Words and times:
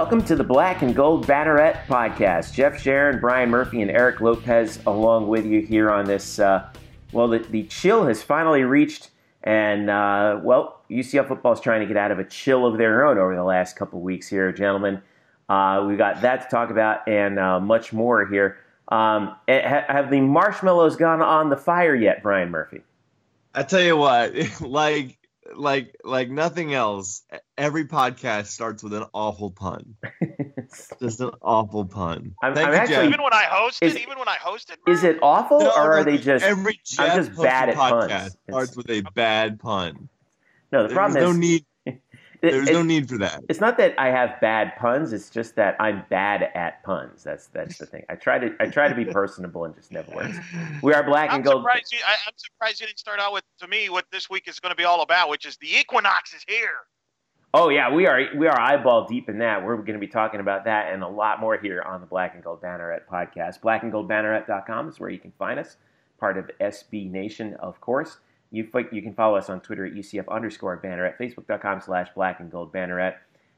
Welcome 0.00 0.24
to 0.24 0.34
the 0.34 0.42
Black 0.42 0.80
and 0.80 0.96
Gold 0.96 1.26
Banneret 1.26 1.84
podcast. 1.84 2.54
Jeff 2.54 2.80
Sharon, 2.80 3.20
Brian 3.20 3.50
Murphy, 3.50 3.82
and 3.82 3.90
Eric 3.90 4.22
Lopez 4.22 4.78
along 4.86 5.28
with 5.28 5.44
you 5.44 5.60
here 5.60 5.90
on 5.90 6.06
this. 6.06 6.38
Uh, 6.38 6.72
well, 7.12 7.28
the, 7.28 7.40
the, 7.40 7.64
chill 7.64 8.06
has 8.06 8.22
finally 8.22 8.62
reached, 8.62 9.10
and 9.44 9.90
uh, 9.90 10.40
well, 10.42 10.80
UCF 10.90 11.28
football 11.28 11.52
is 11.52 11.60
trying 11.60 11.80
to 11.80 11.86
get 11.86 11.98
out 11.98 12.10
of 12.12 12.18
a 12.18 12.24
chill 12.24 12.64
of 12.64 12.78
their 12.78 13.04
own 13.04 13.18
over 13.18 13.36
the 13.36 13.44
last 13.44 13.76
couple 13.76 14.00
weeks 14.00 14.26
here, 14.26 14.50
gentlemen. 14.52 15.02
Uh, 15.50 15.84
we 15.86 15.96
got 15.96 16.22
that 16.22 16.44
to 16.44 16.48
talk 16.48 16.70
about 16.70 17.06
and 17.06 17.38
uh, 17.38 17.60
much 17.60 17.92
more 17.92 18.24
here. 18.24 18.56
Um, 18.88 19.36
eh, 19.48 19.82
have 19.86 20.10
the 20.10 20.22
marshmallows 20.22 20.96
gone 20.96 21.20
on 21.20 21.50
the 21.50 21.58
fire 21.58 21.94
yet, 21.94 22.22
Brian 22.22 22.50
Murphy? 22.50 22.80
I 23.54 23.64
tell 23.64 23.82
you 23.82 23.98
what, 23.98 24.32
like 24.62 25.18
like 25.54 25.96
like 26.04 26.30
nothing 26.30 26.74
else. 26.74 27.22
Every 27.56 27.86
podcast 27.86 28.46
starts 28.46 28.82
with 28.82 28.92
an 28.92 29.04
awful 29.12 29.50
pun. 29.50 29.96
Just 31.00 31.20
an 31.20 31.30
awful 31.42 31.84
pun. 31.84 32.34
I'm, 32.42 32.56
I'm 32.56 32.74
actually, 32.74 33.08
even 33.08 33.22
when 33.22 33.32
I 33.32 33.44
hosted, 33.44 33.82
is, 33.82 33.98
even 33.98 34.18
when 34.18 34.28
I 34.28 34.36
hosted, 34.36 34.76
is 34.86 35.04
it 35.04 35.18
awful 35.22 35.60
no, 35.60 35.70
or 35.70 35.98
are 35.98 36.04
they 36.04 36.18
just? 36.18 36.44
Every 36.44 36.80
Jeff 36.84 37.10
I'm 37.10 37.24
just 37.24 37.40
bad 37.40 37.70
at 37.70 37.76
puns. 37.76 38.36
Starts 38.48 38.76
with 38.76 38.88
a 38.90 39.02
bad 39.14 39.58
pun. 39.58 40.08
No, 40.72 40.86
the 40.86 40.94
problem 40.94 41.16
is 41.16 41.24
no 41.24 41.32
need. 41.32 41.64
There's 42.42 42.68
it, 42.68 42.72
no 42.72 42.82
need 42.82 43.08
for 43.08 43.18
that. 43.18 43.42
It's 43.48 43.60
not 43.60 43.76
that 43.78 43.94
I 43.98 44.08
have 44.08 44.40
bad 44.40 44.74
puns. 44.78 45.12
It's 45.12 45.28
just 45.28 45.56
that 45.56 45.76
I'm 45.78 46.04
bad 46.08 46.50
at 46.54 46.82
puns. 46.84 47.22
That's 47.22 47.48
that's 47.48 47.78
the 47.78 47.86
thing. 47.86 48.04
I 48.08 48.14
try 48.14 48.38
to 48.38 48.54
I 48.60 48.66
try 48.66 48.88
to 48.88 48.94
be 48.94 49.04
personable 49.04 49.64
and 49.64 49.74
just 49.74 49.92
never 49.92 50.14
works. 50.14 50.38
We 50.82 50.94
are 50.94 51.02
black 51.02 51.30
I'm 51.30 51.36
and 51.36 51.44
gold. 51.44 51.62
Surprised 51.62 51.92
you, 51.92 51.98
I, 52.06 52.12
am 52.12 52.32
surprised 52.36 52.80
you 52.80 52.86
didn't 52.86 52.98
start 52.98 53.20
out 53.20 53.32
with 53.32 53.44
to 53.58 53.68
me 53.68 53.90
what 53.90 54.06
this 54.10 54.30
week 54.30 54.48
is 54.48 54.58
going 54.60 54.70
to 54.70 54.76
be 54.76 54.84
all 54.84 55.02
about, 55.02 55.28
which 55.28 55.44
is 55.44 55.56
the 55.58 55.76
equinox 55.78 56.32
is 56.32 56.44
here. 56.48 56.86
Oh 57.52 57.68
yeah, 57.68 57.92
we 57.92 58.06
are 58.06 58.28
we 58.36 58.46
are 58.46 58.58
eyeball 58.58 59.06
deep 59.06 59.28
in 59.28 59.38
that. 59.38 59.64
We're 59.64 59.76
going 59.76 59.94
to 59.94 59.98
be 59.98 60.06
talking 60.06 60.40
about 60.40 60.64
that 60.64 60.92
and 60.92 61.02
a 61.02 61.08
lot 61.08 61.40
more 61.40 61.58
here 61.58 61.82
on 61.82 62.00
the 62.00 62.06
Black 62.06 62.34
and 62.34 62.42
Gold 62.42 62.62
Banneret 62.62 63.00
podcast. 63.10 63.60
Blackandgoldbanneret.com 63.60 64.88
is 64.88 65.00
where 65.00 65.10
you 65.10 65.18
can 65.18 65.32
find 65.38 65.58
us. 65.58 65.76
Part 66.18 66.38
of 66.38 66.50
SB 66.60 67.10
Nation, 67.10 67.54
of 67.54 67.80
course. 67.80 68.18
You, 68.50 68.68
you 68.90 69.02
can 69.02 69.14
follow 69.14 69.36
us 69.36 69.48
on 69.48 69.60
Twitter 69.60 69.86
at 69.86 69.94
UCF 69.94 70.28
underscore 70.28 70.80
banneret, 70.82 71.16
facebook.com 71.18 71.80
slash 71.80 72.08
black 72.14 72.40
and 72.40 72.50
gold 72.50 72.72
banneret, 72.72 73.14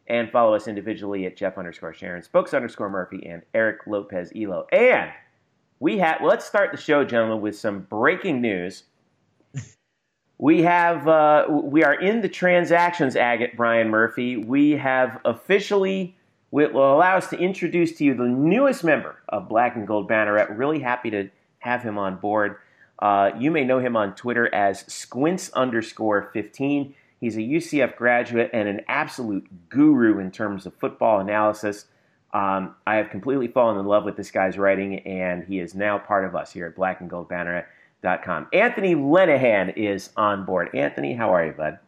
and 0.06 0.30
follow 0.30 0.54
us 0.54 0.68
individually 0.68 1.24
at 1.26 1.36
Jeff 1.36 1.56
underscore 1.56 1.94
Sharon, 1.94 2.22
Spokes 2.22 2.52
underscore 2.52 2.90
Murphy, 2.90 3.26
and 3.26 3.42
Eric 3.54 3.86
Lopez 3.86 4.32
Elo. 4.36 4.66
And 4.72 5.10
we 5.80 5.98
have, 5.98 6.20
well, 6.20 6.30
let's 6.30 6.46
start 6.46 6.72
the 6.72 6.78
show, 6.78 7.04
gentlemen, 7.04 7.40
with 7.40 7.58
some 7.58 7.80
breaking 7.80 8.40
news. 8.40 8.84
We 10.38 10.62
have, 10.62 11.06
uh, 11.06 11.44
we 11.48 11.84
are 11.84 11.94
in 11.94 12.20
the 12.20 12.28
transactions 12.28 13.14
agate, 13.14 13.56
Brian 13.56 13.90
Murphy. 13.90 14.36
We 14.36 14.72
have 14.72 15.20
officially, 15.24 16.16
will 16.50 16.96
allow 16.96 17.16
us 17.16 17.30
to 17.30 17.38
introduce 17.38 17.92
to 17.98 18.04
you 18.04 18.14
the 18.14 18.24
newest 18.24 18.82
member 18.82 19.22
of 19.28 19.48
Black 19.48 19.77
and 19.77 19.86
Gold 19.86 20.08
Banneret. 20.08 20.58
Really 20.58 20.80
happy 20.80 21.10
to 21.10 21.30
have 21.60 21.84
him 21.84 21.96
on 21.96 22.16
board. 22.16 22.56
Uh, 23.03 23.33
you 23.36 23.50
may 23.50 23.64
know 23.64 23.81
him 23.81 23.97
on 23.97 24.14
Twitter 24.14 24.53
as 24.55 24.84
squints 24.86 25.50
underscore 25.55 26.31
15. 26.33 26.95
He's 27.20 27.36
a 27.36 27.41
UCF 27.41 27.97
graduate 27.97 28.48
and 28.53 28.69
an 28.69 28.83
absolute 28.86 29.69
guru 29.69 30.20
in 30.20 30.31
terms 30.31 30.67
of 30.67 30.75
football 30.77 31.19
analysis. 31.19 31.86
Um, 32.33 32.77
I 32.86 32.95
have 32.95 33.11
completely 33.11 33.48
fallen 33.48 33.77
in 33.77 33.86
love 33.86 34.05
with 34.05 34.17
this 34.17 34.30
guy's 34.30 34.56
writing, 34.56 35.00
and 35.00 35.42
he 35.42 35.58
is 35.58 35.75
now 35.75 35.98
part 35.98 36.25
of 36.25 36.36
us 36.36 36.53
here 36.53 36.67
at 36.67 36.77
blackandgoldbanneret.com. 36.77 38.47
Anthony 38.53 38.95
Lenahan 38.95 39.77
is 39.77 40.11
on 40.17 40.45
board. 40.45 40.70
Anthony, 40.73 41.12
how 41.12 41.34
are 41.34 41.45
you, 41.45 41.53
bud? 41.53 41.80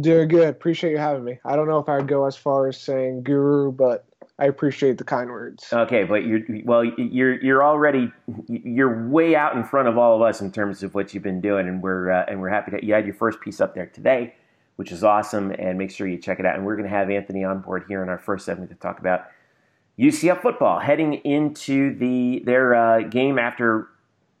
Doing 0.00 0.28
good. 0.28 0.48
Appreciate 0.48 0.92
you 0.92 0.98
having 0.98 1.24
me. 1.24 1.40
I 1.44 1.56
don't 1.56 1.66
know 1.66 1.80
if 1.80 1.88
I'd 1.88 2.06
go 2.06 2.24
as 2.26 2.36
far 2.36 2.68
as 2.68 2.80
saying 2.80 3.24
guru, 3.24 3.72
but 3.72 4.06
I 4.38 4.46
appreciate 4.46 4.98
the 4.98 5.04
kind 5.04 5.30
words. 5.30 5.66
Okay, 5.72 6.04
but 6.04 6.26
you're 6.26 6.40
well, 6.64 6.84
you're 6.84 7.42
you're 7.42 7.64
already 7.64 8.12
you're 8.48 9.08
way 9.08 9.34
out 9.34 9.56
in 9.56 9.64
front 9.64 9.88
of 9.88 9.96
all 9.96 10.14
of 10.14 10.22
us 10.22 10.42
in 10.42 10.52
terms 10.52 10.82
of 10.82 10.94
what 10.94 11.14
you've 11.14 11.22
been 11.22 11.40
doing, 11.40 11.66
and 11.68 11.82
we're 11.82 12.10
uh, 12.10 12.26
and 12.28 12.40
we're 12.40 12.50
happy 12.50 12.70
that 12.72 12.84
you 12.84 12.92
had 12.92 13.06
your 13.06 13.14
first 13.14 13.40
piece 13.40 13.62
up 13.62 13.74
there 13.74 13.86
today, 13.86 14.34
which 14.76 14.92
is 14.92 15.02
awesome. 15.02 15.52
And 15.52 15.78
make 15.78 15.90
sure 15.90 16.06
you 16.06 16.18
check 16.18 16.38
it 16.38 16.44
out. 16.44 16.54
And 16.56 16.66
we're 16.66 16.76
going 16.76 16.88
to 16.88 16.94
have 16.94 17.08
Anthony 17.08 17.44
on 17.44 17.60
board 17.60 17.84
here 17.88 18.02
in 18.02 18.10
our 18.10 18.18
first 18.18 18.44
segment 18.44 18.70
to 18.70 18.76
talk 18.76 18.98
about 18.98 19.24
UCF 19.98 20.42
football 20.42 20.80
heading 20.80 21.14
into 21.14 21.96
the 21.96 22.42
their 22.44 22.74
uh, 22.74 23.00
game 23.00 23.38
after 23.38 23.88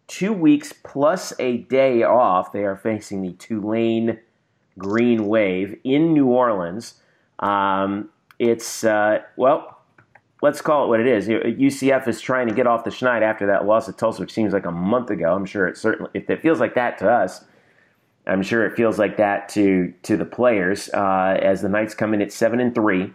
two 0.08 0.32
weeks 0.34 0.74
plus 0.84 1.32
a 1.38 1.58
day 1.58 2.02
off. 2.02 2.52
They 2.52 2.64
are 2.64 2.76
facing 2.76 3.22
the 3.22 3.32
Tulane 3.32 4.18
Green 4.76 5.26
Wave 5.26 5.78
in 5.84 6.12
New 6.12 6.26
Orleans. 6.26 7.00
Um, 7.38 8.10
it's 8.38 8.84
uh, 8.84 9.20
well 9.36 9.75
let's 10.46 10.60
call 10.60 10.84
it 10.84 10.86
what 10.86 11.00
it 11.00 11.08
is. 11.08 11.26
UCF 11.26 12.06
is 12.06 12.20
trying 12.20 12.46
to 12.46 12.54
get 12.54 12.68
off 12.68 12.84
the 12.84 12.90
schneid 12.90 13.22
after 13.22 13.46
that 13.46 13.66
loss 13.66 13.88
at 13.88 13.98
Tulsa, 13.98 14.20
which 14.20 14.32
seems 14.32 14.52
like 14.52 14.64
a 14.64 14.70
month 14.70 15.10
ago. 15.10 15.34
I'm 15.34 15.44
sure 15.44 15.66
it 15.66 15.76
certainly, 15.76 16.08
if 16.14 16.30
it 16.30 16.40
feels 16.40 16.60
like 16.60 16.76
that 16.76 16.98
to 16.98 17.10
us, 17.10 17.44
I'm 18.28 18.44
sure 18.44 18.64
it 18.64 18.76
feels 18.76 18.96
like 18.96 19.16
that 19.16 19.48
to 19.50 19.92
to 20.04 20.16
the 20.16 20.24
players. 20.24 20.88
Uh, 20.94 21.36
as 21.42 21.62
the 21.62 21.68
Knights 21.68 21.96
come 21.96 22.14
in 22.14 22.22
at 22.22 22.32
seven 22.32 22.60
and 22.60 22.72
three, 22.72 23.12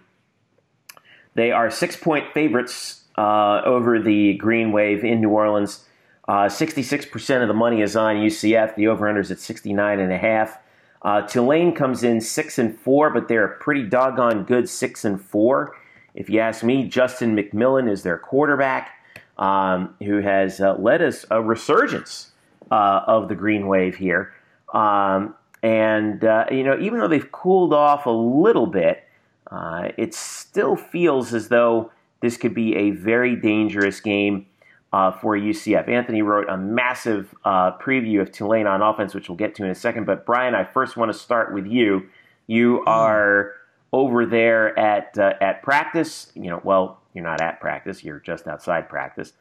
they 1.33 1.53
are 1.53 1.71
six 1.71 1.95
point 1.95 2.25
favorites 2.33 3.05
uh, 3.17 3.61
over 3.63 3.97
the 3.97 4.33
Green 4.33 4.73
Wave 4.73 5.05
in 5.05 5.21
New 5.21 5.29
Orleans. 5.29 5.85
Uh, 6.27 6.47
66% 6.47 7.41
of 7.41 7.47
the 7.47 7.53
money 7.53 7.81
is 7.81 7.95
on 7.95 8.17
UCF. 8.17 8.75
The 8.75 8.87
over-under 8.87 9.19
is 9.19 9.31
at 9.31 9.39
69 9.39 9.99
and 9.99 10.13
a 10.13 10.17
half. 10.17 10.59
Uh, 11.01 11.21
Tulane 11.23 11.73
comes 11.73 12.03
in 12.03 12.21
six 12.21 12.59
and 12.59 12.77
four, 12.77 13.09
but 13.09 13.27
they're 13.27 13.43
a 13.45 13.57
pretty 13.57 13.83
doggone 13.83 14.43
good 14.43 14.69
six 14.69 15.03
and 15.03 15.19
four. 15.19 15.75
If 16.13 16.29
you 16.29 16.39
ask 16.39 16.63
me, 16.63 16.87
Justin 16.87 17.35
McMillan 17.35 17.89
is 17.89 18.03
their 18.03 18.17
quarterback, 18.17 18.91
um, 19.37 19.95
who 20.03 20.19
has 20.19 20.59
uh, 20.59 20.75
led 20.75 21.01
us 21.01 21.25
a 21.31 21.41
resurgence 21.41 22.31
uh, 22.69 23.01
of 23.07 23.27
the 23.27 23.35
green 23.35 23.67
wave 23.67 23.95
here. 23.95 24.33
Um, 24.73 25.35
and, 25.63 26.23
uh, 26.23 26.45
you 26.51 26.63
know, 26.63 26.77
even 26.79 26.99
though 26.99 27.07
they've 27.07 27.31
cooled 27.31 27.73
off 27.73 28.05
a 28.05 28.11
little 28.11 28.67
bit, 28.67 29.03
uh, 29.49 29.89
it 29.97 30.13
still 30.13 30.75
feels 30.75 31.33
as 31.33 31.49
though 31.49 31.91
this 32.21 32.37
could 32.37 32.53
be 32.53 32.75
a 32.75 32.91
very 32.91 33.35
dangerous 33.35 33.99
game 33.99 34.45
uh, 34.93 35.11
for 35.11 35.37
UCF. 35.37 35.87
Anthony 35.87 36.21
wrote 36.21 36.49
a 36.49 36.57
massive 36.57 37.33
uh, 37.45 37.77
preview 37.77 38.21
of 38.21 38.31
Tulane 38.31 38.67
on 38.67 38.81
offense, 38.81 39.13
which 39.13 39.29
we'll 39.29 39.37
get 39.37 39.55
to 39.55 39.63
in 39.63 39.69
a 39.69 39.75
second. 39.75 40.05
But, 40.05 40.25
Brian, 40.25 40.55
I 40.55 40.63
first 40.63 40.97
want 40.97 41.11
to 41.11 41.17
start 41.17 41.53
with 41.53 41.65
you. 41.65 42.09
You 42.47 42.83
are 42.85 43.53
over 43.93 44.25
there 44.25 44.77
at 44.77 45.17
uh, 45.17 45.33
at 45.41 45.63
practice. 45.63 46.31
You 46.35 46.49
know, 46.49 46.61
well, 46.63 47.01
you're 47.13 47.23
not 47.23 47.41
at 47.41 47.59
practice; 47.59 48.03
you're 48.03 48.19
just 48.19 48.47
outside 48.47 48.89
practice. 48.89 49.33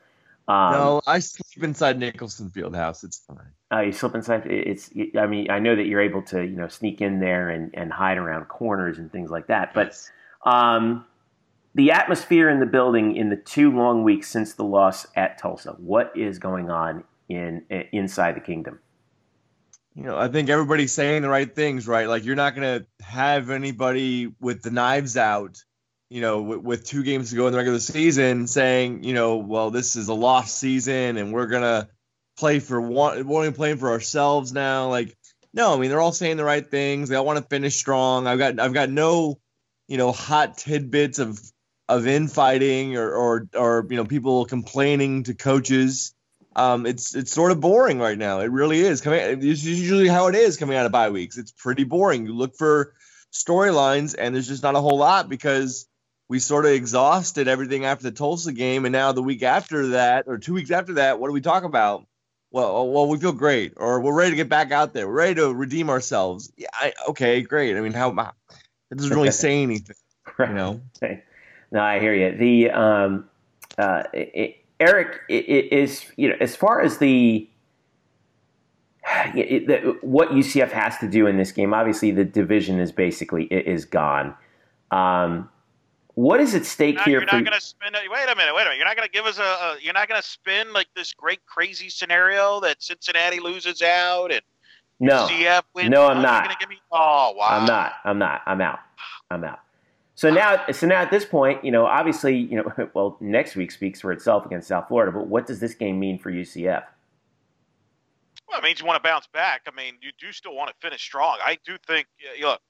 Um, 0.49 0.73
no, 0.73 1.03
I 1.07 1.21
sleep 1.21 1.63
inside 1.63 1.99
Nicholson 1.99 2.51
Fieldhouse. 2.51 3.05
It's 3.05 3.19
fine. 3.19 3.39
Oh, 3.71 3.81
you 3.81 3.93
sleep 3.93 4.15
inside. 4.15 4.47
It's. 4.47 4.91
I 5.17 5.27
mean, 5.27 5.51
I 5.51 5.61
know 5.61 5.77
that 5.77 5.87
you're 5.87 6.01
able 6.01 6.23
to, 6.23 6.43
you 6.45 6.57
know, 6.57 6.67
sneak 6.67 7.01
in 7.01 7.21
there 7.21 7.51
and, 7.51 7.71
and 7.75 7.93
hide 7.93 8.19
around 8.19 8.47
corners 8.47 8.99
and 8.99 9.13
things 9.13 9.31
like 9.31 9.47
that. 9.47 9.73
But 9.75 9.97
um, 10.45 11.05
the 11.75 11.93
atmosphere 11.93 12.49
in 12.49 12.59
the 12.59 12.67
building 12.67 13.15
in 13.15 13.31
the 13.31 13.37
two 13.37 13.71
long 13.71 14.03
weeks 14.03 14.29
since 14.29 14.55
the 14.55 14.65
loss 14.65 15.07
at 15.15 15.39
Tulsa. 15.39 15.77
What 15.79 16.13
is 16.17 16.41
going 16.41 16.69
on 16.69 17.05
in 17.29 17.65
inside 17.93 18.35
the 18.35 18.41
kingdom? 18.41 18.81
You 19.95 20.05
know, 20.05 20.17
I 20.17 20.29
think 20.29 20.49
everybody's 20.49 20.93
saying 20.93 21.23
the 21.23 21.29
right 21.29 21.53
things, 21.53 21.89
right? 21.89 22.09
Like 22.09 22.25
you're 22.25 22.37
not 22.37 22.55
going 22.55 22.81
to 22.81 23.05
have 23.05 23.51
anybody 23.51 24.33
with 24.41 24.63
the 24.63 24.71
knives 24.71 25.17
out, 25.17 25.63
you 26.09 26.21
know, 26.21 26.43
with, 26.43 26.61
with, 26.61 26.85
two 26.85 27.03
games 27.03 27.31
to 27.31 27.37
go 27.37 27.47
in 27.47 27.53
the 27.53 27.59
regular 27.59 27.81
season 27.81 28.47
saying, 28.47 29.03
you 29.03 29.15
know, 29.15 29.37
well, 29.37 29.71
this 29.71 29.97
is 29.97 30.09
a 30.09 30.15
lost 30.15 30.59
season 30.59 31.17
and 31.17 31.33
we're 31.33 31.49
going 31.49 31.63
to 31.63 31.89
play 32.39 32.61
for 32.61 32.81
one, 32.81 33.27
we're 33.27 33.39
only 33.39 33.53
playing 33.53 33.79
for 33.79 33.91
ourselves 33.91 34.53
now. 34.53 34.89
Like, 34.89 35.17
no, 35.53 35.75
I 35.75 35.79
mean, 35.79 35.91
they're 35.91 36.01
all 36.01 36.13
saying 36.13 36.37
the 36.37 36.45
right 36.45 36.69
things. 36.69 37.09
They 37.09 37.17
all 37.17 37.27
want 37.27 37.39
to 37.39 37.45
finish 37.45 37.75
strong. 37.75 38.29
I've 38.29 38.39
got, 38.39 38.61
I've 38.61 38.73
got 38.73 38.91
no, 38.91 39.41
you 39.89 39.99
know, 39.99 40.13
hot 40.13 40.57
tidbits 40.57 41.19
of, 41.19 41.41
of 41.89 42.07
infighting 42.07 42.97
or, 42.97 43.13
or, 43.13 43.49
or, 43.57 43.87
you 43.91 43.97
know, 43.97 44.05
people 44.05 44.45
complaining 44.45 45.25
to 45.25 45.35
coaches 45.35 46.15
um, 46.57 46.87
it's 46.87 47.15
it's 47.15 47.33
sort 47.33 47.53
of 47.53 47.61
boring 47.61 47.99
right 47.99 48.19
now. 48.19 48.41
It 48.41 48.51
really 48.51 48.81
is. 48.81 49.01
Coming, 49.01 49.21
it's 49.43 49.65
usually 49.65 50.09
how 50.09 50.29
it 50.29 50.35
is 50.35 50.57
coming 50.57 50.77
out 50.77 50.87
of 50.87 50.93
bye 50.93 51.11
weeks. 51.11 51.39
It's 51.39 51.53
pretty 51.53 51.85
boring. 51.85 52.27
You 52.27 52.35
look 52.35 52.57
for 52.57 52.95
storylines, 53.33 54.15
and 54.19 54.35
there's 54.35 54.49
just 54.49 54.63
not 54.63 54.75
a 54.75 54.81
whole 54.81 54.99
lot 54.99 55.29
because 55.29 55.87
we 56.29 56.39
sort 56.39 56.65
of 56.65 56.73
exhausted 56.73 57.49
everything 57.49 57.85
after 57.85 58.05
the 58.05 58.13
Tulsa 58.13 58.53
game, 58.53 58.85
and 58.85 58.93
now 58.93 59.13
the 59.13 59.23
week 59.23 59.43
after 59.43 59.89
that, 59.89 60.25
or 60.27 60.39
two 60.39 60.55
weeks 60.55 60.71
after 60.71 60.95
that, 60.95 61.21
what 61.21 61.29
do 61.29 61.33
we 61.33 61.41
talk 61.41 61.65
about? 61.65 62.07
Well, 62.53 62.69
oh, 62.69 62.85
well, 62.85 63.09
we 63.09 63.19
feel 63.19 63.33
great, 63.33 63.75
or 63.77 64.01
we're 64.01 64.15
ready 64.15 64.31
to 64.31 64.37
get 64.37 64.49
back 64.49 64.73
out 64.73 64.93
there. 64.93 65.07
We're 65.07 65.15
ready 65.15 65.35
to 65.37 65.55
redeem 65.55 65.89
ourselves. 65.89 66.53
Yeah, 66.57 66.69
I, 66.73 66.93
okay, 67.11 67.43
great. 67.43 67.77
I 67.77 67.81
mean, 67.81 67.93
how 67.93 68.11
it 68.11 68.99
doesn't 68.99 69.15
really 69.15 69.31
say 69.31 69.63
anything, 69.63 69.95
you 70.39 70.47
know. 70.49 70.81
no, 71.71 71.81
I 71.81 72.01
hear 72.01 72.13
you. 72.13 72.37
The 72.37 72.71
um, 72.73 73.29
uh, 73.79 74.03
it, 74.13 74.60
Eric 74.81 75.21
is 75.29 76.07
you 76.17 76.29
know 76.29 76.37
as 76.41 76.57
far 76.57 76.81
as 76.81 76.99
the, 76.99 77.49
the, 79.35 79.99
what 80.01 80.31
UCF 80.31 80.71
has 80.71 80.99
to 80.99 81.09
do 81.09 81.27
in 81.27 81.37
this 81.37 81.53
game. 81.53 81.73
Obviously, 81.75 82.11
the 82.11 82.25
division 82.25 82.81
is 82.81 82.91
basically 82.91 83.45
is 83.45 83.85
gone. 83.85 84.35
Um, 84.91 85.49
What 86.15 86.41
is 86.41 86.55
at 86.55 86.67
stake 86.67 86.99
here 87.01 87.21
you're 87.21 87.21
for 87.21 87.37
not 87.37 87.45
going 87.45 87.59
to 87.59 87.65
spin. 87.65 87.93
Wait 87.93 88.03
a 88.03 88.35
minute. 88.35 88.55
Wait 88.55 88.63
a 88.63 88.65
minute. 88.65 88.77
You're 88.77 88.87
not 88.87 88.97
going 88.97 89.09
to 89.09 89.13
give 89.13 89.27
us 89.27 89.39
a, 89.39 89.43
a. 89.43 89.77
You're 89.81 89.95
not 89.95 90.09
going 90.09 90.21
to 90.21 90.27
spin 90.27 90.73
like 90.73 90.89
this 90.97 91.13
great 91.13 91.45
crazy 91.47 91.89
scenario 91.89 92.61
that 92.61 92.83
Cincinnati 92.83 93.39
loses 93.39 93.83
out 93.83 94.33
and 94.33 94.43
no, 95.01 95.27
CF 95.29 95.63
wins. 95.75 95.91
No, 95.91 96.09
I'm 96.09 96.21
not. 96.21 96.45
Gonna 96.45 96.57
give 96.61 96.69
me, 96.69 96.79
oh 96.93 97.33
wow. 97.35 97.49
I'm 97.51 97.67
not. 97.67 97.95
I'm 98.05 98.19
not. 98.19 98.43
I'm 98.47 98.61
out. 98.61 98.81
I'm 99.31 99.45
out. 99.45 99.61
So 100.21 100.29
now, 100.29 100.67
so 100.71 100.87
now 100.87 101.01
at 101.01 101.11
this 101.11 101.25
point, 101.25 101.65
you 101.65 101.71
know, 101.71 101.87
obviously, 101.87 102.37
you 102.37 102.57
know, 102.57 102.91
well, 102.95 103.17
next 103.21 103.57
week 103.57 103.71
speaks 103.71 104.03
for 104.03 104.13
itself 104.13 104.45
against 104.45 104.69
South 104.69 104.87
Florida. 104.87 105.11
But 105.11 105.29
what 105.29 105.47
does 105.47 105.61
this 105.61 105.73
game 105.73 105.99
mean 105.99 106.19
for 106.19 106.31
UCF? 106.31 106.85
Well, 108.47 108.59
it 108.59 108.63
means 108.63 108.81
you 108.81 108.85
want 108.85 109.03
to 109.03 109.09
bounce 109.09 109.27
back. 109.29 109.63
I 109.67 109.75
mean, 109.75 109.95
you 110.03 110.11
do 110.21 110.31
still 110.33 110.55
want 110.55 110.69
to 110.69 110.75
finish 110.87 111.01
strong. 111.01 111.39
I 111.43 111.57
do 111.65 111.79
think. 111.87 112.07
Look, 112.43 112.61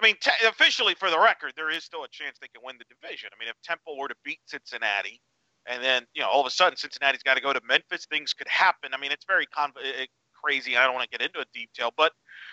I 0.00 0.06
mean, 0.06 0.14
officially 0.48 0.94
for 0.94 1.10
the 1.10 1.20
record, 1.20 1.52
there 1.56 1.68
is 1.68 1.84
still 1.84 2.04
a 2.04 2.08
chance 2.08 2.38
they 2.40 2.48
can 2.48 2.62
win 2.64 2.76
the 2.78 2.86
division. 2.88 3.28
I 3.34 3.38
mean, 3.38 3.50
if 3.50 3.60
Temple 3.62 3.98
were 3.98 4.08
to 4.08 4.16
beat 4.24 4.40
Cincinnati, 4.46 5.20
and 5.66 5.84
then 5.84 6.06
you 6.14 6.22
know 6.22 6.28
all 6.28 6.40
of 6.40 6.46
a 6.46 6.50
sudden 6.50 6.78
Cincinnati's 6.78 7.22
got 7.22 7.34
to 7.34 7.42
go 7.42 7.52
to 7.52 7.60
Memphis, 7.68 8.06
things 8.06 8.32
could 8.32 8.48
happen. 8.48 8.94
I 8.94 8.96
mean, 8.96 9.12
it's 9.12 9.26
very 9.26 9.44
con- 9.44 9.74
eh, 9.84 10.04
eh, 10.04 10.06
crazy. 10.42 10.74
I 10.74 10.84
don't 10.84 10.94
want 10.94 11.10
to 11.10 11.18
get 11.18 11.26
into 11.26 11.40
a 11.40 11.46
detail, 11.52 11.92
but 11.98 12.12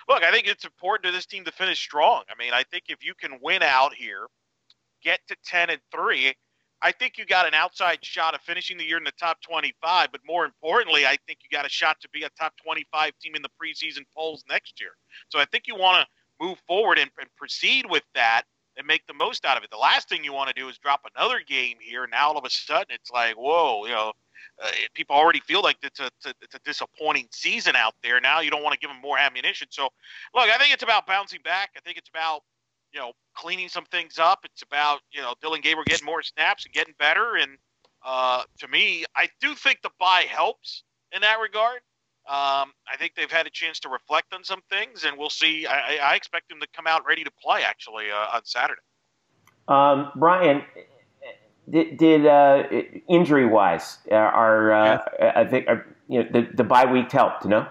look, 0.10 0.24
I 0.24 0.32
think 0.34 0.46
it's 0.46 0.66
important 0.66 1.06
to 1.06 1.14
this 1.14 1.26
team 1.26 1.46
to 1.46 1.54
finish 1.54 1.80
strong. 1.80 2.24
I 2.30 2.34
mean, 2.38 2.52
I 2.52 2.64
think 2.70 2.88
if 2.90 3.02
you 3.02 3.14
can 3.14 3.40
win 3.42 3.64
out 3.64 3.94
here, 3.94 4.28
get 5.04 5.20
to 5.28 5.36
ten 5.46 5.70
and 5.70 5.82
three. 5.94 6.34
I 6.82 6.92
think 6.92 7.18
you 7.18 7.26
got 7.26 7.48
an 7.48 7.54
outside 7.54 8.04
shot 8.04 8.34
of 8.34 8.42
finishing 8.42 8.78
the 8.78 8.84
year 8.84 8.98
in 8.98 9.04
the 9.04 9.12
top 9.12 9.40
25, 9.42 10.12
but 10.12 10.22
more 10.26 10.46
importantly, 10.46 11.06
I 11.06 11.16
think 11.28 11.40
you 11.44 11.50
got 11.56 11.66
a 11.66 11.70
shot 11.70 11.98
to 12.02 12.10
be 12.10 12.24
a 12.24 12.30
top 12.32 12.54
25 12.64 13.12
team 13.22 13.36
in 13.36 13.44
the 13.44 13.50
preseason 13.50 14.04
polls 14.16 14.44
next 14.50 14.80
year. 14.82 14.92
So 15.30 15.40
I 15.40 15.46
think 15.46 15.68
you 15.68 15.76
want 15.76 16.04
to 16.04 16.46
move 16.46 16.58
forward 16.68 16.98
and, 16.98 17.12
and, 17.20 17.30
proceed 17.38 17.86
with 17.88 18.02
that 18.16 18.44
and 18.78 18.88
make 18.88 19.06
the 19.06 19.14
most 19.14 19.46
out 19.46 19.58
of 19.58 19.64
it. 19.64 19.70
The 19.70 19.78
last 19.78 20.10
thing 20.10 20.24
you 20.24 20.34
want 20.34 20.50
to 20.50 20.60
do 20.60 20.70
is 20.70 20.80
drop 20.80 21.02
another 21.16 21.40
game 21.48 21.78
here. 21.80 22.08
Now 22.12 22.30
all 22.30 22.38
of 22.38 22.46
a 22.46 22.50
sudden 22.50 22.88
it's 22.90 23.12
like, 23.12 23.36
whoa, 23.36 23.86
you 23.86 23.92
know, 23.92 24.14
uh, 24.64 24.70
people 24.96 25.16
already 25.16 25.40
feel 25.42 25.62
like 25.62 25.78
it's 25.84 26.00
a, 26.00 26.08
it's 26.08 26.26
a, 26.26 26.34
it's 26.42 26.56
a 26.56 26.60
disappointing 26.66 27.28
season 27.32 27.76
out 27.76 27.94
there. 28.02 28.20
Now 28.20 28.40
you 28.40 28.50
don't 28.50 28.64
want 28.64 28.74
to 28.74 28.80
give 28.80 28.90
them 28.90 29.02
more 29.02 29.20
ammunition. 29.20 29.68
So, 29.70 29.84
look, 30.34 30.50
I 30.50 30.58
think 30.58 30.74
it's 30.74 30.84
about 30.84 31.06
bouncing 31.06 31.42
back. 31.44 31.72
I 31.78 31.80
think 31.82 31.98
it's 31.98 32.10
about 32.10 32.42
you 32.94 33.00
know, 33.00 33.12
cleaning 33.36 33.70
some 33.70 33.86
things 33.86 34.18
up. 34.18 34.40
It's 34.44 34.62
about, 34.62 35.00
you 35.12 35.22
know, 35.22 35.34
Dillon 35.42 35.62
Gabriel 35.62 35.86
getting 35.86 36.06
more 36.06 36.22
snaps 36.22 36.66
and 36.66 36.74
getting 36.74 36.94
better. 37.00 37.36
And 37.36 37.58
uh, 38.06 38.44
to 38.60 38.68
me, 38.68 39.06
I 39.16 39.30
do 39.40 39.56
think 39.56 39.82
the 39.82 39.92
bye 40.00 40.26
helps 40.28 40.84
in 41.14 41.22
that 41.22 41.40
regard. 41.40 41.82
Um, 42.28 42.72
I 42.88 42.98
think 43.00 43.16
they've 43.16 43.32
had 43.32 43.48
a 43.48 43.50
chance 43.50 43.80
to 43.80 43.90
reflect 43.90 44.34
on 44.34 44.44
some 44.44 44.62
things, 44.70 45.06
and 45.06 45.18
we'll 45.18 45.32
see. 45.32 45.66
I, 45.66 45.98
I 45.98 46.16
expect 46.16 46.50
them 46.50 46.60
to 46.60 46.68
come 46.74 46.86
out 46.86 47.04
ready 47.06 47.24
to 47.24 47.32
play 47.44 47.64
actually 47.64 48.12
uh, 48.12 48.36
on 48.36 48.46
Saturday. 48.46 48.82
Um, 49.68 50.12
Brian, 50.16 50.62
did, 51.68 51.98
did 51.98 52.28
uh, 52.28 52.64
injury 53.10 53.48
wise, 53.48 53.98
are 54.12 54.72
uh, 54.72 55.00
yeah. 55.20 55.32
I 55.36 55.46
think 55.46 55.68
are, 55.68 55.86
you 56.08 56.24
know 56.24 56.30
the, 56.32 56.48
the 56.54 56.64
bye 56.64 56.86
week 56.86 57.12
helped? 57.12 57.44
You 57.44 57.50
know. 57.50 57.68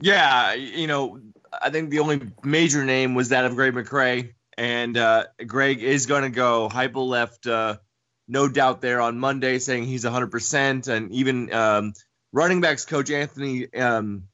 Yeah, 0.00 0.52
you 0.52 0.86
know, 0.86 1.18
I 1.62 1.70
think 1.70 1.90
the 1.90 2.00
only 2.00 2.20
major 2.44 2.84
name 2.84 3.14
was 3.14 3.30
that 3.30 3.44
of 3.44 3.54
Greg 3.54 3.74
McCrae, 3.74 4.32
and 4.56 4.96
uh, 4.96 5.24
Greg 5.46 5.82
is 5.82 6.06
going 6.06 6.22
to 6.22 6.30
go. 6.30 6.68
Heupel 6.68 7.08
left 7.08 7.46
uh, 7.46 7.76
no 8.28 8.48
doubt 8.48 8.80
there 8.80 9.00
on 9.00 9.18
Monday, 9.18 9.58
saying 9.58 9.84
he's 9.84 10.04
100%, 10.04 10.88
and 10.88 11.12
even 11.12 11.52
um, 11.52 11.92
running 12.32 12.60
backs 12.60 12.84
coach 12.84 13.10
Anthony. 13.10 13.72
Um, 13.74 14.24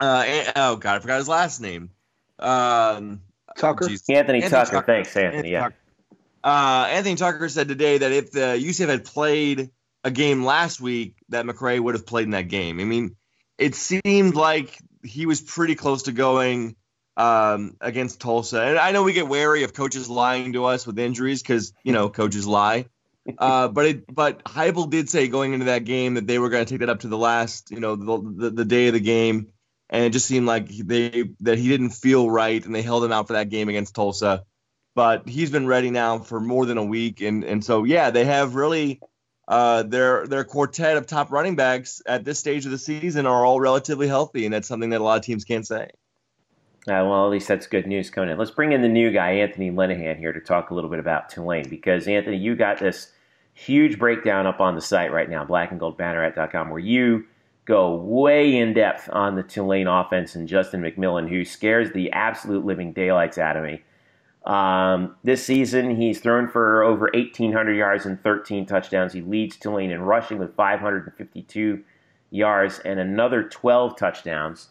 uh, 0.00 0.24
oh 0.56 0.76
God, 0.76 0.96
I 0.96 0.98
forgot 0.98 1.18
his 1.18 1.28
last 1.28 1.60
name. 1.60 1.90
Um, 2.38 3.20
Tucker. 3.56 3.88
Geez. 3.88 4.02
Anthony, 4.08 4.42
Anthony 4.42 4.50
Tucker. 4.50 4.70
Tucker. 4.72 4.86
Thanks, 4.86 5.16
Anthony. 5.16 5.36
Anthony 5.36 5.52
yeah. 5.52 5.60
Tucker. 5.60 5.76
Uh, 6.42 6.86
Anthony 6.90 7.14
Tucker 7.14 7.48
said 7.48 7.68
today 7.68 7.98
that 7.98 8.12
if 8.12 8.30
the 8.32 8.60
UCF 8.60 8.88
had 8.88 9.04
played 9.04 9.70
a 10.02 10.10
game 10.10 10.44
last 10.44 10.80
week, 10.80 11.16
that 11.30 11.46
McCrae 11.46 11.80
would 11.80 11.94
have 11.94 12.06
played 12.06 12.24
in 12.24 12.30
that 12.32 12.48
game. 12.48 12.80
I 12.80 12.84
mean, 12.84 13.16
it 13.56 13.74
seemed 13.74 14.34
like 14.34 14.78
he 15.04 15.26
was 15.26 15.40
pretty 15.40 15.74
close 15.74 16.04
to 16.04 16.12
going 16.12 16.76
um, 17.16 17.76
against 17.80 18.20
Tulsa. 18.20 18.62
And 18.62 18.78
I 18.78 18.92
know 18.92 19.02
we 19.02 19.12
get 19.12 19.28
wary 19.28 19.62
of 19.64 19.72
coaches 19.72 20.08
lying 20.08 20.54
to 20.54 20.64
us 20.64 20.86
with 20.86 20.98
injuries 20.98 21.42
because 21.42 21.72
you 21.84 21.92
know 21.92 22.08
coaches 22.08 22.46
lie. 22.46 22.86
Uh, 23.38 23.68
but 23.68 23.86
it, 23.86 24.14
but 24.14 24.44
Heupel 24.44 24.90
did 24.90 25.08
say 25.08 25.28
going 25.28 25.54
into 25.54 25.66
that 25.66 25.84
game 25.84 26.14
that 26.14 26.26
they 26.26 26.38
were 26.38 26.50
going 26.50 26.64
to 26.64 26.70
take 26.70 26.80
that 26.80 26.90
up 26.90 27.00
to 27.00 27.08
the 27.08 27.16
last, 27.16 27.70
you 27.70 27.80
know, 27.80 27.96
the, 27.96 28.34
the, 28.36 28.50
the 28.50 28.64
day 28.66 28.88
of 28.88 28.92
the 28.92 29.00
game, 29.00 29.48
and 29.88 30.04
it 30.04 30.10
just 30.10 30.26
seemed 30.26 30.46
like 30.46 30.68
they 30.68 31.30
that 31.40 31.58
he 31.58 31.68
didn't 31.68 31.90
feel 31.90 32.30
right, 32.30 32.64
and 32.64 32.74
they 32.74 32.82
held 32.82 33.04
him 33.04 33.12
out 33.12 33.26
for 33.26 33.32
that 33.34 33.48
game 33.48 33.68
against 33.68 33.94
Tulsa. 33.94 34.44
But 34.94 35.28
he's 35.28 35.50
been 35.50 35.66
ready 35.66 35.90
now 35.90 36.18
for 36.18 36.38
more 36.38 36.66
than 36.66 36.76
a 36.76 36.84
week, 36.84 37.22
and 37.22 37.44
and 37.44 37.64
so 37.64 37.84
yeah, 37.84 38.10
they 38.10 38.26
have 38.26 38.54
really 38.54 39.00
uh, 39.48 39.82
their 39.82 40.26
their 40.26 40.44
quartet 40.44 40.96
of 40.96 41.06
top 41.06 41.30
running 41.30 41.56
backs 41.56 42.00
at 42.06 42.24
this 42.24 42.38
stage 42.38 42.64
of 42.64 42.70
the 42.70 42.78
season 42.78 43.26
are 43.26 43.44
all 43.44 43.60
relatively 43.60 44.08
healthy, 44.08 44.44
and 44.44 44.54
that's 44.54 44.68
something 44.68 44.90
that 44.90 45.00
a 45.00 45.04
lot 45.04 45.18
of 45.18 45.24
teams 45.24 45.44
can't 45.44 45.66
say. 45.66 45.90
Uh, 46.86 47.00
well, 47.00 47.24
at 47.24 47.30
least 47.30 47.48
that's 47.48 47.66
good 47.66 47.86
news 47.86 48.10
coming 48.10 48.28
in. 48.28 48.36
Let's 48.36 48.50
bring 48.50 48.72
in 48.72 48.82
the 48.82 48.88
new 48.88 49.10
guy, 49.10 49.32
Anthony 49.32 49.70
Lenihan, 49.70 50.18
here 50.18 50.34
to 50.34 50.40
talk 50.40 50.70
a 50.70 50.74
little 50.74 50.90
bit 50.90 50.98
about 50.98 51.30
Tulane 51.30 51.68
because 51.68 52.06
Anthony, 52.06 52.36
you 52.36 52.54
got 52.54 52.78
this 52.78 53.10
huge 53.54 53.98
breakdown 53.98 54.46
up 54.46 54.60
on 54.60 54.74
the 54.74 54.82
site 54.82 55.10
right 55.10 55.30
now, 55.30 55.46
blackandgoldbanneret.com, 55.46 56.68
where 56.68 56.78
you 56.78 57.24
go 57.64 57.94
way 57.94 58.54
in 58.54 58.74
depth 58.74 59.08
on 59.12 59.34
the 59.34 59.42
Tulane 59.42 59.86
offense 59.86 60.34
and 60.34 60.46
Justin 60.46 60.82
McMillan, 60.82 61.28
who 61.28 61.44
scares 61.44 61.90
the 61.92 62.12
absolute 62.12 62.66
living 62.66 62.92
daylights 62.92 63.38
out 63.38 63.56
of 63.56 63.64
me. 63.64 63.82
Um, 64.44 65.16
this 65.24 65.44
season, 65.44 65.96
he's 65.96 66.20
thrown 66.20 66.48
for 66.48 66.82
over 66.82 67.10
1,800 67.14 67.72
yards 67.72 68.04
and 68.04 68.22
13 68.22 68.66
touchdowns. 68.66 69.12
He 69.12 69.22
leads 69.22 69.56
Tulane 69.56 69.90
in 69.90 70.02
rushing 70.02 70.38
with 70.38 70.54
552 70.54 71.82
yards 72.30 72.78
and 72.80 73.00
another 73.00 73.42
12 73.42 73.96
touchdowns. 73.96 74.68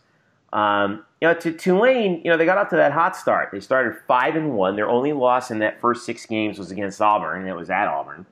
Um, 0.51 1.03
you 1.19 1.27
know, 1.27 1.33
to 1.33 1.51
Tulane, 1.51 2.21
you 2.23 2.29
know, 2.29 2.37
they 2.37 2.45
got 2.45 2.59
off 2.59 2.69
to 2.69 2.75
that 2.75 2.91
hot 2.91 3.15
start. 3.15 3.49
They 3.51 3.59
started 3.59 3.95
five 4.07 4.35
and 4.35 4.53
one. 4.53 4.75
Their 4.75 4.89
only 4.89 5.11
loss 5.11 5.49
in 5.49 5.59
that 5.59 5.81
first 5.81 6.05
six 6.05 6.27
games 6.27 6.59
was 6.59 6.69
against 6.69 7.01
Auburn, 7.01 7.41
and 7.41 7.49
it 7.49 7.55
was 7.55 7.71
at 7.71 7.87
Auburn. 7.87 8.27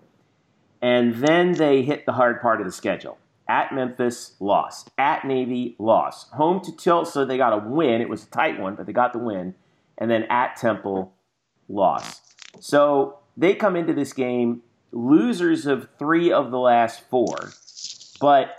And 0.82 1.16
then 1.16 1.54
they 1.54 1.82
hit 1.82 2.06
the 2.06 2.14
hard 2.14 2.42
part 2.42 2.62
of 2.62 2.68
the 2.68 2.72
schedule. 2.72 3.18
At 3.48 3.74
Memphis, 3.74 4.36
loss. 4.40 4.86
At 5.00 5.26
Navy, 5.26 5.76
loss. 5.80 6.30
Home 6.32 6.62
to 6.62 6.76
Tulsa, 6.76 7.26
they 7.26 7.38
got 7.38 7.54
a 7.54 7.58
win. 7.58 8.02
It 8.02 8.10
was 8.10 8.24
a 8.24 8.30
tight 8.30 8.60
one, 8.60 8.76
but 8.76 8.86
they 8.86 8.94
got 8.94 9.14
the 9.14 9.20
win. 9.20 9.56
And 9.98 10.10
then 10.12 10.24
at 10.24 10.56
Temple, 10.56 11.14
loss. 11.72 12.22
So 12.60 13.20
they 13.38 13.56
come 13.56 13.76
into 13.76 13.94
this 13.94 14.14
game 14.14 14.62
losers 14.92 15.66
of 15.66 15.88
three 15.98 16.32
of 16.32 16.52
the 16.52 16.60
last 16.60 17.02
four, 17.10 17.52
but 18.20 18.56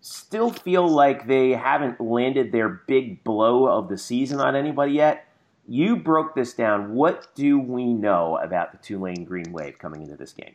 still 0.00 0.50
feel 0.50 0.88
like 0.88 1.26
they 1.26 1.50
haven't 1.50 2.00
landed 2.00 2.52
their 2.52 2.68
big 2.68 3.22
blow 3.22 3.66
of 3.66 3.88
the 3.88 3.98
season 3.98 4.40
on 4.40 4.56
anybody 4.56 4.92
yet. 4.92 5.26
You 5.66 5.96
broke 5.96 6.34
this 6.34 6.54
down. 6.54 6.94
What 6.94 7.34
do 7.34 7.58
we 7.58 7.92
know 7.92 8.38
about 8.42 8.72
the 8.72 8.78
Tulane 8.78 9.24
Green 9.24 9.52
Wave 9.52 9.78
coming 9.78 10.02
into 10.02 10.16
this 10.16 10.32
game? 10.32 10.54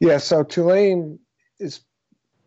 Yeah, 0.00 0.18
so 0.18 0.42
Tulane 0.42 1.18
is 1.60 1.80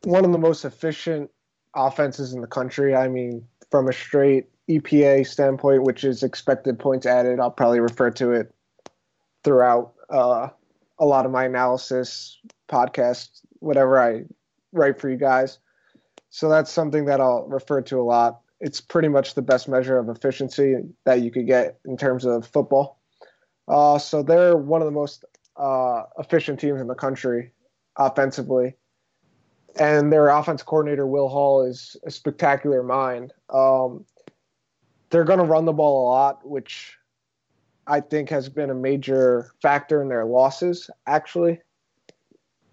one 0.03 0.25
of 0.25 0.31
the 0.31 0.37
most 0.37 0.65
efficient 0.65 1.29
offenses 1.75 2.33
in 2.33 2.41
the 2.41 2.47
country. 2.47 2.95
I 2.95 3.07
mean, 3.07 3.47
from 3.71 3.87
a 3.87 3.93
straight 3.93 4.47
EPA 4.69 5.25
standpoint, 5.25 5.83
which 5.83 6.03
is 6.03 6.23
expected 6.23 6.77
points 6.77 7.05
added, 7.05 7.39
I'll 7.39 7.51
probably 7.51 7.79
refer 7.79 8.11
to 8.11 8.31
it 8.31 8.53
throughout 9.43 9.93
uh, 10.09 10.49
a 10.99 11.05
lot 11.05 11.25
of 11.25 11.31
my 11.31 11.45
analysis, 11.45 12.37
podcasts, 12.69 13.41
whatever 13.59 13.99
I 13.99 14.25
write 14.71 14.99
for 14.99 15.09
you 15.09 15.17
guys. 15.17 15.57
So 16.29 16.49
that's 16.49 16.71
something 16.71 17.05
that 17.05 17.19
I'll 17.19 17.47
refer 17.47 17.81
to 17.81 17.99
a 17.99 18.03
lot. 18.03 18.41
It's 18.59 18.81
pretty 18.81 19.07
much 19.07 19.33
the 19.33 19.41
best 19.41 19.67
measure 19.67 19.97
of 19.97 20.09
efficiency 20.09 20.75
that 21.05 21.21
you 21.21 21.31
could 21.31 21.47
get 21.47 21.79
in 21.85 21.97
terms 21.97 22.25
of 22.25 22.45
football. 22.45 22.99
Uh, 23.67 23.97
so 23.97 24.21
they're 24.21 24.57
one 24.57 24.81
of 24.81 24.85
the 24.85 24.91
most 24.91 25.25
uh, 25.57 26.03
efficient 26.17 26.59
teams 26.59 26.81
in 26.81 26.87
the 26.87 26.95
country 26.95 27.51
offensively. 27.97 28.75
And 29.79 30.11
their 30.11 30.29
offense 30.29 30.63
coordinator, 30.63 31.07
Will 31.07 31.29
Hall, 31.29 31.63
is 31.63 31.95
a 32.05 32.11
spectacular 32.11 32.83
mind. 32.83 33.33
Um, 33.49 34.05
they're 35.09 35.23
going 35.23 35.39
to 35.39 35.45
run 35.45 35.65
the 35.65 35.73
ball 35.73 36.03
a 36.03 36.11
lot, 36.11 36.47
which 36.47 36.97
I 37.87 37.99
think 37.99 38.29
has 38.29 38.49
been 38.49 38.69
a 38.69 38.75
major 38.75 39.51
factor 39.61 40.01
in 40.01 40.09
their 40.09 40.25
losses, 40.25 40.89
actually. 41.07 41.59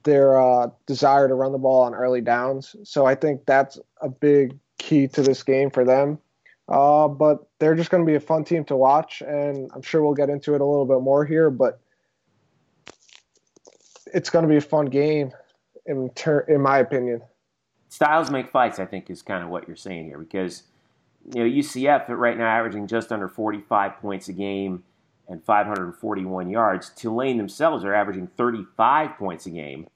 Their 0.02 0.40
uh, 0.40 0.70
desire 0.86 1.26
to 1.26 1.34
run 1.34 1.52
the 1.52 1.58
ball 1.58 1.82
on 1.82 1.94
early 1.94 2.20
downs. 2.20 2.76
So 2.84 3.06
I 3.06 3.14
think 3.14 3.44
that's 3.46 3.78
a 4.00 4.08
big 4.08 4.58
key 4.78 5.08
to 5.08 5.22
this 5.22 5.42
game 5.42 5.70
for 5.70 5.84
them. 5.84 6.18
Uh, 6.68 7.08
but 7.08 7.48
they're 7.58 7.74
just 7.74 7.90
going 7.90 8.04
to 8.04 8.06
be 8.06 8.16
a 8.16 8.20
fun 8.20 8.44
team 8.44 8.64
to 8.64 8.76
watch, 8.76 9.22
and 9.22 9.70
I'm 9.74 9.82
sure 9.82 10.02
we'll 10.02 10.14
get 10.14 10.28
into 10.28 10.54
it 10.54 10.60
a 10.60 10.64
little 10.64 10.84
bit 10.84 11.00
more 11.00 11.24
here. 11.24 11.48
But 11.48 11.80
it's 14.12 14.30
going 14.30 14.42
to 14.42 14.48
be 14.48 14.56
a 14.56 14.60
fun 14.60 14.86
game, 14.86 15.32
in 15.86 16.10
ter- 16.10 16.40
in 16.40 16.60
my 16.60 16.78
opinion. 16.78 17.22
Styles 17.88 18.30
make 18.30 18.50
fights, 18.50 18.78
I 18.80 18.84
think, 18.84 19.10
is 19.10 19.22
kind 19.22 19.44
of 19.44 19.48
what 19.48 19.66
you're 19.66 19.76
saying 19.76 20.06
here 20.06 20.18
because– 20.18 20.64
you 21.34 21.44
know, 21.44 21.50
UCF 21.50 22.08
right 22.08 22.36
now 22.36 22.46
averaging 22.46 22.86
just 22.86 23.10
under 23.12 23.28
45 23.28 23.96
points 23.98 24.28
a 24.28 24.32
game. 24.32 24.84
and 25.28 25.42
541 25.44 26.48
yards. 26.50 26.90
Tulane 26.90 27.36
themselves 27.36 27.84
are 27.84 27.92
averaging 27.92 28.28
35 28.36 29.16
points 29.18 29.46
a 29.46 29.50
game 29.50 29.88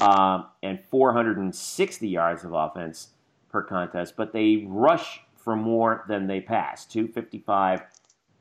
um, 0.00 0.46
and 0.62 0.80
460 0.90 2.08
yards 2.08 2.42
of 2.44 2.54
offense 2.54 3.08
per 3.50 3.62
contest, 3.62 4.14
but 4.16 4.32
they 4.32 4.64
rush 4.66 5.20
for 5.36 5.56
more 5.56 6.04
than 6.08 6.26
they 6.26 6.40
pass 6.40 6.86
255 6.86 7.82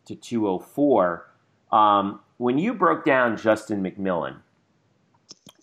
to 0.05 0.15
204. 0.15 1.27
Um, 1.71 2.21
when 2.38 2.57
you 2.57 2.73
broke 2.73 3.03
down 3.03 3.38
Justin 3.38 3.83
McMillan, 3.83 4.38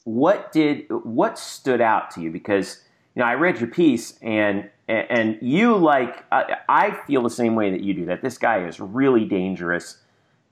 what 0.05 0.53
did 0.53 0.87
what 0.89 1.39
stood 1.39 1.81
out 1.81 2.11
to 2.13 2.21
you? 2.21 2.31
Because 2.31 2.83
you 3.15 3.21
know 3.21 3.27
I 3.27 3.35
read 3.35 3.59
your 3.59 3.69
piece 3.69 4.19
and 4.23 4.71
and 4.89 5.39
you 5.43 5.77
like 5.77 6.25
I, 6.33 6.99
feel 7.07 7.23
the 7.23 7.31
same 7.31 7.55
way 7.55 7.71
that 7.71 7.83
you 7.83 7.95
do. 7.95 8.07
That 8.07 8.23
this 8.23 8.39
guy 8.39 8.67
is 8.67 8.81
really 8.81 9.25
dangerous 9.25 9.99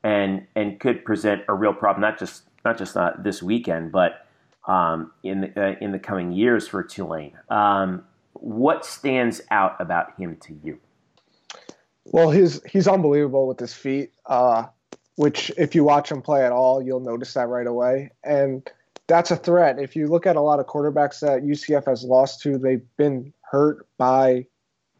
and 0.02 0.46
and 0.54 0.78
could 0.78 1.04
present 1.04 1.42
a 1.48 1.54
real 1.54 1.72
problem, 1.72 2.02
not 2.02 2.18
just 2.18 2.42
not 2.64 2.76
just 2.76 2.96
uh, 2.96 3.12
this 3.18 3.42
weekend, 3.42 3.92
but 3.92 4.26
um, 4.66 5.12
in 5.22 5.42
the, 5.42 5.60
uh, 5.60 5.76
in 5.80 5.92
the 5.92 5.98
coming 5.98 6.32
years 6.32 6.66
for 6.68 6.82
Tulane. 6.82 7.38
Um, 7.48 8.04
what 8.32 8.84
stands 8.84 9.40
out 9.50 9.80
about 9.80 10.18
him 10.18 10.36
to 10.42 10.54
you? 10.62 10.78
Well, 12.04 12.30
he's 12.30 12.62
he's 12.64 12.86
unbelievable 12.86 13.46
with 13.46 13.58
his 13.58 13.72
feet. 13.72 14.12
Uh, 14.26 14.66
which, 15.16 15.50
if 15.56 15.74
you 15.74 15.82
watch 15.82 16.10
him 16.10 16.22
play 16.22 16.44
at 16.44 16.52
all, 16.52 16.82
you'll 16.82 17.00
notice 17.00 17.34
that 17.34 17.48
right 17.48 17.66
away. 17.66 18.10
And 18.22 18.70
that's 19.08 19.30
a 19.30 19.36
threat. 19.36 19.78
If 19.78 19.94
you 19.94 20.08
look 20.08 20.26
at 20.26 20.36
a 20.36 20.40
lot 20.40 20.60
of 20.60 20.66
quarterbacks 20.66 21.20
that 21.20 21.44
UCF 21.44 21.86
has 21.86 22.04
lost 22.04 22.40
to, 22.42 22.58
they've 22.58 22.84
been 22.96 23.32
hurt 23.42 23.86
by 23.98 24.46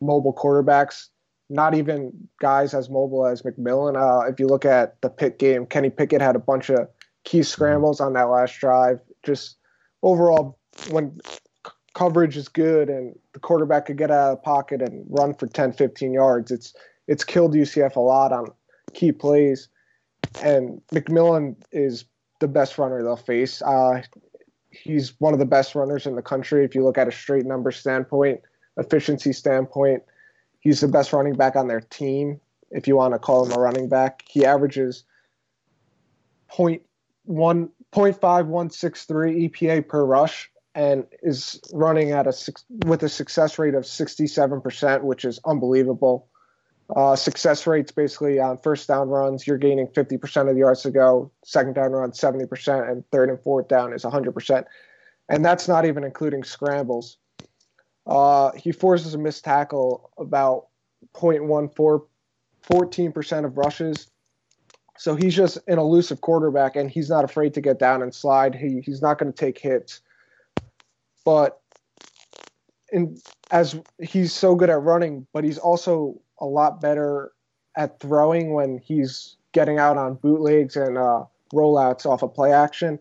mobile 0.01 0.35
quarterbacks 0.35 1.09
not 1.49 1.75
even 1.75 2.13
guys 2.41 2.75
as 2.75 2.91
mobile 2.91 3.27
as 3.27 3.43
McMillan. 3.43 3.97
Uh, 3.97 4.29
if 4.29 4.41
you 4.41 4.47
look 4.47 4.65
at 4.65 5.01
the 5.01 5.09
Pitt 5.09 5.39
game, 5.39 5.67
Kenny 5.67 5.91
Pickett 5.91 6.21
had 6.21 6.37
a 6.37 6.41
bunch 6.41 6.71
of 6.71 6.89
key 7.25 7.43
scrambles 7.43 8.01
on 8.01 8.15
that 8.15 8.25
last 8.25 8.59
drive. 8.59 9.01
Just 9.23 9.57
overall, 10.03 10.59
when 10.91 11.19
coverage 11.95 12.37
is 12.37 12.49
good 12.49 12.89
and 12.91 13.17
the 13.33 13.41
quarterback 13.41 13.87
could 13.87 13.97
get 13.97 14.11
out 14.11 14.33
of 14.33 14.39
the 14.39 14.43
pocket 14.43 14.83
and 14.83 15.07
run 15.09 15.35
for 15.35 15.47
10, 15.47 15.73
15 15.73 16.13
yards, 16.13 16.51
it's 16.51 16.75
it's 17.07 17.23
killed 17.23 17.55
UCF 17.55 17.95
a 17.95 18.01
lot 18.01 18.33
on 18.33 18.51
key 18.93 19.13
plays. 19.13 19.69
And 20.43 20.83
McMillan 20.93 21.55
is 21.71 22.05
the 22.41 22.49
best 22.49 22.79
runner 22.79 23.03
they'll 23.03 23.17
face. 23.17 23.63
Uh, 23.63 24.03
he's 24.71 25.19
one 25.21 25.33
of 25.33 25.39
the 25.39 25.47
best 25.47 25.75
runners 25.75 26.07
in 26.07 26.17
the 26.17 26.23
country 26.23 26.65
if 26.65 26.75
you 26.75 26.85
look 26.85 26.99
at 26.99 27.09
a 27.09 27.13
straight 27.13 27.47
number 27.47 27.71
standpoint, 27.71 28.41
efficiency 28.77 29.33
standpoint– 29.33 30.03
He's 30.67 30.81
the 30.81 30.89
best 30.89 31.13
running 31.13 31.35
back 31.35 31.55
on 31.55 31.69
their 31.69 31.81
team, 31.81 32.41
if 32.73 32.89
you 32.89 32.97
want 32.97 33.15
to 33.15 33.21
call 33.21 33.47
him 33.47 33.53
a 33.53 33.61
running 33.61 33.89
back. 33.89 34.25
He 34.29 34.45
averages 34.45 35.05
0.1, 36.51 36.81
0.5163 37.29 39.49
EPA 39.49 39.87
per 39.87 40.05
rush 40.05 40.51
and 40.75 41.07
is 41.23 41.61
running 41.73 42.11
at 42.11 42.27
a 42.27 42.33
with 42.85 43.05
a 43.05 43.09
success 43.09 43.61
rate 43.61 43.77
of 43.77 43.85
67%, 43.85 45.03
which 45.03 45.25
is 45.25 45.39
unbelievable. 45.45 46.27
Uh, 46.95 47.17
success 47.17 47.67
rates 47.67 47.91
basically 47.91 48.39
on 48.39 48.59
first 48.59 48.87
down 48.87 49.09
runs, 49.09 49.47
you're 49.47 49.59
gaining 49.59 49.89
50% 49.89 50.49
of 50.49 50.55
the 50.55 50.61
yards 50.61 50.83
to 50.83 50.91
go. 50.91 51.31
Second 51.45 51.75
down 51.75 51.93
run, 51.93 52.13
70%, 52.13 52.91
and 52.91 53.05
third 53.11 53.29
and 53.29 53.41
fourth 53.41 53.67
down 53.67 53.93
is 53.93 54.05
100%. 54.05 54.65
And 55.29 55.45
that's 55.45 55.67
not 55.67 55.85
even 55.85 56.05
including 56.05 56.45
scrambles. 56.45 57.19
Uh, 58.07 58.53
he 58.53 58.71
forces 58.71 59.15
a 59.15 59.19
missed 59.19 59.45
tackle 59.45 60.11
about 60.17 60.69
0.14, 61.15 62.07
14% 62.71 63.45
of 63.45 63.59
rushes. 63.59 64.07
So 64.97 65.17
he's 65.17 65.35
just 65.35 65.59
an 65.67 65.79
elusive 65.79 66.21
quarterback, 66.21 66.77
and 66.77 66.89
he's 66.89 67.11
not 67.11 67.25
afraid 67.25 67.53
to 67.55 67.61
get 67.61 67.81
down 67.81 68.03
and 68.03 68.15
slide. 68.15 68.55
He, 68.55 68.81
he's 68.81 69.03
not 69.03 69.19
going 69.19 69.33
to 69.33 69.37
take 69.37 69.59
hits. 69.59 70.01
But 71.25 71.61
in, 72.93 73.19
as 73.51 73.79
he's 74.01 74.33
so 74.33 74.55
good 74.55 74.71
at 74.71 74.81
running, 74.81 75.27
but 75.33 75.43
he's 75.43 75.59
also 75.59 76.21
a 76.41 76.47
lot 76.47 76.81
better 76.81 77.33
at 77.77 78.01
throwing 78.01 78.55
when 78.55 78.79
he's 78.79 79.37
getting 79.53 79.79
out 79.79 79.97
on 79.97 80.15
bootlegs 80.15 80.77
and 80.77 80.99
uh, 80.99 81.25
rollouts 81.53 82.07
off 82.07 82.23
of 82.23 82.35
play 82.35 82.53
action, 82.53 82.99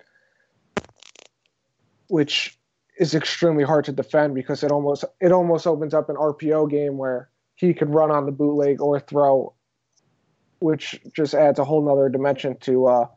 which 2.08 2.58
is 2.98 3.14
extremely 3.14 3.64
hard 3.64 3.86
to 3.86 3.92
defend 3.92 4.34
because 4.34 4.64
it 4.64 4.72
almost 4.72 5.04
it 5.20 5.32
almost 5.32 5.68
opens 5.68 5.94
up 5.94 6.10
an 6.10 6.16
RPO 6.16 6.70
game 6.70 6.98
where 6.98 7.30
he 7.56 7.74
could 7.74 7.94
run 7.94 8.12
on 8.12 8.26
the 8.26 8.32
bootleg 8.32 8.82
or 8.82 9.00
throw, 9.00 9.54
which 10.60 11.00
just 11.14 11.34
adds 11.34 11.60
a 11.60 11.66
whole 11.66 11.86
nother 11.86 12.10
dimension 12.10 12.58
to 12.62 12.88
uh, 12.88 13.08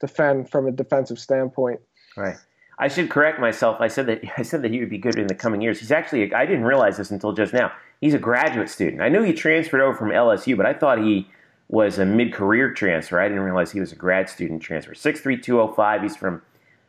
defend 0.00 0.50
from 0.50 0.66
a 0.66 0.72
defensive 0.72 1.18
standpoint. 1.18 1.80
Right. 2.16 2.36
I 2.80 2.88
should 2.88 3.10
correct 3.10 3.40
myself. 3.40 3.78
I 3.80 3.88
said 3.88 4.06
that 4.06 4.22
I 4.38 4.42
said 4.42 4.62
that 4.62 4.70
he 4.70 4.80
would 4.80 4.90
be 4.90 4.98
good 4.98 5.18
in 5.18 5.26
the 5.26 5.34
coming 5.34 5.60
years. 5.60 5.80
He's 5.80 5.92
actually 5.92 6.32
I 6.32 6.46
didn't 6.46 6.64
realize 6.64 6.96
this 6.96 7.10
until 7.10 7.32
just 7.32 7.52
now. 7.52 7.72
He's 8.00 8.14
a 8.14 8.18
graduate 8.18 8.68
student. 8.68 9.02
I 9.02 9.08
knew 9.08 9.22
he 9.22 9.32
transferred 9.32 9.80
over 9.80 9.96
from 9.96 10.10
LSU, 10.10 10.56
but 10.56 10.66
I 10.66 10.72
thought 10.72 10.98
he 10.98 11.28
was 11.68 11.98
a 11.98 12.06
mid-career 12.06 12.72
transfer. 12.72 13.20
I 13.20 13.28
didn't 13.28 13.42
realize 13.42 13.72
he 13.72 13.80
was 13.80 13.92
a 13.92 13.96
grad 13.96 14.28
student 14.28 14.62
transfer. 14.62 14.94
Six 14.94 15.20
three 15.20 15.36
two 15.36 15.54
zero 15.54 15.72
five. 15.72 16.02
He's 16.02 16.16
from 16.16 16.42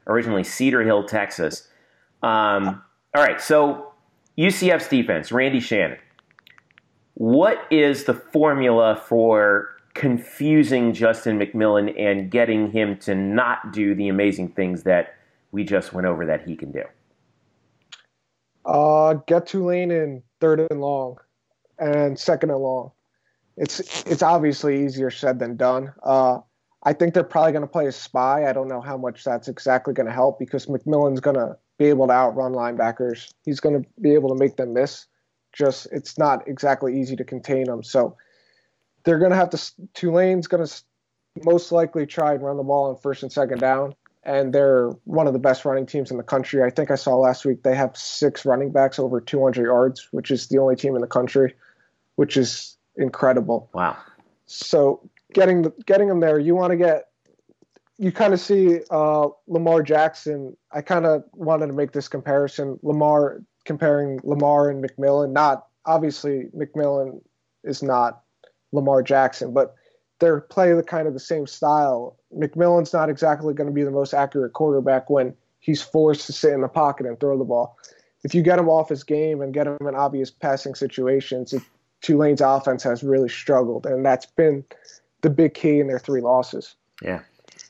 originally 0.07 0.43
Cedar 0.43 0.83
Hill, 0.83 1.03
Texas. 1.05 1.67
Um, 2.21 2.81
all 3.15 3.23
right, 3.23 3.41
so 3.41 3.93
UCF's 4.37 4.87
defense, 4.87 5.31
Randy 5.31 5.59
Shannon. 5.59 5.97
What 7.15 7.65
is 7.69 8.05
the 8.05 8.13
formula 8.13 9.01
for 9.07 9.69
confusing 9.93 10.93
Justin 10.93 11.37
McMillan 11.39 11.99
and 11.99 12.31
getting 12.31 12.71
him 12.71 12.97
to 12.99 13.15
not 13.15 13.73
do 13.73 13.93
the 13.93 14.07
amazing 14.07 14.49
things 14.49 14.83
that 14.83 15.15
we 15.51 15.63
just 15.63 15.91
went 15.91 16.07
over 16.07 16.25
that 16.25 16.47
he 16.47 16.55
can 16.55 16.71
do? 16.71 16.83
Uh, 18.69 19.15
get 19.25 19.47
Tulane 19.47 19.89
in 19.89 20.21
third 20.39 20.67
and 20.69 20.79
long, 20.79 21.17
and 21.79 22.19
second 22.19 22.51
and 22.51 22.59
long. 22.59 22.91
It's 23.57 23.79
it's 24.05 24.21
obviously 24.21 24.85
easier 24.85 25.09
said 25.09 25.39
than 25.39 25.57
done. 25.57 25.91
Uh, 26.03 26.39
I 26.83 26.93
think 26.93 27.15
they're 27.15 27.23
probably 27.23 27.51
going 27.51 27.63
to 27.63 27.67
play 27.67 27.87
a 27.87 27.91
spy. 27.91 28.47
I 28.47 28.53
don't 28.53 28.67
know 28.67 28.79
how 28.79 28.95
much 28.95 29.23
that's 29.23 29.47
exactly 29.47 29.95
going 29.95 30.05
to 30.05 30.13
help 30.13 30.37
because 30.37 30.67
McMillan's 30.67 31.19
going 31.19 31.35
to 31.35 31.57
be 31.79 31.85
able 31.85 32.05
to 32.07 32.13
outrun 32.13 32.53
linebackers. 32.53 33.33
He's 33.43 33.59
going 33.59 33.81
to 33.81 33.89
be 34.01 34.13
able 34.13 34.29
to 34.29 34.35
make 34.35 34.55
them 34.55 34.73
miss. 34.73 35.07
Just 35.51 35.87
it's 35.91 36.19
not 36.19 36.47
exactly 36.47 37.01
easy 37.01 37.15
to 37.15 37.23
contain 37.23 37.63
them. 37.63 37.81
So 37.81 38.15
they're 39.03 39.17
going 39.17 39.31
to 39.31 39.37
have 39.37 39.49
to. 39.49 39.71
Tulane's 39.95 40.45
going 40.45 40.67
to 40.67 40.83
most 41.43 41.71
likely 41.71 42.05
try 42.05 42.33
and 42.35 42.43
run 42.43 42.57
the 42.57 42.63
ball 42.63 42.91
on 42.91 42.97
first 42.97 43.23
and 43.23 43.31
second 43.31 43.61
down. 43.61 43.95
And 44.23 44.53
they're 44.53 44.89
one 45.05 45.27
of 45.27 45.33
the 45.33 45.39
best 45.39 45.63
running 45.63 45.85
teams 45.85 46.11
in 46.11 46.17
the 46.17 46.23
country. 46.23 46.61
I 46.61 46.69
think 46.69 46.91
I 46.91 46.95
saw 46.95 47.15
last 47.15 47.45
week 47.45 47.63
they 47.63 47.75
have 47.75 47.95
six 47.95 48.45
running 48.45 48.71
backs 48.71 48.99
over 48.99 49.21
200 49.21 49.63
yards, 49.63 50.09
which 50.11 50.29
is 50.29 50.47
the 50.47 50.57
only 50.57 50.75
team 50.75 50.95
in 50.95 51.01
the 51.01 51.07
country, 51.07 51.53
which 52.15 52.35
is 52.35 52.77
incredible. 52.97 53.69
Wow. 53.73 53.97
So 54.45 55.09
getting 55.33 55.61
the, 55.61 55.73
getting 55.85 56.09
them 56.09 56.19
there, 56.19 56.37
you 56.37 56.53
want 56.53 56.71
to 56.71 56.77
get 56.77 57.05
you 57.97 58.13
kind 58.13 58.33
of 58.33 58.39
see 58.39 58.79
uh, 58.91 59.27
Lamar 59.47 59.83
Jackson. 59.83 60.55
I 60.71 60.81
kind 60.81 61.05
of 61.05 61.23
wanted 61.33 61.67
to 61.67 61.73
make 61.73 61.91
this 61.91 62.07
comparison. 62.07 62.79
Lamar 62.81 63.41
comparing 63.65 64.19
Lamar 64.23 64.69
and 64.69 64.83
McMillan. 64.83 65.31
Not 65.31 65.67
obviously 65.85 66.45
McMillan 66.55 67.21
is 67.63 67.83
not 67.83 68.21
Lamar 68.71 69.03
Jackson, 69.03 69.53
but 69.53 69.75
they're 70.19 70.41
playing 70.41 70.77
the 70.77 70.83
kind 70.83 71.07
of 71.07 71.13
the 71.13 71.19
same 71.19 71.45
style. 71.45 72.17
McMillan's 72.35 72.93
not 72.93 73.09
exactly 73.09 73.53
going 73.53 73.67
to 73.67 73.73
be 73.73 73.83
the 73.83 73.91
most 73.91 74.13
accurate 74.13 74.53
quarterback 74.53 75.09
when 75.09 75.33
he's 75.59 75.81
forced 75.81 76.25
to 76.27 76.33
sit 76.33 76.53
in 76.53 76.61
the 76.61 76.67
pocket 76.67 77.05
and 77.05 77.19
throw 77.19 77.37
the 77.37 77.43
ball. 77.43 77.77
If 78.23 78.35
you 78.35 78.41
get 78.41 78.59
him 78.59 78.69
off 78.69 78.89
his 78.89 79.03
game 79.03 79.41
and 79.41 79.53
get 79.53 79.67
him 79.67 79.77
in 79.81 79.95
obvious 79.95 80.29
passing 80.29 80.75
situations, 80.75 81.53
it, 81.53 81.63
Tulane's 82.01 82.41
offense 82.41 82.83
has 82.83 83.03
really 83.03 83.29
struggled, 83.29 83.85
and 83.85 84.05
that's 84.05 84.25
been 84.25 84.63
the 85.21 85.29
big 85.29 85.53
key 85.53 85.79
in 85.79 85.87
their 85.87 85.99
three 85.99 86.21
losses. 86.21 86.75
Yeah. 87.01 87.21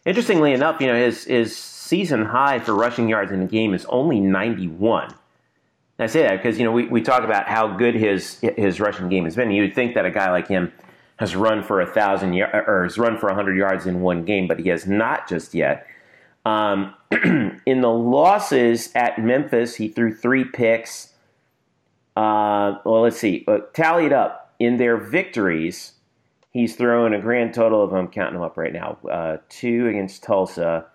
Interestingly 0.05 0.53
enough, 0.53 0.81
you 0.81 0.87
know, 0.87 0.95
his, 0.95 1.23
his 1.25 1.55
season 1.55 2.25
high 2.25 2.59
for 2.59 2.73
rushing 2.73 3.09
yards 3.09 3.31
in 3.31 3.41
a 3.41 3.47
game 3.47 3.73
is 3.73 3.85
only 3.85 4.19
91. 4.19 5.05
And 5.05 5.15
I 5.99 6.05
say 6.07 6.21
that 6.21 6.37
because, 6.37 6.57
you 6.57 6.63
know, 6.63 6.71
we, 6.71 6.85
we 6.85 7.01
talk 7.01 7.23
about 7.23 7.47
how 7.47 7.67
good 7.75 7.93
his 7.93 8.39
his 8.39 8.79
rushing 8.79 9.09
game 9.09 9.25
has 9.25 9.35
been. 9.35 9.51
You'd 9.51 9.75
think 9.75 9.95
that 9.95 10.05
a 10.05 10.11
guy 10.11 10.31
like 10.31 10.47
him 10.47 10.71
has 11.19 11.35
run 11.35 11.61
for 11.61 11.81
a 11.81 11.85
thousand 11.85 12.33
or 12.39 12.83
has 12.83 12.97
run 12.97 13.17
for 13.17 13.27
100 13.27 13.57
yards 13.57 13.85
in 13.85 13.99
one 13.99 14.23
game, 14.23 14.47
but 14.47 14.57
he 14.57 14.69
has 14.69 14.87
not 14.87 15.27
just 15.27 15.53
yet. 15.53 15.85
Um, 16.45 16.95
in 17.65 17.81
the 17.81 17.89
losses 17.89 18.89
at 18.95 19.19
Memphis, 19.19 19.75
he 19.75 19.89
threw 19.89 20.13
three 20.13 20.45
picks. 20.45 21.13
Uh, 22.15 22.79
well, 22.85 23.01
let's 23.01 23.17
see. 23.17 23.43
Uh, 23.49 23.59
tallied 23.73 24.13
up 24.13 24.53
in 24.59 24.77
their 24.77 24.95
victories, 24.95 25.91
he's 26.51 26.77
thrown 26.77 27.13
a 27.13 27.19
grand 27.19 27.53
total 27.53 27.83
of 27.83 27.93
I'm 27.93 28.07
counting 28.07 28.35
them 28.35 28.43
up 28.43 28.55
right 28.55 28.73
now: 28.73 28.97
uh, 29.11 29.37
two 29.49 29.87
against 29.87 30.23
Tulsa, 30.23 30.85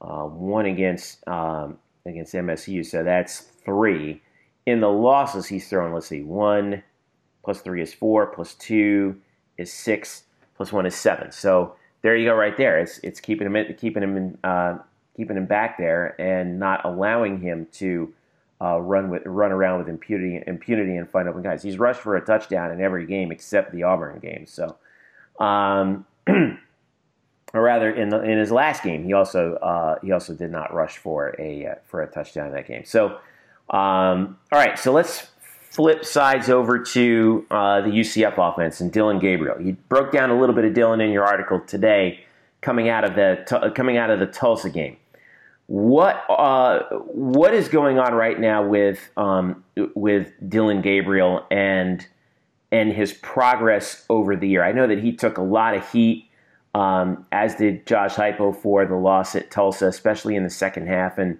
uh, 0.00 0.22
one 0.22 0.64
against 0.64 1.26
um, 1.28 1.76
against 2.06 2.32
MSU. 2.32 2.84
So 2.84 3.04
that's 3.04 3.40
three. 3.40 4.22
In 4.64 4.80
the 4.80 4.90
losses, 4.90 5.46
he's 5.46 5.68
thrown. 5.68 5.92
Let's 5.92 6.06
see, 6.06 6.22
one 6.22 6.82
plus 7.44 7.60
three 7.60 7.82
is 7.82 7.92
four, 7.92 8.26
plus 8.26 8.54
two 8.54 9.20
is 9.58 9.72
six, 9.72 10.24
plus 10.56 10.72
one 10.72 10.86
is 10.86 10.94
seven. 10.94 11.32
So 11.32 11.74
there 12.02 12.16
you 12.16 12.28
go, 12.28 12.34
right 12.34 12.56
there. 12.56 12.78
It's 12.78 12.98
it's 12.98 13.20
keeping 13.20 13.52
him 13.52 13.74
keeping 13.76 14.02
him 14.02 14.16
in, 14.16 14.38
uh, 14.44 14.78
keeping 15.16 15.36
him 15.36 15.46
back 15.46 15.78
there 15.78 16.20
and 16.20 16.58
not 16.58 16.84
allowing 16.84 17.40
him 17.40 17.66
to 17.72 18.12
uh, 18.60 18.78
run 18.80 19.10
with 19.10 19.22
run 19.26 19.52
around 19.52 19.78
with 19.78 19.88
impunity 19.88 20.42
impunity 20.46 20.96
and 20.96 21.08
find 21.08 21.28
open 21.28 21.42
guys. 21.42 21.62
He's 21.62 21.78
rushed 21.78 22.00
for 22.00 22.16
a 22.16 22.24
touchdown 22.24 22.70
in 22.70 22.80
every 22.80 23.06
game 23.06 23.32
except 23.32 23.72
the 23.72 23.82
Auburn 23.82 24.18
game. 24.18 24.46
So, 24.46 24.76
um, 25.38 26.06
or 26.28 26.58
rather, 27.62 27.90
in 27.90 28.08
the, 28.08 28.22
in 28.22 28.38
his 28.38 28.50
last 28.50 28.82
game, 28.82 29.04
he 29.04 29.12
also 29.12 29.54
uh, 29.56 29.98
he 30.02 30.12
also 30.12 30.34
did 30.34 30.50
not 30.50 30.72
rush 30.72 30.98
for 30.98 31.34
a 31.38 31.66
uh, 31.66 31.74
for 31.84 32.02
a 32.02 32.06
touchdown 32.06 32.48
in 32.48 32.52
that 32.52 32.66
game. 32.66 32.84
So, 32.84 33.18
um, 33.70 34.38
all 34.52 34.58
right, 34.58 34.78
so 34.78 34.92
let's 34.92 35.28
flip 35.76 36.06
sides 36.06 36.48
over 36.48 36.78
to 36.78 37.44
uh, 37.50 37.82
the 37.82 37.90
UCF 37.90 38.34
offense 38.38 38.80
and 38.80 38.90
Dillon 38.90 39.18
Gabriel. 39.18 39.60
You 39.60 39.74
broke 39.90 40.10
down 40.10 40.30
a 40.30 40.40
little 40.40 40.54
bit 40.54 40.64
of 40.64 40.72
Dillon 40.72 41.02
in 41.02 41.10
your 41.10 41.24
article 41.24 41.60
today, 41.60 42.24
coming 42.62 42.88
out 42.88 43.04
of 43.04 43.14
the 43.14 43.72
coming 43.76 43.98
out 43.98 44.08
of 44.08 44.18
the 44.18 44.26
Tulsa 44.26 44.70
game. 44.70 44.96
What 45.66 46.24
uh, 46.30 46.84
what 47.08 47.52
is 47.52 47.68
going 47.68 47.98
on 47.98 48.14
right 48.14 48.40
now 48.40 48.66
with 48.66 49.10
um, 49.18 49.62
with 49.94 50.32
Dillon 50.48 50.80
Gabriel 50.80 51.44
and 51.50 52.06
and 52.72 52.90
his 52.90 53.12
progress 53.12 54.06
over 54.08 54.34
the 54.34 54.48
year? 54.48 54.64
I 54.64 54.72
know 54.72 54.86
that 54.86 55.02
he 55.02 55.12
took 55.12 55.36
a 55.36 55.42
lot 55.42 55.74
of 55.74 55.86
heat, 55.92 56.26
um, 56.74 57.26
as 57.32 57.54
did 57.54 57.86
Josh 57.86 58.14
Heupel 58.14 58.56
for 58.56 58.86
the 58.86 58.96
loss 58.96 59.36
at 59.36 59.50
Tulsa, 59.50 59.88
especially 59.88 60.36
in 60.36 60.42
the 60.42 60.50
second 60.50 60.86
half. 60.86 61.18
And 61.18 61.38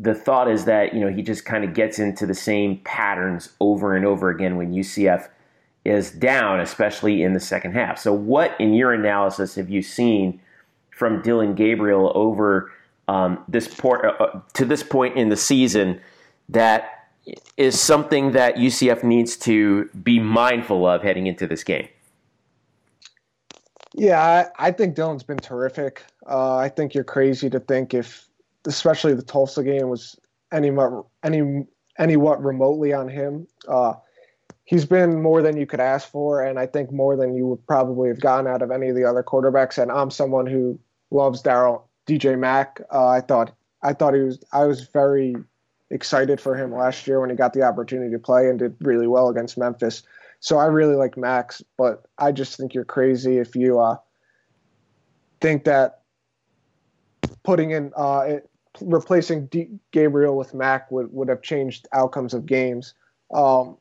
the 0.00 0.14
thought 0.14 0.50
is 0.50 0.64
that 0.64 0.94
you 0.94 1.00
know 1.00 1.08
he 1.08 1.22
just 1.22 1.44
kind 1.44 1.64
of 1.64 1.74
gets 1.74 1.98
into 1.98 2.26
the 2.26 2.34
same 2.34 2.78
patterns 2.84 3.50
over 3.60 3.94
and 3.94 4.04
over 4.04 4.30
again 4.30 4.56
when 4.56 4.72
UCF 4.72 5.28
is 5.84 6.10
down, 6.10 6.60
especially 6.60 7.22
in 7.22 7.32
the 7.32 7.40
second 7.40 7.72
half. 7.72 7.98
So, 7.98 8.12
what 8.12 8.58
in 8.60 8.74
your 8.74 8.92
analysis 8.92 9.54
have 9.54 9.70
you 9.70 9.82
seen 9.82 10.40
from 10.90 11.22
Dillon 11.22 11.54
Gabriel 11.54 12.12
over? 12.14 12.70
um, 13.10 13.42
this 13.48 13.66
port, 13.66 14.04
uh, 14.04 14.22
uh, 14.22 14.40
to 14.54 14.64
this 14.64 14.84
point 14.84 15.16
in 15.16 15.30
the 15.30 15.36
season 15.36 16.00
that 16.48 17.08
is 17.56 17.78
something 17.78 18.32
that 18.32 18.54
UCF 18.54 19.02
needs 19.02 19.36
to 19.38 19.90
be 20.02 20.20
mindful 20.20 20.86
of 20.86 21.02
heading 21.02 21.26
into 21.26 21.46
this 21.48 21.64
game? 21.64 21.88
Yeah, 23.94 24.22
I, 24.58 24.68
I 24.68 24.70
think 24.70 24.94
Dillon's 24.94 25.24
been 25.24 25.38
terrific. 25.38 26.04
Uh, 26.24 26.56
I 26.56 26.68
think 26.68 26.94
you're 26.94 27.02
crazy 27.02 27.50
to 27.50 27.58
think 27.58 27.94
if, 27.94 28.28
especially 28.66 29.14
the 29.14 29.22
Tulsa 29.22 29.62
game, 29.62 29.88
was 29.88 30.18
any 30.52 30.70
any 31.22 31.66
any 31.98 32.16
what 32.16 32.42
remotely 32.42 32.92
on 32.92 33.08
him. 33.08 33.46
Uh, 33.68 33.94
he's 34.64 34.84
been 34.84 35.22
more 35.22 35.42
than 35.42 35.56
you 35.56 35.66
could 35.66 35.80
ask 35.80 36.10
for, 36.10 36.42
and 36.42 36.58
I 36.58 36.66
think 36.66 36.92
more 36.92 37.16
than 37.16 37.34
you 37.34 37.46
would 37.46 37.66
probably 37.66 38.08
have 38.08 38.20
gotten 38.20 38.46
out 38.46 38.62
of 38.62 38.70
any 38.70 38.88
of 38.88 38.96
the 38.96 39.04
other 39.04 39.22
quarterbacks. 39.22 39.78
And 39.80 39.90
I'm 39.90 40.10
someone 40.10 40.46
who 40.46 40.78
loves 41.10 41.42
Darriel 41.42 41.82
DJ 42.06 42.38
Mack. 42.38 42.80
Uh, 42.92 43.08
I 43.08 43.20
thought 43.20 43.52
I 43.82 43.92
thought 43.92 44.14
he 44.14 44.20
was 44.20 44.42
I 44.52 44.64
was 44.64 44.82
very 44.82 45.36
excited 45.90 46.40
for 46.40 46.54
him 46.54 46.72
last 46.72 47.06
year 47.06 47.20
when 47.20 47.30
he 47.30 47.36
got 47.36 47.52
the 47.52 47.62
opportunity 47.62 48.12
to 48.12 48.18
play 48.18 48.48
and 48.48 48.58
did 48.58 48.76
really 48.80 49.06
well 49.06 49.28
against 49.28 49.58
Memphis. 49.58 50.02
So 50.38 50.56
I 50.56 50.66
really 50.66 50.94
like 50.94 51.16
Max, 51.16 51.62
but 51.76 52.06
I 52.18 52.32
just 52.32 52.56
think 52.56 52.72
you're 52.72 52.84
crazy 52.84 53.38
if 53.38 53.54
you 53.54 53.78
uh, 53.78 53.96
think 55.40 55.64
that 55.64 55.99
putting 57.42 57.70
in 57.70 57.92
uh, 57.96 58.38
replacing 58.80 59.46
D- 59.46 59.68
Gabriel 59.92 60.36
with 60.36 60.54
Mack 60.54 60.90
would, 60.90 61.12
would 61.12 61.28
have 61.28 61.42
changed 61.42 61.88
outcomes 61.92 62.34
of 62.34 62.46
games. 62.46 62.94
Um, 63.32 63.76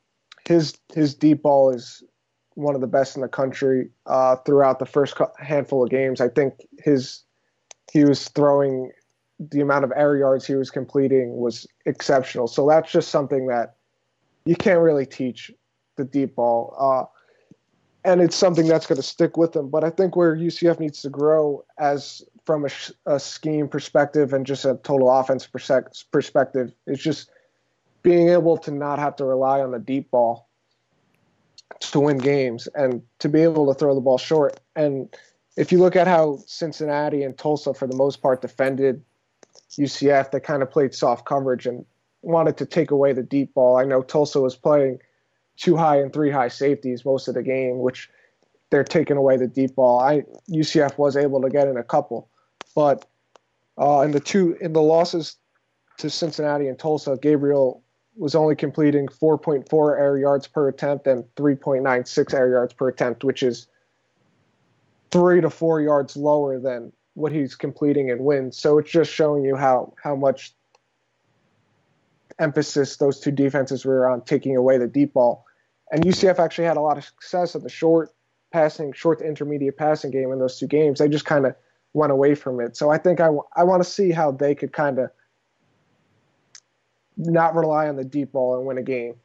his 0.47 0.77
his 0.93 1.13
deep 1.13 1.43
ball 1.43 1.71
is 1.71 2.03
one 2.55 2.75
of 2.75 2.81
the 2.81 2.87
best 2.87 3.15
in 3.15 3.21
the 3.21 3.27
country 3.27 3.89
uh, 4.05 4.35
throughout 4.37 4.79
the 4.79 4.85
first 4.85 5.15
handful 5.39 5.83
of 5.83 5.89
games. 5.89 6.21
I 6.21 6.27
think 6.27 6.65
his 6.79 7.23
he 7.91 8.03
was 8.03 8.27
throwing 8.29 8.91
the 9.39 9.61
amount 9.61 9.85
of 9.85 9.93
air 9.95 10.17
yards 10.17 10.45
he 10.45 10.55
was 10.55 10.69
completing 10.69 11.37
was 11.37 11.65
exceptional. 11.85 12.47
So 12.47 12.67
that's 12.67 12.91
just 12.91 13.09
something 13.09 13.47
that 13.47 13.75
you 14.45 14.55
can't 14.55 14.81
really 14.81 15.05
teach 15.05 15.51
the 15.95 16.03
deep 16.03 16.35
ball. 16.35 16.75
Uh, 16.77 17.05
and 18.03 18.21
it's 18.21 18.35
something 18.35 18.67
that's 18.67 18.85
going 18.85 18.97
to 18.97 19.03
stick 19.03 19.37
with 19.37 19.53
them. 19.53 19.69
But 19.69 19.83
I 19.83 19.89
think 19.89 20.15
where 20.15 20.35
UCF 20.35 20.79
needs 20.79 21.01
to 21.03 21.09
grow 21.09 21.63
as 21.77 22.21
from 22.49 22.65
a, 22.65 22.69
a 23.05 23.19
scheme 23.19 23.67
perspective 23.67 24.33
and 24.33 24.43
just 24.43 24.65
a 24.65 24.73
total 24.81 25.11
offense 25.11 25.47
perspective 26.11 26.73
is 26.87 26.99
just 26.99 27.29
being 28.01 28.29
able 28.29 28.57
to 28.57 28.71
not 28.71 28.97
have 28.97 29.15
to 29.15 29.23
rely 29.23 29.61
on 29.61 29.69
the 29.69 29.77
deep 29.77 30.09
ball 30.09 30.49
to 31.79 31.99
win 31.99 32.17
games 32.17 32.67
and 32.73 33.03
to 33.19 33.29
be 33.29 33.43
able 33.43 33.71
to 33.71 33.77
throw 33.77 33.93
the 33.93 34.01
ball 34.01 34.17
short. 34.17 34.59
And 34.75 35.15
if 35.57 35.71
you 35.71 35.77
look 35.77 35.95
at 35.95 36.07
how 36.07 36.39
Cincinnati 36.47 37.21
and 37.21 37.37
Tulsa, 37.37 37.71
for 37.75 37.85
the 37.85 37.95
most 37.95 38.19
part, 38.19 38.41
defended 38.41 39.03
UCF, 39.77 40.31
they 40.31 40.39
kind 40.39 40.63
of 40.63 40.71
played 40.71 40.95
soft 40.95 41.27
coverage 41.27 41.67
and 41.67 41.85
wanted 42.23 42.57
to 42.57 42.65
take 42.65 42.89
away 42.89 43.13
the 43.13 43.21
deep 43.21 43.53
ball. 43.53 43.77
I 43.77 43.85
know 43.85 44.01
Tulsa 44.01 44.41
was 44.41 44.55
playing 44.55 44.97
two 45.55 45.77
high 45.77 46.01
and 46.01 46.11
three 46.11 46.31
high 46.31 46.47
safeties 46.47 47.05
most 47.05 47.27
of 47.27 47.35
the 47.35 47.43
game, 47.43 47.77
which 47.77 48.09
they're 48.71 48.83
taking 48.83 49.17
away 49.17 49.37
the 49.37 49.45
deep 49.45 49.75
ball. 49.75 49.99
I 49.99 50.23
UCF 50.49 50.97
was 50.97 51.15
able 51.15 51.43
to 51.43 51.49
get 51.51 51.67
in 51.67 51.77
a 51.77 51.83
couple, 51.83 52.28
but 52.75 53.05
uh, 53.79 54.01
in 54.01 54.11
the 54.11 54.19
two 54.19 54.57
in 54.61 54.73
the 54.73 54.81
losses 54.81 55.37
to 55.97 56.09
Cincinnati 56.09 56.67
and 56.67 56.77
Tulsa, 56.77 57.17
Gabriel 57.21 57.83
was 58.17 58.35
only 58.35 58.55
completing 58.55 59.07
4.4 59.07 59.99
air 59.99 60.17
yards 60.17 60.47
per 60.47 60.67
attempt 60.67 61.07
and 61.07 61.23
3.96 61.35 62.33
air 62.33 62.49
yards 62.49 62.73
per 62.73 62.89
attempt, 62.89 63.23
which 63.23 63.43
is 63.43 63.67
three 65.11 65.39
to 65.41 65.49
four 65.49 65.81
yards 65.81 66.17
lower 66.17 66.59
than 66.59 66.91
what 67.13 67.31
he's 67.31 67.55
completing 67.55 68.09
in 68.09 68.23
wins. 68.23 68.57
So 68.57 68.77
it's 68.77 68.91
just 68.91 69.11
showing 69.11 69.43
you 69.43 69.55
how 69.55 69.93
how 70.01 70.15
much 70.15 70.53
emphasis 72.39 72.97
those 72.97 73.19
two 73.19 73.31
defenses 73.31 73.85
were 73.85 74.07
on 74.07 74.21
taking 74.21 74.55
away 74.55 74.77
the 74.77 74.87
deep 74.87 75.13
ball. 75.13 75.45
And 75.91 76.03
UCF 76.03 76.39
actually 76.39 76.65
had 76.65 76.77
a 76.77 76.81
lot 76.81 76.97
of 76.97 77.03
success 77.03 77.55
in 77.55 77.63
the 77.63 77.69
short 77.69 78.13
passing, 78.51 78.93
short 78.93 79.19
to 79.19 79.25
intermediate 79.25 79.77
passing 79.77 80.11
game 80.11 80.31
in 80.31 80.39
those 80.39 80.57
two 80.57 80.67
games. 80.67 80.99
They 80.99 81.09
just 81.09 81.25
kind 81.25 81.45
of 81.45 81.55
went 81.93 82.11
away 82.11 82.35
from 82.35 82.59
it. 82.59 82.77
So 82.77 82.89
I 82.89 82.97
think 82.97 83.19
I, 83.19 83.29
I 83.55 83.63
want 83.63 83.83
to 83.83 83.89
see 83.89 84.11
how 84.11 84.31
they 84.31 84.55
could 84.55 84.73
kind 84.73 84.99
of 84.99 85.11
not 87.17 87.55
rely 87.55 87.87
on 87.87 87.95
the 87.95 88.05
deep 88.05 88.31
ball 88.31 88.57
and 88.57 88.65
win 88.65 88.77
a 88.77 88.83
game 88.83 89.15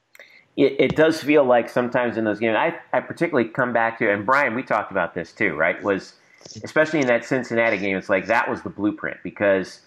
it, 0.57 0.77
it, 0.79 0.97
does 0.97 1.21
feel 1.21 1.45
like 1.45 1.69
sometimes 1.69 2.17
in 2.17 2.25
those 2.25 2.39
games, 2.39 2.57
I, 2.57 2.79
I 2.93 3.01
particularly 3.01 3.49
come 3.49 3.73
back 3.73 3.99
to, 3.99 4.11
and 4.11 4.25
Brian, 4.25 4.55
we 4.55 4.63
talked 4.63 4.91
about 4.91 5.15
this 5.15 5.33
too, 5.33 5.55
right? 5.55 5.83
Was 5.83 6.15
especially 6.63 7.01
in 7.01 7.07
that 7.09 7.25
Cincinnati 7.25 7.79
game, 7.79 7.97
it's 7.97 8.09
like 8.09 8.27
that 8.27 8.49
was 8.49 8.63
the 8.63 8.71
blueprint 8.71 9.17
because 9.23 9.81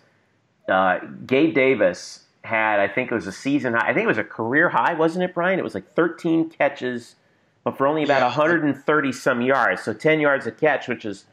uh, 0.67 0.99
Gabe 1.25 1.55
Davis 1.55 2.25
had, 2.43 2.79
I 2.79 2.87
think 2.87 3.11
it 3.11 3.15
was 3.15 3.27
a 3.27 3.31
season 3.31 3.73
high, 3.73 3.89
I 3.89 3.93
think 3.93 4.03
it 4.03 4.07
was 4.07 4.17
a 4.17 4.23
career 4.23 4.69
high, 4.69 4.93
wasn't 4.93 5.23
it, 5.23 5.33
Brian? 5.33 5.59
It 5.59 5.63
was 5.63 5.73
like 5.73 5.89
13 5.93 6.49
catches, 6.49 7.15
but 7.63 7.77
for 7.77 7.87
only 7.87 8.03
about 8.03 8.19
yeah. 8.19 8.27
130 8.27 9.11
some 9.13 9.41
yards, 9.41 9.83
so 9.83 9.93
10 9.93 10.19
yards 10.19 10.47
a 10.47 10.51
catch, 10.51 10.89
which 10.89 11.05
is 11.05 11.25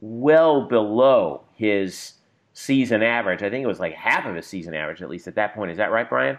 well 0.00 0.68
below 0.68 1.44
his 1.54 2.14
season 2.52 3.02
average. 3.02 3.42
I 3.42 3.50
think 3.50 3.64
it 3.64 3.68
was 3.68 3.80
like 3.80 3.94
half 3.94 4.26
of 4.26 4.34
his 4.34 4.46
season 4.46 4.74
average, 4.74 5.02
at 5.02 5.08
least 5.08 5.26
at 5.28 5.34
that 5.36 5.54
point. 5.54 5.70
Is 5.70 5.78
that 5.78 5.90
right, 5.90 6.08
Brian? 6.08 6.38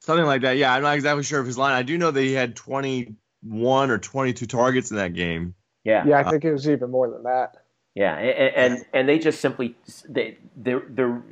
Something 0.00 0.26
like 0.26 0.42
that. 0.42 0.56
Yeah, 0.56 0.74
I'm 0.74 0.82
not 0.82 0.94
exactly 0.94 1.22
sure 1.22 1.40
of 1.40 1.46
his 1.46 1.58
line. 1.58 1.72
I 1.72 1.82
do 1.82 1.96
know 1.96 2.10
that 2.10 2.20
he 2.20 2.32
had 2.32 2.56
21 2.56 3.90
or 3.90 3.98
22 3.98 4.46
targets 4.46 4.90
in 4.90 4.96
that 4.96 5.14
game. 5.14 5.54
Yeah. 5.84 6.04
Yeah, 6.06 6.18
I 6.18 6.30
think 6.30 6.44
it 6.44 6.52
was 6.52 6.68
even 6.68 6.90
more 6.90 7.10
than 7.10 7.22
that. 7.24 7.62
Yeah, 7.94 8.16
and 8.16 8.74
and, 8.74 8.86
and 8.94 9.08
they 9.08 9.18
just 9.18 9.40
simply 9.40 9.76
they 10.08 10.38
the 10.56 10.82
the 10.88 11.22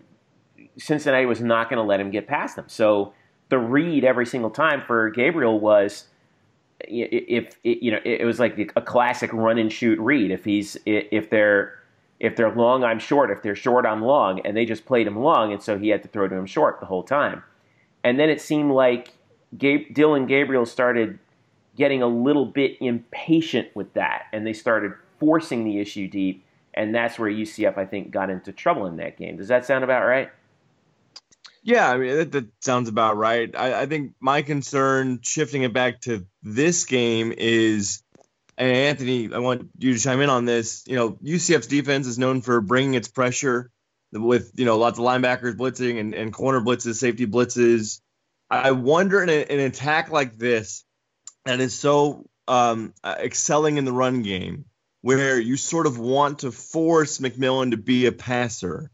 Cincinnati 0.76 1.24
was 1.24 1.40
not 1.40 1.70
going 1.70 1.78
to 1.78 1.82
let 1.82 2.00
him 2.00 2.10
get 2.10 2.26
past 2.26 2.56
them. 2.56 2.66
So 2.68 3.14
the 3.48 3.58
read 3.58 4.04
every 4.04 4.26
single 4.26 4.50
time 4.50 4.82
for 4.86 5.08
Gabriel 5.10 5.58
was 5.58 6.06
if, 6.88 7.56
you 7.62 7.90
know 7.90 8.00
it 8.04 8.24
was 8.24 8.38
like 8.38 8.72
a 8.76 8.82
classic 8.82 9.32
run 9.32 9.58
and 9.58 9.72
shoot 9.72 9.98
read. 9.98 10.30
If 10.30 10.44
he's 10.44 10.76
if 10.86 11.30
they're 11.30 11.80
if 12.20 12.36
they're 12.36 12.54
long, 12.54 12.84
I'm 12.84 12.98
short. 12.98 13.30
If 13.30 13.42
they're 13.42 13.56
short, 13.56 13.86
I'm 13.86 14.02
long. 14.02 14.40
And 14.40 14.56
they 14.56 14.66
just 14.66 14.84
played 14.84 15.06
him 15.06 15.18
long, 15.18 15.52
and 15.52 15.62
so 15.62 15.78
he 15.78 15.88
had 15.88 16.02
to 16.02 16.08
throw 16.08 16.28
to 16.28 16.34
him 16.34 16.46
short 16.46 16.78
the 16.78 16.86
whole 16.86 17.02
time. 17.02 17.42
And 18.04 18.20
then 18.20 18.28
it 18.28 18.40
seemed 18.40 18.70
like 18.70 19.14
Gabe, 19.56 19.92
Dillon 19.94 20.26
Gabriel 20.26 20.66
started 20.66 21.18
getting 21.76 22.02
a 22.02 22.06
little 22.06 22.44
bit 22.44 22.76
impatient 22.80 23.68
with 23.74 23.92
that, 23.94 24.24
and 24.32 24.46
they 24.46 24.52
started 24.52 24.92
forcing 25.18 25.64
the 25.64 25.78
issue 25.78 26.08
deep, 26.08 26.44
and 26.74 26.94
that's 26.94 27.18
where 27.18 27.30
UCF 27.30 27.78
I 27.78 27.86
think 27.86 28.10
got 28.10 28.30
into 28.30 28.52
trouble 28.52 28.86
in 28.86 28.96
that 28.96 29.16
game. 29.16 29.36
Does 29.36 29.48
that 29.48 29.64
sound 29.64 29.82
about 29.82 30.04
right? 30.06 30.30
Yeah, 31.62 31.90
I 31.90 31.98
mean 31.98 32.16
that, 32.16 32.32
that 32.32 32.46
sounds 32.60 32.88
about 32.88 33.16
right. 33.16 33.54
I, 33.54 33.82
I, 33.82 33.86
think 33.86 34.14
my 34.18 34.42
concern, 34.42 35.20
shifting 35.22 35.62
it 35.62 35.74
back 35.74 36.00
to 36.02 36.26
this 36.42 36.86
game, 36.86 37.34
is 37.36 38.02
and 38.56 38.70
Anthony. 38.70 39.32
I 39.32 39.38
want 39.38 39.68
you 39.78 39.94
to 39.94 40.00
chime 40.00 40.20
in 40.20 40.30
on 40.30 40.46
this. 40.46 40.84
You 40.86 40.96
know, 40.96 41.10
UCF's 41.12 41.66
defense 41.66 42.06
is 42.06 42.18
known 42.18 42.40
for 42.40 42.60
bringing 42.60 42.94
its 42.94 43.08
pressure 43.08 43.70
with 44.12 44.52
you 44.56 44.64
know 44.64 44.78
lots 44.78 44.98
of 44.98 45.04
linebackers 45.04 45.56
blitzing 45.56 46.00
and, 46.00 46.14
and 46.14 46.32
corner 46.32 46.60
blitzes, 46.60 46.94
safety 46.94 47.26
blitzes. 47.26 48.00
I 48.48 48.72
wonder 48.72 49.22
in 49.22 49.28
a, 49.28 49.44
an 49.44 49.60
attack 49.60 50.10
like 50.10 50.36
this 50.36 50.84
that 51.44 51.60
is 51.60 51.74
so 51.74 52.26
um, 52.48 52.94
excelling 53.04 53.76
in 53.76 53.84
the 53.84 53.92
run 53.92 54.22
game 54.22 54.64
where 55.02 55.38
you 55.38 55.56
sort 55.56 55.86
of 55.86 55.98
want 55.98 56.40
to 56.40 56.52
force 56.52 57.18
McMillan 57.18 57.70
to 57.70 57.76
be 57.76 58.06
a 58.06 58.12
passer 58.12 58.90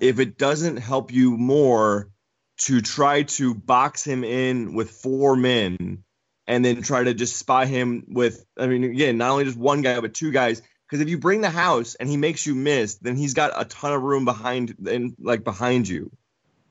if 0.00 0.18
it 0.18 0.38
doesn't 0.38 0.76
help 0.76 1.12
you 1.12 1.36
more 1.36 2.10
to 2.58 2.80
try 2.80 3.22
to 3.22 3.54
box 3.54 4.04
him 4.04 4.24
in 4.24 4.74
with 4.74 4.90
four 4.90 5.36
men 5.36 6.02
and 6.46 6.64
then 6.64 6.82
try 6.82 7.04
to 7.04 7.14
just 7.14 7.36
spy 7.36 7.66
him 7.66 8.04
with 8.08 8.44
I 8.58 8.66
mean 8.66 8.84
again 8.84 9.18
not 9.18 9.30
only 9.30 9.44
just 9.44 9.56
one 9.56 9.82
guy 9.82 10.00
but 10.00 10.14
two 10.14 10.30
guys. 10.30 10.62
Because 10.86 11.02
if 11.02 11.10
you 11.10 11.18
bring 11.18 11.42
the 11.42 11.50
house 11.50 11.96
and 11.96 12.08
he 12.08 12.16
makes 12.16 12.46
you 12.46 12.54
miss 12.54 12.96
then 12.96 13.16
he's 13.16 13.34
got 13.34 13.52
a 13.54 13.64
ton 13.64 13.92
of 13.92 14.02
room 14.02 14.24
behind 14.24 14.74
and 14.88 15.14
like 15.20 15.44
behind 15.44 15.88
you. 15.88 16.10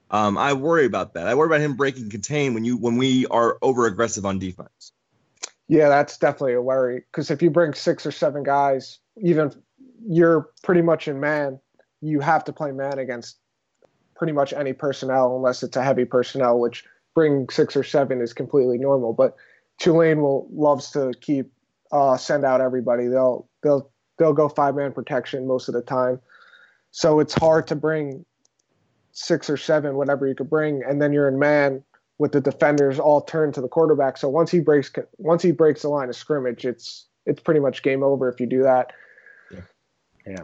Um, 0.10 0.38
I 0.38 0.54
worry 0.54 0.86
about 0.86 1.14
that. 1.14 1.28
I 1.28 1.36
worry 1.36 1.48
about 1.48 1.62
him 1.62 1.76
breaking 1.76 2.10
contain 2.10 2.54
when 2.54 2.66
you 2.66 2.78
when 2.78 2.98
we 2.98 3.28
are 3.28 3.58
over 3.62 3.86
aggressive 3.86 4.26
on 4.26 4.40
defense. 4.40 4.92
Yeah 5.68 5.90
that's 5.90 6.18
definitely 6.18 6.54
a 6.54 6.62
worry. 6.62 7.06
Because 7.12 7.32
if 7.32 7.42
you 7.42 7.50
bring 7.50 7.74
six 7.74 8.06
or 8.06 8.12
seven 8.12 8.44
guys 8.44 9.00
even 9.22 9.54
you're 10.06 10.50
pretty 10.64 10.82
much 10.82 11.08
in 11.08 11.20
man 11.20 11.60
you 12.02 12.20
have 12.20 12.44
to 12.46 12.54
play 12.54 12.72
man 12.72 13.00
against 13.00 13.38
pretty 14.16 14.34
much 14.34 14.54
any 14.54 14.74
personnel 14.74 15.36
unless 15.36 15.64
it's 15.64 15.78
a 15.78 15.84
heavy 15.84 16.06
personnel, 16.06 16.60
which 16.60 16.84
bring 17.16 17.50
six 17.50 17.76
or 17.76 17.84
seven 17.84 18.22
is 18.22 18.34
completely 18.34 18.78
normal. 18.78 19.14
But 19.14 19.36
Tulane 19.80 20.22
will 20.22 20.48
loves 20.52 20.92
to 20.92 21.14
keep 21.22 21.52
uh, 21.92 22.18
send 22.18 22.46
out 22.46 22.62
everybody. 22.62 23.08
They'll 23.08 23.48
they'll 23.64 23.90
they'll 24.18 24.34
go 24.34 24.50
five 24.50 24.76
man 24.76 24.92
protection 24.92 25.48
most 25.48 25.68
of 25.68 25.74
the 25.74 25.82
time. 25.82 26.20
So 26.92 27.20
it's 27.20 27.34
hard 27.34 27.68
to 27.68 27.76
bring 27.76 28.26
six 29.12 29.50
or 29.50 29.58
seven, 29.58 29.96
whatever 29.96 30.28
you 30.28 30.36
could 30.36 30.50
bring, 30.50 30.84
and 30.88 31.02
then 31.02 31.14
you're 31.14 31.28
in 31.28 31.40
man 31.40 31.84
with 32.20 32.32
the 32.32 32.42
defenders 32.42 33.00
all 33.00 33.22
turned 33.22 33.54
to 33.54 33.62
the 33.62 33.68
quarterback. 33.68 34.18
So 34.18 34.30
once 34.30 34.52
he 34.52 34.60
breaks 34.60 34.92
once 35.18 35.44
he 35.44 35.52
breaks 35.52 35.84
the 35.84 35.90
line 35.90 36.10
of 36.10 36.16
scrimmage, 36.16 36.66
it's 36.66 37.08
it's 37.26 37.42
pretty 37.42 37.60
much 37.60 37.84
game 37.84 38.04
over 38.04 38.30
if 38.30 38.40
you 38.40 38.48
do 38.48 38.64
that. 38.64 38.92
Yeah. 39.52 39.62
Yeah. 40.26 40.44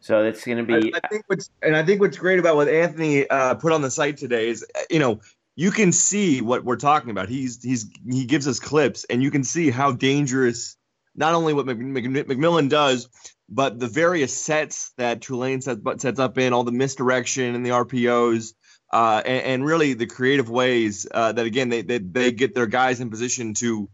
So 0.00 0.24
it's 0.24 0.44
going 0.44 0.58
to 0.58 0.64
be. 0.64 0.94
I, 0.94 1.00
I, 1.02 1.08
think 1.08 1.24
what's 1.26 1.50
and 1.62 1.76
I 1.76 1.84
think 1.84 2.00
what's 2.00 2.16
great 2.16 2.38
about 2.38 2.56
what 2.56 2.68
Anthony 2.68 3.28
uh, 3.28 3.54
put 3.54 3.72
on 3.72 3.82
the 3.82 3.90
site 3.90 4.16
today 4.16 4.48
is 4.48 4.64
you 4.90 4.98
know 4.98 5.20
you 5.56 5.72
can 5.72 5.90
see 5.90 6.40
what 6.40 6.64
we're 6.64 6.76
talking 6.76 7.10
about. 7.10 7.28
He's 7.28 7.62
he's 7.62 7.90
he 8.08 8.24
gives 8.24 8.46
us 8.46 8.60
clips 8.60 9.04
and 9.10 9.22
you 9.22 9.30
can 9.30 9.42
see 9.42 9.70
how 9.70 9.92
dangerous 9.92 10.76
not 11.16 11.34
only 11.34 11.52
what 11.52 11.66
McMillan 11.66 12.68
does, 12.68 13.08
but 13.48 13.80
the 13.80 13.88
various 13.88 14.32
sets 14.32 14.92
that 14.98 15.20
Tulane 15.20 15.60
sets, 15.60 15.80
sets 15.96 16.20
up 16.20 16.38
in 16.38 16.52
all 16.52 16.62
the 16.62 16.72
misdirection 16.72 17.56
and 17.56 17.66
the 17.66 17.70
RPOs. 17.70 18.54
Uh, 18.90 19.20
and, 19.26 19.44
and, 19.44 19.66
really 19.66 19.92
the 19.92 20.06
creative 20.06 20.48
ways 20.48 21.06
uh, 21.12 21.30
that 21.30 21.44
again 21.44 21.68
they, 21.68 21.82
they, 21.82 21.98
they 21.98 22.32
get 22.32 22.54
their 22.54 22.66
guys 22.66 23.00
in 23.00 23.10
position 23.10 23.52
to 23.52 23.86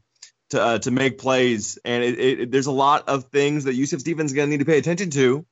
to 0.51 0.63
uh, 0.63 0.79
to 0.79 0.93
make 0.93 1.19
plays 1.19 1.81
and 1.85 2.05
it, 2.05 2.21
it, 2.21 2.51
there's 2.53 2.69
a 2.69 2.73
lot 2.73 3.09
of 3.09 3.25
things 3.25 3.65
that 3.65 3.75
UCF 3.75 3.99
Stevens 3.99 4.31
is 4.31 4.37
going 4.37 4.47
to 4.47 4.51
need 4.53 4.61
to 4.61 4.65
pay 4.65 4.79
attention 4.79 5.11
to 5.11 5.45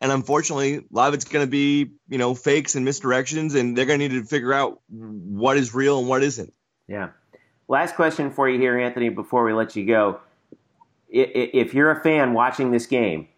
and 0.00 0.10
unfortunately, 0.10 0.76
a 0.76 0.82
lot 0.90 1.08
of 1.08 1.14
it's 1.14 1.24
going 1.24 1.44
to 1.44 1.50
be, 1.50 1.92
you 2.08 2.18
know, 2.18 2.34
fakes 2.34 2.74
and 2.74 2.86
misdirections, 2.86 3.54
and 3.54 3.76
they're 3.76 3.86
going 3.86 4.00
to 4.00 4.08
need 4.08 4.20
to 4.20 4.24
figure 4.24 4.52
out 4.52 4.80
what 4.88 5.56
is 5.56 5.74
real 5.74 5.98
and 5.98 6.08
what 6.08 6.22
isn't. 6.22 6.52
Yeah. 6.88 7.10
Last 7.68 7.94
question 7.94 8.30
for 8.30 8.48
you 8.48 8.58
here, 8.58 8.78
Anthony, 8.78 9.08
before 9.08 9.44
we 9.44 9.52
let 9.52 9.76
you 9.76 9.86
go. 9.86 10.20
If 11.08 11.74
you're 11.74 11.90
a 11.90 12.02
fan 12.02 12.32
watching 12.32 12.72
this 12.72 12.86
game, 12.86 13.28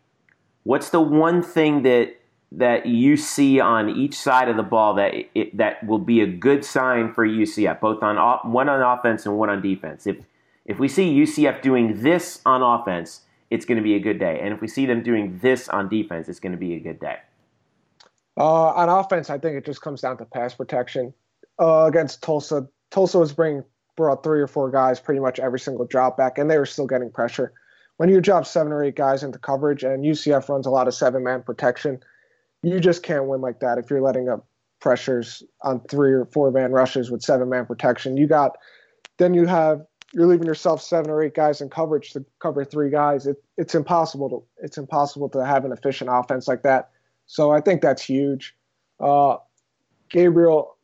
what's 0.63 0.91
the 0.91 1.01
one 1.01 1.43
thing 1.43 1.83
that 1.83 2.17
that 2.53 2.87
you 2.87 3.17
see 3.17 3.61
on 3.61 3.91
each 3.91 4.15
side 4.15 4.49
of 4.49 4.57
the 4.57 4.63
ball 4.63 4.95
that 4.95 5.13
it, 5.35 5.57
that 5.57 5.85
will 5.85 5.99
be 5.99 6.21
a 6.21 6.27
good 6.27 6.65
sign 6.65 7.13
for 7.13 7.27
UCF, 7.27 7.81
both 7.81 8.03
on 8.03 8.17
one 8.51 8.69
on 8.69 8.81
offense 8.81 9.27
and 9.27 9.37
one 9.37 9.51
on 9.51 9.61
defense? 9.61 10.07
If 10.07 10.17
if 10.65 10.79
we 10.79 10.89
see 10.89 11.15
UCF 11.15 11.61
doing 11.61 12.03
this 12.03 12.41
on 12.47 12.63
offense, 12.63 13.21
it's 13.51 13.65
going 13.65 13.77
to 13.77 13.83
be 13.83 13.95
a 13.95 14.01
good 14.01 14.19
day. 14.19 14.41
And 14.43 14.53
if 14.53 14.61
we 14.61 14.69
see 14.69 14.87
them 14.87 15.03
doing 15.03 15.39
this 15.43 15.69
on 15.69 15.89
defense, 15.89 16.29
it's 16.29 16.41
going 16.41 16.53
to 16.53 16.59
be 16.59 16.75
a 16.75 16.81
good 16.81 17.01
day. 17.01 17.17
Uh, 18.37 18.69
on 18.69 18.89
offense, 18.89 19.31
I 19.31 19.39
think 19.39 19.57
it 19.57 19.65
just 19.65 19.81
comes 19.81 20.01
down 20.01 20.19
to 20.19 20.25
pass 20.25 20.55
protection. 20.55 21.15
Uh, 21.59 21.85
against 21.85 22.23
Tulsa, 22.23 22.69
Tulsa 22.91 23.19
was 23.19 23.33
bringing 23.33 23.65
brought 23.97 24.23
three 24.23 24.41
or 24.41 24.47
four 24.47 24.71
guys 24.71 25.01
pretty 25.01 25.21
much 25.21 25.41
every 25.41 25.59
single 25.59 25.87
drop 25.87 26.19
back, 26.19 26.37
and 26.39 26.51
they 26.51 26.59
were 26.59 26.67
still 26.67 26.87
getting 26.87 27.11
pressure. 27.11 27.53
When 27.97 28.11
you 28.11 28.21
drop 28.21 28.45
seven 28.47 28.73
or 28.73 28.85
eight 28.85 28.95
guys 28.95 29.23
into 29.23 29.39
coverage, 29.39 29.83
and 29.83 30.05
UCF 30.05 30.51
runs 30.51 30.67
a 30.67 30.71
lot 30.71 30.87
of 30.87 30.95
seven 30.95 31.25
man 31.25 31.43
protection, 31.43 32.01
you 32.63 32.79
just 32.79 33.03
can't 33.03 33.25
win 33.25 33.41
like 33.41 33.61
that 33.61 33.79
if 33.79 33.89
you're 33.89 34.03
letting 34.03 34.29
up 34.29 34.47
pressures 34.81 35.43
on 35.63 35.81
three 35.89 36.13
or 36.13 36.27
four 36.27 36.51
man 36.51 36.73
rushes 36.73 37.11
with 37.11 37.23
seven 37.23 37.49
man 37.49 37.65
protection. 37.65 38.19
You 38.19 38.27
got 38.27 38.59
then 39.19 39.33
you 39.33 39.47
have 39.47 39.81
you're 40.17 40.27
leaving 40.27 40.47
yourself 40.47 40.81
seven 40.81 41.11
or 41.11 41.23
eight 41.23 41.35
guys 41.35 41.61
in 41.61 41.69
coverage 41.69 42.15
to 42.15 42.25
cover 42.39 42.65
three 42.65 42.89
guys. 42.89 43.27
It, 43.27 43.37
it's 43.59 43.75
impossible 43.75 44.31
to 44.31 44.43
it's 44.65 44.79
impossible 44.79 45.29
to 45.29 45.45
have 45.45 45.67
an 45.67 45.73
efficient 45.73 46.09
offense 46.11 46.49
like 46.49 46.63
that. 46.63 46.89
So 47.27 47.51
I 47.51 47.61
think 47.61 47.83
that's 47.83 48.03
huge. 48.03 48.57
Uh, 48.99 49.37
Gabriel, 50.09 50.79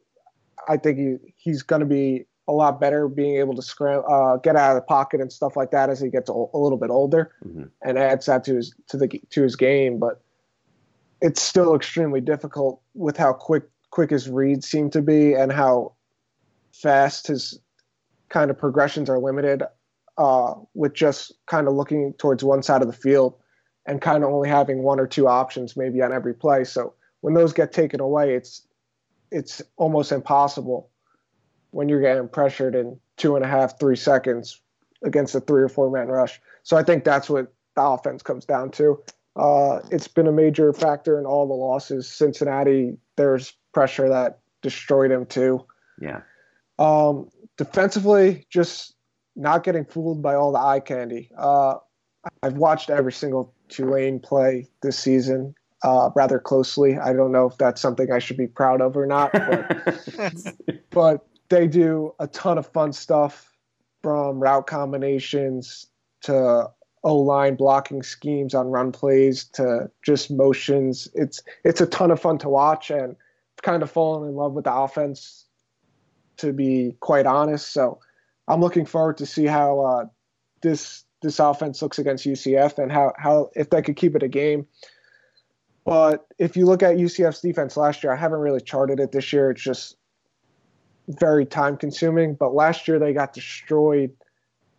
I 0.68 0.76
think 0.76 0.98
he, 0.98 1.16
he's 1.34 1.62
going 1.62 1.80
to 1.80 1.86
be 1.86 2.26
a 2.46 2.52
lot 2.52 2.78
better 2.78 3.08
being 3.08 3.36
able 3.36 3.54
to 3.54 3.62
scram, 3.62 4.02
uh, 4.06 4.36
get 4.36 4.54
out 4.54 4.76
of 4.76 4.82
the 4.82 4.86
pocket 4.86 5.22
and 5.22 5.32
stuff 5.32 5.56
like 5.56 5.70
that 5.70 5.88
as 5.88 5.98
he 5.98 6.10
gets 6.10 6.28
a, 6.28 6.32
a 6.32 6.58
little 6.58 6.76
bit 6.76 6.90
older, 6.90 7.32
mm-hmm. 7.42 7.64
and 7.80 7.98
adds 7.98 8.26
that 8.26 8.44
to 8.44 8.56
his 8.56 8.74
to 8.88 8.98
the 8.98 9.08
to 9.30 9.42
his 9.42 9.56
game. 9.56 9.98
But 9.98 10.20
it's 11.22 11.40
still 11.40 11.74
extremely 11.74 12.20
difficult 12.20 12.82
with 12.92 13.16
how 13.16 13.32
quick 13.32 13.62
quick 13.90 14.10
his 14.10 14.28
reads 14.28 14.68
seem 14.68 14.90
to 14.90 15.00
be 15.00 15.32
and 15.32 15.50
how 15.50 15.94
fast 16.74 17.28
his 17.28 17.58
kind 18.32 18.50
of 18.50 18.58
progressions 18.58 19.08
are 19.08 19.18
limited 19.18 19.62
uh, 20.18 20.54
with 20.74 20.94
just 20.94 21.32
kind 21.46 21.68
of 21.68 21.74
looking 21.74 22.14
towards 22.14 22.42
one 22.42 22.62
side 22.62 22.82
of 22.82 22.88
the 22.88 22.94
field 22.94 23.34
and 23.86 24.00
kind 24.00 24.24
of 24.24 24.30
only 24.30 24.48
having 24.48 24.82
one 24.82 24.98
or 24.98 25.06
two 25.06 25.28
options 25.28 25.76
maybe 25.76 26.02
on 26.02 26.12
every 26.12 26.34
play. 26.34 26.64
So 26.64 26.94
when 27.20 27.34
those 27.34 27.52
get 27.52 27.72
taken 27.72 28.00
away, 28.00 28.34
it's 28.34 28.66
it's 29.30 29.62
almost 29.76 30.12
impossible 30.12 30.90
when 31.70 31.88
you're 31.88 32.02
getting 32.02 32.28
pressured 32.28 32.74
in 32.74 32.98
two 33.16 33.36
and 33.36 33.44
a 33.44 33.48
half, 33.48 33.78
three 33.78 33.96
seconds 33.96 34.60
against 35.02 35.34
a 35.34 35.40
three 35.40 35.62
or 35.62 35.68
four 35.68 35.90
man 35.90 36.08
rush. 36.08 36.40
So 36.62 36.76
I 36.76 36.82
think 36.82 37.04
that's 37.04 37.30
what 37.30 37.52
the 37.76 37.82
offense 37.82 38.22
comes 38.22 38.44
down 38.44 38.70
to. 38.72 39.02
Uh, 39.36 39.80
it's 39.90 40.08
been 40.08 40.26
a 40.26 40.32
major 40.32 40.72
factor 40.72 41.18
in 41.18 41.24
all 41.24 41.46
the 41.46 41.54
losses. 41.54 42.06
Cincinnati, 42.06 42.96
there's 43.16 43.54
pressure 43.72 44.08
that 44.08 44.40
destroyed 44.60 45.10
him 45.10 45.24
too. 45.24 45.64
Yeah. 46.00 46.20
Um, 46.78 47.30
defensively, 47.56 48.46
just 48.50 48.94
not 49.36 49.64
getting 49.64 49.84
fooled 49.84 50.22
by 50.22 50.34
all 50.34 50.52
the 50.52 50.58
eye 50.58 50.80
candy. 50.80 51.30
Uh, 51.36 51.74
I've 52.42 52.54
watched 52.54 52.90
every 52.90 53.12
single 53.12 53.54
Tulane 53.68 54.20
play 54.20 54.68
this 54.82 54.98
season 54.98 55.54
uh, 55.82 56.10
rather 56.14 56.38
closely. 56.38 56.98
I 56.98 57.12
don't 57.12 57.32
know 57.32 57.46
if 57.46 57.58
that's 57.58 57.80
something 57.80 58.12
I 58.12 58.18
should 58.18 58.36
be 58.36 58.46
proud 58.46 58.80
of 58.80 58.96
or 58.96 59.06
not, 59.06 59.32
but, 59.32 60.54
but 60.90 61.26
they 61.48 61.66
do 61.66 62.14
a 62.18 62.26
ton 62.28 62.58
of 62.58 62.66
fun 62.66 62.92
stuff 62.92 63.52
from 64.02 64.40
route 64.40 64.66
combinations 64.66 65.86
to 66.22 66.70
O 67.04 67.16
line 67.16 67.56
blocking 67.56 68.02
schemes 68.02 68.54
on 68.54 68.68
run 68.68 68.92
plays 68.92 69.44
to 69.44 69.90
just 70.02 70.30
motions. 70.30 71.08
It's 71.14 71.42
it's 71.64 71.80
a 71.80 71.86
ton 71.86 72.10
of 72.10 72.20
fun 72.20 72.38
to 72.38 72.48
watch 72.48 72.90
and 72.90 73.16
kind 73.62 73.82
of 73.82 73.90
fallen 73.90 74.28
in 74.28 74.36
love 74.36 74.52
with 74.52 74.64
the 74.64 74.74
offense 74.74 75.46
to 76.38 76.52
be 76.52 76.96
quite 77.00 77.26
honest. 77.26 77.72
So 77.72 78.00
I'm 78.48 78.60
looking 78.60 78.86
forward 78.86 79.18
to 79.18 79.26
see 79.26 79.46
how 79.46 79.80
uh, 79.80 80.04
this 80.62 81.04
this 81.22 81.38
offense 81.38 81.80
looks 81.80 81.98
against 81.98 82.26
UCF 82.26 82.78
and 82.78 82.90
how 82.90 83.12
how 83.16 83.50
if 83.54 83.70
they 83.70 83.82
could 83.82 83.96
keep 83.96 84.16
it 84.16 84.22
a 84.22 84.28
game. 84.28 84.66
But 85.84 86.26
if 86.38 86.56
you 86.56 86.66
look 86.66 86.82
at 86.82 86.96
UCF's 86.96 87.40
defense 87.40 87.76
last 87.76 88.04
year, 88.04 88.12
I 88.12 88.16
haven't 88.16 88.38
really 88.38 88.60
charted 88.60 89.00
it 89.00 89.10
this 89.10 89.32
year. 89.32 89.50
It's 89.50 89.62
just 89.62 89.96
very 91.08 91.44
time 91.44 91.76
consuming. 91.76 92.34
But 92.34 92.54
last 92.54 92.86
year 92.86 92.98
they 92.98 93.12
got 93.12 93.32
destroyed 93.32 94.12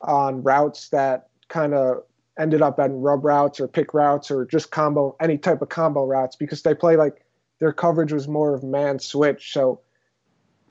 on 0.02 0.44
routes 0.44 0.90
that 0.90 1.28
kind 1.50 1.74
of 1.74 2.04
ended 2.40 2.62
up 2.62 2.80
at 2.80 2.90
rub 2.92 3.24
routes 3.24 3.60
or 3.60 3.68
pick 3.68 3.94
routes 3.94 4.32
or 4.32 4.46
just 4.46 4.72
combo 4.72 5.16
any 5.20 5.38
type 5.38 5.62
of 5.62 5.70
combo 5.70 6.06
routes 6.06 6.36
because 6.36 6.64
they 6.64 6.74
play 6.74 6.96
like 6.96 7.24
their 7.60 7.74
coverage 7.74 8.12
was 8.12 8.28
more 8.28 8.54
of 8.54 8.64
man 8.64 9.00
switch. 9.00 9.54
So 9.54 9.82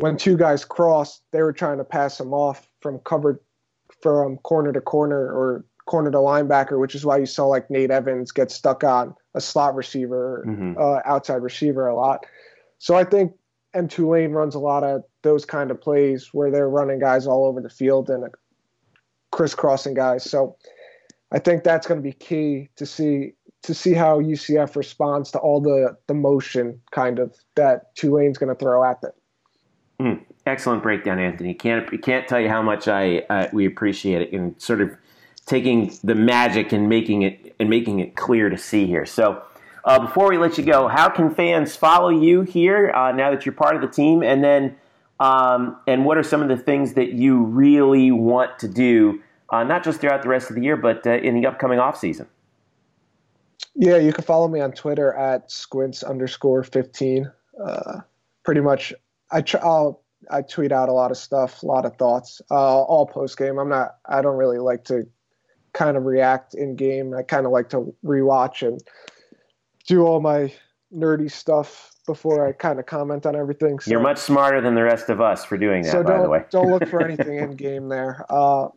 when 0.03 0.17
two 0.17 0.37
guys 0.37 0.65
crossed, 0.65 1.23
they 1.31 1.43
were 1.43 1.53
trying 1.53 1.79
to 1.79 1.85
pass 1.85 2.19
him 2.19 2.35
off 2.35 2.69
from 2.81 2.99
covered 3.01 3.39
from 4.03 4.37
corner 4.39 4.73
to 4.73 4.81
corner 4.81 5.33
or 5.33 5.65
corner 5.87 6.11
to 6.11 6.19
linebacker, 6.19 6.81
which 6.81 6.95
is 6.95 7.05
why 7.05 7.19
you 7.19 7.27
saw 7.27 7.47
like 7.47 7.71
Nate 7.71 7.91
Evans 7.91 8.33
get 8.33 8.51
stuck 8.51 8.83
on 8.83 9.15
a 9.35 9.41
slot 9.41 9.75
receiver, 9.75 10.45
mm-hmm. 10.47 10.75
uh, 10.79 11.01
outside 11.05 11.43
receiver 11.43 11.87
a 11.87 11.95
lot. 11.95 12.27
So 12.79 12.97
I 12.97 13.05
think 13.05 13.33
M 13.75 13.87
Tulane 13.89 14.33
runs 14.33 14.55
a 14.55 14.59
lot 14.59 14.83
of 14.83 15.03
those 15.23 15.45
kind 15.45 15.71
of 15.71 15.81
plays 15.81 16.31
where 16.33 16.51
they're 16.51 16.69
running 16.69 16.99
guys 16.99 17.27
all 17.27 17.47
over 17.47 17.61
the 17.61 17.71
field 17.71 18.11
and 18.11 18.25
crisscrossing 19.31 19.95
guys. 19.95 20.29
So 20.29 20.57
I 21.31 21.39
think 21.39 21.63
that's 21.63 21.87
going 21.87 21.99
to 21.99 22.03
be 22.03 22.13
key 22.13 22.69
to 22.77 22.87
see 22.87 23.35
to 23.63 23.75
see 23.75 23.93
how 23.93 24.21
UCF 24.21 24.75
responds 24.75 25.31
to 25.31 25.39
all 25.39 25.61
the 25.61 25.97
the 26.09 26.15
motion 26.15 26.81
kind 26.91 27.21
of 27.21 27.37
that 27.55 27.95
Tulane's 27.95 28.37
going 28.37 28.55
to 28.55 28.59
throw 28.59 28.85
at 28.85 29.01
them. 29.01 29.13
Mm, 30.01 30.23
excellent 30.47 30.83
breakdown, 30.83 31.19
Anthony. 31.19 31.55
Can't 31.55 32.03
can't 32.03 32.27
tell 32.29 32.41
you 32.41 32.49
how 32.49 32.63
much 32.63 32.89
I 32.89 33.19
uh, 33.31 33.49
we 33.53 33.67
appreciate 33.67 34.23
it 34.23 34.33
and 34.33 34.61
sort 34.61 34.81
of 34.81 34.91
taking 35.47 35.93
the 36.05 36.15
magic 36.15 36.73
and 36.73 36.89
making 36.89 37.23
it 37.23 37.55
and 37.59 37.69
making 37.69 38.01
it 38.01 38.17
clear 38.17 38.49
to 38.49 38.59
see 38.59 38.87
here. 38.87 39.07
So. 39.07 39.43
Uh, 39.85 39.99
before 39.99 40.31
we 40.31 40.39
let 40.39 40.57
you 40.57 40.63
go, 40.63 40.87
how 40.87 41.09
can 41.09 41.29
fans 41.29 41.75
follow 41.75 42.09
you 42.09 42.43
here 42.43 42.93
uh, 42.93 43.11
now 43.11 43.33
that 43.33 43.45
you're 43.45 43.53
part 43.53 43.75
of 43.75 43.83
the 43.83 43.89
team? 43.89 44.23
And 44.23 44.45
then, 44.45 44.77
um, 45.19 45.77
and 45.89 46.05
what 46.05 46.17
are 46.17 46.23
some 46.23 46.41
of 46.41 46.47
the 46.47 46.57
things 46.57 46.93
that 46.93 47.15
you 47.15 47.43
really 47.43 48.13
want 48.13 48.61
to 48.61 48.69
do, 48.69 49.21
uh, 49.51 49.65
not 49.65 49.83
just 49.83 50.01
throughout 50.01 50.23
the 50.23 50.29
rest 50.29 50.51
of 50.51 50.55
the 50.55 50.63
year, 50.63 50.77
but 50.77 51.05
uh, 51.05 51.15
in 51.15 51.35
the 51.35 51.49
upcoming 51.49 51.81
off 51.81 51.99
season? 51.99 52.29
Yeah, 53.75 53.97
you 53.97 54.13
can 54.13 54.23
follow 54.23 54.47
me 54.47 54.61
on 54.61 54.71
Twitter 54.71 55.15
at 55.15 55.51
squints 55.51 56.05
underscore 56.05 56.63
fifteen. 56.63 57.29
Uh, 57.61 58.03
pretty 58.45 58.61
much, 58.61 58.95
I 59.33 59.41
tr- 59.41 59.65
I'll, 59.65 60.03
I 60.31 60.43
tweet 60.43 60.71
out 60.71 60.89
a 60.89 60.93
lot 60.93 61.11
of 61.11 61.17
stuff, 61.17 61.63
a 61.63 61.67
lot 61.67 61.85
of 61.85 61.97
thoughts, 61.97 62.41
uh, 62.51 62.83
all 62.83 63.07
post 63.07 63.37
game. 63.39 63.59
I'm 63.59 63.69
not. 63.69 63.97
I 64.07 64.23
don't 64.23 64.37
really 64.37 64.59
like 64.59 64.85
to 64.85 65.07
kind 65.73 65.97
of 65.97 66.05
react 66.05 66.55
in 66.55 66.77
game. 66.77 67.15
I 67.15 67.23
kind 67.23 67.47
of 67.47 67.53
like 67.53 67.71
to 67.71 67.95
rewatch 68.05 68.67
and 68.67 68.81
do 69.89 70.03
all 70.03 70.21
my 70.21 70.53
nerdy 70.95 71.31
stuff 71.31 71.93
before 72.07 72.47
I 72.47 72.53
kind 72.53 72.79
of 72.79 72.87
comment 72.87 73.27
on 73.27 73.35
everything. 73.37 73.81
So, 73.81 73.91
You're 73.91 74.01
much 74.01 74.19
smarter 74.19 74.61
than 74.61 74.75
the 74.75 74.83
rest 74.83 75.09
of 75.09 75.21
us 75.21 75.45
for 75.45 75.57
doing 75.57 75.83
that. 75.83 75.93
So 75.93 76.03
by 76.03 76.21
the 76.21 76.29
way, 76.29 76.45
don't 76.51 76.71
look 76.71 76.87
for 76.89 77.03
anything 77.05 77.39
in 77.39 77.53
game 77.53 77.89
there. 77.89 78.25
Uh, 78.29 78.69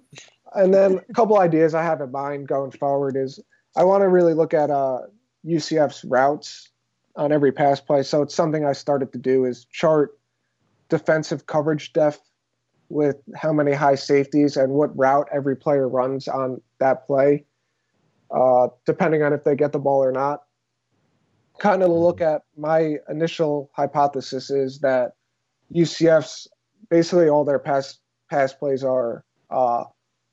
and 0.54 0.74
then 0.74 1.00
a 1.10 1.14
couple 1.14 1.40
ideas 1.40 1.74
I 1.74 1.84
have 1.84 2.02
in 2.02 2.12
mind 2.12 2.48
going 2.48 2.72
forward 2.72 3.16
is 3.18 3.40
I 3.76 3.84
want 3.84 4.04
to 4.04 4.08
really 4.08 4.34
look 4.34 4.54
at 4.54 4.70
uh, 4.70 5.00
UCF's 5.46 6.06
routes 6.06 6.70
on 7.16 7.32
every 7.32 7.52
pass 7.52 7.82
play. 7.82 8.04
So 8.04 8.22
it's 8.22 8.36
something 8.36 8.66
I 8.66 8.74
started 8.74 9.12
to 9.14 9.20
do 9.20 9.46
is 9.46 9.66
chart 9.66 10.18
defensive 10.90 11.46
coverage 11.48 11.94
depth 11.94 12.22
with 12.90 13.18
how 13.36 13.52
many 13.52 13.72
high 13.72 13.96
safeties 13.96 14.58
and 14.58 14.72
what 14.74 14.96
route 14.98 15.28
every 15.34 15.56
player 15.56 15.88
runs 15.88 16.28
on 16.28 16.62
that 16.80 17.06
play, 17.08 17.46
uh, 18.32 18.68
depending 18.86 19.24
on 19.24 19.34
if 19.34 19.44
they 19.44 19.56
get 19.56 19.72
the 19.72 19.80
ball 19.80 20.04
or 20.04 20.12
not. 20.12 20.44
Kind 21.60 21.84
of 21.84 21.90
look 21.90 22.22
at 22.22 22.42
my 22.58 22.98
initial 23.10 23.72
hypothesis 23.74 24.52
is 24.52 24.80
that 24.80 25.14
UCF's 25.74 26.48
basically 26.90 27.30
all 27.30 27.46
their 27.46 27.60
pass 27.60 27.98
pass 28.30 28.54
plays 28.54 28.84
are 28.84 29.24
uh, 29.50 29.86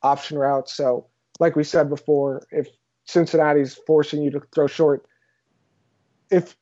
option 0.02 0.36
routes. 0.36 0.74
So, 0.74 1.06
like 1.38 1.56
we 1.56 1.64
said 1.64 1.88
before, 1.88 2.42
if 2.50 2.68
Cincinnati's 3.04 3.78
forcing 3.86 4.22
you 4.22 4.30
to 4.30 4.40
throw 4.54 4.66
short. 4.66 5.06
If 6.30 6.56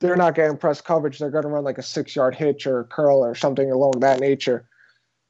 they're 0.00 0.16
not 0.16 0.34
getting 0.34 0.56
press 0.56 0.80
coverage, 0.80 1.18
they're 1.18 1.30
going 1.30 1.44
to 1.44 1.48
run 1.48 1.64
like 1.64 1.78
a 1.78 1.82
six 1.82 2.14
yard 2.16 2.34
hitch 2.34 2.66
or 2.66 2.84
curl 2.84 3.24
or 3.24 3.34
something 3.34 3.70
along 3.70 3.92
that 4.00 4.20
nature, 4.20 4.68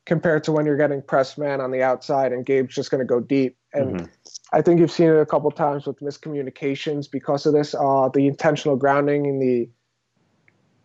compared 0.06 0.44
to 0.44 0.52
when 0.52 0.66
you're 0.66 0.76
getting 0.76 1.02
press 1.02 1.38
man 1.38 1.60
on 1.60 1.70
the 1.70 1.82
outside 1.82 2.32
and 2.32 2.46
Gabe's 2.46 2.74
just 2.74 2.90
going 2.90 3.00
to 3.00 3.06
go 3.06 3.20
deep. 3.20 3.56
And 3.72 3.96
mm-hmm. 3.96 4.06
I 4.52 4.62
think 4.62 4.80
you've 4.80 4.90
seen 4.90 5.08
it 5.08 5.20
a 5.20 5.26
couple 5.26 5.50
times 5.50 5.86
with 5.86 6.00
miscommunications 6.00 7.10
because 7.10 7.46
of 7.46 7.52
this. 7.52 7.74
Uh, 7.74 8.08
the 8.12 8.26
intentional 8.26 8.76
grounding 8.76 9.26
in 9.26 9.38
the, 9.38 9.68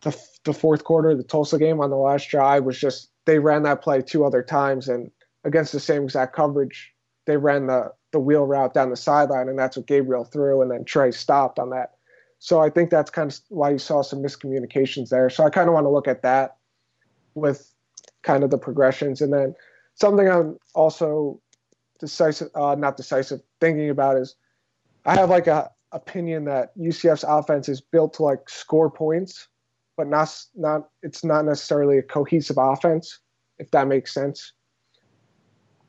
the 0.02 0.18
the 0.46 0.54
fourth 0.54 0.86
quarter, 0.86 1.16
the 1.16 1.24
Tulsa 1.24 1.60
game 1.60 1.82
on 1.82 1.90
the 1.90 1.98
last 1.98 2.30
drive 2.30 2.64
was 2.64 2.80
just 2.80 3.10
they 3.26 3.40
ran 3.40 3.64
that 3.64 3.82
play 3.82 4.02
two 4.02 4.24
other 4.26 4.42
times 4.42 4.88
and 4.88 5.12
against 5.44 5.72
the 5.72 5.80
same 5.80 6.04
exact 6.04 6.36
coverage, 6.36 6.94
they 7.26 7.38
ran 7.38 7.68
the 7.68 7.92
the 8.12 8.20
wheel 8.20 8.46
route 8.46 8.74
down 8.74 8.90
the 8.90 8.96
sideline, 8.96 9.50
and 9.50 9.60
that's 9.60 9.78
what 9.78 9.86
Gabriel 9.86 10.24
threw, 10.24 10.62
and 10.62 10.72
then 10.72 10.84
Trey 10.84 11.12
stopped 11.12 11.60
on 11.60 11.70
that. 11.70 11.92
So 12.40 12.62
I 12.62 12.70
think 12.70 12.90
that's 12.90 13.12
kind 13.12 13.32
of 13.32 13.40
why 13.50 13.72
you 13.72 13.78
saw 13.78 14.02
some 14.02 14.20
miscommunications 14.20 15.10
there. 15.10 15.30
So 15.30 15.44
I 15.44 15.50
kind 15.50 15.68
of 15.68 15.74
want 15.74 15.86
to 15.86 15.90
look 15.90 16.08
at 16.08 16.22
that 16.24 16.58
with 17.36 17.74
kind 18.24 18.44
of 18.44 18.50
the 18.50 18.58
progressions, 18.58 19.22
and 19.22 19.32
then 19.32 19.56
something 19.96 20.30
I'm 20.30 20.58
also 20.74 21.42
decisive, 22.00 22.50
uh, 22.56 22.76
not 22.76 22.98
decisive, 22.98 23.42
thinking 23.60 23.90
about 23.90 24.18
is 24.18 24.36
I 25.06 25.16
have 25.16 25.30
like 25.30 25.48
a 25.48 25.70
opinion 25.92 26.46
that 26.46 26.78
UCF's 26.78 27.26
offense 27.28 27.68
is 27.68 27.82
built 27.82 28.14
to 28.16 28.24
like 28.24 28.50
score 28.50 28.90
points, 28.90 29.48
but 29.98 30.08
not 30.08 30.34
not 30.56 30.90
it's 31.04 31.24
not 31.24 31.46
necessarily 31.46 31.98
a 31.98 32.04
cohesive 32.04 32.58
offense, 32.58 33.20
if 33.58 33.70
that 33.72 33.88
makes 33.88 34.14
sense. 34.14 34.54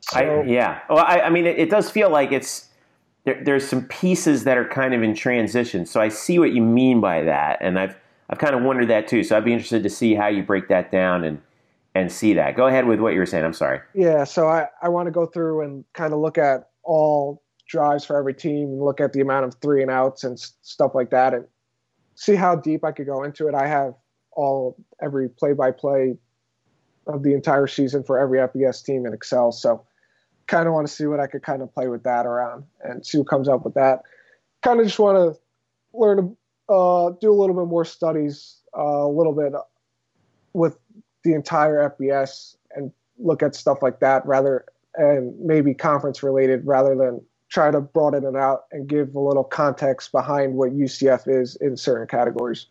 So, 0.01 0.19
I, 0.19 0.43
yeah. 0.45 0.81
Well, 0.89 1.05
I, 1.07 1.21
I 1.21 1.31
mean, 1.31 1.47
it, 1.47 1.59
it, 1.59 1.71
does 1.71 1.91
feel 1.91 2.09
like 2.09 2.33
it's 2.33 2.70
there, 3.25 3.43
there's 3.45 3.67
some 3.67 3.85
pieces 3.85 4.45
that 4.45 4.57
are 4.57 4.69
kind 4.69 4.95
of 4.95 5.03
in 5.03 5.15
transition. 5.15 5.87
So 5.87 6.01
I 6.01 6.09
see 6.09 6.39
what 6.39 6.53
you 6.53 6.63
mean 6.63 7.01
by 7.01 7.23
that, 7.23 7.59
and 7.61 7.79
I've 7.79 7.97
I've 8.29 8.39
kind 8.39 8.55
of 8.55 8.63
wondered 8.63 8.89
that 8.89 9.09
too. 9.09 9.23
So 9.25 9.37
I'd 9.37 9.45
be 9.45 9.53
interested 9.53 9.83
to 9.83 9.91
see 9.91 10.15
how 10.15 10.29
you 10.29 10.43
break 10.43 10.69
that 10.69 10.91
down 10.91 11.25
and 11.25 11.41
and 11.95 12.11
see 12.11 12.35
that. 12.35 12.57
Go 12.57 12.67
ahead 12.67 12.87
with 12.87 13.01
what 13.01 13.13
you 13.13 13.19
were 13.19 13.27
saying. 13.27 13.45
I'm 13.45 13.53
sorry. 13.53 13.81
Yeah. 13.95 14.25
So 14.25 14.49
I 14.49 14.69
I 14.83 14.89
want 14.89 15.07
to 15.07 15.11
go 15.11 15.27
through 15.27 15.63
and 15.63 15.85
kind 15.93 16.13
of 16.13 16.21
look 16.21 16.39
at 16.39 16.71
all 16.83 17.43
drives 17.69 18.05
for 18.05 18.17
every 18.17 18.35
team 18.35 18.69
and 18.69 18.83
look 18.83 19.01
at 19.01 19.13
the 19.13 19.21
amount 19.21 19.47
of 19.47 19.55
three 19.63 19.83
and 19.83 19.91
outs 19.91 20.25
and 20.25 20.39
stuff 20.63 20.93
like 20.95 21.11
that 21.11 21.35
and 21.35 21.45
see 22.17 22.35
how 22.35 22.57
deep 22.57 22.85
I 22.85 22.91
could 22.93 23.07
go 23.07 23.23
into 23.23 23.47
it. 23.49 23.55
I 23.55 23.67
have 23.67 23.95
all 24.33 24.77
every 25.03 25.29
play 25.29 25.53
by 25.53 25.71
play 25.71 26.17
of 27.07 27.23
the 27.23 27.33
entire 27.33 27.67
season 27.67 28.03
for 28.03 28.19
every 28.19 28.39
FBS 28.39 28.85
team 28.85 29.07
in 29.07 29.13
Excel. 29.13 29.53
So 29.53 29.85
kind 30.51 30.67
of 30.67 30.75
want 30.75 30.87
to 30.87 30.93
see 30.93 31.07
what 31.07 31.21
I 31.21 31.29
could 31.29 31.43
kind 31.43 31.63
of 31.63 31.73
play 31.73 31.87
with 31.87 32.03
that 32.03 32.27
around 32.27 32.65
and 32.83 33.07
see 33.07 33.19
what 33.19 33.29
comes 33.29 33.49
up 33.49 33.65
with 33.65 33.75
that. 33.75 34.03
Kind 34.63 34.81
of 34.81 34.87
just 34.87 34.99
want 34.99 35.17
to 35.17 35.41
learn, 35.97 36.37
uh, 36.69 37.11
do 37.21 37.33
a 37.33 37.39
little 37.39 37.55
bit 37.55 37.69
more 37.69 37.85
studies, 37.85 38.57
uh, 38.77 38.83
a 38.83 39.09
little 39.09 39.33
bit 39.33 39.53
with 40.53 40.77
the 41.23 41.35
entire 41.35 41.95
FBS 41.97 42.57
and 42.75 42.91
look 43.17 43.43
at 43.45 43.55
stuff 43.55 43.79
like 43.81 44.01
that 44.01 44.27
rather 44.27 44.65
and 44.97 45.39
maybe 45.39 45.73
conference 45.73 46.23
related 46.23 46.67
rather 46.67 46.97
than 46.97 47.21
try 47.49 47.71
to 47.71 47.81
broaden 47.81 48.25
it 48.25 48.37
out 48.37 48.65
and 48.73 48.89
give 48.89 49.15
a 49.15 49.21
little 49.21 49.45
context 49.45 50.11
behind 50.11 50.55
what 50.55 50.71
UCF 50.71 51.29
is 51.29 51.57
in 51.57 51.77
certain 51.77 52.09
categories. 52.09 52.67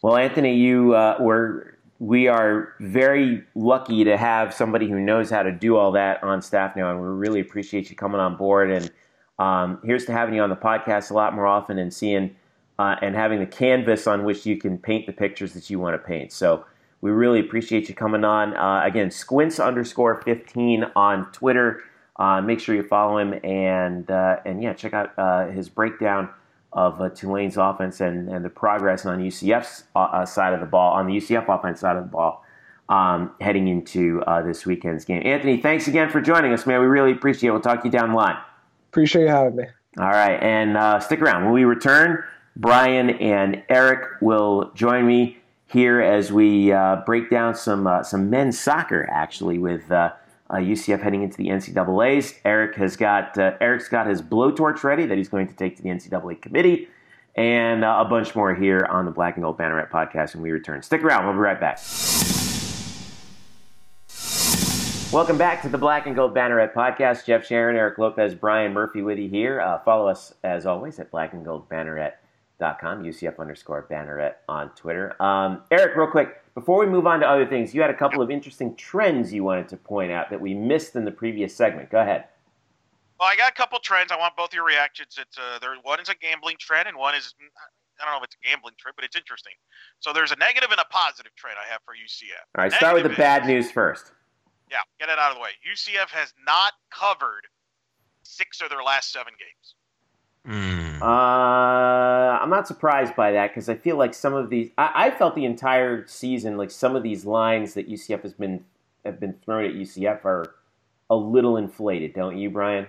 Well, 0.00 0.16
Anthony, 0.16 0.54
you 0.54 0.94
uh, 0.94 1.16
were 1.20 1.77
we 2.00 2.28
are 2.28 2.74
very 2.80 3.44
lucky 3.54 4.04
to 4.04 4.16
have 4.16 4.54
somebody 4.54 4.88
who 4.88 5.00
knows 5.00 5.30
how 5.30 5.42
to 5.42 5.50
do 5.50 5.76
all 5.76 5.92
that 5.92 6.22
on 6.22 6.40
staff 6.40 6.76
now, 6.76 6.90
and 6.90 7.00
we 7.00 7.06
really 7.08 7.40
appreciate 7.40 7.90
you 7.90 7.96
coming 7.96 8.20
on 8.20 8.36
board. 8.36 8.70
And 8.70 8.90
um, 9.38 9.80
here's 9.84 10.04
to 10.06 10.12
having 10.12 10.34
you 10.34 10.42
on 10.42 10.50
the 10.50 10.56
podcast 10.56 11.10
a 11.10 11.14
lot 11.14 11.34
more 11.34 11.46
often 11.46 11.78
and 11.78 11.92
seeing 11.92 12.36
uh, 12.78 12.94
and 13.02 13.16
having 13.16 13.40
the 13.40 13.46
canvas 13.46 14.06
on 14.06 14.24
which 14.24 14.46
you 14.46 14.56
can 14.56 14.78
paint 14.78 15.06
the 15.06 15.12
pictures 15.12 15.52
that 15.54 15.68
you 15.68 15.80
want 15.80 15.94
to 15.94 15.98
paint. 15.98 16.32
So 16.32 16.64
we 17.00 17.10
really 17.10 17.40
appreciate 17.40 17.88
you 17.88 17.94
coming 17.94 18.24
on. 18.24 18.56
Uh, 18.56 18.82
again, 18.84 19.10
squints 19.10 19.58
underscore 19.58 20.22
15 20.22 20.84
on 20.94 21.30
Twitter. 21.32 21.82
Uh, 22.16 22.40
make 22.40 22.60
sure 22.60 22.74
you 22.76 22.82
follow 22.82 23.18
him 23.18 23.34
and 23.44 24.08
uh, 24.10 24.36
and 24.44 24.62
yeah, 24.62 24.72
check 24.72 24.92
out 24.92 25.12
uh, 25.18 25.48
his 25.48 25.68
breakdown 25.68 26.28
of 26.72 27.00
uh, 27.00 27.08
Tulane's 27.10 27.56
offense 27.56 28.00
and, 28.00 28.28
and 28.28 28.44
the 28.44 28.50
progress 28.50 29.06
on 29.06 29.18
UCF's 29.20 29.84
uh, 29.96 30.00
uh, 30.00 30.26
side 30.26 30.52
of 30.52 30.60
the 30.60 30.66
ball, 30.66 30.92
on 30.92 31.06
the 31.06 31.16
UCF 31.16 31.48
offense 31.48 31.80
side 31.80 31.96
of 31.96 32.04
the 32.04 32.10
ball, 32.10 32.44
um, 32.88 33.32
heading 33.40 33.68
into 33.68 34.22
uh, 34.26 34.42
this 34.42 34.66
weekend's 34.66 35.04
game. 35.04 35.22
Anthony, 35.24 35.58
thanks 35.58 35.88
again 35.88 36.10
for 36.10 36.20
joining 36.20 36.52
us, 36.52 36.66
man. 36.66 36.80
We 36.80 36.86
really 36.86 37.12
appreciate 37.12 37.48
it. 37.48 37.52
We'll 37.52 37.60
talk 37.60 37.80
to 37.82 37.88
you 37.88 37.92
down 37.92 38.10
the 38.10 38.16
line. 38.16 38.36
Appreciate 38.90 39.22
you 39.22 39.28
having 39.28 39.56
me. 39.56 39.64
All 39.98 40.10
right, 40.10 40.40
and 40.42 40.76
uh, 40.76 41.00
stick 41.00 41.20
around. 41.20 41.44
When 41.44 41.54
we 41.54 41.64
return, 41.64 42.22
Brian 42.56 43.10
and 43.10 43.62
Eric 43.68 44.20
will 44.20 44.70
join 44.74 45.06
me 45.06 45.38
here 45.66 46.00
as 46.00 46.32
we 46.32 46.72
uh, 46.72 47.02
break 47.04 47.30
down 47.30 47.54
some 47.54 47.88
some 48.04 48.30
men's 48.30 48.58
soccer, 48.58 49.08
actually, 49.10 49.58
with 49.58 49.90
uh, 50.50 50.56
UCF 50.56 51.02
heading 51.02 51.22
into 51.22 51.36
the 51.36 51.48
NCAA's. 51.48 52.34
Eric 52.44 52.76
has 52.76 52.96
got 52.96 53.36
uh, 53.38 53.52
Eric's 53.60 53.88
got 53.88 54.06
his 54.06 54.22
blowtorch 54.22 54.82
ready 54.82 55.06
that 55.06 55.18
he's 55.18 55.28
going 55.28 55.46
to 55.48 55.54
take 55.54 55.76
to 55.76 55.82
the 55.82 55.88
NCAA 55.88 56.40
committee, 56.40 56.88
and 57.36 57.84
uh, 57.84 57.96
a 57.98 58.04
bunch 58.04 58.34
more 58.34 58.54
here 58.54 58.86
on 58.90 59.04
the 59.04 59.10
Black 59.10 59.36
and 59.36 59.42
Gold 59.44 59.58
Banneret 59.58 59.90
podcast 59.90 60.34
when 60.34 60.42
we 60.42 60.50
return. 60.50 60.82
Stick 60.82 61.02
around; 61.02 61.24
we'll 61.24 61.34
be 61.34 61.40
right 61.40 61.60
back. 61.60 61.78
Welcome 65.10 65.38
back 65.38 65.62
to 65.62 65.70
the 65.70 65.78
Black 65.78 66.06
and 66.06 66.14
Gold 66.14 66.34
Banneret 66.34 66.74
podcast. 66.74 67.24
Jeff 67.24 67.46
Sharon, 67.46 67.76
Eric 67.76 67.96
Lopez, 67.96 68.34
Brian 68.34 68.74
Murphy 68.74 69.00
with 69.00 69.18
you 69.18 69.28
here. 69.28 69.60
Uh, 69.60 69.78
follow 69.78 70.06
us 70.06 70.34
as 70.44 70.66
always 70.66 70.98
at 70.98 71.10
Black 71.10 71.32
and 71.32 71.44
Gold 71.44 71.68
Banneret 71.68 72.12
UCF 72.60 73.38
underscore 73.38 73.86
banneret 73.90 74.34
on 74.48 74.70
Twitter. 74.70 75.20
Um, 75.22 75.62
Eric, 75.70 75.96
real 75.96 76.10
quick, 76.10 76.42
before 76.54 76.78
we 76.78 76.86
move 76.86 77.06
on 77.06 77.20
to 77.20 77.28
other 77.28 77.46
things, 77.46 77.74
you 77.74 77.80
had 77.80 77.90
a 77.90 77.96
couple 77.96 78.20
of 78.20 78.30
interesting 78.30 78.74
trends 78.76 79.32
you 79.32 79.44
wanted 79.44 79.68
to 79.68 79.76
point 79.76 80.10
out 80.10 80.30
that 80.30 80.40
we 80.40 80.54
missed 80.54 80.96
in 80.96 81.04
the 81.04 81.10
previous 81.10 81.54
segment. 81.54 81.90
Go 81.90 82.00
ahead. 82.00 82.24
Well, 83.18 83.28
I 83.28 83.36
got 83.36 83.50
a 83.50 83.54
couple 83.54 83.78
trends. 83.80 84.12
I 84.12 84.16
want 84.16 84.36
both 84.36 84.54
your 84.54 84.64
reactions. 84.64 85.18
It's 85.20 85.38
uh, 85.38 85.58
there. 85.60 85.74
One 85.82 86.00
is 86.00 86.08
a 86.08 86.14
gambling 86.14 86.56
trend, 86.58 86.88
and 86.88 86.96
one 86.96 87.14
is 87.14 87.34
I 88.00 88.04
don't 88.04 88.14
know 88.14 88.18
if 88.18 88.24
it's 88.24 88.36
a 88.36 88.48
gambling 88.48 88.74
trend, 88.78 88.94
but 88.94 89.04
it's 89.04 89.16
interesting. 89.16 89.54
So 89.98 90.12
there's 90.12 90.30
a 90.30 90.36
negative 90.36 90.70
and 90.70 90.80
a 90.80 90.86
positive 90.90 91.34
trend 91.34 91.56
I 91.58 91.70
have 91.70 91.80
for 91.84 91.94
UCF. 91.94 92.46
All 92.56 92.62
right, 92.62 92.72
start 92.72 92.94
with 92.94 93.02
the 93.02 93.16
bad 93.16 93.46
news 93.46 93.70
first. 93.70 94.12
Yeah, 94.70 94.78
get 95.00 95.08
it 95.08 95.18
out 95.18 95.30
of 95.30 95.36
the 95.36 95.42
way. 95.42 95.50
UCF 95.66 96.10
has 96.10 96.32
not 96.46 96.74
covered 96.90 97.46
six 98.22 98.60
of 98.60 98.70
their 98.70 98.82
last 98.82 99.12
seven 99.12 99.32
games. 99.38 99.74
Mm. 100.48 101.02
Uh, 101.02 101.04
I'm 101.04 102.48
not 102.48 102.66
surprised 102.66 103.14
by 103.14 103.32
that 103.32 103.48
because 103.50 103.68
I 103.68 103.74
feel 103.74 103.96
like 103.96 104.14
some 104.14 104.32
of 104.32 104.48
these. 104.48 104.70
I, 104.78 105.08
I, 105.08 105.10
felt 105.10 105.34
the 105.34 105.44
entire 105.44 106.06
season 106.06 106.56
like 106.56 106.70
some 106.70 106.96
of 106.96 107.02
these 107.02 107.26
lines 107.26 107.74
that 107.74 107.86
UCF 107.86 108.22
has 108.22 108.32
been 108.32 108.64
have 109.04 109.20
been 109.20 109.34
thrown 109.44 109.66
at 109.66 109.72
UCF 109.72 110.24
are 110.24 110.54
a 111.10 111.16
little 111.16 111.58
inflated, 111.58 112.14
don't 112.14 112.38
you, 112.38 112.48
Brian? 112.48 112.86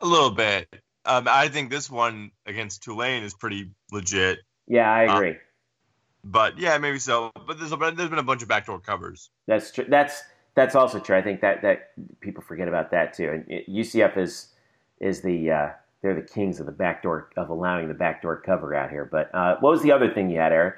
A 0.00 0.06
little 0.06 0.30
bit. 0.30 0.66
Um, 1.04 1.26
I 1.28 1.48
think 1.48 1.70
this 1.70 1.90
one 1.90 2.30
against 2.46 2.82
Tulane 2.82 3.22
is 3.22 3.34
pretty 3.34 3.70
legit. 3.92 4.38
Yeah, 4.66 4.90
I 4.90 5.06
Uh, 5.06 5.16
agree. 5.16 5.36
But 6.24 6.58
yeah, 6.58 6.78
maybe 6.78 6.98
so. 6.98 7.32
But 7.46 7.58
there's, 7.58 7.72
a, 7.72 7.76
there's 7.76 8.08
been 8.08 8.18
a 8.18 8.22
bunch 8.22 8.42
of 8.42 8.48
backdoor 8.48 8.80
covers. 8.80 9.28
That's 9.46 9.70
true. 9.72 9.84
That's 9.88 10.22
that's 10.54 10.74
also 10.74 11.00
true. 11.00 11.16
I 11.16 11.22
think 11.22 11.42
that 11.42 11.60
that 11.62 11.90
people 12.20 12.42
forget 12.42 12.66
about 12.68 12.90
that 12.92 13.12
too. 13.12 13.30
And 13.30 13.62
UCF 13.68 14.16
is 14.16 14.54
is 15.00 15.20
the 15.20 15.50
uh, 15.50 15.68
they're 16.02 16.14
the 16.14 16.22
kings 16.22 16.60
of 16.60 16.66
the 16.66 16.72
backdoor 16.72 17.30
of 17.36 17.50
allowing 17.50 17.88
the 17.88 17.94
backdoor 17.94 18.40
cover 18.40 18.74
out 18.74 18.90
here. 18.90 19.04
But 19.04 19.34
uh, 19.34 19.56
what 19.60 19.70
was 19.70 19.82
the 19.82 19.92
other 19.92 20.12
thing 20.12 20.30
you 20.30 20.38
had, 20.38 20.52
Eric? 20.52 20.76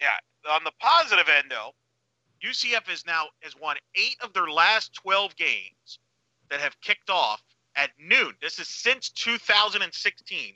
Yeah, 0.00 0.50
on 0.50 0.64
the 0.64 0.72
positive 0.80 1.28
end, 1.28 1.46
though, 1.50 1.70
UCF 2.44 2.92
is 2.92 3.06
now 3.06 3.26
has 3.40 3.54
won 3.56 3.76
eight 3.94 4.16
of 4.22 4.32
their 4.32 4.48
last 4.48 4.94
twelve 4.94 5.34
games 5.36 5.98
that 6.50 6.60
have 6.60 6.78
kicked 6.80 7.08
off 7.08 7.42
at 7.76 7.90
noon. 7.98 8.34
This 8.40 8.58
is 8.58 8.68
since 8.68 9.08
2016. 9.10 10.54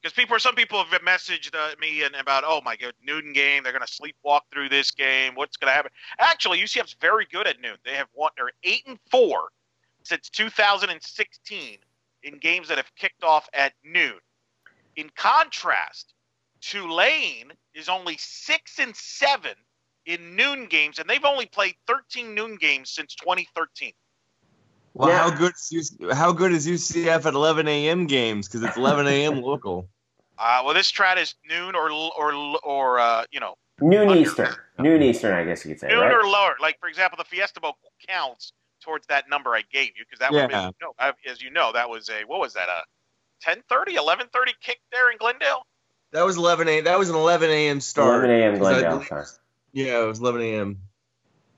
Because 0.00 0.14
people, 0.14 0.38
some 0.40 0.54
people 0.56 0.82
have 0.82 1.00
messaged 1.02 1.54
uh, 1.54 1.74
me 1.80 2.02
and 2.02 2.14
about, 2.16 2.42
oh 2.44 2.60
my 2.64 2.74
god, 2.74 2.92
noon 3.04 3.32
game. 3.32 3.62
They're 3.62 3.72
going 3.72 3.86
to 3.86 3.92
sleepwalk 3.92 4.40
through 4.52 4.68
this 4.68 4.90
game. 4.90 5.34
What's 5.34 5.56
going 5.56 5.70
to 5.70 5.74
happen? 5.74 5.92
Actually, 6.18 6.58
UCF's 6.58 6.96
very 7.00 7.26
good 7.30 7.46
at 7.46 7.60
noon. 7.60 7.76
They 7.84 7.94
have 7.94 8.08
won. 8.14 8.30
They're 8.36 8.50
eight 8.64 8.82
and 8.86 8.98
four 9.10 9.50
since 10.02 10.28
2016 10.30 11.78
in 12.22 12.38
games 12.38 12.68
that 12.68 12.76
have 12.78 12.94
kicked 12.96 13.24
off 13.24 13.48
at 13.52 13.72
noon. 13.84 14.18
In 14.96 15.10
contrast, 15.16 16.14
Tulane 16.60 17.52
is 17.74 17.88
only 17.88 18.16
six 18.18 18.78
and 18.78 18.94
seven 18.94 19.54
in 20.06 20.36
noon 20.36 20.66
games, 20.66 20.98
and 20.98 21.08
they've 21.08 21.24
only 21.24 21.46
played 21.46 21.74
13 21.86 22.34
noon 22.34 22.56
games 22.56 22.90
since 22.90 23.14
2013. 23.16 23.92
Well, 24.94 25.08
Yeah. 25.08 25.18
how 25.18 25.30
good 25.30 25.52
is 25.54 25.70
UC, 26.00 26.12
how 26.12 26.32
good 26.32 26.52
is 26.52 26.66
UCF 26.66 27.24
at 27.24 27.34
11 27.34 27.66
a.m. 27.68 28.06
games 28.06 28.46
because 28.48 28.62
it's 28.62 28.76
11 28.76 29.06
a.m. 29.06 29.40
local. 29.42 29.88
Uh, 30.38 30.62
well, 30.64 30.74
this 30.74 30.90
strat 30.90 31.18
is 31.18 31.34
noon 31.48 31.74
or 31.74 31.90
or 31.90 32.32
or 32.62 32.98
uh, 32.98 33.24
you 33.30 33.38
know 33.40 33.54
Noon 33.80 34.08
Under- 34.08 34.20
Eastern. 34.20 34.54
Noon 34.78 35.02
Eastern, 35.02 35.34
I 35.34 35.44
guess 35.44 35.64
you 35.64 35.70
could 35.70 35.80
say, 35.80 35.88
noon 35.88 36.00
right? 36.00 36.12
or 36.12 36.24
lower. 36.26 36.56
Like 36.60 36.78
for 36.80 36.88
example, 36.88 37.16
the 37.16 37.24
Fiesta 37.24 37.60
Bowl 37.60 37.76
counts 38.08 38.52
towards 38.82 39.06
that 39.06 39.28
number 39.28 39.54
I 39.54 39.62
gave 39.72 39.90
you 39.96 40.04
because 40.04 40.18
that 40.18 40.32
would 40.32 40.50
Yeah. 40.50 40.70
be 40.70 40.76
no, 40.80 40.94
I- 40.98 41.14
as 41.26 41.40
you 41.40 41.50
know, 41.50 41.72
that 41.72 41.88
was 41.88 42.08
a 42.10 42.24
what 42.24 42.40
was 42.40 42.52
that 42.54 42.68
a 42.68 42.82
10:30, 43.44 43.94
11:30 43.96 44.54
kick 44.60 44.80
there 44.92 45.10
in 45.10 45.16
Glendale. 45.18 45.66
That 46.12 46.24
was 46.26 46.36
11 46.36 46.68
a. 46.68 46.80
That 46.82 46.98
was 46.98 47.08
an 47.08 47.16
11 47.16 47.48
a.m. 47.50 47.80
start. 47.80 48.24
11 48.24 48.30
a.m. 48.30 48.58
'Cause 48.58 48.66
I 48.66 48.70
Glendale 48.72 48.90
believe- 48.96 49.08
time. 49.08 49.24
Yeah, 49.72 50.02
it 50.02 50.06
was 50.06 50.20
11 50.20 50.42
a.m. 50.42 50.82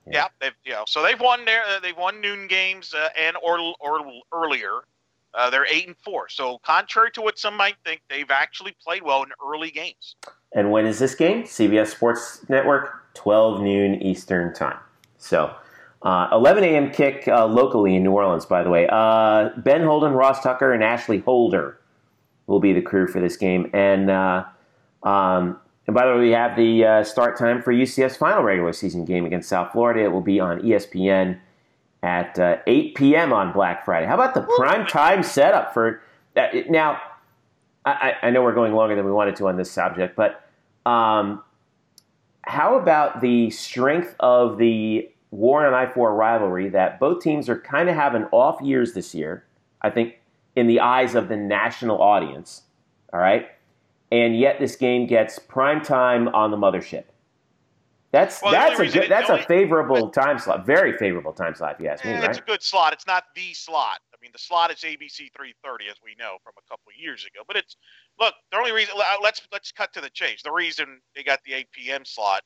Yeah. 0.07 0.13
Yeah, 0.13 0.29
they've 0.41 0.55
you 0.65 0.73
know 0.73 0.85
so 0.87 1.03
they've 1.03 1.19
won 1.21 1.45
their 1.45 1.65
uh, 1.65 1.81
they've 1.81 1.97
won 1.97 2.21
noon 2.21 2.47
games 2.47 2.95
uh, 2.95 3.09
and 3.17 3.37
or 3.43 3.59
or 3.81 4.01
earlier. 4.33 4.85
Uh, 5.33 5.51
they're 5.51 5.67
eight 5.67 5.89
and 5.89 5.97
four. 5.99 6.29
So 6.29 6.59
contrary 6.59 7.11
to 7.13 7.21
what 7.21 7.39
some 7.41 7.57
might 7.57 7.75
think, 7.85 8.03
they've 8.09 8.31
actually 8.31 8.77
played 8.81 9.03
well 9.03 9.25
in 9.25 9.33
early 9.45 9.73
games. 9.73 10.15
And 10.53 10.71
when 10.71 10.87
is 10.87 11.01
this 11.01 11.17
game? 11.17 11.43
CBS 11.43 11.89
Sports 11.91 12.49
Network, 12.49 13.13
12 13.15 13.61
noon 13.61 14.01
Eastern 14.01 14.55
time. 14.55 14.79
So, 15.19 15.53
uh, 16.05 16.29
11 16.33 16.65
a.m. 16.65 16.91
kick 16.91 17.27
uh, 17.27 17.47
locally 17.47 17.97
in 17.97 18.03
New 18.03 18.13
Orleans, 18.13 18.45
by 18.45 18.63
the 18.63 18.69
way. 18.69 18.87
Uh, 18.91 19.49
ben 19.57 19.83
Holden, 19.83 20.13
Ross 20.13 20.43
Tucker, 20.43 20.73
and 20.73 20.85
Ashley 20.85 21.19
Holder 21.19 21.81
will 22.47 22.61
be 22.61 22.75
the 22.75 22.83
crew 22.83 23.07
for 23.07 23.21
this 23.21 23.39
game. 23.39 23.71
And, 23.73 24.11
uh, 24.11 24.45
um, 25.03 25.59
and 25.87 25.95
by 25.95 26.07
the 26.07 26.13
way, 26.13 26.21
we 26.21 26.31
have 26.33 26.57
the 26.57 26.85
uh, 26.85 27.05
start 27.05 27.39
time 27.39 27.63
for 27.63 27.73
UCF's 27.73 28.19
final 28.19 28.43
regular 28.43 28.75
season 28.75 29.07
game 29.07 29.25
against 29.25 29.49
South 29.49 29.73
Florida. 29.73 30.05
It 30.05 30.13
will 30.13 30.21
be 30.21 30.41
on 30.41 30.61
ESPN 30.61 31.41
at 32.03 32.39
uh, 32.39 32.59
8 32.67 32.95
p.m. 32.95 33.33
on 33.33 33.53
Black 33.53 33.87
Friday. 33.87 34.07
How 34.07 34.15
about 34.15 34.35
the 34.35 34.43
prime 34.59 34.87
time 34.87 35.23
setup 35.23 35.73
for 35.73 36.03
uh, 36.37 36.49
now? 36.69 37.01
I, 37.87 37.91
I 38.23 38.27
I 38.27 38.31
know 38.31 38.43
we're 38.43 38.55
going 38.55 38.75
longer 38.75 38.95
than 38.95 39.07
we 39.07 39.13
wanted 39.13 39.37
to 39.37 39.49
on 39.49 39.57
this 39.57 39.71
subject, 39.71 40.17
but 40.17 40.47
um, 40.85 41.43
how 42.43 42.79
about 42.79 43.23
the 43.23 43.49
strength 43.51 44.15
of 44.21 44.59
the 44.59 45.09
Warren 45.35 45.67
and 45.67 45.77
I 45.77 45.87
four 45.93 46.15
rivalry 46.15 46.69
that 46.71 47.01
both 47.01 47.23
teams 47.23 47.49
are 47.49 47.59
kind 47.59 47.89
of 47.89 47.95
having 47.97 48.25
off 48.33 48.61
years 48.63 48.95
this 48.95 49.15
year? 49.15 49.45
I 49.83 49.91
think 49.91 50.21
in 50.57 50.67
the 50.67 50.81
eyes 50.81 51.15
of 51.15 51.29
the 51.29 51.37
national 51.37 52.01
audience. 52.01 52.63
All 53.13 53.21
right, 53.21 53.49
and 54.11 54.37
yet 54.39 54.59
this 54.59 54.77
game 54.77 55.07
gets 55.07 55.39
prime 55.39 55.83
time 55.83 56.29
on 56.29 56.51
the 56.51 56.57
mothership. 56.57 57.05
That's 58.11 58.41
Well, 58.43 58.53
that's 58.53 58.79
a 58.79 58.87
good, 58.87 59.11
that's 59.11 59.27
the 59.27 59.33
a 59.33 59.37
only- 59.37 59.47
favorable 59.47 60.09
time 60.11 60.39
slot, 60.39 60.65
very 60.65 60.97
favorable 60.97 61.33
time 61.33 61.55
slot 61.57 61.75
if 61.75 61.81
you 61.81 61.89
ask 61.89 62.05
me, 62.05 62.13
right? 62.13 62.31
It's 62.31 62.39
a 62.39 62.43
good 62.43 62.63
slot. 62.63 62.93
It's 62.93 63.09
not 63.09 63.25
the 63.35 63.53
slot. 63.55 63.99
I 64.13 64.17
mean, 64.23 64.31
the 64.33 64.39
slot 64.39 64.71
is 64.71 64.79
ABC 64.79 65.31
330, 65.37 65.89
as 65.89 65.97
we 66.03 66.15
know 66.17 66.37
from 66.45 66.53
a 66.57 66.69
couple 66.71 66.93
years 66.97 67.25
ago. 67.27 67.43
But 67.47 67.57
it's 67.57 67.77
look. 68.21 68.35
The 68.53 68.57
only 68.59 68.71
reason 68.73 68.95
uh, 68.97 69.03
let's 69.21 69.43
let's 69.53 69.73
cut 69.73 69.93
to 69.95 70.01
the 70.01 70.11
chase. 70.11 70.43
The 70.43 70.53
reason 70.53 71.01
they 71.17 71.25
got 71.25 71.41
the 71.45 71.55
8 71.55 71.73
p.m. 71.73 72.05
slot 72.05 72.43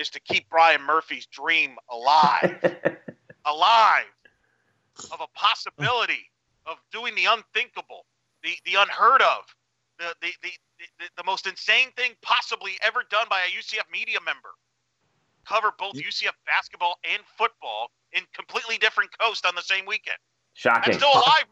is 0.00 0.10
to 0.10 0.20
keep 0.20 0.48
Brian 0.48 0.82
Murphy's 0.82 1.26
dream 1.26 1.76
alive, 1.90 2.58
alive, 3.44 4.04
of 5.12 5.20
a 5.20 5.26
possibility 5.38 6.30
of 6.66 6.78
doing 6.90 7.14
the 7.14 7.26
unthinkable, 7.26 8.06
the 8.42 8.50
the 8.64 8.80
unheard 8.80 9.22
of, 9.22 9.44
the 9.98 10.14
the 10.22 10.32
the, 10.42 10.50
the, 10.98 11.04
the 11.18 11.24
most 11.24 11.46
insane 11.46 11.90
thing 11.96 12.12
possibly 12.22 12.72
ever 12.82 13.04
done 13.10 13.26
by 13.28 13.40
a 13.40 13.58
UCF 13.58 13.90
media 13.92 14.18
member. 14.24 14.48
Cover 15.46 15.72
both 15.78 15.94
UCF 15.94 16.32
basketball 16.46 16.98
and 17.10 17.22
football 17.36 17.90
in 18.12 18.22
completely 18.34 18.78
different 18.78 19.10
coast 19.18 19.46
on 19.46 19.54
the 19.54 19.62
same 19.62 19.86
weekend. 19.86 20.18
Shocking. 20.54 20.94
I'm 20.94 20.98
still 20.98 21.12
alive. 21.12 21.44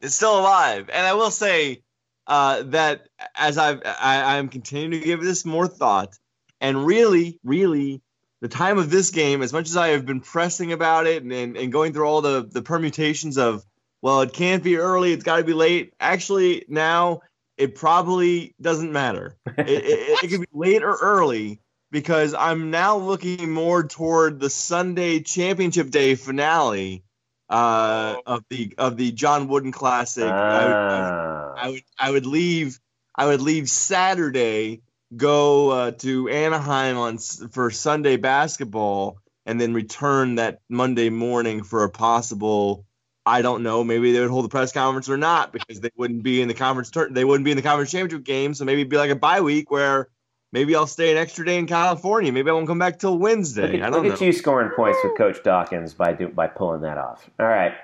It's 0.00 0.14
still 0.14 0.38
alive, 0.38 0.90
and 0.92 1.06
I 1.06 1.14
will 1.14 1.30
say 1.30 1.82
uh, 2.26 2.62
that 2.66 3.08
as 3.34 3.58
I've, 3.58 3.82
I, 3.84 4.36
I'm 4.36 4.48
continuing 4.48 4.92
to 4.92 5.00
give 5.00 5.20
this 5.22 5.44
more 5.44 5.66
thought, 5.66 6.16
and 6.60 6.84
really, 6.86 7.38
really, 7.44 8.02
the 8.40 8.48
time 8.48 8.78
of 8.78 8.90
this 8.90 9.10
game, 9.10 9.42
as 9.42 9.52
much 9.52 9.68
as 9.68 9.76
I 9.76 9.88
have 9.88 10.06
been 10.06 10.20
pressing 10.20 10.72
about 10.72 11.06
it 11.06 11.22
and, 11.22 11.32
and, 11.32 11.56
and 11.56 11.72
going 11.72 11.92
through 11.92 12.06
all 12.06 12.20
the 12.20 12.48
the 12.48 12.62
permutations 12.62 13.36
of, 13.38 13.64
well, 14.02 14.20
it 14.20 14.32
can't 14.32 14.62
be 14.62 14.76
early, 14.76 15.12
it's 15.12 15.24
got 15.24 15.38
to 15.38 15.44
be 15.44 15.54
late. 15.54 15.92
Actually, 15.98 16.64
now 16.68 17.22
it 17.56 17.74
probably 17.74 18.54
doesn't 18.60 18.92
matter. 18.92 19.36
It, 19.56 19.68
it, 19.68 20.24
it 20.24 20.30
could 20.30 20.40
be 20.40 20.46
late 20.52 20.82
or 20.84 20.94
early 20.94 21.60
because 21.90 22.34
I'm 22.34 22.70
now 22.70 22.96
looking 22.98 23.50
more 23.50 23.82
toward 23.82 24.38
the 24.40 24.50
Sunday 24.50 25.20
Championship 25.20 25.90
Day 25.90 26.14
finale 26.14 27.02
uh, 27.48 28.16
of 28.26 28.44
the 28.50 28.74
of 28.78 28.96
the 28.96 29.10
John 29.12 29.48
Wooden 29.48 29.72
Classic. 29.72 30.24
I, 30.24 30.64
would, 30.64 30.72
Ah. 30.74 31.54
I 31.56 31.70
would 31.70 31.82
I 31.98 32.10
would 32.10 32.26
leave 32.26 32.78
I 33.14 33.26
would 33.26 33.40
leave 33.40 33.68
Saturday, 33.68 34.82
go 35.16 35.70
uh, 35.70 35.90
to 35.92 36.28
Anaheim 36.28 36.96
on 36.96 37.18
for 37.18 37.70
Sunday 37.70 38.16
basketball, 38.16 39.18
and 39.46 39.60
then 39.60 39.74
return 39.74 40.36
that 40.36 40.60
Monday 40.68 41.10
morning 41.10 41.62
for 41.62 41.84
a 41.84 41.90
possible. 41.90 42.84
I 43.24 43.42
don't 43.42 43.62
know. 43.62 43.84
Maybe 43.84 44.12
they 44.12 44.20
would 44.20 44.30
hold 44.30 44.44
the 44.44 44.48
press 44.48 44.72
conference 44.72 45.08
or 45.08 45.18
not 45.18 45.52
because 45.52 45.80
they 45.80 45.90
wouldn't 45.96 46.22
be 46.22 46.40
in 46.40 46.48
the 46.48 46.54
conference. 46.54 46.90
Tur- 46.90 47.10
they 47.10 47.24
wouldn't 47.24 47.44
be 47.44 47.50
in 47.50 47.56
the 47.56 47.62
conference 47.62 47.90
championship 47.90 48.24
game. 48.24 48.54
So 48.54 48.64
maybe 48.64 48.80
it'd 48.80 48.90
be 48.90 48.96
like 48.96 49.10
a 49.10 49.16
bye 49.16 49.42
week 49.42 49.70
where 49.70 50.08
maybe 50.50 50.74
I'll 50.74 50.86
stay 50.86 51.10
an 51.10 51.18
extra 51.18 51.44
day 51.44 51.58
in 51.58 51.66
California. 51.66 52.32
Maybe 52.32 52.48
I 52.48 52.54
won't 52.54 52.66
come 52.66 52.78
back 52.78 52.98
till 52.98 53.18
Wednesday. 53.18 53.62
Look 53.62 53.74
at, 53.74 53.82
I 53.82 53.90
don't 53.90 54.02
look 54.02 54.08
know. 54.08 54.14
at 54.14 54.20
you 54.20 54.32
scoring 54.32 54.70
points 54.74 54.98
with 55.04 55.16
Coach 55.18 55.42
Dawkins 55.42 55.92
by 55.92 56.14
do, 56.14 56.28
by 56.28 56.46
pulling 56.46 56.80
that 56.82 56.96
off. 56.96 57.28
All 57.38 57.46
right. 57.46 57.74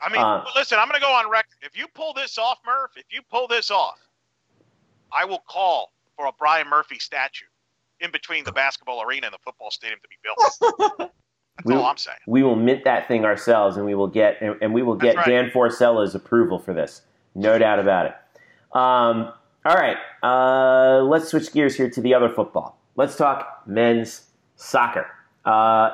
I 0.00 0.12
mean, 0.12 0.20
Uh, 0.20 0.44
listen, 0.56 0.78
I'm 0.80 0.88
going 0.88 1.00
to 1.00 1.06
go 1.06 1.12
on 1.12 1.30
record. 1.30 1.56
If 1.62 1.76
you 1.76 1.86
pull 1.94 2.12
this 2.12 2.38
off, 2.38 2.58
Murph, 2.66 2.92
if 2.96 3.06
you 3.10 3.20
pull 3.30 3.46
this 3.46 3.70
off, 3.70 3.98
I 5.12 5.24
will 5.24 5.42
call 5.48 5.92
for 6.18 6.26
a 6.26 6.32
Brian 6.38 6.68
Murphy 6.68 6.98
statue 6.98 7.46
in 8.00 8.10
between 8.10 8.44
the 8.44 8.52
basketball 8.52 9.00
arena 9.02 9.28
and 9.28 9.34
the 9.34 9.38
football 9.44 9.70
stadium 9.70 10.00
to 10.02 10.08
be 10.08 10.16
built. 10.22 10.78
That's 11.56 11.64
We- 11.64 11.74
all 11.74 11.86
I'm 11.86 11.96
saying. 11.96 12.18
We 12.26 12.42
will 12.42 12.56
mint 12.56 12.84
that 12.84 13.08
thing 13.08 13.24
ourselves, 13.24 13.76
and 13.76 13.86
we 13.86 13.94
will 13.94 14.06
get 14.08 14.40
and, 14.42 14.56
and 14.60 14.74
we 14.74 14.82
will 14.82 14.94
get 14.96 15.16
right. 15.16 15.26
Dan 15.26 15.50
Forcella's 15.50 16.14
approval 16.14 16.58
for 16.58 16.74
this. 16.74 17.02
No 17.34 17.56
doubt 17.58 17.78
about 17.78 18.06
it. 18.06 18.12
Um, 18.76 19.32
all 19.64 19.74
right. 19.76 19.96
Uh, 20.22 21.02
let's 21.04 21.28
switch 21.28 21.52
gears 21.52 21.76
here 21.76 21.88
to 21.90 22.00
the 22.00 22.14
other 22.14 22.28
football. 22.28 22.78
Let's 22.96 23.16
talk 23.16 23.62
men's 23.66 24.26
soccer. 24.56 25.06
Uh, 25.44 25.90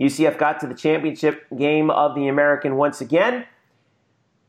UCF 0.00 0.38
got 0.38 0.58
to 0.60 0.66
the 0.66 0.74
championship 0.74 1.44
game 1.56 1.90
of 1.90 2.14
the 2.14 2.28
American 2.28 2.76
once 2.76 3.00
again, 3.00 3.44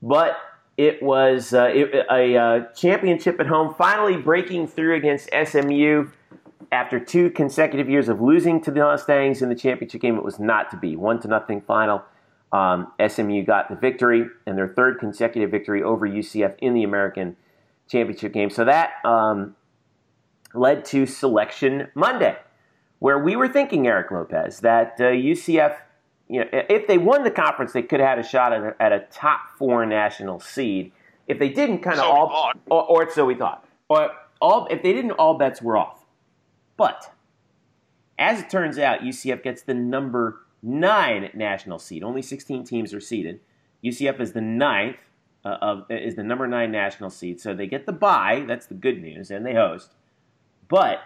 but 0.02 0.38
it 0.78 1.02
was 1.02 1.54
uh, 1.54 1.72
it, 1.74 2.06
a 2.10 2.38
uh, 2.38 2.60
championship 2.74 3.40
at 3.40 3.48
home, 3.48 3.74
finally 3.74 4.16
breaking 4.16 4.68
through 4.68 4.96
against 4.96 5.30
SMU 5.34 6.10
after 6.72 7.00
two 7.00 7.32
consecutive 7.32 7.90
years 7.90 8.10
of 8.10 8.22
losing 8.22 8.62
to 8.62 8.72
the 8.72 8.82
Mustangs 8.82 9.42
in 9.42 9.50
the 9.50 9.56
championship 9.56 10.02
game. 10.02 10.18
It 10.18 10.24
was 10.24 10.40
not 10.40 10.70
to 10.72 10.78
be 10.78 10.96
one 10.96 11.20
to 11.22 11.28
nothing 11.28 11.62
final. 11.62 12.04
Um, 12.52 12.92
SMU 13.06 13.44
got 13.44 13.70
the 13.70 13.76
victory 13.76 14.28
and 14.46 14.58
their 14.58 14.68
third 14.68 15.00
consecutive 15.00 15.52
victory 15.52 15.84
over 15.84 16.08
UCF 16.08 16.56
in 16.60 16.74
the 16.74 16.84
American 16.84 17.36
championship 17.90 18.34
game. 18.34 18.50
So 18.50 18.64
that 18.66 18.92
um, 19.04 19.56
led 20.54 20.86
to 20.86 21.06
Selection 21.06 21.88
Monday, 21.96 22.38
where 23.00 23.20
we 23.20 23.36
were 23.36 23.48
thinking, 23.48 23.88
Eric 23.88 24.12
Lopez, 24.12 24.62
that 24.62 24.96
uh, 25.00 25.06
UCF, 25.06 25.78
you 26.30 26.42
know, 26.42 26.48
if 26.52 26.88
they 26.88 26.98
won 26.98 27.24
the 27.24 27.32
conference, 27.32 27.72
they 27.74 27.82
could 27.82 28.00
have 28.00 28.10
had 28.10 28.20
a 28.20 28.28
shot 28.28 28.54
at 28.54 28.62
a, 28.62 28.76
at 28.82 28.92
a 28.92 29.06
top 29.12 29.52
four 29.58 29.86
national 29.86 30.40
seed. 30.40 30.92
if 31.28 31.40
they 31.40 31.50
didn't, 31.50 31.80
kind 31.80 32.00
of 32.00 32.06
So 32.06 32.12
all, 32.12 32.52
or, 32.70 32.84
or 32.84 33.10
so 33.12 33.26
we 33.26 33.36
thought, 33.36 33.66
or 33.90 34.12
all 34.42 34.68
if 34.70 34.84
they 34.84 34.94
didn't, 34.94 35.12
all 35.12 35.38
bets 35.38 35.62
were 35.62 35.78
off. 35.78 36.06
But 36.76 37.14
as 38.20 38.42
it 38.42 38.50
turns 38.50 38.78
out, 38.78 39.02
UCF 39.02 39.44
gets 39.44 39.62
the 39.62 39.74
number 39.74 40.42
nine 40.62 41.30
national 41.34 41.80
seed. 41.80 42.04
Only 42.04 42.22
16 42.22 42.64
teams 42.66 42.94
are 42.94 43.00
seeded. 43.00 43.40
UCF 43.84 44.20
is 44.20 44.34
the 44.34 44.42
ninth 44.42 44.98
uh, 45.46 45.58
of 45.62 45.86
is 45.90 46.16
the 46.16 46.24
number 46.24 46.48
nine 46.48 46.72
national 46.72 47.10
seed, 47.10 47.40
so 47.40 47.54
they 47.54 47.68
get 47.68 47.86
the 47.86 47.94
bye. 47.94 48.44
That's 48.48 48.66
the 48.66 48.74
good 48.74 49.02
news, 49.02 49.32
and 49.32 49.46
they 49.46 49.54
host. 49.54 49.94
But 50.68 51.00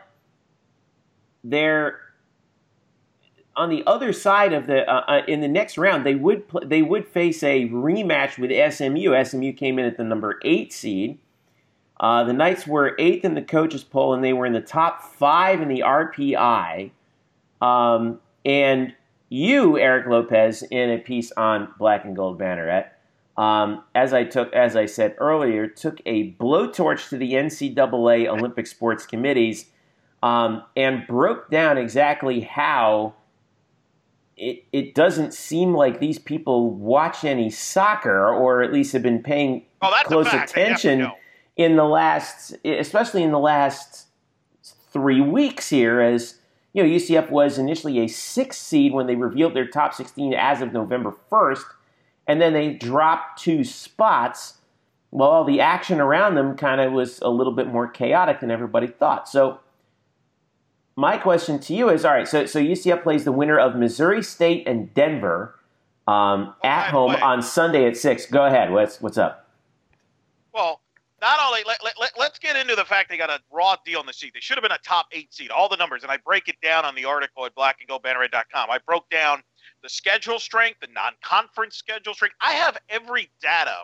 they're 1.44 2.00
on 3.56 3.70
the 3.70 3.84
other 3.86 4.14
side 4.14 4.54
of 4.54 4.68
the 4.68 4.90
uh, 4.90 5.04
uh, 5.08 5.22
in 5.28 5.42
the 5.42 5.48
next 5.48 5.78
round. 5.78 6.06
They 6.06 6.16
would 6.16 6.48
pl- 6.48 6.66
they 6.66 6.82
would 6.82 7.08
face 7.08 7.44
a 7.44 7.68
rematch 7.70 8.38
with 8.38 8.52
SMU. 8.74 9.24
SMU 9.24 9.54
came 9.54 9.80
in 9.80 9.86
at 9.86 9.98
the 9.98 10.04
number 10.04 10.40
eight 10.44 10.72
seed. 10.74 11.20
Uh, 12.00 12.24
the 12.24 12.34
Knights 12.34 12.66
were 12.66 12.96
eighth 12.98 13.24
in 13.24 13.36
the 13.36 13.42
coaches 13.42 13.84
poll, 13.84 14.14
and 14.14 14.24
they 14.24 14.34
were 14.34 14.46
in 14.46 14.54
the 14.54 14.62
top 14.62 15.04
five 15.04 15.62
in 15.62 15.68
the 15.68 15.82
RPI. 15.82 16.92
Um, 17.62 18.20
and 18.44 18.96
you, 19.30 19.78
Eric 19.78 20.08
Lopez, 20.08 20.64
in 20.64 20.90
a 20.90 20.98
piece 20.98 21.32
on 21.34 21.72
Black 21.78 22.04
and 22.04 22.16
Gold 22.16 22.40
Banneret, 22.40 22.88
um, 23.38 23.84
as 23.94 24.14
I 24.14 24.24
took, 24.24 24.52
as 24.54 24.76
I 24.76 24.88
said 24.88 25.16
earlier, 25.20 25.68
took 25.68 26.02
a 26.08 26.32
blowtorch 26.34 27.10
to 27.10 27.18
the 27.18 27.34
NCAA 27.34 28.28
Olympic 28.28 28.66
Sports 28.66 29.06
Committees 29.06 29.68
um, 30.24 30.64
and 30.76 31.06
broke 31.08 31.52
down 31.52 31.78
exactly 31.78 32.42
how 32.42 33.14
it, 34.42 34.66
it 34.72 34.96
doesn't 34.96 35.36
seem 35.36 35.76
like 35.76 36.00
these 36.00 36.18
people 36.18 36.72
watch 36.72 37.24
any 37.24 37.52
soccer, 37.52 38.28
or 38.28 38.64
at 38.64 38.74
least 38.74 38.92
have 38.94 39.04
been 39.04 39.22
paying 39.22 39.66
Oh, 39.84 39.92
close 40.06 40.32
attention 40.34 41.12
in 41.56 41.76
the 41.76 41.86
last, 41.86 42.56
especially 42.66 43.24
in 43.24 43.32
the 43.32 43.40
last 43.40 44.08
three 44.92 45.22
weeks 45.22 45.70
here, 45.70 46.02
as 46.02 46.40
you 46.74 46.82
know, 46.82 46.90
UCF 46.90 47.30
was 47.30 47.58
initially 47.58 48.00
a 48.00 48.08
six 48.08 48.58
seed 48.58 48.94
when 48.94 49.08
they 49.08 49.16
revealed 49.16 49.54
their 49.54 49.68
top 49.68 49.94
16 49.94 50.34
as 50.34 50.62
of 50.62 50.74
November 50.74 51.14
1st, 51.32 51.64
and 52.28 52.42
then 52.42 52.54
they 52.54 52.74
dropped 52.74 53.42
two 53.42 53.64
spots. 53.64 54.56
Well, 55.12 55.44
the 55.44 55.60
action 55.60 56.00
around 56.00 56.36
them 56.36 56.56
kind 56.56 56.80
of 56.80 56.94
was 56.94 57.20
a 57.22 57.30
little 57.30 57.54
bit 57.54 57.68
more 57.68 57.88
chaotic 57.88 58.40
than 58.40 58.50
everybody 58.50 58.88
thought. 58.88 59.28
So, 59.28 59.60
my 60.96 61.18
question 61.18 61.60
to 61.60 61.74
you 61.74 61.90
is: 61.90 62.06
All 62.06 62.14
right, 62.14 62.28
so 62.28 62.46
so 62.46 62.60
UCF 62.60 63.04
plays 63.04 63.24
the 63.24 63.32
winner 63.32 63.60
of 63.60 63.76
Missouri 63.76 64.24
State 64.24 64.68
and 64.68 64.94
Denver 64.94 65.56
um, 66.08 66.54
at 66.64 66.90
home 66.90 67.16
on 67.22 67.42
Sunday 67.42 67.86
at 67.86 67.98
six. 67.98 68.26
Go 68.26 68.46
ahead. 68.46 68.72
What's 68.72 69.02
what's 69.02 69.18
up? 69.18 69.50
Well, 70.54 70.82
not 71.22 71.40
only 71.46 71.62
let, 71.66 71.84
let, 71.84 71.94
let, 72.00 72.12
let's 72.18 72.40
get 72.40 72.56
into 72.56 72.76
the 72.76 72.84
fact 72.84 73.10
they 73.10 73.18
got 73.18 73.30
a 73.30 73.40
raw 73.52 73.76
deal 73.86 74.02
in 74.02 74.06
the 74.06 74.14
seat. 74.14 74.34
They 74.34 74.40
should 74.40 74.58
have 74.58 74.64
been 74.64 74.72
a 74.72 74.80
top 74.80 75.08
eight 75.12 75.34
seed. 75.34 75.52
All 75.52 75.70
the 75.70 75.78
numbers, 75.78 76.04
and 76.04 76.12
I 76.12 76.18
break 76.18 76.48
it 76.50 76.56
down 76.62 76.84
on 76.84 76.96
the 76.96 77.06
article 77.06 77.46
at 77.46 77.56
blackandgoldbanneret.com. 77.56 78.70
I 78.70 78.80
broke 78.86 79.10
down 79.10 79.44
the 79.84 79.90
schedule 79.90 80.40
strength, 80.40 80.80
the 80.82 80.88
non-conference 80.94 81.76
schedule 81.76 82.14
strength. 82.14 82.36
I 82.42 82.54
have 82.54 82.78
every 82.90 83.30
data 83.42 83.78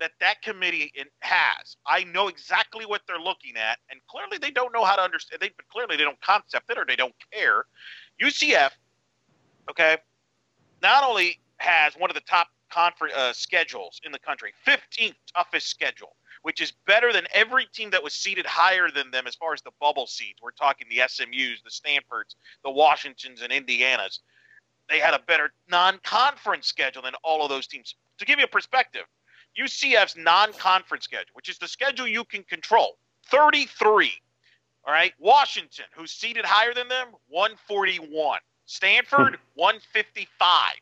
that 0.00 0.12
that 0.20 0.42
committee 0.42 0.92
has. 1.20 1.76
I 1.86 2.04
know 2.04 2.28
exactly 2.28 2.84
what 2.86 3.02
they're 3.06 3.18
looking 3.18 3.56
at, 3.56 3.78
and 3.90 4.00
clearly 4.08 4.38
they 4.38 4.50
don't 4.50 4.72
know 4.72 4.84
how 4.84 4.96
to 4.96 5.02
understand. 5.02 5.40
They 5.40 5.50
but 5.56 5.68
clearly 5.68 5.96
they 5.96 6.04
don't 6.04 6.20
concept 6.20 6.70
it 6.70 6.78
or 6.78 6.84
they 6.84 6.96
don't 6.96 7.14
care. 7.32 7.64
UCF, 8.22 8.70
okay, 9.70 9.98
not 10.82 11.04
only 11.04 11.40
has 11.58 11.94
one 11.94 12.10
of 12.10 12.14
the 12.14 12.22
top 12.22 12.48
conference 12.70 13.14
uh, 13.14 13.32
schedules 13.32 14.00
in 14.04 14.12
the 14.12 14.18
country, 14.18 14.52
15th 14.66 15.14
toughest 15.34 15.68
schedule, 15.68 16.16
which 16.42 16.60
is 16.60 16.72
better 16.86 17.12
than 17.12 17.26
every 17.32 17.66
team 17.72 17.90
that 17.90 18.02
was 18.02 18.12
seated 18.12 18.46
higher 18.46 18.90
than 18.90 19.10
them 19.10 19.26
as 19.26 19.34
far 19.34 19.52
as 19.52 19.62
the 19.62 19.70
bubble 19.80 20.06
seeds. 20.06 20.40
We're 20.42 20.50
talking 20.52 20.86
the 20.88 21.02
SMU's, 21.06 21.62
the 21.64 21.70
Stanfords, 21.70 22.36
the 22.64 22.70
Washingtons, 22.70 23.42
and 23.42 23.52
Indianas. 23.52 24.20
They 24.88 24.98
had 25.00 25.14
a 25.14 25.20
better 25.26 25.52
non-conference 25.68 26.66
schedule 26.66 27.02
than 27.02 27.14
all 27.24 27.42
of 27.42 27.48
those 27.48 27.66
teams. 27.66 27.96
To 28.18 28.24
give 28.24 28.38
you 28.38 28.44
a 28.44 28.48
perspective, 28.48 29.02
UCF's 29.58 30.16
non-conference 30.16 31.04
schedule, 31.04 31.32
which 31.34 31.48
is 31.48 31.58
the 31.58 31.68
schedule 31.68 32.06
you 32.06 32.24
can 32.24 32.42
control, 32.44 32.98
33. 33.26 34.12
All 34.84 34.92
right, 34.92 35.12
Washington, 35.18 35.86
who's 35.92 36.12
seated 36.12 36.44
higher 36.44 36.72
than 36.72 36.88
them, 36.88 37.08
141. 37.28 38.38
Stanford, 38.66 39.36
hmm. 39.36 39.60
155. 39.60 40.72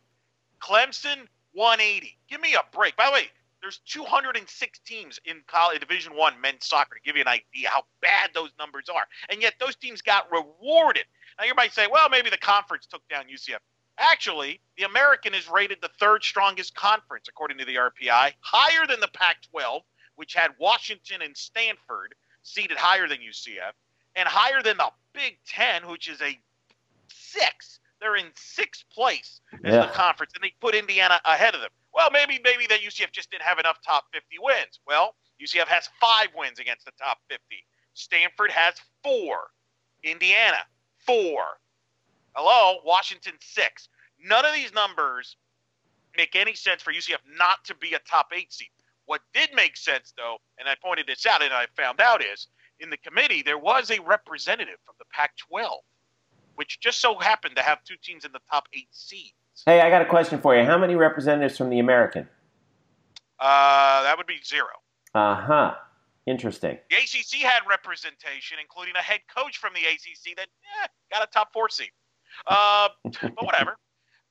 Clemson, 0.60 1.26
180. 1.52 2.16
Give 2.28 2.40
me 2.40 2.54
a 2.54 2.76
break. 2.76 2.96
By 2.96 3.06
the 3.06 3.12
way, 3.12 3.28
there's 3.64 3.78
206 3.86 4.78
teams 4.80 5.18
in 5.24 5.40
college 5.46 5.80
Division 5.80 6.14
One 6.14 6.38
men's 6.40 6.66
soccer 6.66 6.96
to 6.96 7.00
give 7.00 7.16
you 7.16 7.22
an 7.22 7.28
idea 7.28 7.70
how 7.70 7.84
bad 8.02 8.30
those 8.34 8.50
numbers 8.58 8.90
are. 8.94 9.06
And 9.30 9.40
yet 9.40 9.54
those 9.58 9.74
teams 9.74 10.02
got 10.02 10.30
rewarded. 10.30 11.04
Now 11.38 11.46
you 11.46 11.54
might 11.54 11.72
say, 11.72 11.86
well, 11.90 12.08
maybe 12.10 12.28
the 12.28 12.36
conference 12.36 12.86
took 12.86 13.06
down 13.08 13.24
UCF. 13.24 13.58
Actually, 13.98 14.60
the 14.76 14.84
American 14.84 15.34
is 15.34 15.48
rated 15.48 15.78
the 15.80 15.90
third 16.00 16.22
strongest 16.24 16.74
conference 16.74 17.28
according 17.28 17.58
to 17.58 17.64
the 17.64 17.76
RPI, 17.76 18.32
higher 18.40 18.86
than 18.86 19.00
the 19.00 19.08
Pac-12, 19.08 19.82
which 20.16 20.34
had 20.34 20.50
Washington 20.58 21.22
and 21.22 21.36
Stanford 21.36 22.14
seated 22.42 22.76
higher 22.76 23.08
than 23.08 23.18
UCF, 23.18 23.72
and 24.16 24.28
higher 24.28 24.62
than 24.62 24.76
the 24.76 24.90
Big 25.12 25.38
Ten, 25.46 25.86
which 25.88 26.08
is 26.08 26.20
a 26.22 26.38
six. 27.08 27.80
They're 28.00 28.16
in 28.16 28.32
sixth 28.34 28.84
place 28.90 29.40
as 29.64 29.74
Yeah. 29.74 29.86
the 29.86 29.92
conference, 29.92 30.32
and 30.34 30.42
they 30.42 30.50
put 30.60 30.74
Indiana 30.74 31.20
ahead 31.24 31.54
of 31.54 31.60
them. 31.60 31.70
Well, 31.92 32.10
maybe 32.10 32.40
maybe 32.42 32.66
that 32.66 32.80
UCF 32.82 33.12
just 33.12 33.30
didn't 33.30 33.44
have 33.44 33.58
enough 33.58 33.80
top 33.80 34.12
50 34.12 34.38
wins. 34.40 34.80
Well, 34.86 35.14
UCF 35.40 35.68
has 35.68 35.88
five 36.00 36.34
wins 36.34 36.58
against 36.58 36.84
the 36.84 36.92
top 36.92 37.20
50. 37.28 37.64
Stanford 37.94 38.50
has 38.50 38.74
four. 39.02 39.52
Indiana 40.02 40.66
four. 41.06 41.60
Hello, 42.34 42.80
Washington 42.84 43.34
six. 43.40 43.88
None 44.24 44.44
of 44.44 44.52
these 44.54 44.72
numbers 44.72 45.36
make 46.16 46.34
any 46.34 46.54
sense 46.54 46.82
for 46.82 46.92
UCF 46.92 47.18
not 47.38 47.64
to 47.64 47.74
be 47.76 47.94
a 47.94 47.98
top 48.00 48.28
eight 48.34 48.52
seed. 48.52 48.68
What 49.06 49.20
did 49.32 49.50
make 49.54 49.76
sense, 49.76 50.12
though, 50.16 50.38
and 50.58 50.68
I 50.68 50.74
pointed 50.82 51.06
this 51.06 51.26
out 51.26 51.42
and 51.42 51.52
I 51.52 51.66
found 51.76 52.00
out 52.00 52.22
is 52.24 52.48
in 52.80 52.90
the 52.90 52.96
committee 52.96 53.42
there 53.42 53.58
was 53.58 53.90
a 53.90 54.00
representative 54.00 54.76
from 54.84 54.94
the 54.98 55.04
Pac-12, 55.12 55.68
which 56.56 56.80
just 56.80 57.00
so 57.00 57.18
happened 57.18 57.54
to 57.56 57.62
have 57.62 57.84
two 57.84 57.96
teams 58.02 58.24
in 58.24 58.32
the 58.32 58.40
top 58.50 58.66
eight 58.72 58.88
seeds. 58.90 59.34
Hey, 59.66 59.80
I 59.80 59.90
got 59.90 60.02
a 60.02 60.06
question 60.06 60.40
for 60.40 60.56
you. 60.56 60.64
How 60.64 60.78
many 60.78 60.96
representatives 60.96 61.56
from 61.56 61.70
the 61.70 61.78
American? 61.78 62.28
Uh, 63.38 64.02
that 64.02 64.16
would 64.16 64.26
be 64.26 64.40
zero. 64.44 64.66
Uh 65.14 65.34
huh. 65.36 65.74
Interesting. 66.26 66.78
The 66.90 66.96
ACC 66.96 67.42
had 67.42 67.60
representation, 67.68 68.56
including 68.60 68.96
a 68.96 69.02
head 69.02 69.20
coach 69.34 69.58
from 69.58 69.74
the 69.74 69.80
ACC 69.80 70.36
that 70.36 70.48
eh, 70.82 70.86
got 71.12 71.22
a 71.22 71.30
top 71.30 71.52
four 71.52 71.68
seed. 71.68 71.90
Uh, 72.46 72.88
but 73.04 73.44
whatever. 73.44 73.76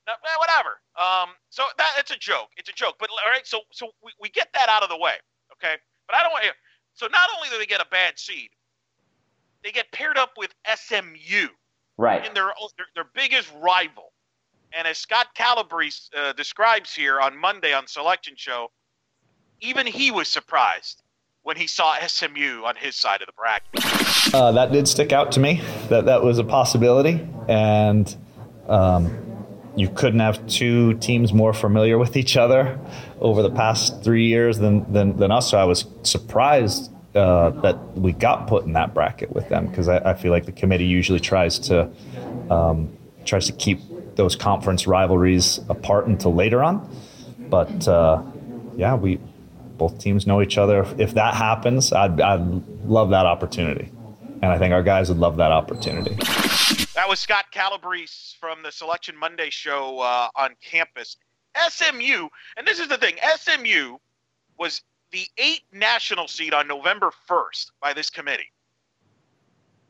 No, 0.06 0.12
whatever. 0.38 0.80
Um, 0.96 1.30
so 1.50 1.64
that 1.78 1.94
it's 1.98 2.10
a 2.10 2.18
joke. 2.18 2.48
It's 2.56 2.68
a 2.68 2.72
joke. 2.72 2.96
But 2.98 3.08
all 3.10 3.30
right, 3.30 3.46
so 3.46 3.60
so 3.72 3.88
we, 4.04 4.12
we 4.20 4.28
get 4.28 4.48
that 4.54 4.68
out 4.68 4.82
of 4.82 4.90
the 4.90 4.98
way, 4.98 5.14
okay? 5.52 5.76
But 6.06 6.16
I 6.16 6.22
don't 6.22 6.32
want. 6.32 6.44
So 6.92 7.06
not 7.06 7.28
only 7.36 7.48
do 7.48 7.58
they 7.58 7.66
get 7.66 7.80
a 7.80 7.86
bad 7.90 8.18
seed, 8.18 8.50
they 9.62 9.72
get 9.72 9.90
paired 9.92 10.18
up 10.18 10.32
with 10.36 10.54
SMU 10.74 11.48
Right. 11.96 12.26
in 12.26 12.34
their 12.34 12.52
their, 12.76 12.86
their 12.94 13.06
biggest 13.14 13.50
rival. 13.60 14.12
And 14.76 14.86
as 14.88 14.98
Scott 14.98 15.28
Calabrese 15.34 16.10
uh, 16.16 16.32
describes 16.32 16.92
here 16.92 17.20
on 17.20 17.38
Monday 17.38 17.72
on 17.72 17.86
Selection 17.86 18.34
Show, 18.36 18.72
even 19.60 19.86
he 19.86 20.10
was 20.10 20.28
surprised 20.28 21.03
when 21.44 21.56
he 21.56 21.66
saw 21.66 21.94
SMU 22.04 22.64
on 22.64 22.74
his 22.74 22.96
side 22.96 23.20
of 23.20 23.26
the 23.26 23.32
bracket. 23.34 24.34
Uh, 24.34 24.50
that 24.52 24.72
did 24.72 24.88
stick 24.88 25.12
out 25.12 25.30
to 25.32 25.40
me. 25.40 25.60
That 25.90 26.06
that 26.06 26.24
was 26.24 26.38
a 26.38 26.44
possibility, 26.44 27.26
and 27.48 28.14
um, 28.66 29.36
you 29.76 29.88
couldn't 29.90 30.20
have 30.20 30.44
two 30.46 30.94
teams 30.94 31.32
more 31.32 31.52
familiar 31.52 31.98
with 31.98 32.16
each 32.16 32.36
other 32.36 32.80
over 33.20 33.42
the 33.42 33.50
past 33.50 34.02
three 34.02 34.26
years 34.26 34.58
than 34.58 34.90
than, 34.92 35.16
than 35.18 35.30
us. 35.30 35.50
So 35.50 35.58
I 35.58 35.64
was 35.64 35.86
surprised 36.02 36.90
uh, 37.14 37.50
that 37.60 37.78
we 37.92 38.12
got 38.12 38.48
put 38.48 38.64
in 38.64 38.72
that 38.72 38.94
bracket 38.94 39.30
with 39.32 39.48
them 39.50 39.66
because 39.66 39.88
I, 39.88 39.98
I 39.98 40.14
feel 40.14 40.32
like 40.32 40.46
the 40.46 40.52
committee 40.52 40.86
usually 40.86 41.20
tries 41.20 41.58
to 41.60 41.90
um, 42.50 42.96
tries 43.24 43.46
to 43.46 43.52
keep 43.52 43.80
those 44.16 44.34
conference 44.34 44.86
rivalries 44.86 45.60
apart 45.68 46.06
until 46.06 46.34
later 46.34 46.62
on. 46.62 46.88
But 47.38 47.86
uh, 47.86 48.22
yeah, 48.76 48.94
we 48.94 49.20
both 49.76 49.98
teams 49.98 50.26
know 50.26 50.42
each 50.42 50.58
other. 50.58 50.86
If, 50.98 51.14
that 51.14 51.34
happens, 51.34 51.92
I'd, 51.92 52.20
I'd 52.20 52.40
love 52.84 53.10
that 53.10 53.26
opportunity. 53.26 53.90
And 54.42 54.46
I 54.46 54.58
think 54.58 54.72
our 54.72 54.82
guys 54.82 55.08
would 55.08 55.18
love 55.18 55.36
that 55.36 55.52
opportunity. 55.52 56.14
That 56.94 57.06
was 57.08 57.20
Scott 57.20 57.46
Calabrese 57.50 58.36
from 58.38 58.62
the 58.62 58.70
Selection 58.70 59.16
Monday 59.16 59.50
show 59.50 60.00
uh, 60.00 60.28
on 60.36 60.54
campus. 60.62 61.16
SMU, 61.68 62.28
and 62.56 62.66
this 62.66 62.78
is 62.78 62.88
the 62.88 62.98
thing 62.98 63.14
SMU 63.36 63.96
was 64.58 64.82
the 65.12 65.26
eight 65.38 65.62
national 65.72 66.28
seed 66.28 66.52
on 66.52 66.66
November 66.66 67.10
1st 67.28 67.70
by 67.80 67.92
this 67.92 68.10
committee. 68.10 68.50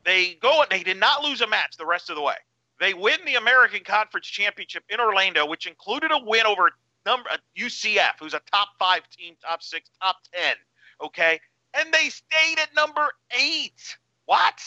They 0.05 0.35
go, 0.35 0.65
they 0.71 0.83
did 0.83 0.99
not 0.99 1.23
lose 1.23 1.41
a 1.41 1.47
match 1.47 1.77
the 1.79 1.87
rest 1.87 2.11
of 2.11 2.17
the 2.17 2.23
way. 2.23 2.35
They 2.79 2.93
win 2.93 3.19
the 3.25 3.37
American 3.37 3.83
Conference 3.85 4.27
Championship 4.27 4.85
in 4.91 5.01
Orlando, 5.01 5.47
which 5.47 5.67
included 5.67 6.11
a 6.11 6.19
win 6.19 6.45
over 6.45 6.71
number 7.07 7.29
uh, 7.31 7.37
UCF, 7.59 8.15
who's 8.21 8.35
a 8.35 8.41
top 8.53 8.69
five 8.79 9.09
team, 9.11 9.35
top 9.43 9.63
six, 9.63 9.91
top 10.03 10.17
ten. 10.33 10.55
Okay, 11.03 11.41
and 11.75 11.93
they 11.93 12.09
stayed 12.09 12.59
at 12.61 12.75
number 12.75 13.13
eight. 13.39 13.97
What? 14.27 14.61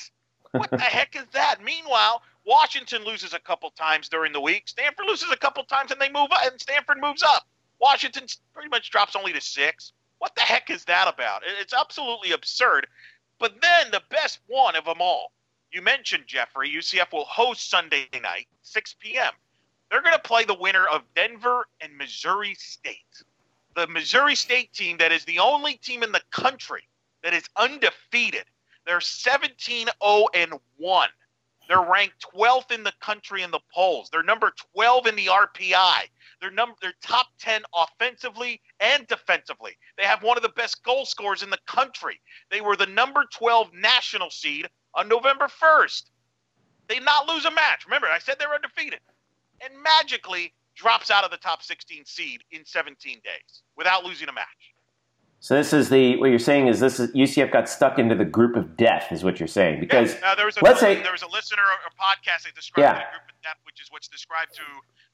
What 0.52 0.72
the 0.72 0.78
heck 0.80 1.16
is 1.16 1.26
that? 1.34 1.64
Meanwhile, 1.64 2.22
Washington 2.46 3.04
loses 3.04 3.34
a 3.34 3.40
couple 3.40 3.70
times 3.72 4.10
during 4.10 4.34
the 4.34 4.42
week. 4.42 4.68
Stanford 4.68 5.06
loses 5.08 5.32
a 5.32 5.38
couple 5.38 5.64
times, 5.64 5.92
and 5.92 6.00
they 6.00 6.10
move 6.10 6.32
up, 6.32 6.46
and 6.46 6.60
Stanford 6.60 6.98
moves 7.02 7.24
up. 7.24 7.48
Washington 7.80 8.24
pretty 8.54 8.70
much 8.70 8.90
drops 8.90 9.16
only 9.16 9.34
to 9.34 9.42
six. 9.42 9.94
What 10.20 10.34
the 10.36 10.42
heck 10.42 10.70
is 10.70 10.86
that 10.86 11.08
about? 11.08 11.44
It's 11.62 11.74
absolutely 11.74 12.32
absurd. 12.32 12.88
But 13.40 13.62
then 13.62 13.92
the 13.92 14.02
best 14.10 14.40
one 14.48 14.76
of 14.76 14.86
them 14.86 14.98
all. 15.00 15.32
You 15.72 15.82
mentioned 15.82 16.24
Jeffrey. 16.26 16.72
UCF 16.72 17.12
will 17.12 17.26
host 17.26 17.70
Sunday 17.70 18.08
night, 18.22 18.48
6 18.64 18.96
p.m. 19.00 19.34
They're 19.90 20.02
going 20.02 20.14
to 20.14 20.20
play 20.20 20.44
the 20.44 20.54
winner 20.54 20.86
of 20.88 21.02
Denver 21.16 21.68
and 21.82 21.98
Missouri 21.98 22.56
State. 22.56 23.24
The 23.76 23.88
Missouri 23.88 24.36
State 24.36 24.74
team 24.74 24.98
that 24.98 25.12
is 25.12 25.24
the 25.26 25.40
only 25.40 25.76
team 25.76 26.04
in 26.04 26.12
the 26.12 26.22
country 26.32 26.84
that 27.24 27.34
is 27.34 27.44
undefeated. 27.56 28.46
They're 28.86 29.02
17 29.02 29.88
0 30.04 30.28
and 30.34 30.54
1. 30.78 31.10
They're 31.68 31.82
ranked 31.82 32.26
12th 32.34 32.72
in 32.72 32.84
the 32.84 32.94
country 33.02 33.44
in 33.44 33.52
the 33.52 33.60
polls. 33.74 34.10
They're 34.10 34.24
number 34.24 34.54
12 34.74 35.08
in 35.08 35.16
the 35.16 35.26
RPI. 35.26 36.04
They're 36.40 36.52
number 36.52 36.76
they're 36.82 36.94
top 37.02 37.28
10 37.40 37.64
offensively 37.76 38.62
and 38.80 39.06
defensively. 39.08 39.78
They 39.98 40.04
have 40.04 40.24
one 40.24 40.38
of 40.38 40.44
the 40.44 40.50
best 40.50 40.84
goal 40.84 41.06
scorers 41.06 41.44
in 41.44 41.50
the 41.50 41.60
country. 41.66 42.20
They 42.50 42.62
were 42.62 42.76
the 42.76 42.86
number 42.86 43.26
12 43.32 43.74
national 43.74 44.30
seed 44.30 44.70
on 44.94 45.10
November 45.10 45.48
1st. 45.48 46.04
They 46.88 46.96
did 46.96 47.06
not 47.06 47.28
lose 47.28 47.46
a 47.46 47.52
match. 47.52 47.86
Remember, 47.86 48.08
I 48.08 48.20
said 48.20 48.38
they 48.40 48.46
were 48.46 48.56
undefeated. 48.56 49.00
And 49.62 49.74
magically 49.82 50.54
drops 50.76 51.10
out 51.10 51.24
of 51.24 51.32
the 51.32 51.38
top 51.38 51.64
16 51.64 52.06
seed 52.06 52.42
in 52.52 52.64
17 52.66 53.16
days 53.24 53.64
without 53.76 54.06
losing 54.06 54.30
a 54.30 54.34
match. 54.34 54.74
So 55.40 55.56
this 55.56 55.72
is 55.72 55.90
the 55.90 56.18
what 56.18 56.30
you're 56.32 56.40
saying 56.40 56.68
is 56.68 56.80
this 56.80 57.00
is 57.00 57.12
UCF 57.12 57.52
got 57.52 57.70
stuck 57.70 58.00
into 58.00 58.16
the 58.16 58.26
group 58.26 58.56
of 58.56 58.76
death 58.76 59.12
is 59.12 59.24
what 59.24 59.40
you're 59.40 59.48
saying 59.48 59.80
because 59.80 60.16
uh, 60.24 60.34
there 60.34 60.46
was 60.48 60.58
a, 60.58 60.64
let's 60.64 60.80
say 60.80 61.02
there 61.04 61.12
was 61.12 61.22
a 61.22 61.28
listener 61.28 61.62
or 61.62 61.78
a 61.86 61.94
podcast 61.94 62.46
that 62.46 62.56
described 62.56 62.84
yeah. 62.84 62.94
the 62.94 63.18
group 63.18 63.30
of 63.30 63.42
death, 63.44 63.58
which 63.64 63.80
is 63.80 63.88
what's 63.92 64.08
described 64.08 64.56
to 64.56 64.64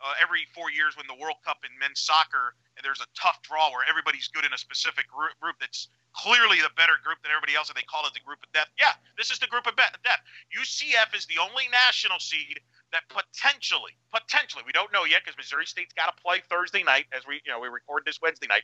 uh, 0.04 0.14
every 0.20 0.44
four 0.52 0.68
years 0.70 1.00
when 1.00 1.08
the 1.08 1.16
World 1.16 1.40
Cup 1.48 1.64
in 1.64 1.72
men's 1.80 2.04
soccer 2.04 2.54
and 2.76 2.84
there's 2.84 3.00
a 3.00 3.08
tough 3.16 3.40
draw 3.42 3.72
where 3.72 3.88
everybody's 3.88 4.28
good 4.28 4.44
in 4.44 4.52
a 4.52 4.60
specific 4.60 5.08
group, 5.08 5.32
group 5.40 5.56
that's 5.64 5.88
clearly 6.12 6.60
the 6.60 6.70
better 6.76 7.00
group 7.02 7.18
than 7.24 7.32
everybody 7.32 7.56
else, 7.56 7.72
and 7.72 7.78
they 7.80 7.88
call 7.88 8.06
it 8.06 8.14
the 8.14 8.22
group 8.22 8.44
of 8.44 8.52
death. 8.52 8.68
Yeah, 8.78 8.94
this 9.18 9.32
is 9.32 9.40
the 9.40 9.48
group 9.48 9.66
of 9.66 9.80
death. 9.80 10.22
UCF 10.52 11.16
is 11.16 11.26
the 11.26 11.40
only 11.42 11.72
national 11.72 12.20
seed 12.20 12.60
that 12.92 13.08
potentially, 13.10 13.98
potentially, 14.14 14.62
we 14.68 14.72
don't 14.72 14.94
know 14.94 15.06
yet 15.08 15.26
because 15.26 15.38
Missouri 15.38 15.66
State's 15.66 15.94
got 15.96 16.14
to 16.14 16.16
play 16.22 16.44
Thursday 16.46 16.84
night 16.84 17.08
as 17.16 17.26
we, 17.26 17.42
you 17.46 17.52
know, 17.52 17.60
we 17.60 17.68
record 17.68 18.04
this 18.06 18.22
Wednesday 18.22 18.46
night. 18.48 18.64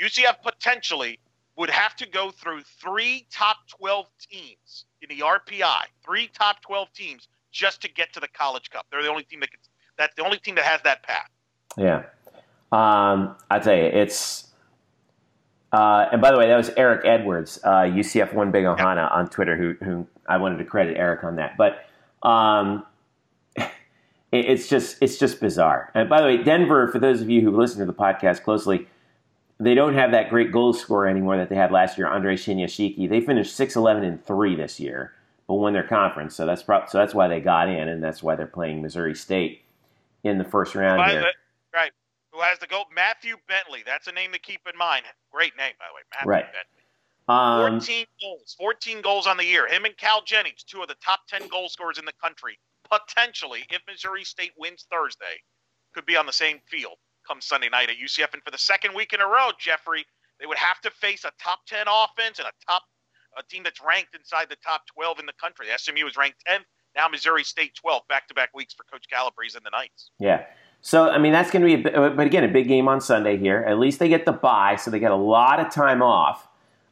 UCF 0.00 0.40
potentially 0.40 1.20
would 1.56 1.70
have 1.70 1.96
to 1.96 2.06
go 2.08 2.30
through 2.30 2.62
three 2.80 3.26
top 3.30 3.56
12 3.68 4.06
teams 4.30 4.84
in 5.02 5.08
the 5.08 5.24
RPI, 5.24 5.84
three 6.04 6.28
top 6.28 6.62
12 6.62 6.92
teams 6.92 7.28
just 7.52 7.80
to 7.82 7.92
get 7.92 8.12
to 8.12 8.20
the 8.20 8.28
College 8.28 8.70
Cup. 8.70 8.86
They're 8.90 9.02
the 9.02 9.08
only 9.08 9.24
team 9.24 9.40
that 9.40 9.50
can, 9.50 9.60
that's 9.98 10.14
the 10.14 10.24
only 10.24 10.38
team 10.38 10.54
that 10.56 10.64
has 10.64 10.80
that 10.82 11.02
path. 11.02 11.28
Yeah. 11.76 12.04
Um, 12.72 13.36
I 13.50 13.58
tell 13.58 13.76
you, 13.76 13.84
it's, 13.84 14.48
uh, 15.72 16.06
and 16.12 16.20
by 16.20 16.30
the 16.30 16.38
way, 16.38 16.48
that 16.48 16.56
was 16.56 16.70
Eric 16.76 17.04
Edwards, 17.04 17.58
uh, 17.64 17.82
UCF 17.82 18.32
One 18.32 18.50
Big 18.50 18.64
Ohana 18.64 19.10
on 19.14 19.28
Twitter, 19.28 19.56
who, 19.56 19.84
who 19.84 20.06
I 20.28 20.38
wanted 20.38 20.58
to 20.58 20.64
credit 20.64 20.96
Eric 20.96 21.24
on 21.24 21.36
that. 21.36 21.56
But 21.56 21.84
um, 22.22 22.84
it's 24.32 24.68
just 24.68 24.96
it's 25.00 25.18
just 25.18 25.40
bizarre. 25.40 25.90
And 25.94 26.08
by 26.08 26.20
the 26.20 26.26
way, 26.26 26.42
Denver, 26.42 26.88
for 26.88 26.98
those 26.98 27.20
of 27.20 27.30
you 27.30 27.40
who 27.40 27.56
listen 27.56 27.78
to 27.80 27.86
the 27.86 27.94
podcast 27.94 28.42
closely, 28.42 28.88
they 29.58 29.74
don't 29.74 29.94
have 29.94 30.10
that 30.10 30.28
great 30.28 30.52
goal 30.52 30.72
scorer 30.72 31.06
anymore 31.06 31.36
that 31.36 31.48
they 31.48 31.56
had 31.56 31.72
last 31.72 31.96
year, 31.96 32.06
Andre 32.06 32.36
Shinyashiki. 32.36 33.08
They 33.08 33.20
finished 33.20 33.54
6 33.56 33.76
11 33.76 34.04
and 34.04 34.24
3 34.24 34.56
this 34.56 34.80
year, 34.80 35.12
but 35.46 35.54
won 35.54 35.72
their 35.72 35.86
conference. 35.86 36.34
So 36.34 36.46
that's 36.46 36.62
pro- 36.62 36.86
so 36.86 36.98
that's 36.98 37.14
why 37.14 37.28
they 37.28 37.40
got 37.40 37.68
in, 37.68 37.88
and 37.88 38.02
that's 38.02 38.22
why 38.22 38.34
they're 38.34 38.46
playing 38.46 38.82
Missouri 38.82 39.14
State 39.14 39.62
in 40.26 40.38
the 40.38 40.44
first 40.44 40.74
round 40.74 40.98
by 40.98 41.10
here. 41.10 41.24
Right. 41.74 41.92
Who 42.32 42.40
has 42.40 42.58
the 42.58 42.66
goal? 42.66 42.84
Matthew 42.94 43.36
Bentley. 43.48 43.82
That's 43.86 44.06
a 44.08 44.12
name 44.12 44.32
to 44.32 44.38
keep 44.38 44.60
in 44.70 44.76
mind. 44.78 45.04
Great 45.32 45.56
name, 45.56 45.72
by 45.78 45.86
the 45.88 45.94
way. 45.94 46.02
Matthew 46.12 46.30
right. 46.30 46.44
Bentley. 46.44 46.82
Um, 47.28 47.80
14 47.80 48.06
goals. 48.20 48.56
14 48.58 49.00
goals 49.02 49.26
on 49.26 49.36
the 49.36 49.44
year. 49.44 49.66
Him 49.66 49.84
and 49.84 49.96
Cal 49.96 50.22
Jennings, 50.22 50.62
two 50.62 50.82
of 50.82 50.88
the 50.88 50.96
top 51.04 51.20
10 51.28 51.48
goal 51.48 51.68
scorers 51.68 51.98
in 51.98 52.04
the 52.04 52.12
country 52.22 52.58
potentially, 52.88 53.64
if 53.70 53.82
Missouri 53.88 54.24
State 54.24 54.52
wins 54.56 54.86
Thursday, 54.90 55.42
could 55.94 56.06
be 56.06 56.16
on 56.16 56.26
the 56.26 56.32
same 56.32 56.60
field 56.70 56.96
come 57.26 57.40
Sunday 57.40 57.68
night 57.68 57.90
at 57.90 57.96
UCF. 57.96 58.32
And 58.32 58.42
for 58.44 58.50
the 58.50 58.58
second 58.58 58.94
week 58.94 59.12
in 59.12 59.20
a 59.20 59.26
row, 59.26 59.50
Jeffrey, 59.58 60.04
they 60.38 60.46
would 60.46 60.58
have 60.58 60.80
to 60.82 60.90
face 60.90 61.24
a 61.24 61.32
top 61.42 61.60
10 61.66 61.86
offense 61.88 62.38
and 62.38 62.46
a 62.46 62.52
top 62.66 62.82
a 63.38 63.42
team 63.42 63.62
that's 63.62 63.80
ranked 63.86 64.14
inside 64.14 64.46
the 64.48 64.56
top 64.64 64.82
12 64.94 65.18
in 65.20 65.26
the 65.26 65.32
country. 65.38 65.66
SMU 65.76 66.06
is 66.06 66.16
ranked 66.16 66.38
10th. 66.48 66.64
Now 66.96 67.08
Missouri 67.08 67.44
State 67.44 67.78
12th, 67.84 68.08
back-to-back 68.08 68.54
weeks 68.54 68.74
for 68.74 68.84
Coach 68.84 69.04
Calabrese 69.10 69.56
and 69.56 69.64
the 69.64 69.70
Knights. 69.70 70.10
Yeah. 70.18 70.44
So 70.80 71.08
I 71.10 71.18
mean 71.18 71.32
that's 71.32 71.50
going 71.50 71.66
to 71.66 71.82
be, 71.82 71.88
a, 71.88 72.10
but 72.10 72.26
again, 72.26 72.44
a 72.44 72.48
big 72.48 72.68
game 72.68 72.88
on 72.88 73.00
Sunday 73.00 73.36
here. 73.36 73.58
At 73.66 73.78
least 73.78 73.98
they 73.98 74.08
get 74.08 74.24
the 74.24 74.32
bye, 74.32 74.76
so 74.76 74.90
they 74.90 74.98
get 74.98 75.10
a 75.10 75.16
lot 75.16 75.60
of 75.60 75.72
time 75.72 76.02
off 76.02 76.48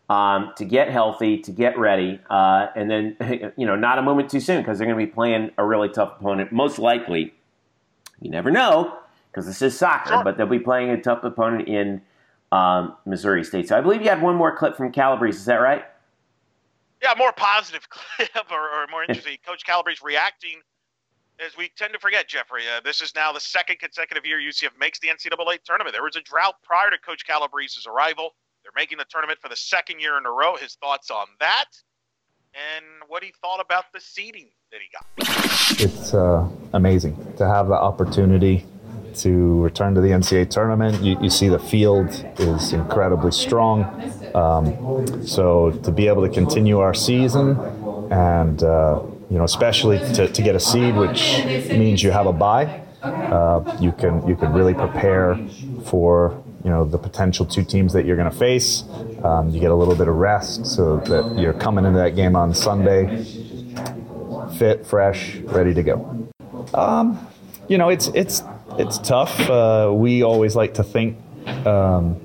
um, 0.09 0.53
to 0.57 0.65
get 0.65 0.91
healthy, 0.91 1.39
to 1.39 1.51
get 1.51 1.79
ready, 1.79 2.21
uh, 2.29 2.67
and 2.77 2.91
then 2.91 3.17
you 3.57 3.67
know 3.67 3.77
not 3.77 3.99
a 3.99 4.03
moment 4.03 4.31
too 4.31 4.41
soon 4.41 4.61
because 4.61 4.79
they're 4.79 4.87
going 4.87 4.99
to 4.99 5.07
be 5.07 5.11
playing 5.11 5.51
a 5.59 5.65
really 5.65 5.89
tough 5.89 6.21
opponent. 6.21 6.53
Most 6.53 6.79
likely, 6.79 7.35
you 8.21 8.31
never 8.31 8.51
know 8.51 8.99
because 9.31 9.47
this 9.47 9.63
is 9.63 9.77
soccer, 9.77 10.11
sure. 10.11 10.25
but 10.25 10.37
they'll 10.37 10.47
be 10.47 10.59
playing 10.59 10.91
a 10.91 11.01
tough 11.01 11.25
opponent 11.25 11.69
in 11.69 12.03
um, 12.53 12.95
Missouri 13.07 13.45
State. 13.45 13.69
So 13.69 13.77
I 13.77 13.81
believe 13.81 14.03
you 14.03 14.09
had 14.09 14.23
one 14.23 14.37
more 14.37 14.55
clip 14.57 14.77
from 14.77 14.93
Calabrese. 14.93 15.39
Is 15.39 15.45
that 15.47 15.57
right? 15.57 15.85
Yeah, 17.05 17.13
more 17.19 17.33
positive 17.33 17.87
clip 17.91 18.51
or, 18.51 18.57
or 18.57 18.87
more 18.91 19.05
interesting. 19.05 19.37
Coach 19.47 19.65
Calabrese 19.65 20.01
reacting. 20.03 20.63
As 21.45 21.55
we 21.55 21.71
tend 21.77 21.93
to 21.93 21.99
forget, 21.99 22.29
Jeffrey, 22.29 22.63
uh, 22.67 22.81
this 22.83 23.03
is 23.03 23.15
now 23.15 23.31
the 23.31 23.41
second 23.41 23.79
consecutive 23.79 24.25
year 24.25 24.39
UCF 24.39 24.71
makes 24.81 24.99
the 25.01 25.09
NCAA 25.09 25.63
tournament. 25.65 25.93
There 25.93 26.03
was 26.03 26.17
a 26.17 26.23
drought 26.23 26.55
prior 26.63 26.91
to 26.91 26.99
Coach 26.99 27.27
Calabrese's 27.27 27.87
arrival. 27.87 28.31
They're 28.63 28.73
making 28.75 28.97
the 28.99 29.05
tournament 29.11 29.39
for 29.43 29.51
the 29.51 29.57
second 29.57 30.01
year 30.01 30.17
in 30.17 30.25
a 30.25 30.31
row. 30.31 30.57
His 30.57 30.77
thoughts 30.77 31.11
on 31.11 31.27
that 31.41 31.67
and 32.55 32.85
what 33.09 33.23
he 33.23 33.33
thought 33.41 33.61
about 33.61 33.87
the 33.93 34.01
seeding 34.01 34.49
that 34.71 34.81
he 34.81 34.89
got. 34.91 35.81
It's 35.81 36.15
uh, 36.15 36.49
amazing 36.73 37.35
to 37.37 37.47
have 37.47 37.69
the 37.69 37.75
opportunity 37.75 38.65
to 39.17 39.54
return 39.65 39.95
to 39.95 40.01
the 40.01 40.09
NCAA 40.09 40.51
tournament. 40.51 41.03
You, 41.03 41.19
you 41.21 41.31
see 41.31 41.49
the 41.49 41.59
field 41.59 42.09
is 42.39 42.73
incredibly 42.73 43.33
strong. 43.33 43.85
Um, 44.35 45.27
so 45.27 45.71
to 45.71 45.91
be 45.91 46.07
able 46.07 46.23
to 46.27 46.33
continue 46.33 46.79
our 46.79 46.95
season 46.95 47.59
and, 48.11 48.63
uh, 48.63 49.03
you 49.31 49.39
know, 49.39 49.45
especially 49.45 49.99
to, 50.15 50.29
to 50.29 50.43
get 50.43 50.55
a 50.55 50.61
seed, 50.61 50.95
which 50.95 51.45
means 51.71 52.03
you 52.03 52.11
have 52.11 52.27
a 52.27 52.33
bye, 52.33 52.83
uh, 53.03 53.77
you 53.81 53.93
can 53.93 54.27
you 54.27 54.35
can 54.35 54.53
really 54.53 54.73
prepare 54.73 55.37
for 55.85 56.43
you 56.65 56.71
know 56.71 56.85
the 56.87 56.97
potential 56.97 57.45
two 57.45 57.63
teams 57.63 57.93
that 57.93 58.07
you're 58.07 58.17
going 58.17 58.31
to 58.31 58.37
face. 58.37 58.85
Um, 59.23 59.51
you 59.51 59.61
get 59.61 59.71
a 59.71 59.75
little 59.75 59.95
bit 59.95 60.09
of 60.09 60.15
rest 60.15 60.65
so 60.67 60.99
that 60.99 61.39
you're 61.39 61.53
coming 61.53 61.85
into 61.85 61.99
that 61.99 62.17
game 62.17 62.35
on 62.35 62.55
Sunday 62.55 63.25
fit, 64.55 64.87
fresh, 64.87 65.37
ready 65.37 65.75
to 65.75 65.83
go. 65.83 66.29
Um, 66.73 67.27
you 67.69 67.79
know, 67.79 67.89
it's 67.89 68.09
it's 68.09 68.43
it's 68.79 68.99
tough. 68.99 69.39
Uh, 69.41 69.91
we 69.93 70.23
always 70.23 70.57
like 70.57 70.75
to 70.75 70.85
think, 70.85 71.19
um, 71.67 72.21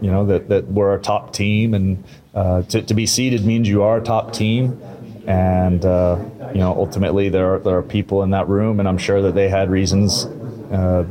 you 0.00 0.10
know, 0.10 0.26
that, 0.26 0.48
that 0.48 0.68
we're 0.68 0.94
a 0.94 1.00
top 1.00 1.32
team, 1.32 1.74
and 1.74 2.04
uh, 2.34 2.62
to, 2.62 2.82
to 2.82 2.94
be 2.94 3.06
seeded 3.06 3.44
means 3.44 3.68
you 3.68 3.82
are 3.82 3.98
a 3.98 4.02
top 4.02 4.32
team. 4.32 4.80
And 5.26 5.84
uh, 5.84 6.18
you 6.52 6.58
know, 6.58 6.74
ultimately, 6.74 7.28
there 7.28 7.54
are, 7.54 7.58
there 7.60 7.78
are 7.78 7.82
people 7.82 8.22
in 8.22 8.30
that 8.30 8.48
room, 8.48 8.80
and 8.80 8.88
I'm 8.88 8.98
sure 8.98 9.22
that 9.22 9.34
they 9.34 9.48
had 9.48 9.70
reasons 9.70 10.24
uh, 10.24 11.06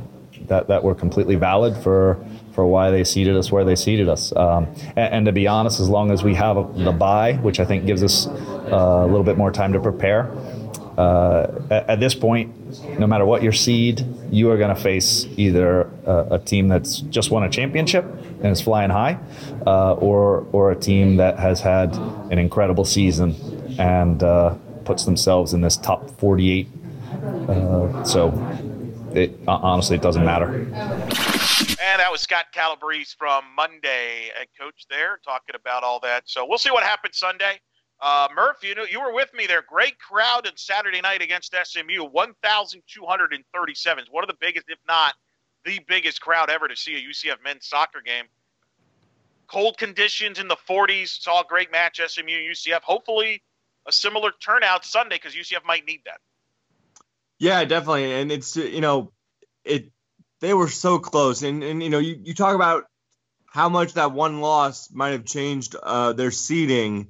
that 0.47 0.67
that 0.67 0.84
were 0.84 0.95
completely 0.95 1.36
valid 1.36 1.82
for 1.82 2.17
for 2.53 2.65
why 2.65 2.91
they 2.91 3.05
seated 3.05 3.38
us 3.38 3.51
where 3.51 3.63
they 3.63 3.76
seated 3.76 4.09
us. 4.09 4.36
Um, 4.36 4.67
and, 4.97 5.13
and, 5.13 5.26
to 5.26 5.32
be 5.32 5.47
honest, 5.47 5.80
as 5.80 5.88
long 5.88 6.11
as 6.11 6.22
we 6.24 6.36
have 6.36 6.78
the 6.78 6.91
bye, 6.91 7.34
which 7.36 7.61
I 7.61 7.65
think 7.65 7.86
gives 7.86 8.03
us 8.03 8.28
uh, 8.28 9.03
a 9.03 9.07
little 9.07 9.24
bit 9.24 9.38
more 9.38 9.51
time 9.51 9.72
to 9.72 9.80
prepare, 9.80 10.30
uh, 11.01 11.61
at, 11.71 11.89
at, 11.89 11.99
this 11.99 12.13
point, 12.13 12.53
no 12.99 13.07
matter 13.07 13.25
what 13.25 13.41
your 13.41 13.51
seed, 13.51 14.05
you 14.29 14.51
are 14.51 14.57
going 14.57 14.73
to 14.73 14.79
face 14.79 15.25
either 15.35 15.89
a, 16.05 16.35
a, 16.35 16.39
team 16.39 16.67
that's 16.67 16.99
just 16.99 17.31
won 17.31 17.43
a 17.43 17.49
championship 17.49 18.05
and 18.05 18.47
is 18.47 18.61
flying 18.61 18.91
high, 18.91 19.17
uh, 19.65 19.93
or 19.93 20.45
or 20.51 20.71
a 20.71 20.75
team 20.75 21.15
that 21.17 21.39
has 21.39 21.59
had 21.59 21.95
an 22.29 22.37
incredible 22.37 22.85
season 22.85 23.35
and 23.79 24.21
uh, 24.21 24.53
puts 24.85 25.05
themselves 25.05 25.53
in 25.53 25.61
this 25.61 25.75
top 25.75 26.07
48. 26.19 26.67
Uh, 27.47 28.03
so, 28.03 28.29
it 29.15 29.39
honestly, 29.47 29.95
it 29.95 30.03
doesn't 30.03 30.23
matter. 30.23 30.53
And 30.53 31.99
that 31.99 32.09
was 32.11 32.21
Scott 32.21 32.45
Calabrese 32.53 33.15
from 33.17 33.43
Monday, 33.55 34.29
head 34.37 34.47
coach 34.59 34.85
there, 34.87 35.19
talking 35.25 35.55
about 35.55 35.83
all 35.83 35.99
that. 36.01 36.23
So 36.25 36.45
we'll 36.47 36.59
see 36.59 36.69
what 36.69 36.83
happens 36.83 37.17
Sunday. 37.17 37.59
Uh, 38.01 38.27
Murph, 38.35 38.63
you 38.63 38.73
know, 38.73 38.83
you 38.83 38.99
were 38.99 39.13
with 39.13 39.31
me 39.33 39.45
there. 39.45 39.61
Great 39.61 39.99
crowd 39.99 40.47
on 40.47 40.53
Saturday 40.55 41.01
night 41.01 41.21
against 41.21 41.55
SMU. 41.63 42.03
1,237. 42.03 44.05
One 44.09 44.23
of 44.23 44.27
the 44.27 44.37
biggest, 44.39 44.65
if 44.69 44.79
not 44.87 45.13
the 45.65 45.79
biggest 45.87 46.21
crowd 46.21 46.49
ever 46.49 46.67
to 46.67 46.75
see 46.75 46.95
a 46.95 46.99
UCF 46.99 47.43
men's 47.43 47.67
soccer 47.67 48.01
game. 48.01 48.25
Cold 49.47 49.77
conditions 49.77 50.39
in 50.39 50.47
the 50.47 50.55
40s. 50.55 51.21
Saw 51.21 51.41
a 51.41 51.45
great 51.45 51.71
match, 51.71 52.01
SMU 52.05 52.31
UCF. 52.31 52.81
Hopefully, 52.81 53.43
a 53.85 53.91
similar 53.91 54.31
turnout 54.43 54.85
Sunday 54.85 55.17
because 55.17 55.35
UCF 55.35 55.65
might 55.65 55.85
need 55.85 56.01
that. 56.05 56.19
Yeah, 57.37 57.63
definitely. 57.65 58.13
And 58.13 58.31
it's 58.31 58.55
you 58.55 58.81
know, 58.81 59.11
it 59.63 59.91
they 60.39 60.53
were 60.53 60.69
so 60.69 60.99
close. 60.99 61.43
And 61.43 61.63
and 61.63 61.83
you 61.83 61.89
know, 61.89 61.99
you, 61.99 62.17
you 62.23 62.33
talk 62.33 62.55
about 62.55 62.85
how 63.47 63.67
much 63.67 63.93
that 63.93 64.11
one 64.11 64.39
loss 64.39 64.89
might 64.91 65.09
have 65.09 65.25
changed 65.25 65.75
uh, 65.75 66.13
their 66.13 66.31
seeding. 66.31 67.09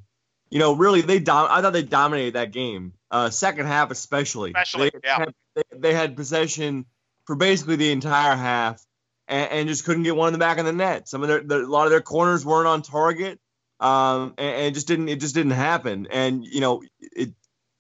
You 0.51 0.59
know, 0.59 0.73
really, 0.75 1.01
they 1.01 1.19
dom- 1.19 1.47
I 1.49 1.61
thought 1.61 1.73
they 1.73 1.81
dominated 1.81 2.33
that 2.33 2.51
game. 2.51 2.93
Uh, 3.09 3.29
second 3.29 3.65
half, 3.65 3.89
especially. 3.89 4.51
Especially, 4.51 4.89
they 4.89 4.99
yeah. 5.03 5.19
Had, 5.19 5.33
they, 5.55 5.63
they, 5.77 5.93
had 5.93 6.15
possession 6.15 6.85
for 7.25 7.35
basically 7.35 7.77
the 7.77 7.91
entire 7.91 8.35
half, 8.35 8.85
and, 9.27 9.51
and, 9.51 9.67
just 9.69 9.85
couldn't 9.85 10.03
get 10.03 10.15
one 10.15 10.27
in 10.27 10.33
the 10.33 10.39
back 10.39 10.57
of 10.57 10.65
the 10.65 10.73
net. 10.73 11.07
Some 11.07 11.21
of 11.23 11.29
their, 11.29 11.41
their 11.41 11.61
a 11.61 11.67
lot 11.67 11.85
of 11.85 11.91
their 11.91 12.01
corners 12.01 12.45
weren't 12.45 12.67
on 12.67 12.81
target, 12.81 13.39
um, 13.79 14.33
and, 14.37 14.55
and, 14.55 14.65
it 14.67 14.73
just 14.73 14.87
didn't 14.87 15.07
it 15.07 15.21
just 15.21 15.35
didn't 15.35 15.51
happen. 15.51 16.07
And 16.11 16.45
you 16.45 16.59
know, 16.59 16.83
it 16.99 17.31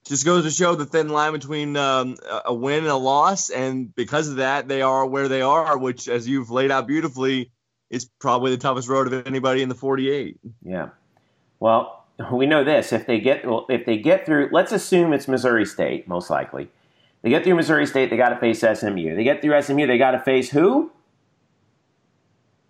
just 0.05 0.25
goes 0.25 0.45
to 0.45 0.51
show 0.51 0.75
the 0.75 0.85
thin 0.85 1.09
line 1.09 1.33
between 1.33 1.75
um, 1.75 2.17
a 2.45 2.53
win 2.53 2.79
and 2.79 2.87
a 2.87 2.95
loss, 2.95 3.49
and 3.49 3.93
because 3.93 4.29
of 4.29 4.37
that, 4.37 4.69
they 4.69 4.81
are 4.81 5.05
where 5.05 5.27
they 5.27 5.41
are, 5.41 5.77
which, 5.77 6.07
as 6.07 6.27
you've 6.27 6.51
laid 6.51 6.71
out 6.71 6.87
beautifully, 6.87 7.51
is 7.89 8.09
probably 8.19 8.51
the 8.51 8.57
toughest 8.57 8.87
road 8.87 9.11
of 9.11 9.27
anybody 9.27 9.61
in 9.61 9.69
the 9.69 9.75
48. 9.75 10.39
Yeah. 10.63 10.89
Well, 11.59 12.00
we 12.31 12.45
know 12.45 12.63
this: 12.63 12.93
if 12.93 13.05
they 13.05 13.19
get 13.19 13.45
well, 13.45 13.65
if 13.69 13.85
they 13.85 13.97
get 13.97 14.25
through, 14.25 14.49
let's 14.51 14.71
assume 14.71 15.13
it's 15.13 15.27
Missouri 15.27 15.65
State, 15.65 16.07
most 16.07 16.29
likely. 16.29 16.69
They 17.21 17.29
get 17.29 17.43
through 17.43 17.55
Missouri 17.55 17.85
State, 17.85 18.09
they 18.09 18.17
got 18.17 18.29
to 18.29 18.37
face 18.37 18.61
SMU. 18.61 19.15
They 19.15 19.23
get 19.23 19.41
through 19.41 19.61
SMU, 19.61 19.85
they 19.85 19.97
got 19.97 20.11
to 20.11 20.19
face 20.19 20.49
who? 20.49 20.91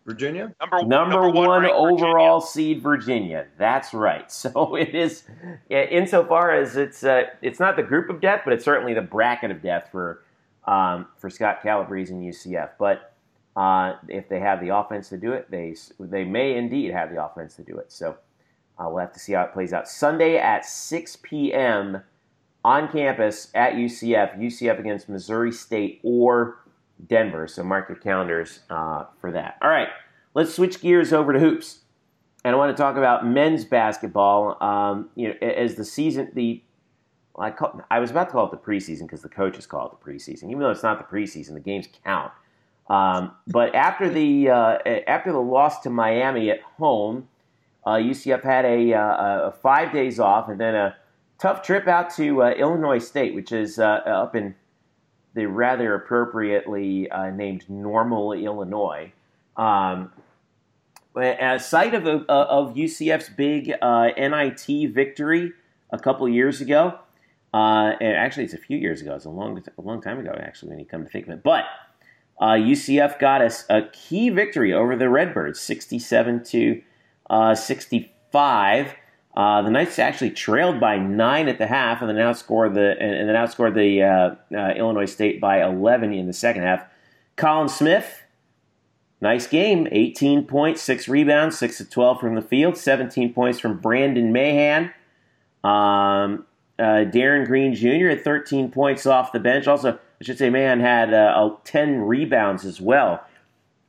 Virginia. 0.05 0.53
Number, 0.59 0.83
number, 0.83 1.15
number 1.15 1.29
one, 1.29 1.65
overall 1.65 2.39
Virginia. 2.39 2.51
seed 2.51 2.81
Virginia. 2.81 3.47
That's 3.57 3.93
right. 3.93 4.29
So 4.31 4.75
it 4.75 4.95
is, 4.95 5.23
insofar 5.69 6.51
as 6.51 6.75
it's 6.75 7.03
uh, 7.03 7.25
it's 7.41 7.59
not 7.59 7.75
the 7.75 7.83
group 7.83 8.09
of 8.09 8.19
death, 8.19 8.41
but 8.43 8.53
it's 8.53 8.65
certainly 8.65 8.93
the 8.93 9.01
bracket 9.01 9.51
of 9.51 9.61
death 9.61 9.89
for 9.91 10.23
um, 10.65 11.07
for 11.17 11.29
Scott 11.29 11.61
Calabrese 11.61 12.13
and 12.13 12.21
UCF. 12.21 12.71
But 12.77 13.13
uh, 13.55 13.95
if 14.07 14.27
they 14.27 14.39
have 14.39 14.59
the 14.59 14.75
offense 14.75 15.09
to 15.09 15.17
do 15.17 15.31
it, 15.33 15.49
they 15.49 15.75
they 15.99 16.25
may 16.25 16.57
indeed 16.57 16.91
have 16.91 17.11
the 17.11 17.23
offense 17.23 17.55
to 17.55 17.63
do 17.63 17.77
it. 17.77 17.91
So. 17.91 18.17
Uh, 18.77 18.85
we'll 18.87 18.99
have 18.99 19.13
to 19.13 19.19
see 19.19 19.33
how 19.33 19.43
it 19.43 19.53
plays 19.53 19.73
out. 19.73 19.87
Sunday 19.87 20.37
at 20.37 20.65
6 20.65 21.17
p.m. 21.17 22.01
on 22.63 22.91
campus 22.91 23.49
at 23.53 23.73
UCF, 23.73 24.39
UCF 24.39 24.79
against 24.79 25.09
Missouri 25.09 25.51
State 25.51 25.99
or 26.03 26.59
Denver. 27.07 27.47
So 27.47 27.63
mark 27.63 27.89
your 27.89 27.97
calendars 27.97 28.61
uh, 28.69 29.05
for 29.19 29.31
that. 29.31 29.57
All 29.61 29.69
right, 29.69 29.89
let's 30.33 30.53
switch 30.53 30.81
gears 30.81 31.13
over 31.13 31.33
to 31.33 31.39
hoops. 31.39 31.79
And 32.43 32.55
I 32.55 32.57
want 32.57 32.75
to 32.75 32.81
talk 32.81 32.97
about 32.97 33.25
men's 33.25 33.65
basketball. 33.65 34.61
Um, 34.63 35.09
you 35.15 35.27
know, 35.27 35.35
as 35.41 35.75
the 35.75 35.85
season, 35.85 36.31
the 36.33 36.63
well, 37.35 37.47
I, 37.47 37.51
call, 37.51 37.81
I 37.91 37.99
was 37.99 38.11
about 38.11 38.25
to 38.25 38.31
call 38.31 38.45
it 38.45 38.51
the 38.51 38.57
preseason 38.57 39.01
because 39.03 39.21
the 39.21 39.29
coaches 39.29 39.65
call 39.65 39.87
it 39.87 39.91
the 39.91 40.11
preseason, 40.11 40.45
even 40.45 40.59
though 40.59 40.71
it's 40.71 40.83
not 40.83 40.97
the 40.97 41.15
preseason. 41.15 41.53
The 41.53 41.59
games 41.59 41.87
count. 42.03 42.31
Um, 42.89 43.31
but 43.47 43.73
after 43.75 44.09
the 44.09 44.49
uh, 44.49 44.77
after 45.07 45.31
the 45.31 45.39
loss 45.39 45.81
to 45.81 45.89
Miami 45.89 46.49
at 46.49 46.61
home, 46.61 47.27
uh, 47.85 47.91
UCF 47.91 48.43
had 48.43 48.65
a, 48.65 48.93
uh, 48.93 49.47
a, 49.47 49.51
five 49.51 49.91
days 49.91 50.19
off 50.19 50.49
and 50.49 50.59
then 50.59 50.75
a 50.75 50.95
tough 51.39 51.63
trip 51.63 51.87
out 51.87 52.13
to 52.15 52.43
uh, 52.43 52.49
Illinois 52.51 52.99
State, 52.99 53.33
which 53.33 53.51
is 53.51 53.79
uh, 53.79 54.01
up 54.05 54.35
in 54.35 54.55
the 55.33 55.47
rather 55.47 55.95
appropriately 55.95 57.09
uh, 57.09 57.31
named 57.31 57.65
Normal, 57.69 58.33
Illinois. 58.33 59.11
Um, 59.57 60.11
a 61.15 61.59
site 61.59 61.93
of, 61.93 62.05
of 62.05 62.73
UCF's 62.75 63.29
big 63.29 63.73
uh, 63.81 64.09
NIT 64.17 64.93
victory 64.93 65.51
a 65.89 65.99
couple 65.99 66.29
years 66.29 66.61
ago. 66.61 66.99
and 67.53 68.01
actually, 68.01 68.45
it's 68.45 68.53
a 68.53 68.57
few 68.59 68.77
years 68.77 69.01
ago. 69.01 69.15
It's 69.15 69.25
a 69.25 69.29
long, 69.29 69.61
a 69.77 69.81
long 69.81 70.01
time 70.01 70.19
ago, 70.19 70.33
actually, 70.39 70.69
when 70.69 70.79
you 70.79 70.85
come 70.85 71.03
to 71.03 71.09
think 71.09 71.27
of 71.27 71.33
it. 71.33 71.43
But 71.43 71.65
UCF 72.39 73.19
got 73.19 73.41
a, 73.41 73.51
a 73.69 73.89
key 73.89 74.29
victory 74.29 74.71
over 74.73 74.95
the 74.95 75.09
Redbirds, 75.09 75.59
67 75.59 76.45
to 76.45 76.81
uh, 77.31 77.55
65. 77.55 78.93
Uh, 79.35 79.61
the 79.61 79.69
Knights 79.69 79.97
actually 79.97 80.31
trailed 80.31 80.79
by 80.81 80.97
nine 80.97 81.47
at 81.47 81.57
the 81.57 81.65
half, 81.65 82.01
and 82.01 82.09
then 82.09 82.17
outscored 82.17 82.73
the 82.73 82.91
and, 82.99 83.15
and 83.15 83.29
then 83.29 83.35
outscored 83.35 83.73
the 83.73 84.03
uh, 84.03 84.35
uh, 84.55 84.73
Illinois 84.73 85.05
State 85.05 85.39
by 85.39 85.63
11 85.63 86.11
in 86.13 86.27
the 86.27 86.33
second 86.33 86.63
half. 86.63 86.83
Colin 87.37 87.69
Smith, 87.69 88.23
nice 89.21 89.47
game, 89.47 89.87
18 89.89 90.45
points, 90.45 90.81
six 90.81 91.07
rebounds, 91.07 91.57
six 91.57 91.77
to 91.77 91.89
12 91.89 92.19
from 92.19 92.35
the 92.35 92.41
field, 92.41 92.75
17 92.75 93.33
points 93.33 93.57
from 93.57 93.79
Brandon 93.79 94.33
Mahan. 94.33 94.93
Um, 95.63 96.45
uh, 96.77 97.05
Darin 97.05 97.45
Green 97.45 97.73
Jr. 97.73 98.09
had 98.09 98.23
13 98.23 98.69
points 98.69 99.05
off 99.05 99.31
the 99.31 99.39
bench. 99.39 99.65
Also, 99.65 99.93
I 99.93 100.23
should 100.23 100.37
say, 100.37 100.49
Mahan 100.49 100.81
had 100.81 101.13
uh, 101.13 101.55
10 101.63 102.01
rebounds 102.01 102.65
as 102.65 102.81
well 102.81 103.23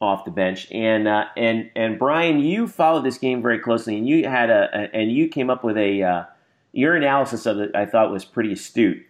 off 0.02 0.24
the 0.24 0.30
bench. 0.30 0.70
And 0.70 1.08
uh, 1.08 1.26
and 1.36 1.70
and 1.76 1.98
Brian, 1.98 2.40
you 2.40 2.66
followed 2.66 3.04
this 3.04 3.18
game 3.18 3.40
very 3.40 3.58
closely, 3.58 3.96
and 3.96 4.06
you 4.06 4.28
had 4.28 4.50
a, 4.50 4.68
a 4.72 4.96
and 4.96 5.12
you 5.12 5.28
came 5.28 5.48
up 5.48 5.64
with 5.64 5.76
a 5.78 6.02
uh, 6.02 6.24
your 6.72 6.94
analysis 6.94 7.46
of 7.46 7.58
it. 7.58 7.74
I 7.74 7.86
thought 7.86 8.10
was 8.10 8.24
pretty 8.24 8.52
astute, 8.52 9.06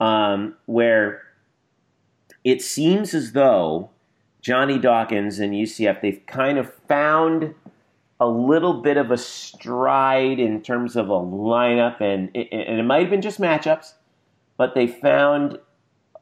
um, 0.00 0.56
where 0.66 1.22
it 2.42 2.62
seems 2.62 3.14
as 3.14 3.32
though 3.32 3.90
Johnny 4.40 4.78
Dawkins 4.78 5.38
and 5.38 5.52
UCF 5.52 6.00
they've 6.00 6.24
kind 6.26 6.58
of 6.58 6.72
found 6.88 7.54
a 8.20 8.26
little 8.26 8.80
bit 8.80 8.96
of 8.96 9.10
a 9.10 9.18
stride 9.18 10.38
in 10.38 10.62
terms 10.62 10.96
of 10.96 11.10
a 11.10 11.20
lineup, 11.20 12.00
and 12.00 12.34
and 12.34 12.80
it 12.80 12.84
might 12.84 13.02
have 13.02 13.10
been 13.10 13.22
just 13.22 13.40
matchups, 13.40 13.92
but 14.56 14.74
they 14.74 14.86
found 14.86 15.58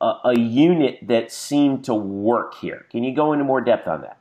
a, 0.02 0.20
a 0.24 0.38
unit 0.38 0.98
that 1.02 1.32
seemed 1.32 1.84
to 1.84 1.94
work 1.94 2.54
here. 2.54 2.84
Can 2.90 3.04
you 3.04 3.14
go 3.14 3.32
into 3.32 3.44
more 3.44 3.60
depth 3.60 3.86
on 3.86 4.02
that? 4.02 4.18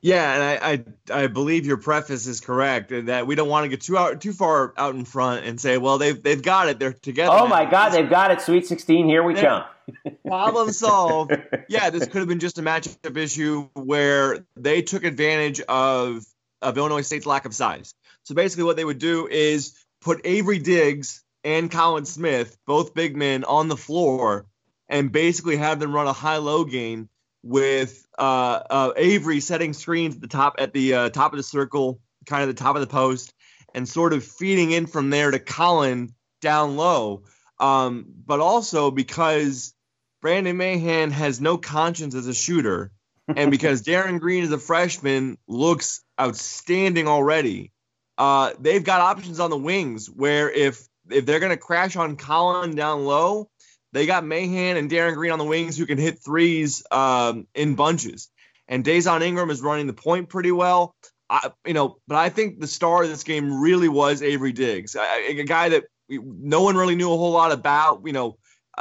Yeah, 0.00 0.32
and 0.32 0.86
I, 1.12 1.16
I, 1.16 1.22
I 1.22 1.26
believe 1.26 1.66
your 1.66 1.76
preface 1.76 2.28
is 2.28 2.40
correct 2.40 2.92
that 3.06 3.26
we 3.26 3.34
don't 3.34 3.48
want 3.48 3.64
to 3.64 3.68
get 3.68 3.80
too 3.80 3.98
out 3.98 4.20
too 4.20 4.32
far 4.32 4.72
out 4.76 4.94
in 4.94 5.04
front 5.04 5.44
and 5.44 5.60
say, 5.60 5.76
well, 5.76 5.98
they've 5.98 6.22
they've 6.22 6.40
got 6.40 6.68
it, 6.68 6.78
they're 6.78 6.92
together. 6.92 7.32
Oh 7.34 7.48
my 7.48 7.68
God, 7.68 7.90
they've 7.90 8.08
got 8.08 8.30
it. 8.30 8.40
Sweet 8.40 8.64
sixteen, 8.64 9.08
here 9.08 9.24
we 9.24 9.34
come. 9.34 9.64
Problem 10.26 10.70
solved. 10.70 11.32
yeah, 11.68 11.90
this 11.90 12.06
could 12.06 12.18
have 12.18 12.28
been 12.28 12.38
just 12.38 12.58
a 12.58 12.62
matchup 12.62 13.16
issue 13.16 13.68
where 13.74 14.46
they 14.54 14.82
took 14.82 15.02
advantage 15.02 15.60
of 15.62 16.24
of 16.62 16.78
Illinois 16.78 17.00
State's 17.00 17.26
lack 17.26 17.44
of 17.44 17.52
size. 17.52 17.92
So 18.22 18.36
basically, 18.36 18.64
what 18.64 18.76
they 18.76 18.84
would 18.84 18.98
do 18.98 19.26
is 19.26 19.84
put 20.00 20.20
Avery 20.22 20.60
Diggs 20.60 21.24
and 21.42 21.72
Colin 21.72 22.04
Smith, 22.04 22.56
both 22.68 22.94
big 22.94 23.16
men, 23.16 23.42
on 23.42 23.66
the 23.66 23.76
floor 23.76 24.46
and 24.88 25.12
basically 25.12 25.56
have 25.56 25.78
them 25.78 25.94
run 25.94 26.06
a 26.06 26.12
high-low 26.12 26.64
game 26.64 27.08
with 27.42 28.06
uh, 28.18 28.60
uh, 28.70 28.92
Avery 28.96 29.40
setting 29.40 29.72
screens 29.72 30.16
at 30.16 30.20
the 30.20 30.28
top 30.28 30.56
at 30.58 30.72
the 30.72 30.94
uh, 30.94 31.08
top 31.10 31.32
of 31.32 31.36
the 31.36 31.42
circle, 31.42 32.00
kind 32.26 32.42
of 32.42 32.48
the 32.48 32.62
top 32.62 32.74
of 32.74 32.80
the 32.80 32.86
post, 32.86 33.32
and 33.74 33.88
sort 33.88 34.12
of 34.12 34.24
feeding 34.24 34.70
in 34.72 34.86
from 34.86 35.10
there 35.10 35.30
to 35.30 35.38
Colin 35.38 36.14
down 36.40 36.76
low. 36.76 37.22
Um, 37.60 38.06
but 38.24 38.40
also 38.40 38.90
because 38.90 39.74
Brandon 40.20 40.56
Mahan 40.56 41.10
has 41.10 41.40
no 41.40 41.58
conscience 41.58 42.14
as 42.14 42.26
a 42.26 42.34
shooter, 42.34 42.92
and 43.28 43.50
because 43.50 43.82
Darin 43.82 44.18
Green 44.18 44.44
as 44.44 44.52
a 44.52 44.58
freshman 44.58 45.38
looks 45.46 46.02
outstanding 46.20 47.08
already, 47.08 47.72
uh, 48.16 48.52
they've 48.58 48.84
got 48.84 49.00
options 49.00 49.38
on 49.40 49.50
the 49.50 49.58
wings 49.58 50.08
where 50.08 50.50
if 50.50 50.86
if 51.10 51.24
they're 51.24 51.40
going 51.40 51.50
to 51.50 51.56
crash 51.56 51.96
on 51.96 52.16
Colin 52.16 52.74
down 52.74 53.04
low, 53.04 53.48
they 53.92 54.06
got 54.06 54.24
Mahan 54.24 54.76
and 54.76 54.90
Darin 54.90 55.14
Green 55.14 55.32
on 55.32 55.38
the 55.38 55.44
wings 55.44 55.76
who 55.76 55.86
can 55.86 55.98
hit 55.98 56.22
threes 56.22 56.84
um, 56.90 57.46
in 57.54 57.74
bunches. 57.74 58.28
And 58.66 58.84
Dazon 58.84 59.22
Ingram 59.22 59.50
is 59.50 59.62
running 59.62 59.86
the 59.86 59.94
point 59.94 60.28
pretty 60.28 60.52
well. 60.52 60.94
I, 61.30 61.50
you 61.66 61.74
know, 61.74 61.98
but 62.06 62.16
I 62.16 62.28
think 62.28 62.60
the 62.60 62.66
star 62.66 63.02
of 63.02 63.08
this 63.08 63.24
game 63.24 63.60
really 63.60 63.88
was 63.88 64.22
Avery 64.22 64.52
Diggs, 64.52 64.94
a, 64.94 65.40
a 65.40 65.44
guy 65.44 65.70
that 65.70 65.84
no 66.08 66.62
one 66.62 66.76
really 66.76 66.96
knew 66.96 67.12
a 67.12 67.16
whole 67.16 67.32
lot 67.32 67.52
about. 67.52 68.02
You 68.04 68.12
know, 68.12 68.38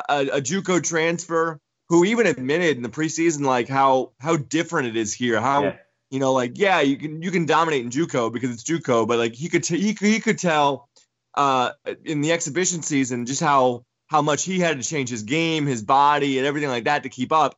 a, 0.10 0.28
a 0.34 0.42
JUCO 0.42 0.84
transfer 0.84 1.60
who 1.90 2.06
even 2.06 2.28
admitted 2.28 2.78
in 2.78 2.84
the 2.84 2.90
preseason 2.90 3.42
like 3.42 3.68
how 3.68 4.12
how 4.20 4.38
different 4.38 4.90
it 4.90 4.98
is 4.98 5.14
here. 5.14 5.40
How 5.42 5.64
yeah. 5.64 5.76
you 6.10 6.20
know, 6.20 6.34
like 6.34 6.58
yeah, 6.58 6.82
you 6.82 6.98
can 6.98 7.22
you 7.22 7.32
can 7.32 7.46
dominate 7.46 7.84
in 7.84 7.92
JUCO 7.92 8.32
because 8.32 8.52
it's 8.52 8.64
JUCO, 8.64 9.08
but 9.08 9.18
like 9.18 9.34
he 9.34 9.50
could 9.50 9.64
t- 9.64 9.80
he 9.80 9.98
he 10.00 10.20
could 10.20 10.40
tell 10.40 10.90
uh, 11.36 11.72
in 12.04 12.22
the 12.22 12.32
exhibition 12.32 12.82
season 12.82 13.26
just 13.26 13.42
how 13.42 13.84
how 14.08 14.22
much 14.22 14.44
he 14.44 14.60
had 14.60 14.82
to 14.82 14.88
change 14.88 15.10
his 15.10 15.24
game, 15.24 15.66
his 15.66 15.84
body, 15.84 16.38
and 16.38 16.48
everything 16.48 16.70
like 16.70 16.86
that 16.86 17.04
to 17.04 17.10
keep 17.10 17.32
up. 17.32 17.56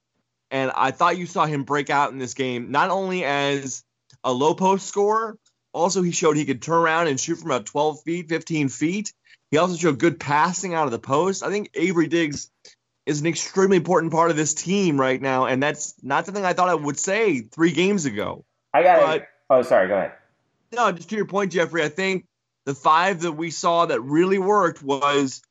And 0.51 0.71
I 0.75 0.91
thought 0.91 1.17
you 1.17 1.25
saw 1.25 1.45
him 1.45 1.63
break 1.63 1.89
out 1.89 2.11
in 2.11 2.17
this 2.17 2.33
game, 2.33 2.71
not 2.71 2.89
only 2.89 3.23
as 3.23 3.83
a 4.23 4.33
low 4.33 4.55
post 4.55 4.87
scorer, 4.87 5.37
also 5.73 6.01
he 6.01 6.11
showed 6.11 6.35
he 6.35 6.45
could 6.45 6.61
turn 6.61 6.79
around 6.79 7.07
and 7.07 7.19
shoot 7.19 7.37
from 7.37 7.51
about 7.51 7.67
12 7.67 8.01
feet, 8.01 8.29
15 8.29 8.69
feet. 8.69 9.13
He 9.51 9.57
also 9.57 9.77
showed 9.77 9.99
good 9.99 10.19
passing 10.19 10.73
out 10.73 10.85
of 10.85 10.91
the 10.91 10.99
post. 10.99 11.43
I 11.43 11.49
think 11.49 11.69
Avery 11.75 12.07
Diggs 12.07 12.51
is 13.05 13.21
an 13.21 13.27
extremely 13.27 13.77
important 13.77 14.11
part 14.11 14.31
of 14.31 14.37
this 14.37 14.53
team 14.53 14.99
right 14.99 15.21
now, 15.21 15.45
and 15.45 15.61
that's 15.61 15.95
not 16.03 16.25
something 16.25 16.43
I 16.43 16.53
thought 16.53 16.69
I 16.69 16.75
would 16.75 16.99
say 16.99 17.41
three 17.41 17.71
games 17.71 18.05
ago. 18.05 18.45
I 18.73 18.83
got 18.83 19.15
it. 19.15 19.27
Oh, 19.49 19.61
sorry. 19.63 19.87
Go 19.87 19.97
ahead. 19.97 20.13
No, 20.71 20.91
just 20.91 21.09
to 21.09 21.15
your 21.15 21.25
point, 21.25 21.51
Jeffrey. 21.51 21.83
I 21.83 21.89
think 21.89 22.25
the 22.65 22.75
five 22.75 23.21
that 23.21 23.31
we 23.31 23.49
saw 23.49 23.87
that 23.87 24.01
really 24.01 24.37
worked 24.37 24.83
was 24.83 25.41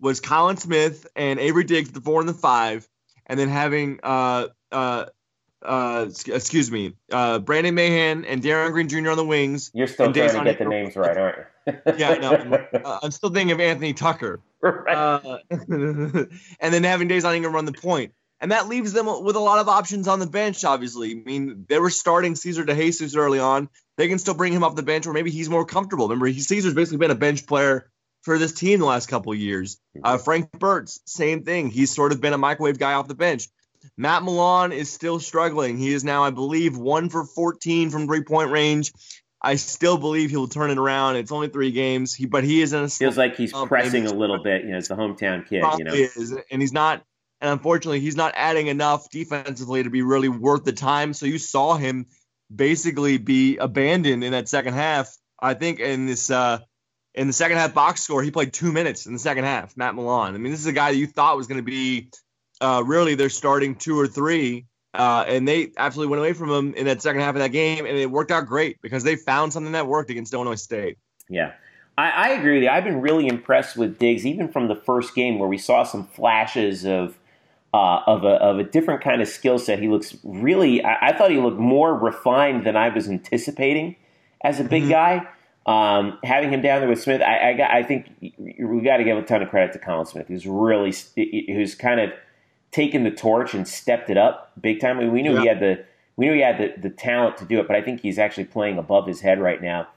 was 0.00 0.20
Colin 0.20 0.56
Smith 0.56 1.06
and 1.16 1.38
Avery 1.38 1.64
Diggs, 1.64 1.90
the 1.90 2.00
four 2.00 2.20
and 2.20 2.28
the 2.28 2.34
five, 2.34 2.88
and 3.26 3.38
then 3.38 3.48
having 3.48 4.00
uh 4.02 4.48
uh 4.72 5.06
uh 5.62 6.06
excuse 6.26 6.70
me 6.70 6.94
uh 7.10 7.40
Brandon 7.40 7.74
Mahan 7.74 8.24
and 8.24 8.42
Darin 8.42 8.72
Green 8.72 8.88
Jr. 8.88 9.10
on 9.10 9.16
the 9.16 9.24
wings. 9.24 9.70
You're 9.74 9.86
still 9.86 10.12
trying 10.12 10.32
to 10.32 10.44
get 10.44 10.58
the 10.58 10.64
names 10.64 10.96
right, 10.96 11.16
aren't 11.16 11.38
you? 11.38 11.44
yeah, 11.96 12.14
no, 12.14 12.30
I'm, 12.30 12.52
uh, 12.54 12.98
I'm, 13.02 13.10
still 13.10 13.30
thinking 13.30 13.52
of 13.52 13.60
Anthony 13.60 13.92
Tucker. 13.92 14.40
Right. 14.60 14.92
Uh, 14.92 15.38
and 15.50 16.28
then 16.74 16.82
having 16.82 17.08
Dazon 17.08 17.36
Ingram 17.36 17.54
run 17.54 17.64
the 17.64 17.72
point. 17.72 18.12
And 18.40 18.50
that 18.50 18.66
leaves 18.66 18.92
them 18.92 19.06
with 19.06 19.36
a 19.36 19.40
lot 19.40 19.60
of 19.60 19.68
options 19.68 20.08
on 20.08 20.18
the 20.18 20.26
bench, 20.26 20.64
obviously. 20.64 21.12
I 21.12 21.22
mean, 21.24 21.64
they 21.68 21.78
were 21.78 21.90
starting 21.90 22.34
Cesar 22.34 22.64
DeJesus 22.64 23.16
early 23.16 23.38
on. 23.38 23.68
They 23.96 24.08
can 24.08 24.18
still 24.18 24.34
bring 24.34 24.52
him 24.52 24.64
off 24.64 24.74
the 24.74 24.82
bench, 24.82 25.06
or 25.06 25.12
maybe 25.12 25.30
he's 25.30 25.48
more 25.48 25.64
comfortable. 25.64 26.08
Remember, 26.08 26.32
Cesar's 26.32 26.74
basically 26.74 26.98
been 26.98 27.12
a 27.12 27.16
bench 27.16 27.46
player 27.46 27.88
for 28.28 28.38
this 28.38 28.52
team 28.52 28.78
the 28.78 28.84
last 28.84 29.08
couple 29.08 29.32
of 29.32 29.38
years. 29.38 29.80
Uh, 30.04 30.18
Frank 30.18 30.50
Bertz, 30.52 31.00
same 31.06 31.44
thing. 31.44 31.70
He's 31.70 31.90
sort 31.90 32.12
of 32.12 32.20
been 32.20 32.34
a 32.34 32.38
microwave 32.38 32.78
guy 32.78 32.92
off 32.92 33.08
the 33.08 33.14
bench. 33.14 33.48
Matt 33.96 34.22
Milon 34.22 34.70
is 34.70 34.92
still 34.92 35.18
struggling. 35.18 35.78
He 35.78 35.94
is 35.94 36.04
now, 36.04 36.24
I 36.24 36.30
believe, 36.30 36.76
one 36.76 37.08
for 37.08 37.24
14 37.24 37.88
from 37.88 38.06
three 38.06 38.22
point 38.22 38.50
range. 38.50 38.92
I 39.40 39.54
still 39.54 39.96
believe 39.96 40.28
he'll 40.28 40.46
turn 40.46 40.70
it 40.70 40.76
around. 40.76 41.16
It's 41.16 41.32
only 41.32 41.48
three 41.48 41.70
games, 41.70 42.12
he, 42.12 42.26
but 42.26 42.44
he 42.44 42.60
is 42.60 42.74
in 42.74 42.84
a 42.84 42.88
feels 42.90 43.16
like 43.16 43.34
he's 43.34 43.52
pressing 43.52 44.06
a 44.06 44.12
little 44.12 44.42
bit. 44.42 44.64
You 44.64 44.72
know, 44.72 44.78
it's 44.78 44.88
the 44.88 44.96
hometown 44.96 45.48
kid. 45.48 45.64
You 45.78 45.84
know, 45.84 45.94
is, 45.94 46.36
and 46.50 46.60
he's 46.60 46.72
not. 46.72 47.02
And 47.40 47.50
unfortunately, 47.50 48.00
he's 48.00 48.16
not 48.16 48.34
adding 48.36 48.66
enough 48.66 49.08
defensively 49.10 49.84
to 49.84 49.90
be 49.90 50.02
really 50.02 50.28
worth 50.28 50.64
the 50.64 50.72
time. 50.72 51.14
So 51.14 51.24
you 51.24 51.38
saw 51.38 51.76
him 51.76 52.06
basically 52.54 53.16
be 53.16 53.56
abandoned 53.56 54.22
in 54.22 54.32
that 54.32 54.48
second 54.48 54.74
half. 54.74 55.16
I 55.40 55.54
think 55.54 55.78
in 55.80 56.06
this 56.06 56.30
uh, 56.30 56.58
in 57.14 57.26
the 57.26 57.32
second 57.32 57.58
half 57.58 57.74
box 57.74 58.02
score, 58.02 58.22
he 58.22 58.30
played 58.30 58.52
two 58.52 58.72
minutes 58.72 59.06
in 59.06 59.12
the 59.12 59.18
second 59.18 59.44
half. 59.44 59.76
Matt 59.76 59.94
Milon. 59.94 60.34
I 60.34 60.38
mean, 60.38 60.52
this 60.52 60.60
is 60.60 60.66
a 60.66 60.72
guy 60.72 60.92
that 60.92 60.98
you 60.98 61.06
thought 61.06 61.36
was 61.36 61.46
going 61.46 61.58
to 61.58 61.64
be 61.64 62.10
uh, 62.60 62.82
really 62.84 63.14
they're 63.14 63.30
starting 63.30 63.74
two 63.74 63.98
or 63.98 64.06
three 64.06 64.66
uh, 64.94 65.24
and 65.28 65.46
they 65.46 65.70
absolutely 65.76 66.10
went 66.10 66.20
away 66.20 66.32
from 66.32 66.50
him 66.50 66.74
in 66.74 66.86
that 66.86 67.02
second 67.02 67.20
half 67.20 67.34
of 67.34 67.40
that 67.40 67.52
game, 67.52 67.84
and 67.84 67.96
it 67.96 68.10
worked 68.10 68.30
out 68.30 68.46
great 68.46 68.80
because 68.80 69.04
they 69.04 69.16
found 69.16 69.52
something 69.52 69.72
that 69.72 69.86
worked 69.86 70.10
against 70.10 70.32
Illinois 70.32 70.54
State. 70.54 70.98
Yeah, 71.28 71.52
I, 71.98 72.10
I 72.10 72.28
agree 72.30 72.54
with 72.54 72.62
you. 72.62 72.68
I've 72.70 72.84
been 72.84 73.00
really 73.00 73.28
impressed 73.28 73.76
with 73.76 73.98
Diggs, 73.98 74.24
even 74.24 74.48
from 74.48 74.68
the 74.68 74.74
first 74.74 75.14
game 75.14 75.38
where 75.38 75.48
we 75.48 75.58
saw 75.58 75.84
some 75.84 76.06
flashes 76.06 76.86
of 76.86 77.18
uh, 77.74 78.00
of 78.06 78.24
a 78.24 78.42
of 78.42 78.58
a 78.58 78.64
different 78.64 79.02
kind 79.02 79.20
of 79.20 79.28
skill 79.28 79.58
set. 79.58 79.78
He 79.78 79.88
looks 79.88 80.16
really. 80.24 80.82
I, 80.82 81.08
I, 81.08 81.12
thought 81.12 81.30
he 81.30 81.38
looked 81.38 81.58
more 81.58 81.94
refined 81.94 82.64
than 82.64 82.76
I 82.76 82.88
was 82.88 83.08
anticipating 83.08 83.94
as 84.42 84.58
a 84.58 84.64
big 84.64 84.84
mm-hmm. 84.84 84.90
guy. 84.92 85.28
Um, 85.68 86.18
having 86.24 86.50
him 86.50 86.62
down 86.62 86.80
there 86.80 86.88
with 86.88 87.02
Smith, 87.02 87.20
I, 87.20 87.52
I, 87.52 87.78
I 87.80 87.82
think 87.82 88.08
we 88.58 88.80
got 88.80 88.96
to 88.96 89.04
give 89.04 89.18
a 89.18 89.22
ton 89.22 89.42
of 89.42 89.50
credit 89.50 89.74
to 89.74 89.78
Collin 89.78 90.06
Smith. 90.06 90.26
He's 90.26 90.46
really 90.46 90.94
who's 91.14 91.74
kind 91.74 92.00
of 92.00 92.10
taken 92.70 93.04
the 93.04 93.10
torch 93.10 93.52
and 93.52 93.68
stepped 93.68 94.08
it 94.08 94.16
up 94.16 94.50
big 94.58 94.80
time. 94.80 94.96
I 94.96 95.02
mean, 95.02 95.12
we 95.12 95.20
knew 95.20 95.34
yeah. 95.34 95.40
he 95.42 95.46
had 95.48 95.60
the 95.60 95.84
we 96.16 96.24
knew 96.24 96.32
he 96.32 96.40
had 96.40 96.56
the, 96.56 96.80
the 96.80 96.88
talent 96.88 97.36
to 97.36 97.44
do 97.44 97.60
it, 97.60 97.68
but 97.68 97.76
I 97.76 97.82
think 97.82 98.00
he's 98.00 98.18
actually 98.18 98.46
playing 98.46 98.78
above 98.78 99.06
his 99.06 99.20
head 99.20 99.40
right 99.40 99.60
now. 99.60 99.88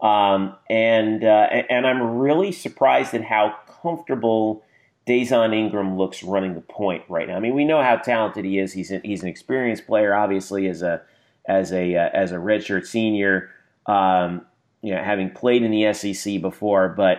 Um, 0.00 0.56
and 0.70 1.22
uh, 1.22 1.48
and 1.68 1.86
I'm 1.86 2.16
really 2.16 2.50
surprised 2.50 3.12
at 3.12 3.22
how 3.22 3.56
comfortable 3.82 4.64
Dazon 5.06 5.54
Ingram 5.54 5.98
looks 5.98 6.22
running 6.22 6.54
the 6.54 6.62
point 6.62 7.04
right 7.10 7.28
now. 7.28 7.36
I 7.36 7.40
mean, 7.40 7.54
we 7.54 7.66
know 7.66 7.82
how 7.82 7.96
talented 7.96 8.46
he 8.46 8.58
is. 8.58 8.72
He's 8.72 8.90
an, 8.90 9.02
he's 9.04 9.22
an 9.22 9.28
experienced 9.28 9.86
player, 9.86 10.14
obviously 10.14 10.66
as 10.66 10.80
a 10.80 11.02
as 11.44 11.72
a 11.74 11.94
uh, 11.94 12.08
as 12.14 12.32
a 12.32 12.36
redshirt 12.36 12.86
senior. 12.86 13.50
Um, 13.84 14.46
you 14.82 14.94
know, 14.94 15.02
having 15.02 15.30
played 15.30 15.62
in 15.62 15.70
the 15.70 15.92
SEC 15.92 16.40
before, 16.40 16.88
but 16.88 17.18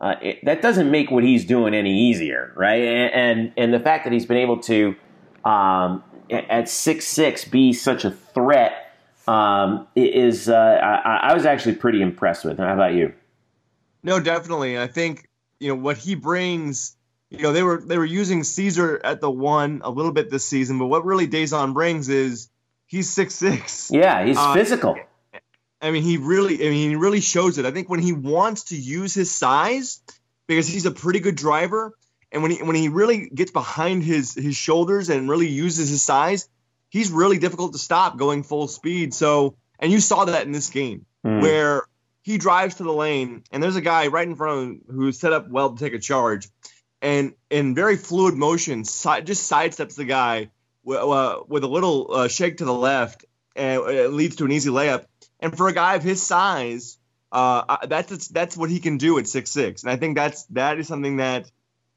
uh, 0.00 0.14
it, 0.22 0.44
that 0.44 0.62
doesn't 0.62 0.90
make 0.90 1.10
what 1.10 1.24
he's 1.24 1.44
doing 1.44 1.74
any 1.74 2.08
easier, 2.08 2.52
right? 2.56 2.82
And 2.82 3.12
and, 3.14 3.52
and 3.56 3.74
the 3.74 3.80
fact 3.80 4.04
that 4.04 4.12
he's 4.12 4.26
been 4.26 4.38
able 4.38 4.58
to 4.62 4.96
um, 5.44 6.02
at 6.30 6.68
six 6.68 7.06
six 7.06 7.44
be 7.44 7.72
such 7.72 8.04
a 8.04 8.10
threat 8.10 8.94
um, 9.28 9.86
is 9.94 10.48
uh, 10.48 10.54
I, 10.54 11.30
I, 11.30 11.34
was 11.34 11.44
actually 11.44 11.74
pretty 11.76 12.02
impressed 12.02 12.44
with. 12.44 12.58
Him. 12.58 12.66
How 12.66 12.74
about 12.74 12.94
you? 12.94 13.12
No, 14.02 14.18
definitely. 14.18 14.78
I 14.78 14.86
think 14.86 15.28
you 15.58 15.68
know 15.68 15.74
what 15.74 15.98
he 15.98 16.14
brings. 16.14 16.96
You 17.28 17.42
know 17.42 17.52
they 17.52 17.62
were 17.62 17.80
they 17.80 17.98
were 17.98 18.04
using 18.04 18.42
Cesar 18.42 19.00
at 19.04 19.20
the 19.20 19.30
one 19.30 19.82
a 19.84 19.90
little 19.90 20.12
bit 20.12 20.30
this 20.30 20.44
season, 20.44 20.78
but 20.78 20.86
what 20.86 21.04
really 21.04 21.28
Dazon 21.28 21.74
brings 21.74 22.08
is 22.08 22.48
he's 22.86 23.08
six 23.10 23.34
six. 23.34 23.90
Yeah, 23.92 24.24
he's 24.24 24.38
uh, 24.38 24.54
physical. 24.54 24.96
I 25.80 25.90
mean, 25.90 26.02
he 26.02 26.18
really, 26.18 26.66
I 26.66 26.70
mean, 26.70 26.90
he 26.90 26.96
really 26.96 27.20
shows 27.20 27.58
it. 27.58 27.64
I 27.64 27.70
think 27.70 27.88
when 27.88 28.00
he 28.00 28.12
wants 28.12 28.64
to 28.64 28.76
use 28.76 29.14
his 29.14 29.30
size, 29.30 30.02
because 30.46 30.66
he's 30.66 30.86
a 30.86 30.90
pretty 30.90 31.20
good 31.20 31.36
driver, 31.36 31.94
and 32.32 32.42
when 32.42 32.50
he 32.50 32.62
when 32.62 32.76
he 32.76 32.88
really 32.88 33.30
gets 33.30 33.50
behind 33.50 34.02
his 34.02 34.34
his 34.34 34.56
shoulders 34.56 35.08
and 35.08 35.28
really 35.28 35.48
uses 35.48 35.88
his 35.88 36.02
size, 36.02 36.48
he's 36.90 37.10
really 37.10 37.38
difficult 37.38 37.72
to 37.72 37.78
stop 37.78 38.18
going 38.18 38.42
full 38.42 38.68
speed. 38.68 39.14
So, 39.14 39.56
and 39.78 39.90
you 39.90 40.00
saw 40.00 40.26
that 40.26 40.46
in 40.46 40.52
this 40.52 40.70
game 40.70 41.06
mm. 41.24 41.40
where 41.40 41.84
he 42.22 42.36
drives 42.36 42.76
to 42.76 42.82
the 42.82 42.92
lane, 42.92 43.42
and 43.50 43.62
there's 43.62 43.76
a 43.76 43.80
guy 43.80 44.08
right 44.08 44.28
in 44.28 44.36
front 44.36 44.58
of 44.58 44.62
him 44.62 44.80
who's 44.90 45.18
set 45.18 45.32
up 45.32 45.48
well 45.48 45.74
to 45.74 45.82
take 45.82 45.94
a 45.94 45.98
charge, 45.98 46.48
and 47.00 47.32
in 47.48 47.74
very 47.74 47.96
fluid 47.96 48.34
motion, 48.34 48.84
si- 48.84 49.22
just 49.22 49.50
sidesteps 49.50 49.94
the 49.94 50.04
guy 50.04 50.50
w- 50.84 51.10
uh, 51.10 51.42
with 51.48 51.64
a 51.64 51.68
little 51.68 52.12
uh, 52.12 52.28
shake 52.28 52.58
to 52.58 52.66
the 52.66 52.74
left, 52.74 53.24
and 53.56 53.82
it 53.88 54.12
leads 54.12 54.36
to 54.36 54.44
an 54.44 54.52
easy 54.52 54.68
layup 54.68 55.06
and 55.40 55.56
for 55.56 55.68
a 55.68 55.72
guy 55.72 55.96
of 55.96 56.02
his 56.02 56.22
size, 56.22 56.98
uh, 57.32 57.86
that's 57.86 58.28
that's 58.28 58.56
what 58.56 58.70
he 58.70 58.80
can 58.80 58.98
do 58.98 59.18
at 59.18 59.26
six 59.26 59.50
six, 59.50 59.82
and 59.82 59.90
I 59.90 59.96
think 59.96 60.16
that's 60.16 60.44
that 60.44 60.78
is 60.78 60.88
something 60.88 61.18
that 61.18 61.50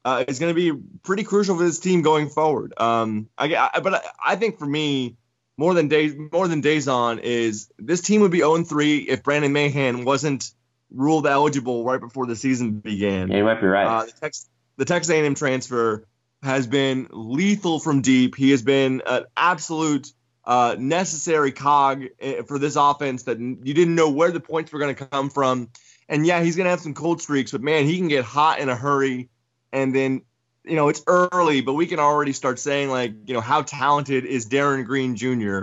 uh, 0.04 0.24
is 0.28 0.38
going 0.38 0.54
to 0.54 0.72
be 0.72 0.80
pretty 1.02 1.24
crucial 1.24 1.56
for 1.56 1.64
this 1.64 1.80
team 1.80 2.02
going 2.02 2.28
forward. 2.28 2.74
Um, 2.76 3.28
I, 3.38 3.54
I, 3.56 3.80
but 3.80 3.94
I, 3.94 4.00
I, 4.24 4.36
think 4.36 4.58
for 4.58 4.66
me, 4.66 5.16
more 5.56 5.72
than 5.72 5.88
days 5.88 6.14
more 6.32 6.46
than 6.46 6.62
Dazon 6.62 7.20
is 7.20 7.70
this 7.78 8.00
team 8.02 8.20
would 8.20 8.30
be 8.30 8.38
0 8.38 8.64
3 8.64 8.98
if 8.98 9.22
Brandon 9.22 9.52
Mahan 9.52 10.04
wasn't 10.04 10.50
ruled 10.90 11.26
eligible 11.26 11.84
right 11.84 12.00
before 12.00 12.26
the 12.26 12.36
season 12.36 12.78
began. 12.80 13.30
Yeah, 13.30 13.38
you 13.38 13.44
might 13.44 13.60
be 13.60 13.66
right. 13.66 13.86
Uh, 13.86 14.04
the, 14.04 14.12
Texas, 14.12 14.48
the 14.76 14.84
Texas 14.84 15.10
A&M 15.10 15.34
transfer 15.34 16.06
has 16.42 16.66
been 16.66 17.08
lethal 17.10 17.80
from 17.80 18.02
deep. 18.02 18.36
He 18.36 18.50
has 18.50 18.62
been 18.62 19.02
an 19.06 19.24
absolute 19.36 20.12
uh, 20.46 20.76
necessary 20.78 21.52
cog 21.52 22.04
eh, 22.20 22.42
for 22.42 22.58
this 22.58 22.76
offense 22.76 23.24
that 23.24 23.38
you 23.38 23.74
didn't 23.74 23.94
know 23.94 24.10
where 24.10 24.30
the 24.30 24.40
points 24.40 24.72
were 24.72 24.78
going 24.78 24.94
to 24.94 25.06
come 25.06 25.30
from. 25.30 25.70
And 26.08 26.26
yeah, 26.26 26.42
he's 26.42 26.56
going 26.56 26.64
to 26.64 26.70
have 26.70 26.80
some 26.80 26.94
cold 26.94 27.22
streaks, 27.22 27.52
but 27.52 27.62
man, 27.62 27.86
he 27.86 27.96
can 27.96 28.08
get 28.08 28.24
hot 28.24 28.58
in 28.58 28.68
a 28.68 28.76
hurry. 28.76 29.30
And 29.72 29.94
then, 29.94 30.22
you 30.64 30.76
know, 30.76 30.88
it's 30.88 31.02
early, 31.06 31.62
but 31.62 31.72
we 31.72 31.86
can 31.86 31.98
already 31.98 32.32
start 32.32 32.58
saying 32.58 32.90
like, 32.90 33.12
you 33.26 33.34
know, 33.34 33.40
how 33.40 33.62
talented 33.62 34.24
is 34.26 34.44
Darin 34.44 34.84
Green 34.84 35.16
Jr. 35.16 35.62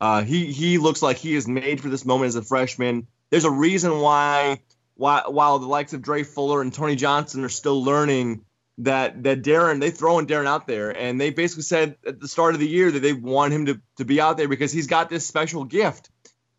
Uh, 0.00 0.22
he 0.22 0.52
he 0.52 0.78
looks 0.78 1.02
like 1.02 1.16
he 1.16 1.34
is 1.34 1.48
made 1.48 1.80
for 1.80 1.88
this 1.88 2.04
moment 2.04 2.28
as 2.28 2.36
a 2.36 2.42
freshman. 2.42 3.06
There's 3.30 3.44
a 3.44 3.50
reason 3.50 3.98
why, 3.98 4.60
why 4.94 5.24
while 5.26 5.58
the 5.58 5.66
likes 5.66 5.92
of 5.92 6.02
Dre 6.02 6.22
Fuller 6.22 6.60
and 6.60 6.72
Tony 6.72 6.96
Johnson 6.96 7.44
are 7.44 7.48
still 7.48 7.82
learning 7.82 8.44
that 8.78 9.22
that 9.24 9.42
Darin 9.42 9.80
they 9.80 9.90
throwing 9.90 10.26
Darin 10.26 10.46
out 10.46 10.66
there, 10.66 10.90
and 10.96 11.20
they 11.20 11.30
basically 11.30 11.64
said 11.64 11.96
at 12.06 12.20
the 12.20 12.28
start 12.28 12.54
of 12.54 12.60
the 12.60 12.68
year 12.68 12.90
that 12.90 13.00
they 13.00 13.12
want 13.12 13.52
him 13.52 13.66
to 13.66 13.80
to 13.96 14.04
be 14.04 14.20
out 14.20 14.36
there 14.36 14.48
because 14.48 14.72
he's 14.72 14.86
got 14.86 15.10
this 15.10 15.26
special 15.26 15.64
gift, 15.64 16.10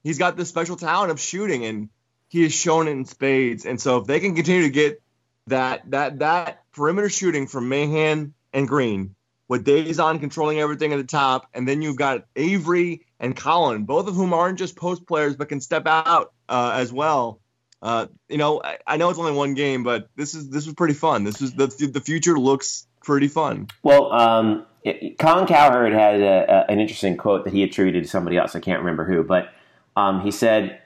he's 0.04 0.18
got 0.18 0.38
this 0.38 0.50
special 0.50 0.76
talent 0.76 1.12
of 1.12 1.20
shooting, 1.20 1.66
and 1.66 1.90
he 2.28 2.44
has 2.44 2.54
shown 2.54 2.88
it 2.88 2.92
in 2.92 3.06
spades. 3.06 3.66
And 3.66 3.80
so 3.80 3.98
if 3.98 4.06
they 4.06 4.20
can 4.20 4.36
continue 4.36 4.64
to 4.64 4.70
get 4.70 5.02
that 5.48 5.90
that 5.92 6.20
that 6.20 6.64
perimeter 6.74 7.10
shooting 7.10 7.48
from 7.48 7.70
Mahan 7.70 8.34
and 8.54 8.68
Green, 8.68 9.16
with 9.48 9.66
Dazon 9.66 10.20
controlling 10.20 10.60
everything 10.60 10.92
at 10.92 10.98
the 10.98 11.06
top, 11.06 11.48
and 11.54 11.68
then 11.68 11.82
you've 11.82 11.98
got 11.98 12.26
Avery 12.36 13.06
and 13.20 13.36
Colin, 13.36 13.86
both 13.86 14.08
of 14.08 14.16
whom 14.16 14.34
aren't 14.34 14.60
just 14.60 14.76
post 14.76 15.08
players 15.08 15.38
but 15.38 15.50
can 15.50 15.62
step 15.62 15.88
out 15.88 16.34
uh, 16.50 16.72
as 16.76 16.92
well 16.92 17.40
uh, 17.82 18.08
you 18.28 18.38
know, 18.38 18.62
I, 18.64 18.78
I, 18.86 18.98
know 18.98 19.10
it's 19.10 19.20
only 19.20 19.32
one 19.32 19.54
game, 19.54 19.84
but 19.84 20.10
this 20.16 20.36
is 20.36 20.50
this 20.50 20.66
was 20.66 20.76
pretty 20.76 20.94
fun. 20.94 21.24
This 21.24 21.42
is 21.42 21.54
the 21.54 21.68
the 21.68 22.02
future 22.02 22.38
looks 22.38 22.88
pretty 23.04 23.30
fun. 23.30 23.68
Well, 23.84 24.12
um, 24.12 24.66
it, 24.84 25.18
Colin 25.18 25.48
Cowherd 25.48 25.94
had 25.94 26.20
a, 26.20 26.52
a, 26.52 26.72
an 26.72 26.80
interesting 26.80 27.16
quote 27.16 27.46
that 27.46 27.54
he 27.54 27.64
attributed 27.64 28.04
to 28.04 28.10
somebody 28.10 28.38
else. 28.38 28.56
I 28.56 28.60
can't 28.60 28.80
remember 28.80 29.06
who, 29.06 29.24
but 29.24 29.54
um, 29.96 30.22
he 30.22 30.32
said 30.32 30.82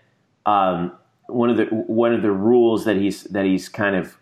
um, 0.46 0.92
one 1.28 1.50
of 1.50 1.58
the 1.58 1.66
one 1.66 2.14
of 2.14 2.22
the 2.22 2.32
rules 2.32 2.86
that 2.86 2.98
he's 2.98 3.24
that 3.26 3.46
he's 3.46 3.70
kind 3.70 3.96
of 3.96 4.18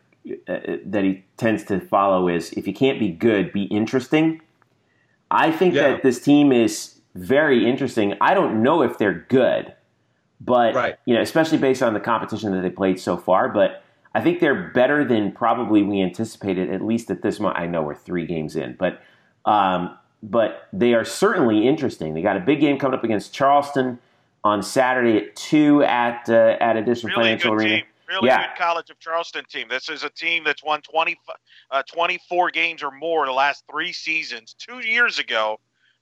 uh, 0.48 0.78
that 0.86 1.04
he 1.04 1.26
tends 1.36 1.66
to 1.66 1.80
follow 1.80 2.30
is 2.30 2.52
if 2.54 2.68
you 2.68 2.74
can't 2.74 3.00
be 3.00 3.10
good, 3.10 3.52
be 3.52 3.64
interesting. 3.64 4.42
I 5.30 5.52
think 5.52 5.74
yeah. 5.74 5.90
that 5.90 6.04
this 6.04 6.22
team 6.22 6.52
is 6.52 7.00
very 7.16 7.68
interesting. 7.68 8.16
I 8.22 8.34
don't 8.34 8.64
know 8.64 8.82
if 8.82 8.98
they're 8.98 9.26
good. 9.30 9.74
But 10.44 10.74
right. 10.74 10.96
you 11.06 11.14
know, 11.14 11.22
especially 11.22 11.60
based 11.60 11.84
on 11.84 11.94
the 11.94 12.00
competition 12.00 12.52
that 12.52 12.62
they 12.62 12.70
played 12.72 13.00
so 13.00 13.16
far, 13.16 13.48
but 13.48 13.84
I 14.16 14.22
think 14.22 14.40
they're 14.40 14.70
better 14.74 15.06
than 15.06 15.32
probably 15.32 15.84
we 15.84 16.02
anticipated. 16.02 16.70
At 16.72 16.82
least 16.84 17.12
at 17.12 17.22
this 17.22 17.40
moment, 17.40 17.60
I 17.60 17.68
know 17.68 17.84
we're 17.84 17.96
three 17.96 18.26
games 18.26 18.56
in, 18.56 18.76
but 18.78 19.02
Um, 19.46 19.98
but 20.24 20.68
they 20.72 20.94
are 20.94 21.04
certainly 21.06 21.68
interesting. 21.68 22.14
They 22.14 22.22
got 22.22 22.38
a 22.38 22.42
big 22.42 22.60
game 22.60 22.78
coming 22.78 22.98
up 22.98 23.04
against 23.04 23.34
Charleston 23.34 23.98
on 24.44 24.62
Saturday 24.62 25.18
at 25.18 25.36
two 25.36 25.84
at 25.84 26.30
uh, 26.30 26.58
at 26.60 26.78
Addition 26.78 27.10
Really 27.10 27.24
Financial 27.24 27.54
Arena. 27.54 27.76
team. 27.78 27.86
Really 28.08 28.28
Yeah. 28.28 28.48
good 28.48 28.58
College 28.58 28.90
of 28.90 29.00
Charleston 29.00 29.46
team. 29.46 29.68
This 29.70 29.90
is 29.90 30.04
a 30.04 30.10
team 30.10 30.44
that's 30.44 30.64
won 30.64 30.82
20, 30.82 31.18
uh, 31.72 31.82
24 31.84 32.52
games 32.52 32.84
or 32.84 32.92
more 32.92 33.26
the 33.26 33.32
last 33.32 33.64
three 33.72 33.94
seasons. 33.94 34.54
Two 34.54 34.80
years 34.80 35.18
ago, 35.18 35.60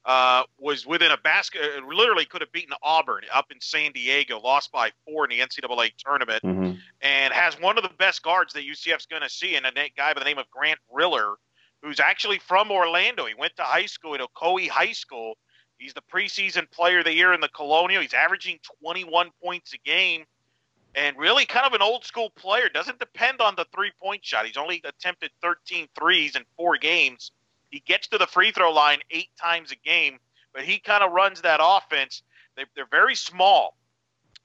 uh, 0.10 0.42
was 0.58 0.88
within 0.88 1.12
a 1.12 1.18
basket. 1.18 1.62
uh, 1.62 1.86
Literally 1.88 2.26
could 2.26 2.42
have 2.42 2.52
beaten 2.52 2.74
Auburn 2.82 3.22
up 3.32 3.46
in 3.52 3.62
San 3.62 3.92
Diego. 3.92 4.40
Lost 4.40 4.72
by 4.72 4.92
four 5.06 5.30
in 5.30 5.38
the 5.38 5.46
NCAA 5.46 5.92
tournament. 5.98 6.42
hmm 6.44 6.74
and 7.02 7.34
has 7.34 7.58
one 7.62 7.78
of 7.78 7.84
the 7.84 7.92
best 7.98 8.22
guards 8.24 8.52
that 8.54 8.66
UCF's 8.66 9.06
going 9.06 9.22
to 9.22 9.30
see, 9.30 9.56
and 9.56 9.66
a 9.66 9.72
guy 9.96 10.14
by 10.14 10.20
the 10.20 10.26
name 10.26 10.38
of 10.38 10.50
Grant 10.50 10.80
Riller, 10.92 11.36
who's 11.82 12.02
actually 12.02 12.40
from 12.40 12.72
Orlando. 12.72 13.26
He 13.26 13.34
went 13.36 13.56
to 13.56 13.64
high 13.64 13.86
school 13.86 14.16
at 14.16 14.20
Ocoee 14.20 14.68
High 14.68 14.92
School. 14.92 15.36
He's 15.78 15.94
the 15.94 16.02
preseason 16.14 16.70
player 16.70 17.00
of 17.00 17.06
the 17.06 17.14
year 17.14 17.32
in 17.32 17.40
the 17.40 17.48
Colonial. 17.56 18.02
He's 18.02 18.14
averaging 18.14 18.60
21 18.84 19.30
points 19.42 19.74
a 19.74 19.78
game, 19.78 20.26
and 20.94 21.16
really 21.18 21.46
kind 21.46 21.66
of 21.66 21.72
an 21.72 21.82
old 21.82 22.04
school 22.04 22.32
player. 22.32 22.68
Doesn't 22.68 23.00
depend 23.00 23.40
on 23.40 23.56
the 23.56 23.66
three 23.74 23.92
point 24.02 24.26
shot. 24.26 24.46
He's 24.46 24.58
only 24.58 24.82
attempted 24.84 25.32
13 25.42 25.88
threes 25.98 26.36
in 26.36 26.44
four 26.58 26.76
games. 26.78 27.32
He 27.70 27.80
gets 27.80 28.08
to 28.10 28.18
the 28.18 28.28
free 28.28 28.52
throw 28.52 28.72
line 28.72 29.00
eight 29.12 29.30
times 29.40 29.72
a 29.72 29.76
game, 29.76 30.20
but 30.54 30.64
he 30.64 30.80
kind 30.80 31.04
of 31.04 31.12
runs 31.12 31.42
that 31.42 31.60
offense. 31.64 32.24
They, 32.56 32.66
they're 32.76 32.88
very 32.90 33.16
small 33.16 33.76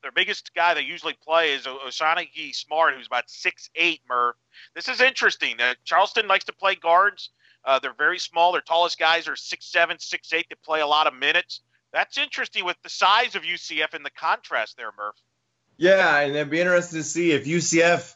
their 0.05 0.13
biggest 0.13 0.55
guy 0.55 0.75
they 0.75 0.83
usually 0.83 1.15
play 1.15 1.55
is 1.55 1.63
Osinachi 1.63 2.55
Smart, 2.55 2.95
who's 2.95 3.07
about 3.07 3.29
six 3.29 3.71
eight. 3.75 4.03
Murph. 4.09 4.37
This 4.75 4.89
is 4.89 5.01
interesting. 5.01 5.59
Uh, 5.59 5.75
Charleston 5.85 6.29
likes 6.29 6.45
to 6.45 6.53
play 6.53 6.75
guards. 6.77 7.31
Uh, 7.65 7.79
they're 7.79 7.95
very 7.95 8.19
small. 8.19 8.53
Their 8.53 8.61
tallest 8.61 8.99
guys 8.99 9.27
are 9.27 9.35
six 9.35 9.65
seven, 9.73 9.99
six 9.99 10.33
eight. 10.33 10.47
They 10.51 10.57
play 10.63 10.83
a 10.83 10.87
lot 10.87 11.07
of 11.07 11.15
minutes. 11.15 11.63
That's 11.93 12.19
interesting 12.19 12.67
with 12.67 12.77
the 12.83 12.91
size 12.91 13.35
of 13.35 13.43
UCF 13.43 13.95
and 13.95 14.05
the 14.05 14.11
contrast 14.11 14.77
there, 14.77 14.91
Murph. 14.97 15.17
Yeah, 15.79 16.21
and 16.21 16.37
it'd 16.37 16.51
be 16.51 16.61
interesting 16.61 16.99
to 16.99 17.05
see 17.05 17.33
if 17.33 17.47
UCF 17.47 18.15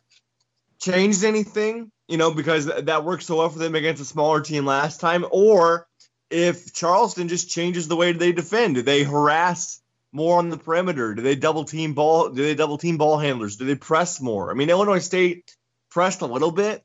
changed 0.81 1.25
anything, 1.25 1.91
you 2.07 2.17
know, 2.17 2.33
because 2.33 2.67
that 2.67 3.05
worked 3.05 3.25
so 3.25 3.39
well 3.39 3.49
for 3.49 3.59
them 3.59 3.75
against 3.75 4.03
a 4.03 4.05
smaller 4.05 4.41
team 4.41 4.65
last 4.65 5.01
time, 5.01 5.25
or 5.31 5.87
if 6.31 6.73
Charleston 6.73 7.29
just 7.29 7.51
changes 7.51 7.89
the 7.89 7.97
way 7.97 8.13
they 8.13 8.33
defend. 8.33 8.77
Do 8.77 8.83
they 8.83 9.03
harass 9.03 9.81
more 10.13 10.39
on 10.39 10.49
the 10.49 10.59
perimeter? 10.59 11.15
Do 11.15 11.23
they 11.23 11.35
double 11.35 11.65
team 11.65 11.95
ball? 11.95 12.31
Do 12.31 12.43
they 12.43 12.55
double 12.55 12.79
team 12.79 12.97
ball 12.97 13.19
handlers? 13.19 13.57
Do 13.57 13.65
they 13.65 13.75
press 13.75 14.21
more? 14.21 14.51
I 14.51 14.55
mean, 14.55 14.71
Illinois 14.71 14.99
State 14.99 15.57
pressed 15.91 16.23
a 16.23 16.27
little 16.27 16.53
bit, 16.53 16.85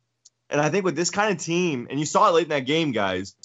and 0.49 0.59
I 0.59 0.69
think 0.69 0.85
with 0.85 0.95
this 0.95 1.09
kind 1.09 1.31
of 1.31 1.43
team, 1.43 1.87
and 1.89 1.99
you 1.99 2.05
saw 2.05 2.29
it 2.29 2.33
late 2.33 2.43
in 2.43 2.49
that 2.49 2.61
game, 2.61 2.91
guys, 2.91 3.35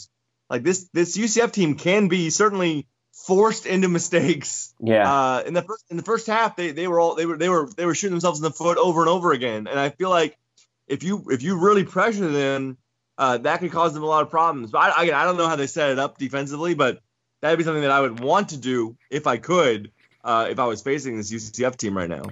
like 0.50 0.62
this 0.62 0.88
this 0.92 1.16
UCF 1.16 1.52
team 1.52 1.74
can 1.74 2.08
be 2.08 2.30
certainly 2.30 2.86
forced 3.28 3.66
into 3.66 3.88
mistakes 3.88 4.74
Yeah. 4.80 5.08
uh, 5.12 5.42
in 5.46 5.54
the 5.54 5.62
first 5.62 5.84
in 5.90 5.96
the 5.96 6.02
first 6.02 6.26
half, 6.26 6.56
they, 6.56 6.72
they 6.72 6.88
were 6.88 6.98
all 6.98 7.14
they 7.14 7.26
were 7.26 7.36
they 7.36 7.48
were 7.48 7.68
they 7.76 7.86
were 7.86 7.94
shooting 7.94 8.14
themselves 8.14 8.40
in 8.40 8.42
the 8.42 8.50
foot 8.50 8.78
over 8.78 9.00
and 9.02 9.08
over 9.08 9.32
again. 9.32 9.68
And 9.68 9.78
I 9.78 9.90
feel 9.90 10.10
like 10.10 10.36
if 10.88 11.04
you 11.04 11.24
if 11.28 11.42
you 11.42 11.58
really 11.60 11.84
pressure 11.84 12.26
them, 12.28 12.78
uh, 13.18 13.38
that 13.38 13.60
could 13.60 13.70
cause 13.70 13.94
them 13.94 14.02
a 14.02 14.06
lot 14.06 14.22
of 14.22 14.30
problems. 14.30 14.70
But 14.72 14.78
I, 14.78 14.88
I 15.12 15.22
I 15.22 15.24
don't 15.24 15.36
know 15.36 15.46
how 15.46 15.56
they 15.56 15.66
set 15.68 15.90
it 15.90 15.98
up 15.98 16.18
defensively, 16.18 16.74
but 16.74 17.00
that'd 17.42 17.58
be 17.58 17.64
something 17.64 17.82
that 17.82 17.90
I 17.92 18.00
would 18.00 18.18
want 18.20 18.48
to 18.48 18.56
do 18.56 18.96
if 19.10 19.26
I 19.26 19.36
could, 19.36 19.92
uh, 20.24 20.48
if 20.50 20.58
I 20.58 20.64
was 20.64 20.82
facing 20.82 21.16
this 21.16 21.30
UCF 21.32 21.76
team 21.76 21.96
right 21.96 22.08
now. 22.08 22.22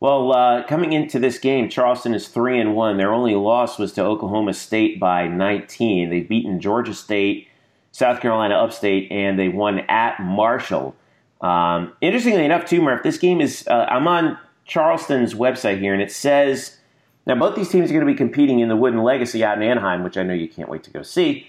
Well, 0.00 0.32
uh, 0.32 0.62
coming 0.66 0.94
into 0.94 1.18
this 1.18 1.38
game, 1.38 1.68
Charleston 1.68 2.14
is 2.14 2.26
three 2.28 2.58
and 2.58 2.74
one. 2.74 2.96
Their 2.96 3.12
only 3.12 3.34
loss 3.34 3.78
was 3.78 3.92
to 3.92 4.02
Oklahoma 4.02 4.54
State 4.54 4.98
by 4.98 5.28
19. 5.28 6.08
They've 6.08 6.26
beaten 6.26 6.58
Georgia 6.58 6.94
State, 6.94 7.48
South 7.92 8.20
Carolina 8.20 8.54
Upstate, 8.54 9.10
and 9.10 9.38
they 9.38 9.48
won 9.48 9.80
at 9.80 10.20
Marshall. 10.20 10.94
Um, 11.40 11.92
interestingly 12.00 12.44
enough, 12.44 12.64
too, 12.66 12.80
Murph, 12.82 13.02
this 13.02 13.18
game 13.18 13.40
is. 13.40 13.66
Uh, 13.66 13.86
I'm 13.88 14.06
on 14.06 14.38
Charleston's 14.64 15.34
website 15.34 15.80
here, 15.80 15.92
and 15.92 16.02
it 16.02 16.12
says 16.12 16.78
now 17.26 17.34
both 17.34 17.56
these 17.56 17.68
teams 17.68 17.90
are 17.90 17.94
going 17.94 18.06
to 18.06 18.12
be 18.12 18.16
competing 18.16 18.60
in 18.60 18.68
the 18.68 18.76
Wooden 18.76 19.02
Legacy 19.02 19.44
out 19.44 19.56
in 19.56 19.62
Anaheim, 19.62 20.04
which 20.04 20.16
I 20.16 20.22
know 20.22 20.34
you 20.34 20.48
can't 20.48 20.68
wait 20.68 20.82
to 20.84 20.90
go 20.90 21.02
see. 21.02 21.46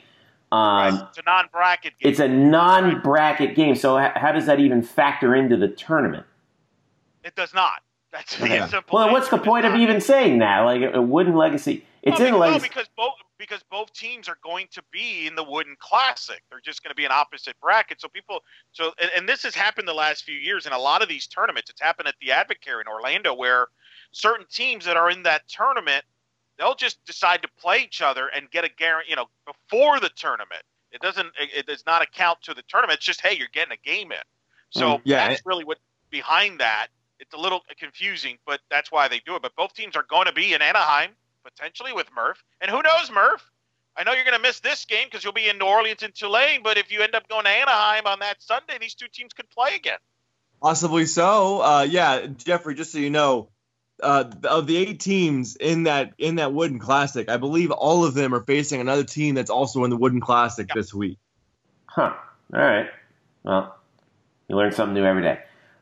Um, 0.51 1.07
it's 1.09 1.17
a 1.17 1.23
non-bracket 1.25 1.93
game. 1.99 2.11
it's 2.11 2.19
a 2.19 2.27
non-bracket 2.27 3.55
game, 3.55 3.75
so 3.75 3.97
how 3.97 4.31
does 4.33 4.47
that 4.47 4.59
even 4.59 4.81
factor 4.81 5.33
into 5.33 5.55
the 5.55 5.69
tournament? 5.69 6.25
It 7.23 7.35
does 7.35 7.53
not. 7.53 7.81
That's 8.11 8.35
simple. 8.35 8.81
Well, 8.91 9.11
what's 9.13 9.29
the 9.29 9.37
point 9.37 9.65
of 9.65 9.75
even 9.75 10.01
saying 10.01 10.39
that? 10.39 10.59
Like 10.61 10.81
a, 10.93 11.01
wooden 11.01 11.35
legacy, 11.35 11.85
it's 12.01 12.19
Well, 12.19 12.27
in 12.27 12.33
because, 12.33 12.39
legacy. 12.41 12.67
because 12.67 12.87
both 12.97 13.13
because 13.41 13.63
both 13.71 13.91
teams 13.93 14.29
are 14.29 14.37
going 14.43 14.67
to 14.71 14.83
be 14.91 15.25
in 15.25 15.35
the 15.35 15.43
Wooden 15.43 15.75
Classic. 15.79 16.43
They're 16.49 16.61
just 16.61 16.83
going 16.83 16.91
to 16.91 16.95
be 16.95 17.05
in 17.05 17.11
opposite 17.11 17.59
brackets. 17.59 18.03
So 18.03 18.07
people, 18.07 18.41
so 18.71 18.91
and, 19.01 19.09
and 19.17 19.27
this 19.27 19.41
has 19.43 19.55
happened 19.55 19.87
the 19.87 19.93
last 19.93 20.23
few 20.23 20.35
years 20.35 20.67
in 20.67 20.73
a 20.73 20.77
lot 20.77 21.01
of 21.01 21.09
these 21.09 21.25
tournaments. 21.25 21.71
It's 21.71 21.81
happened 21.81 22.07
at 22.07 22.15
the 22.21 22.27
Advocare 22.27 22.79
in 22.81 22.87
Orlando, 22.87 23.33
where 23.33 23.67
certain 24.11 24.45
teams 24.51 24.85
that 24.85 24.95
are 24.95 25.09
in 25.09 25.23
that 25.23 25.47
tournament, 25.47 26.05
they'll 26.59 26.75
just 26.75 27.03
decide 27.05 27.41
to 27.41 27.49
play 27.59 27.79
each 27.79 28.01
other 28.01 28.27
and 28.27 28.49
get 28.51 28.63
a 28.63 28.69
guarantee. 28.77 29.09
You 29.09 29.15
know, 29.15 29.25
before 29.47 29.99
the 29.99 30.11
tournament, 30.15 30.61
it 30.91 31.01
doesn't. 31.01 31.27
It, 31.39 31.49
it 31.57 31.65
does 31.65 31.83
not 31.87 32.03
account 32.03 32.43
to 32.43 32.53
the 32.53 32.63
tournament. 32.69 32.97
It's 32.97 33.05
just 33.05 33.21
hey, 33.21 33.35
you're 33.35 33.47
getting 33.51 33.73
a 33.73 33.89
game 33.89 34.11
in. 34.11 34.19
So 34.69 34.97
Mm, 34.97 35.01
yeah. 35.03 35.27
that's 35.27 35.45
really 35.45 35.65
what 35.65 35.79
behind 36.11 36.59
that. 36.59 36.89
It's 37.19 37.33
a 37.33 37.37
little 37.37 37.61
confusing, 37.79 38.37
but 38.47 38.61
that's 38.71 38.91
why 38.91 39.07
they 39.07 39.19
do 39.25 39.35
it. 39.35 39.41
But 39.41 39.55
both 39.55 39.73
teams 39.73 39.95
are 39.95 40.05
going 40.09 40.25
to 40.25 40.31
be 40.31 40.53
in 40.53 40.61
Anaheim 40.61 41.11
potentially 41.61 41.93
with 41.93 42.07
Murph. 42.15 42.43
And 42.59 42.71
who 42.71 42.81
knows, 42.81 43.11
Murph? 43.11 43.43
I 43.95 44.03
know 44.03 44.13
you're 44.13 44.23
going 44.23 44.37
to 44.37 44.41
miss 44.41 44.59
this 44.61 44.85
game 44.85 45.07
because 45.09 45.23
you'll 45.23 45.33
be 45.33 45.47
in 45.49 45.57
New 45.57 45.65
Orleans 45.65 46.01
and 46.01 46.13
Tulane. 46.13 46.63
But 46.63 46.77
if 46.77 46.91
you 46.91 47.01
end 47.01 47.13
up 47.13 47.27
going 47.27 47.43
to 47.43 47.49
Anaheim 47.49 48.07
on 48.07 48.19
that 48.19 48.41
Sunday, 48.41 48.77
these 48.79 48.95
two 48.95 49.07
teams 49.11 49.33
could 49.33 49.49
play 49.49 49.75
again. 49.75 49.97
Possibly 50.61 51.05
so. 51.05 51.61
Uh, 51.61 51.87
yeah, 51.89 52.27
Jeffrey. 52.27 52.75
Just 52.75 52.91
so 52.91 52.99
you 52.99 53.09
know, 53.09 53.49
uh, 54.01 54.25
of 54.45 54.67
the 54.67 54.77
eight 54.77 54.99
teams 54.99 55.55
in 55.55 55.83
that 55.83 56.13
in 56.17 56.35
that 56.35 56.53
Wooden 56.53 56.79
Classic, 56.79 57.29
I 57.29 57.37
believe 57.37 57.71
all 57.71 58.05
of 58.05 58.13
them 58.13 58.33
are 58.33 58.43
facing 58.43 58.79
another 58.79 59.03
team 59.03 59.35
that's 59.35 59.49
also 59.49 59.83
in 59.83 59.89
the 59.89 59.97
Wooden 59.97 60.21
Classic 60.21 60.67
Yeah. 60.67 60.73
this 60.75 60.93
week. 60.93 61.17
Huh. 61.87 62.13
All 62.53 62.59
right. 62.59 62.89
Well, 63.43 63.75
you 64.47 64.55
learn 64.55 64.71
something 64.71 64.93
new 64.93 65.03
every 65.03 65.23
day. 65.23 65.39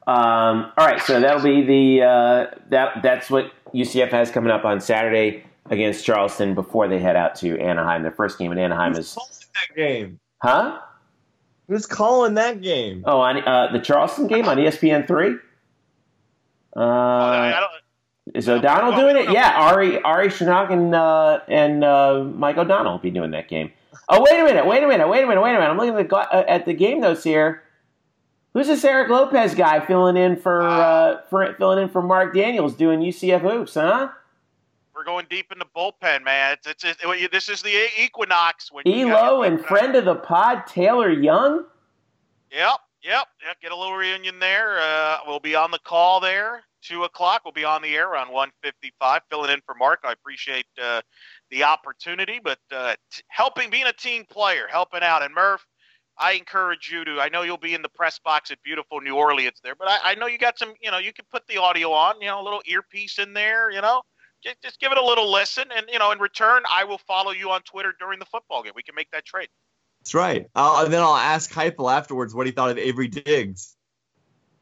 Um, 0.08 0.72
all 0.76 0.88
right, 0.88 1.00
so 1.04 1.20
that'll 1.20 1.44
be 1.44 1.62
the 1.62 2.04
uh, 2.04 2.46
that 2.70 3.04
that's 3.04 3.30
what 3.30 3.52
UCF 3.76 4.10
has 4.10 4.32
coming 4.32 4.50
up 4.50 4.66
on 4.66 4.82
Saturday 4.82 5.44
against 5.70 6.06
Charleston 6.06 6.56
before 6.56 6.88
they 6.88 7.00
head 7.00 7.16
out 7.16 7.36
to 7.36 7.60
Anaheim. 7.60 8.04
Their 8.04 8.12
first 8.12 8.38
game 8.38 8.52
in 8.52 8.58
Anaheim 8.58 8.94
Who's 8.94 9.06
is 9.06 9.14
calling 9.14 9.32
that 9.54 9.76
game? 9.76 10.20
huh? 10.42 10.80
Who's 11.68 11.86
calling 11.86 12.34
that 12.36 12.62
game? 12.62 13.04
Oh, 13.06 13.20
on 13.20 13.38
uh, 13.48 13.72
the 13.72 13.80
Charleston 13.80 14.28
game 14.28 14.48
on 14.48 14.58
ESPN 14.58 15.08
three. 15.08 15.36
Uh, 16.76 17.68
is 18.34 18.48
O'Donnell 18.48 18.96
doing 18.96 19.16
it? 19.18 19.32
Yeah, 19.32 19.54
Ari 19.56 20.02
Ari 20.02 20.30
Shinnok 20.30 20.72
and 20.72 20.94
uh, 20.96 21.40
and 21.48 21.84
uh, 21.84 22.24
Mike 22.24 22.58
O'Donnell 22.58 22.94
will 22.94 23.00
be 23.00 23.12
doing 23.12 23.32
that 23.32 23.50
game. 23.50 23.72
Oh, 24.08 24.24
wait 24.24 24.40
a 24.40 24.44
minute! 24.44 24.66
Wait 24.66 24.84
a 24.84 24.88
minute! 24.88 25.08
Wait 25.08 25.24
a 25.24 25.28
minute! 25.28 25.42
Wait 25.42 25.52
a 25.52 25.60
minute! 25.60 25.70
I'm 25.70 25.78
looking 25.78 25.96
at 25.96 26.10
the, 26.10 26.16
uh, 26.16 26.46
at 26.48 26.66
the 26.66 26.74
game 26.74 27.02
notes 27.02 27.24
here. 27.24 27.64
Who's 28.54 28.68
this 28.68 28.84
Eric 28.84 29.10
Lopez 29.10 29.54
guy 29.54 29.80
filling 29.86 30.18
in 30.18 30.36
for 30.36 30.62
uh, 30.62 31.22
for 31.30 31.54
filling 31.58 31.84
in 31.84 31.90
for 31.90 32.02
Mark 32.02 32.34
Daniels 32.34 32.76
doing 32.76 33.00
UCF 33.00 33.42
hoops? 33.42 33.76
Huh? 33.76 34.10
We're 35.00 35.06
going 35.06 35.26
deep 35.30 35.50
in 35.50 35.58
the 35.58 35.66
bullpen, 35.74 36.26
man. 36.26 36.58
It's, 36.66 36.84
it's, 36.84 36.98
it, 37.02 37.32
this 37.32 37.48
is 37.48 37.62
the 37.62 37.88
equinox. 37.98 38.70
When 38.70 38.86
Elo 38.86 39.44
and 39.44 39.64
friend 39.64 39.96
of 39.96 40.04
the 40.04 40.16
pod 40.16 40.68
Taylor 40.68 41.10
Young. 41.10 41.64
Yep, 42.52 42.80
yep, 43.02 43.28
yep. 43.42 43.62
Get 43.62 43.72
a 43.72 43.76
little 43.78 43.96
reunion 43.96 44.40
there. 44.40 44.78
Uh, 44.82 45.20
we'll 45.26 45.40
be 45.40 45.56
on 45.56 45.72
the 45.72 45.80
call 45.80 46.20
there. 46.20 46.64
Two 46.82 47.06
o'clock. 47.06 47.44
We'll 47.46 47.54
be 47.54 47.64
on 47.64 47.82
the 47.82 47.96
air 47.96 48.10
around 48.10 48.30
one 48.30 48.50
fifty-five, 48.62 49.22
filling 49.30 49.52
in 49.52 49.62
for 49.66 49.74
Mark. 49.74 50.02
I 50.04 50.12
appreciate 50.12 50.66
uh, 50.82 51.00
the 51.50 51.64
opportunity, 51.64 52.42
but 52.44 52.60
uh, 52.70 52.96
t- 53.10 53.24
helping, 53.30 53.70
being 53.70 53.88
a 53.88 53.94
team 53.94 54.26
player, 54.30 54.66
helping 54.70 55.02
out. 55.02 55.24
And 55.24 55.34
Murph, 55.34 55.66
I 56.18 56.34
encourage 56.34 56.90
you 56.92 57.06
to. 57.06 57.22
I 57.22 57.30
know 57.30 57.44
you'll 57.44 57.56
be 57.56 57.74
in 57.74 57.82
the 57.82 57.90
press 57.90 58.20
box 58.20 58.52
at 58.52 58.62
beautiful 58.64 59.00
New 59.00 59.16
Orleans 59.16 59.62
there, 59.64 59.76
but 59.76 59.88
I, 59.88 60.12
I 60.12 60.16
know 60.16 60.28
you 60.28 60.38
got 60.38 60.60
some. 60.60 60.74
You 60.82 60.92
know, 60.92 60.98
you 60.98 61.14
can 61.14 61.24
put 61.32 61.48
the 61.48 61.56
audio 61.56 61.94
on. 61.94 62.16
You 62.20 62.28
know, 62.28 62.42
a 62.42 62.44
little 62.44 62.62
earpiece 62.66 63.18
in 63.18 63.32
there. 63.32 63.72
You 63.72 63.80
know. 63.80 64.02
Just, 64.44 64.62
just 64.62 64.80
give 64.80 64.92
it 64.92 64.98
a 64.98 65.04
little 65.04 65.32
listen, 65.32 65.66
and 65.76 65.86
you 65.92 66.00
know, 66.00 66.12
in 66.12 66.20
return, 66.20 66.64
I 66.70 66.84
will 66.84 66.98
follow 66.98 67.32
you 67.32 67.52
on 67.52 67.62
Twitter 67.62 67.94
during 68.00 68.20
the 68.20 68.26
football 68.26 68.64
game. 68.64 68.74
We 68.76 68.84
can 68.84 68.96
make 68.96 69.12
that 69.12 69.26
trade. 69.26 69.50
That's 70.02 70.14
right. 70.14 70.48
I'll, 70.56 70.86
and 70.86 70.94
then 70.94 71.02
I'll 71.02 71.16
ask 71.16 71.52
Heupel 71.52 71.92
afterwards 71.92 72.34
what 72.34 72.46
he 72.46 72.52
thought 72.52 72.70
of 72.70 72.78
Avery 72.78 73.08
Diggs. 73.10 73.76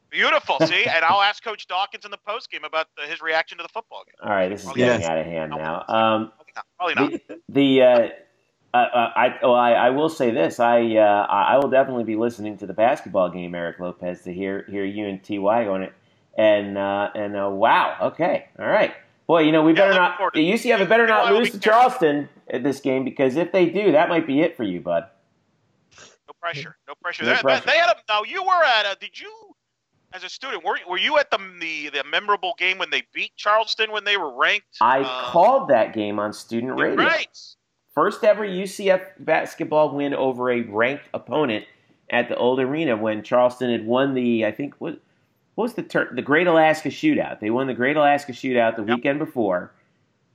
Beautiful. 0.09 0.59
See, 0.65 0.86
and 0.93 1.05
I'll 1.05 1.21
ask 1.21 1.43
Coach 1.43 1.67
Dawkins 1.67 2.05
in 2.05 2.11
the 2.11 2.17
post 2.17 2.49
game 2.49 2.63
about 2.63 2.88
the, 2.97 3.03
his 3.03 3.21
reaction 3.21 3.57
to 3.59 3.63
the 3.63 3.69
football 3.69 4.03
game. 4.05 4.15
All 4.28 4.36
right, 4.36 4.49
this 4.49 4.63
is 4.63 4.71
Yes. 4.75 5.01
getting 5.01 5.05
out 5.05 5.17
of 5.19 5.25
hand 5.25 5.53
now. 5.55 5.86
Um, 5.88 6.32
Probably 6.36 6.53
not. 6.55 6.65
Probably 6.78 6.95
not. 6.95 7.11
the 7.11 7.41
the 7.49 7.82
uh, 7.82 8.09
uh, 8.73 8.78
uh, 8.78 9.11
I 9.15 9.39
well, 9.41 9.55
I, 9.55 9.71
I 9.73 9.89
will 9.91 10.09
say 10.09 10.32
this. 10.32 10.59
I 10.59 10.95
uh, 10.95 11.25
I 11.30 11.53
I 11.53 11.57
will 11.57 11.69
definitely 11.69 12.03
be 12.03 12.15
listening 12.15 12.57
to 12.57 12.67
the 12.67 12.73
basketball 12.73 13.30
game, 13.30 13.55
Eric 13.55 13.80
Lopez, 13.80 14.23
to 14.23 14.34
hear 14.34 14.65
hear 14.69 14.86
you 14.86 15.07
and 15.07 15.23
Ty 15.23 15.67
on 15.67 15.84
it. 15.84 15.93
And 16.38 16.78
uh, 16.78 17.09
and 17.15 17.36
uh, 17.36 17.49
wow, 17.49 17.97
okay, 18.01 18.47
all 18.59 18.67
right, 18.67 18.93
boy. 19.28 19.41
You 19.41 19.51
know 19.51 19.63
we 19.63 19.73
better 19.73 19.93
not. 19.93 20.17
forward 20.17 20.34
to 20.34 20.39
The 20.39 20.51
UCF 20.51 20.80
had 20.80 20.89
better 20.89 21.07
not 21.07 21.32
lose 21.34 21.51
to. 21.51 21.59
Charleston 21.59 22.30
at 22.49 22.63
this 22.63 22.80
game 22.80 23.03
because 23.03 23.36
if 23.36 23.51
they 23.51 23.67
do, 23.69 23.91
that 23.91 24.09
might 24.09 24.25
be 24.28 24.41
it 24.41 24.55
for 24.57 24.63
you, 24.63 24.80
bud. 24.82 25.05
No 26.28 26.34
pressure. 26.41 26.78
No 26.88 26.93
pressure. 27.01 27.23
No 27.25 27.36
They- 27.36 27.41
pressure. 27.41 27.65
They, 27.65 27.78
had 27.78 27.89
a, 27.89 27.95
now 28.09 28.23
you 28.23 28.43
were 28.43 28.63
at 28.63 28.86
a. 28.86 28.97
Did 28.99 29.19
you, 29.19 29.32
as 30.13 30.23
a 30.23 30.30
student, 30.30 30.63
were 30.63 30.78
were 30.89 30.97
you 30.97 31.17
at 31.17 31.30
the 31.32 31.38
the 31.59 31.89
the 31.89 32.03
memorable 32.09 32.53
game 32.57 32.78
when 32.78 32.89
they 32.89 33.03
beat 33.13 33.32
Charleston 33.36 33.91
when 33.91 34.03
they 34.03 34.17
were 34.17 34.34
ranked? 34.36 34.78
I 34.82 35.01
Uh, 35.01 35.32
called 35.32 35.69
that 35.69 35.93
game 35.93 36.19
on 36.19 36.34
student 36.34 36.80
radio. 36.80 36.95
Right. 37.05 37.28
First 37.93 38.23
ever 38.23 38.45
UCF 38.45 39.01
basketball 39.19 39.95
win 39.95 40.13
over 40.13 40.51
a 40.51 40.61
ranked 40.61 41.05
opponent 41.15 41.65
at 42.11 42.30
the 42.30 42.36
old 42.38 42.59
arena 42.59 42.95
when 42.95 43.23
Charleston 43.23 43.71
had 43.71 43.86
won 43.86 44.13
the 44.13 44.45
I 44.45 44.51
think 44.51 44.75
what 44.78 44.99
what 45.58 45.64
was 45.64 45.74
the 45.74 45.82
tur- 45.82 46.12
the 46.14 46.22
Great 46.22 46.45
Alaska 46.45 46.89
Shootout. 46.89 47.39
They 47.39 47.49
won 47.49 47.66
the 47.66 47.74
Great 47.74 47.97
Alaska 47.97 48.32
Shootout 48.32 48.76
the 48.76 48.84
Yep. 48.84 48.95
weekend 48.97 49.18
before. 49.18 49.74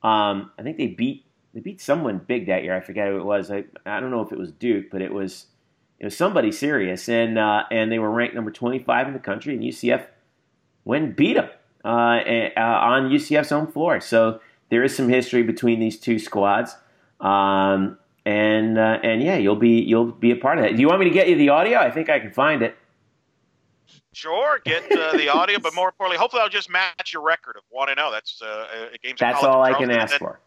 Um, 0.02 0.50
I 0.58 0.62
think 0.64 0.78
they 0.78 0.88
beat 0.88 1.24
they 1.54 1.60
beat 1.60 1.80
someone 1.80 2.18
big 2.18 2.46
that 2.48 2.64
year. 2.64 2.74
I 2.76 2.80
forget 2.80 3.06
who 3.06 3.18
it 3.18 3.24
was. 3.24 3.48
I, 3.48 3.62
I 3.86 4.00
don't 4.00 4.10
know 4.10 4.22
if 4.22 4.32
it 4.32 4.38
was 4.38 4.50
Duke, 4.50 4.86
but 4.90 5.00
it 5.00 5.12
was 5.14 5.46
it 6.00 6.04
was 6.04 6.16
somebody 6.16 6.50
serious, 6.50 7.08
and 7.08 7.38
uh, 7.38 7.62
and 7.70 7.92
they 7.92 8.00
were 8.00 8.10
ranked 8.10 8.34
number 8.34 8.50
twenty 8.50 8.80
five 8.80 9.06
in 9.06 9.12
the 9.12 9.20
country, 9.20 9.54
and 9.54 9.62
UCF 9.62 10.04
went 10.84 11.04
and 11.04 11.14
beat 11.16 11.34
them 11.34 11.48
uh, 11.84 12.18
and- 12.26 12.52
uh, 12.56 12.60
on 12.60 13.10
UCF's 13.10 13.50
home 13.50 13.68
floor. 13.70 14.00
So 14.00 14.40
there 14.70 14.82
is 14.82 14.96
some 14.96 15.08
history 15.08 15.44
between 15.44 15.78
these 15.78 16.00
two 16.00 16.18
squads. 16.18 16.74
Um, 17.20 17.96
and 18.26 18.76
uh, 18.76 18.98
and 19.04 19.22
yeah, 19.22 19.36
you'll 19.36 19.54
be 19.54 19.80
you'll 19.82 20.06
be 20.10 20.32
a 20.32 20.36
part 20.36 20.58
of 20.58 20.64
that. 20.64 20.74
Do 20.74 20.80
you 20.80 20.88
want 20.88 20.98
me 20.98 21.04
to 21.04 21.14
get 21.14 21.28
you 21.28 21.36
the 21.36 21.50
audio? 21.50 21.78
I 21.78 21.92
think 21.92 22.08
I 22.10 22.18
can 22.18 22.32
find 22.32 22.62
it. 22.62 22.74
Sure, 24.12 24.60
get 24.64 24.84
uh, 24.92 25.12
the 25.12 25.28
audio, 25.34 25.58
but 25.58 25.74
more 25.74 25.88
importantly, 25.88 26.18
hopefully 26.18 26.42
I'll 26.42 26.48
just 26.48 26.70
match 26.70 27.12
your 27.12 27.22
record 27.22 27.56
of 27.56 27.62
one 27.70 27.88
and 27.88 27.98
zero. 27.98 28.10
That's 28.10 28.40
uh, 28.42 28.88
a 28.94 28.98
games. 28.98 29.18
That's 29.18 29.42
of 29.42 29.48
all 29.48 29.62
I 29.62 29.72
can 29.72 29.90
ask 29.90 30.10
then, 30.10 30.18
for. 30.18 30.40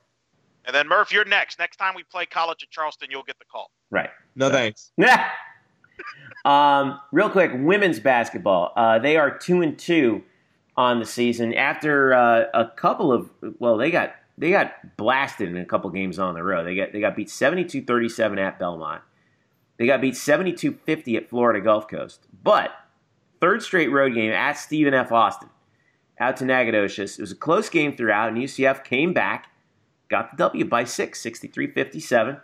And 0.66 0.76
then 0.76 0.88
Murph, 0.88 1.12
you're 1.12 1.26
next. 1.26 1.60
Next 1.60 1.78
time 1.78 1.96
we 1.96 2.04
play 2.04 2.26
College 2.26 2.64
of 2.64 2.70
Charleston, 2.70 3.10
you'll 3.12 3.24
get 3.24 3.40
the 3.40 3.46
call. 3.46 3.72
Right. 3.92 4.10
No 4.36 4.50
thanks. 4.50 4.92
um, 6.46 7.00
real 7.12 7.30
quick, 7.30 7.52
women's 7.54 8.00
basketball. 8.00 8.72
Uh, 8.76 9.00
they 9.00 9.18
are 9.18 9.36
two 9.36 9.62
and 9.62 9.78
two 9.78 10.24
on 10.78 11.00
the 11.00 11.06
season 11.06 11.54
after 11.54 12.14
uh, 12.14 12.46
a 12.54 12.68
couple 12.68 13.12
of 13.12 13.30
well, 13.60 13.78
they 13.78 13.92
got 13.92 14.16
they 14.38 14.52
got 14.52 14.98
blasted 14.98 15.50
in 15.50 15.58
a 15.58 15.66
couple 15.66 15.90
games 15.90 16.20
on 16.20 16.34
the 16.34 16.44
road. 16.44 16.66
They 16.66 16.76
got 16.76 16.92
they 16.92 17.00
got 17.00 17.16
beat 17.16 17.30
72-37 17.30 18.40
at 18.40 18.60
Belmont. 18.60 19.02
They 19.78 19.86
got 19.86 20.02
beat 20.02 20.14
72-50 20.14 21.18
at 21.18 21.30
Florida 21.30 21.60
Gulf 21.62 21.88
Coast. 21.88 22.28
But 22.44 22.72
third 23.46 23.62
straight 23.62 23.92
road 23.92 24.16
game 24.16 24.32
at 24.32 24.54
Stephen 24.54 24.96
F. 24.96 25.12
Austin, 25.12 25.50
out 26.20 26.36
to 26.38 26.46
Nacogdoches. 26.46 27.20
It 27.20 27.22
was 27.22 27.32
a 27.32 27.36
close 27.36 27.70
game 27.70 27.96
throughout, 27.96 28.30
and 28.30 28.38
UCF 28.40 28.84
came 28.84 29.14
back, 29.14 29.52
got 30.10 30.32
the 30.32 30.38
W 30.38 30.66
by 30.66 30.84
six, 30.84 31.24
63-57. 31.24 32.42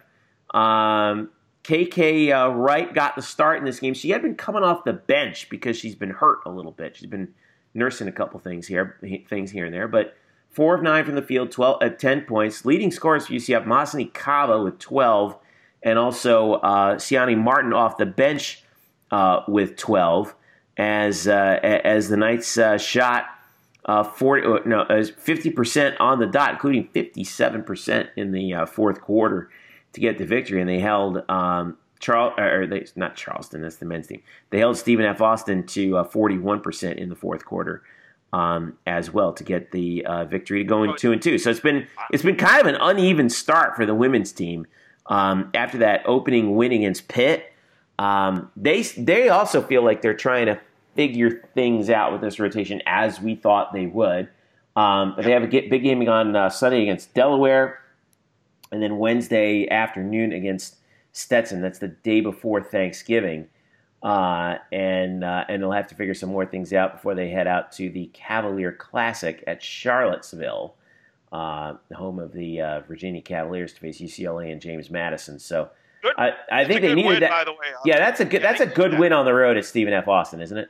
Um, 0.54 1.32
KK 1.64 2.32
uh, 2.32 2.52
Wright 2.52 2.94
got 2.94 3.16
the 3.16 3.24
start 3.24 3.58
in 3.58 3.66
this 3.66 3.80
game. 3.80 3.96
She 3.96 4.12
had 4.12 4.22
been 4.22 4.36
coming 4.36 4.62
off 4.62 4.84
the 4.84 4.94
bench 4.94 5.50
because 5.50 5.76
she's 5.76 5.96
been 5.96 6.12
hurt 6.12 6.42
a 6.46 6.52
little 6.52 6.72
bit. 6.72 6.96
She's 6.96 7.10
been 7.10 7.34
nursing 7.74 8.08
a 8.08 8.12
couple 8.12 8.40
things 8.40 8.68
here, 8.68 9.00
things 9.28 9.50
here 9.50 9.66
and 9.66 9.74
there. 9.74 9.88
But 9.88 10.16
four 10.52 10.76
of 10.76 10.84
nine 10.84 11.04
from 11.04 11.16
the 11.16 11.24
field, 11.24 11.50
12 11.52 11.82
at 11.82 11.98
10 11.98 12.26
points. 12.26 12.64
Leading 12.64 12.92
scorers 12.92 13.26
for 13.26 13.34
UCF, 13.34 13.66
Masseny 13.66 14.14
Kaba 14.14 14.62
with 14.62 14.78
12, 14.78 15.36
and 15.82 15.98
also 15.98 16.54
uh, 16.54 16.98
Siani 16.98 17.36
Martin 17.36 17.74
off 17.74 17.98
the 17.98 18.06
bench 18.06 18.64
uh, 19.10 19.42
with 19.48 19.78
12. 19.78 20.36
As 20.78 21.28
uh, 21.28 21.60
as 21.62 22.10
the 22.10 22.18
Knights 22.18 22.58
uh, 22.58 22.78
shot 22.78 23.26
uh, 23.86 24.04
40 24.04 24.46
uh, 24.46 24.60
no 24.66 24.84
as 24.84 25.12
50% 25.12 25.96
on 26.00 26.20
the 26.20 26.28
dot, 26.28 26.52
including 26.52 26.88
57% 26.90 28.10
in 28.16 28.32
the 28.32 28.54
uh, 28.54 28.66
fourth 28.66 29.02
quarter 29.02 29.50
to 29.94 30.00
get 30.00 30.18
the 30.18 30.26
victory, 30.26 30.62
and 30.62 30.70
they 30.70 30.80
held 30.80 31.30
um, 31.30 31.78
Charles 32.00 32.34
or 32.38 32.68
they 32.68 32.86
not 32.96 33.16
Charleston. 33.16 33.62
That's 33.62 33.78
the 33.78 33.86
men's 33.86 34.08
team. 34.08 34.22
They 34.50 34.60
held 34.60 34.78
Stephen 34.78 35.06
F. 35.06 35.22
Austin 35.22 35.66
to 35.68 35.98
uh, 35.98 36.04
forty-one 36.04 36.62
percent 36.62 37.00
in 37.00 37.10
the 37.10 37.16
fourth 37.16 37.46
quarter 37.46 37.84
um, 38.34 38.78
as 38.86 39.12
well 39.12 39.34
to 39.34 39.44
get 39.44 39.72
the 39.72 40.06
uh, 40.06 40.26
victory 40.26 40.60
to 40.60 40.64
going 40.64 40.96
two 40.98 41.12
and 41.12 41.22
two. 41.22 41.38
So 41.38 41.50
it's 41.50 41.60
been 41.60 41.88
it's 42.12 42.24
been 42.24 42.38
kind 42.38 42.62
of 42.62 42.68
an 42.68 42.80
uneven 42.80 43.30
start 43.30 43.76
for 43.76 43.86
the 43.86 43.96
women's 43.96 44.32
team 44.32 44.68
um, 45.08 45.50
after 45.54 45.78
that 45.80 46.02
opening 46.06 46.56
win 46.56 46.72
against 46.72 47.08
Pitt. 47.08 47.51
Um, 48.00 48.52
they 48.56 48.82
they 48.82 49.30
also 49.30 49.62
feel 49.62 49.84
like 49.84 50.02
they're 50.02 50.14
trying 50.14 50.48
to 50.48 50.60
figure 50.96 51.50
things 51.54 51.90
out 51.90 52.12
with 52.12 52.22
this 52.22 52.40
rotation 52.40 52.82
as 52.86 53.22
we 53.22 53.36
thought 53.36 53.74
they 53.74 53.86
would. 53.86 54.30
Um, 54.76 55.14
but 55.16 55.26
they 55.26 55.32
have 55.32 55.44
a 55.44 55.48
big 55.48 55.84
game 55.84 56.08
on 56.08 56.36
uh, 56.36 56.50
Sunday 56.50 56.84
against 56.84 57.14
Delaware 57.14 57.80
and 58.72 58.82
then 58.82 58.98
Wednesday 58.98 59.68
afternoon 59.70 60.32
against 60.32 60.78
Stetson. 61.12 61.62
That's 61.62 61.80
the 61.80 61.90
day 61.90 62.22
before 62.22 62.64
Thanksgiving, 62.64 63.48
uh, 64.02 64.56
and 64.72 65.24
uh, 65.24 65.46
and 65.50 65.62
they'll 65.62 65.72
have 65.72 65.88
to 65.88 65.96
figure 65.96 66.14
some 66.14 66.30
more 66.30 66.46
things 66.46 66.72
out 66.72 66.94
before 66.94 67.16
they 67.16 67.30
head 67.30 67.48
out 67.48 67.72
to 67.74 67.90
the 67.90 68.10
Cavalier 68.14 68.72
Classic 68.72 69.44
at 69.46 69.62
Charlottesville, 69.62 70.76
uh, 71.34 71.74
the 71.90 71.96
home 71.96 72.20
of 72.20 72.32
the 72.32 72.62
uh, 72.62 72.80
Virginia 72.82 73.22
Cavaliers, 73.22 73.74
to 73.74 73.80
face 73.82 74.00
UCLA 74.00 74.52
and 74.52 74.62
James 74.62 74.90
Madison. 74.90 75.38
So. 75.40 75.70
Good. 76.02 76.14
I, 76.18 76.32
I 76.52 76.66
think 76.66 76.82
they 76.82 76.96
needed 76.96 77.08
win, 77.08 77.20
that. 77.22 77.30
By 77.30 77.44
the 77.44 77.52
way, 77.52 77.68
Yeah, 77.86 78.00
that's 78.00 78.20
a 78.20 78.26
good. 78.26 78.42
That's 78.42 78.62
a 78.62 78.66
good 78.66 78.98
win 78.98 79.14
on 79.14 79.26
the 79.26 79.34
road 79.34 79.58
at 79.58 79.66
Stephen 79.66 79.94
F. 79.94 80.08
Austin, 80.08 80.42
isn't 80.42 80.58
it? 80.58 80.70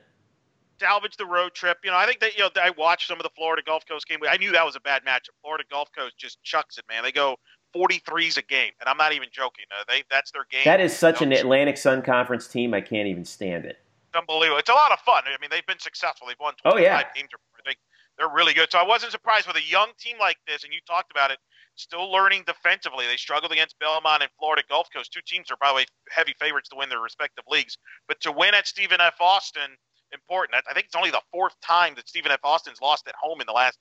salvage 0.82 1.15
the 1.15 1.25
road 1.25 1.53
trip. 1.53 1.77
You 1.84 1.91
know, 1.91 1.97
I 1.97 2.05
think 2.07 2.19
that 2.21 2.36
you 2.36 2.43
know 2.43 2.49
I 2.61 2.71
watched 2.71 3.07
some 3.07 3.19
of 3.19 3.23
the 3.23 3.29
Florida 3.38 3.61
Gulf 3.65 3.86
Coast 3.88 4.07
game. 4.07 4.19
I 4.27 4.38
knew 4.38 4.51
that 4.51 4.65
was 4.65 4.75
a 4.75 4.79
bad 4.79 5.03
matchup. 5.05 5.38
Florida 5.41 5.63
Gulf 5.69 5.89
Coast 5.95 6.17
just 6.17 6.41
chucks 6.43 6.77
it, 6.77 6.86
man. 6.89 7.03
They 7.03 7.11
go 7.11 7.38
43s 7.75 8.38
a 8.38 8.41
game, 8.41 8.71
and 8.79 8.89
I'm 8.89 8.97
not 8.97 9.13
even 9.13 9.29
joking. 9.32 9.65
Uh, 9.71 9.84
they 9.88 10.03
that's 10.09 10.32
their 10.32 10.45
game. 10.49 10.63
That 10.65 10.82
is 10.82 10.95
such 10.95 11.21
an 11.21 11.32
Atlantic 11.32 11.77
Sun 11.77 12.01
Conference 12.01 12.47
team. 12.47 12.73
I 12.73 12.82
can't 12.82 13.07
even 13.07 13.23
stand 13.25 13.65
it. 13.65 13.77
It's 14.09 14.17
unbelievable. 14.17 14.57
It's 14.57 14.69
a 14.69 14.73
lot 14.73 14.91
of 14.91 14.99
fun. 14.99 15.23
I 15.25 15.39
mean, 15.39 15.49
they've 15.49 15.65
been 15.65 15.79
successful. 15.79 16.27
They've 16.27 16.36
won 16.39 16.53
Oh, 16.65 16.71
25 16.71 16.84
yeah. 16.84 17.03
games. 17.15 17.29
They, 17.65 17.75
they're 18.17 18.34
really 18.34 18.53
good. 18.53 18.69
So 18.71 18.79
I 18.79 18.84
wasn't 18.86 19.11
surprised 19.11 19.47
with 19.47 19.55
a 19.55 19.63
young 19.63 19.89
team 19.97 20.17
like 20.19 20.38
this, 20.47 20.63
and 20.63 20.73
you 20.73 20.79
talked 20.86 21.11
about 21.11 21.32
it, 21.32 21.38
still 21.76 22.11
learning 22.11 22.43
defensively. 22.45 23.07
They 23.07 23.17
struggled 23.17 23.51
against 23.51 23.78
Belmont 23.80 24.22
and 24.24 24.32
Florida 24.39 24.63
Gulf 24.69 24.88
Coast. 24.93 25.11
Two 25.11 25.22
teams 25.26 25.51
are 25.51 25.57
probably 25.57 25.86
heavy 26.09 26.36
favorites 26.39 26.69
to 26.69 26.76
win 26.76 26.89
their 26.89 26.99
respective 26.99 27.43
leagues. 27.47 27.78
But 28.07 28.19
to 28.22 28.32
win 28.32 28.53
at 28.53 28.67
Stephen 28.67 29.01
F. 29.01 29.15
Austin, 29.19 29.72
important. 30.13 30.63
I- 30.69 30.74
think 30.74 30.86
it's 30.86 30.95
only 30.95 31.11
the 31.11 31.22
fourth 31.32 31.55
time 31.61 31.95
that 31.95 32.07
Stephen 32.07 32.32
F. 32.32 32.39
Austin's 32.43 32.82
lost 32.82 33.07
at 33.07 33.15
home 33.15 33.41
in 33.41 33.47
the 33.47 33.53
last 33.53 33.80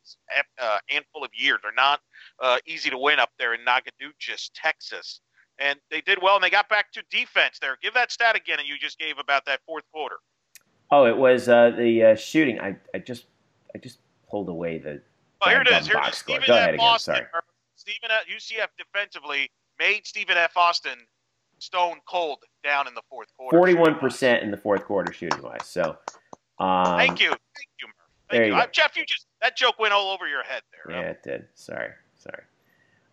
uh, 0.59 0.79
handful 0.89 1.25
of 1.25 1.31
years. 1.35 1.59
They're 1.63 1.73
not 1.73 2.01
uh, 2.41 2.59
easy 2.67 2.91
to 2.91 2.99
win 2.99 3.19
up 3.19 3.31
there 3.39 3.55
in 3.55 3.65
Nacogdoches, 3.65 4.51
Texas. 4.55 5.21
And 5.59 5.79
they 5.91 6.01
did 6.01 6.19
well, 6.23 6.37
and 6.37 6.45
they 6.45 6.49
got 6.51 6.69
back 6.69 6.91
to 6.93 7.03
defense 7.11 7.59
there. 7.61 7.77
Give 7.83 7.93
that 7.95 8.11
stat 8.11 8.35
again, 8.35 8.59
and 8.61 8.67
you 8.69 8.79
just 8.79 8.99
gave 8.99 9.19
about 9.19 9.45
that 9.45 9.61
fourth 9.67 9.85
quarter. 9.93 10.17
Oh, 10.91 11.05
it 11.05 11.17
was 11.17 11.49
uh, 11.49 11.71
the 11.77 12.05
uh, 12.05 12.15
shooting. 12.17 12.59
I, 12.61 12.77
I 12.95 12.99
just 12.99 13.27
I 13.75 13.79
just 13.79 13.99
pulled 14.29 14.49
away 14.49 14.79
the. 14.79 15.03
Oh, 15.43 15.49
here 15.51 15.61
it 15.61 15.69
is. 15.69 15.87
Here 15.87 16.01
it 16.03 16.15
score. 16.15 16.41
Stephen 16.41 16.47
Go 16.47 16.55
F. 16.55 16.61
ahead 16.61 16.75
again. 16.75 17.27
Stephen 17.81 18.11
at 18.11 18.29
UCF 18.29 18.69
defensively 18.77 19.51
made 19.79 20.07
Stephen 20.07 20.37
F. 20.37 20.55
Austin 20.55 20.99
stone 21.61 21.97
cold 22.07 22.39
down 22.63 22.87
in 22.87 22.93
the 22.93 23.01
fourth 23.09 23.29
quarter. 23.39 23.57
Forty-one 23.57 23.95
percent 23.95 24.43
in 24.43 24.51
the 24.51 24.57
fourth 24.59 24.85
quarter 24.85 25.15
shooting 25.15 25.43
wise. 25.43 25.65
So. 25.65 25.97
Um, 26.59 26.99
Thank 26.99 27.21
you. 27.21 27.31
Thank 27.31 27.71
you, 27.81 27.87
Murph. 27.87 27.95
Thank 28.29 28.33
there 28.33 28.45
you. 28.45 28.53
you. 28.53 28.61
Uh, 28.61 28.67
Jeff, 28.71 28.99
you 28.99 29.07
just 29.07 29.27
that 29.41 29.57
joke 29.57 29.79
went 29.79 29.95
all 29.95 30.11
over 30.11 30.29
your 30.29 30.43
head 30.43 30.61
there. 30.73 30.95
Yeah, 30.95 31.09
it 31.09 31.23
did. 31.23 31.47
Sorry, 31.55 31.93
sorry. 32.19 32.43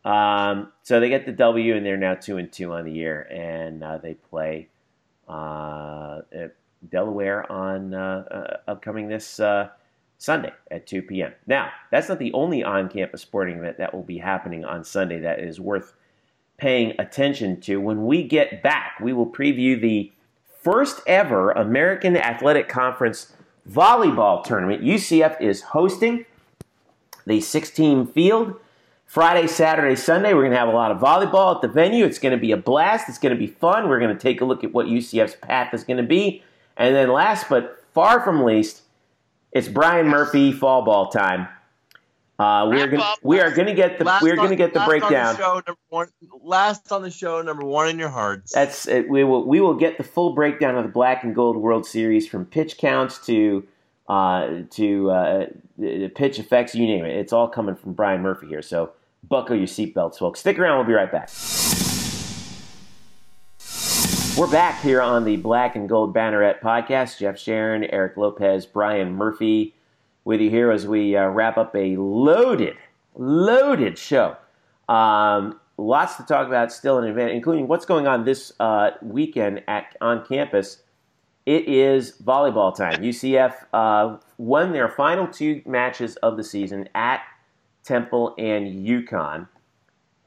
Um, 0.04 0.74
so 0.84 1.00
they 1.00 1.08
get 1.08 1.26
the 1.26 1.32
W, 1.32 1.74
and 1.78 1.86
they're 1.86 1.96
now 1.96 2.16
two 2.16 2.38
and 2.38 2.52
two 2.52 2.74
on 2.74 2.84
the 2.84 2.92
year, 2.92 3.22
and 3.32 3.82
uh, 3.82 4.00
they 4.00 4.16
play 4.16 4.68
uh, 5.30 6.20
Delaware 6.90 7.50
on 7.50 7.94
uh, 7.94 8.58
uh, 8.68 8.72
upcoming 8.72 9.08
this 9.08 9.40
uh, 9.40 9.70
Sunday 10.18 10.52
at 10.72 10.88
2 10.88 11.04
p.m. 11.04 11.34
Now, 11.46 11.72
that's 11.92 12.10
not 12.10 12.20
the 12.20 12.34
only 12.34 12.64
on-campus 12.64 13.22
sporting 13.22 13.58
event 13.58 13.78
that 13.78 13.94
will 13.94 14.04
be 14.04 14.18
happening 14.18 14.66
on 14.66 14.84
Sunday 14.84 15.20
that 15.20 15.40
is 15.40 15.60
worth 15.60 15.94
paying 16.58 16.94
attention 17.00 17.62
to. 17.62 17.78
When 17.78 18.06
we 18.06 18.24
get 18.24 18.64
back, 18.64 19.00
we 19.00 19.14
will 19.14 19.28
preview 19.28 19.80
the 19.80 20.12
first 20.62 21.02
ever 21.06 21.52
American 21.52 22.18
Athletic 22.18 22.68
Conference 22.68 23.34
volleyball 23.70 24.44
tournament. 24.44 24.84
UCF 24.84 25.40
is 25.40 25.62
hosting 25.62 26.26
the 27.26 27.40
16 27.40 28.08
field. 28.08 28.60
Friday, 29.06 29.48
Saturday, 29.48 29.96
Sunday, 29.96 30.34
we're 30.34 30.42
going 30.42 30.52
to 30.52 30.58
have 30.58 30.68
a 30.68 30.72
lot 30.72 30.92
of 30.92 30.98
volleyball 30.98 31.56
at 31.56 31.62
the 31.62 31.68
venue. 31.68 32.04
It's 32.04 32.20
going 32.20 32.34
to 32.34 32.42
be 32.42 32.52
a 32.52 32.58
blast. 32.58 33.08
It's 33.08 33.18
going 33.18 33.34
to 33.34 33.40
be 33.40 33.48
fun. 33.48 33.88
We're 33.88 34.00
going 34.00 34.16
to 34.16 34.22
take 34.22 34.42
a 34.42 34.46
look 34.46 34.64
at 34.64 34.74
what 34.74 34.88
UCF's 34.88 35.36
path 35.36 35.74
is 35.74 35.84
going 35.84 35.98
to 35.98 36.04
be. 36.04 36.44
And 36.76 36.94
then, 36.94 37.10
last 37.10 37.48
but 37.50 37.86
far 37.94 38.22
from 38.22 38.44
least, 38.44 38.82
it's 39.52 39.68
Brian 39.68 40.08
Murphy 40.08 40.52
fall 40.52 40.84
ball 40.84 41.10
time. 41.10 41.48
Uh, 42.40 42.68
we're 42.70 43.00
up. 43.00 43.18
we 43.24 43.40
are 43.40 43.50
going 43.50 43.68
to 43.68 43.74
get 43.74 43.98
the 43.98 44.06
Last 44.06 44.22
we're 44.22 44.36
going 44.36 44.52
to 44.52 44.56
get 44.56 44.72
the 44.72 44.80
last 44.80 44.88
breakdown. 44.88 45.28
On 45.28 45.34
the 45.34 45.38
show, 45.38 45.54
number 45.66 45.80
one, 45.90 46.08
last 46.44 46.92
on 46.92 47.02
the 47.02 47.10
show, 47.10 47.42
number 47.42 47.66
one 47.66 47.90
in 47.90 47.98
your 47.98 48.10
hearts. 48.10 48.54
That's 48.54 48.88
it. 48.88 49.10
We 49.10 49.24
will 49.24 49.48
we 49.48 49.60
will 49.60 49.74
get 49.74 49.98
the 49.98 50.04
full 50.04 50.36
breakdown 50.36 50.78
of 50.78 50.84
the 50.84 50.92
Black 50.92 51.24
and 51.24 51.34
Gold 51.34 51.58
World 51.58 51.88
Series 51.88 52.28
from 52.28 52.46
pitch 52.46 52.78
counts 52.78 53.26
to 53.26 53.68
uh, 54.08 54.62
to 54.72 55.10
uh, 55.10 55.46
pitch 56.14 56.38
effects, 56.38 56.76
you 56.76 56.86
name 56.86 57.06
it. 57.06 57.18
It's 57.18 57.34
all 57.34 57.48
coming 57.48 57.76
from 57.76 57.94
Brian 57.94 58.22
Murphy 58.22 58.48
here. 58.48 58.62
So 58.62 58.92
buckle 59.28 59.56
your 59.56 59.68
seatbelts, 59.68 60.20
folks. 60.20 60.40
Stick 60.40 60.60
around. 60.60 60.78
We'll 60.78 60.88
be 60.88 60.94
right 60.94 61.12
back. 61.12 61.30
We're 64.38 64.46
back 64.46 64.84
here 64.84 65.02
on 65.02 65.24
the 65.24 65.38
Black 65.38 65.76
and 65.76 65.90
Gold 65.90 66.14
Banneret 66.14 66.62
podcast. 66.62 67.18
Jeff 67.18 67.40
Sharon, 67.40 67.86
Eric 67.86 68.18
Lopez, 68.18 68.68
Brian 68.68 69.16
Murphy 69.16 69.74
with 70.26 70.40
you 70.40 70.52
here 70.52 70.70
as 70.70 70.86
we 70.86 71.18
uh, 71.18 71.26
wrap 71.30 71.58
up 71.58 71.76
a 71.76 71.96
loaded, 71.98 72.76
loaded 73.16 73.98
show. 73.98 74.38
Um, 74.88 75.60
lots 75.78 76.18
to 76.18 76.24
talk 76.24 76.46
about 76.46 76.72
still 76.72 77.00
in 77.00 77.06
advance, 77.06 77.32
including 77.34 77.68
what's 77.68 77.88
going 77.88 78.06
on 78.06 78.26
this 78.26 78.54
uh, 78.60 78.92
weekend 79.02 79.64
at 79.68 79.98
on 80.02 80.24
campus. 80.24 80.84
It 81.48 81.68
is 81.68 82.12
volleyball 82.24 82.76
time. 82.76 83.02
UCF 83.02 83.56
uh, 83.74 84.18
won 84.38 84.72
their 84.72 84.88
final 84.88 85.26
two 85.28 85.64
matches 85.66 86.16
of 86.18 86.38
the 86.38 86.44
season 86.44 86.88
at 86.94 87.22
Temple 87.84 88.36
and 88.38 88.68
UConn. 88.86 89.48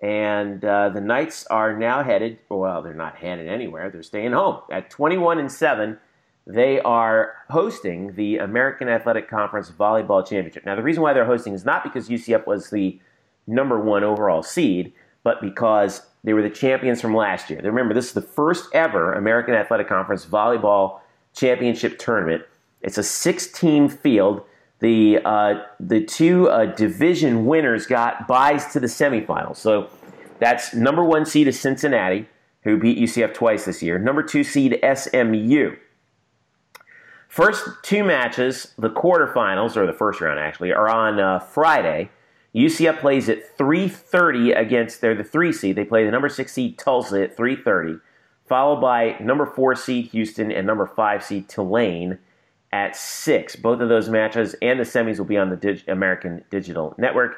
And 0.03 0.65
uh, 0.65 0.89
the 0.89 1.01
Knights 1.01 1.47
are 1.49 1.77
now 1.77 2.03
headed, 2.03 2.39
well, 2.49 2.81
they're 2.81 2.95
not 2.95 3.17
headed 3.17 3.49
anywhere. 3.49 3.91
They're 3.91 4.03
staying 4.03 4.33
home. 4.33 4.61
At 4.71 4.89
21 4.89 5.39
and 5.39 5.53
7, 5.53 5.99
they 6.47 6.81
are 6.81 7.35
hosting 7.51 8.15
the 8.15 8.39
American 8.39 8.89
Athletic 8.89 9.29
Conference 9.29 9.71
Volleyball 9.71 10.27
Championship. 10.27 10.65
Now, 10.65 10.75
the 10.75 10.83
reason 10.83 11.03
why 11.03 11.13
they're 11.13 11.27
hosting 11.27 11.53
is 11.53 11.65
not 11.65 11.85
because 11.85 12.09
UCF 12.09 12.47
was 12.47 12.71
the 12.71 12.99
number 13.47 13.79
one 13.79 14.03
overall 14.03 14.43
seed, 14.43 14.93
but 15.23 15.41
because 15.43 16.03
they 16.25 16.33
were 16.33 16.43
the 16.43 16.51
champions 16.51 17.01
from 17.01 17.15
last 17.15 17.51
year. 17.51 17.61
Remember, 17.63 17.95
this 17.95 18.07
is 18.07 18.13
the 18.13 18.23
first 18.23 18.69
ever 18.73 19.13
American 19.13 19.55
Athletic 19.55 19.89
Conference 19.89 20.25
Volleyball 20.25 21.01
Championship 21.35 21.99
tournament. 21.99 22.43
It's 22.83 22.99
a 22.99 23.03
six-team 23.03 23.89
field. 23.89 24.43
The 24.81 25.19
uh, 25.25 25.63
the 25.79 26.03
two 26.03 26.49
uh, 26.49 26.67
division 26.67 27.45
winners 27.47 27.87
got 27.87 28.27
buys 28.27 28.73
to 28.73 28.81
the 28.81 28.87
semifinals. 28.87 29.57
So 29.57 29.91
that's 30.39 30.75
number 30.75 31.05
one 31.05 31.27
seed 31.27 31.49
is 31.49 31.61
Cincinnati, 31.61 32.27
who 32.63 32.79
beat 32.79 32.99
UCF 32.99 33.35
twice 33.35 33.67
this 33.67 33.83
year. 33.83 33.99
Number 33.99 34.23
two 34.23 34.43
seed 34.43 34.81
SMU. 34.83 35.77
First 37.29 37.69
two 37.83 38.03
matches, 38.03 38.75
the 38.77 38.91
quarterfinals 38.91 39.77
or 39.77 39.87
the 39.87 39.93
first 39.93 40.21
round 40.21 40.41
actually, 40.41 40.73
are 40.73 40.89
on 40.89 41.21
uh, 41.21 41.39
Friday. 41.39 42.11
UCF 42.55 42.99
plays 42.99 43.29
at 43.29 43.57
3:30 43.57 44.59
against 44.59 45.01
they're 45.01 45.15
the 45.15 45.23
three 45.23 45.53
seed. 45.53 45.77
They 45.77 45.85
play 45.85 46.05
the 46.05 46.11
number 46.11 46.29
six 46.29 46.55
seed 46.55 46.79
Tulsa 46.79 47.23
at 47.23 47.37
3:30, 47.37 48.01
followed 48.49 48.81
by 48.81 49.17
number 49.21 49.47
four 49.47 49.77
seed 49.77 50.07
Houston 50.07 50.51
and 50.51 50.67
number 50.67 50.87
five 50.87 51.23
seed 51.23 51.49
Tulane 51.49 52.19
at 52.73 52.97
six. 52.97 53.57
Both 53.57 53.81
of 53.81 53.89
those 53.89 54.09
matches 54.09 54.55
and 54.63 54.79
the 54.79 54.85
semis 54.85 55.19
will 55.19 55.25
be 55.25 55.39
on 55.39 55.51
the 55.51 55.57
Dig- 55.57 55.89
American 55.89 56.45
Digital 56.51 56.95
Network. 56.99 57.37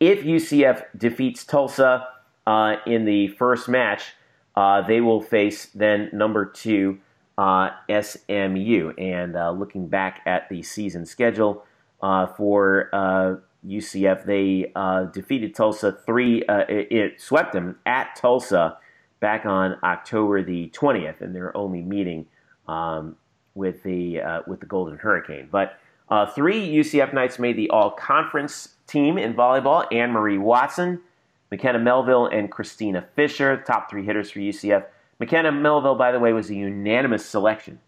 If 0.00 0.22
UCF 0.22 0.84
defeats 0.96 1.44
Tulsa 1.44 2.06
uh, 2.46 2.76
in 2.86 3.04
the 3.04 3.28
first 3.28 3.68
match, 3.68 4.14
uh, 4.54 4.82
they 4.82 5.00
will 5.00 5.20
face 5.20 5.66
then 5.66 6.10
number 6.12 6.44
two 6.44 6.98
uh, 7.36 7.70
SMU. 7.88 8.92
And 8.98 9.36
uh, 9.36 9.50
looking 9.50 9.88
back 9.88 10.20
at 10.26 10.48
the 10.48 10.62
season 10.62 11.06
schedule 11.06 11.64
uh, 12.00 12.26
for 12.26 12.88
UCF, 13.66 14.24
they 14.24 14.72
defeated 15.12 15.54
Tulsa 15.54 15.92
three. 16.06 16.44
It, 16.48 16.92
it, 16.92 17.20
swept 17.20 17.52
them 17.52 17.78
at 17.86 18.16
Tulsa 18.16 18.78
back 19.20 19.44
on 19.46 19.76
October 19.82 20.42
the 20.42 20.70
20th, 20.70 21.20
and 21.20 21.34
they're 21.34 21.56
only 21.56 21.82
meeting 21.82 22.26
um, 22.68 23.16
with 23.58 23.82
the 23.82 24.20
with 24.46 24.60
the 24.60 24.66
Golden 24.66 24.96
Hurricane. 24.96 25.48
But 25.50 25.78
three 26.34 26.66
UCF 26.68 27.12
Knights 27.12 27.38
made 27.38 27.56
the 27.56 27.68
All 27.70 27.90
Conference 27.90 28.76
team 28.86 29.18
in 29.18 29.34
volleyball. 29.34 29.86
Anne 29.92 30.12
Marie 30.12 30.38
Watson. 30.38 31.00
McKenna 31.50 31.78
Melville 31.78 32.26
and 32.26 32.50
Christina 32.50 33.06
Fisher, 33.14 33.62
top 33.66 33.90
three 33.90 34.04
hitters 34.04 34.30
for 34.30 34.40
UCF. 34.40 34.84
McKenna 35.18 35.50
Melville, 35.50 35.94
by 35.94 36.12
the 36.12 36.18
way, 36.18 36.32
was 36.32 36.50
a 36.50 36.54
unanimous 36.54 37.24
selection, 37.24 37.80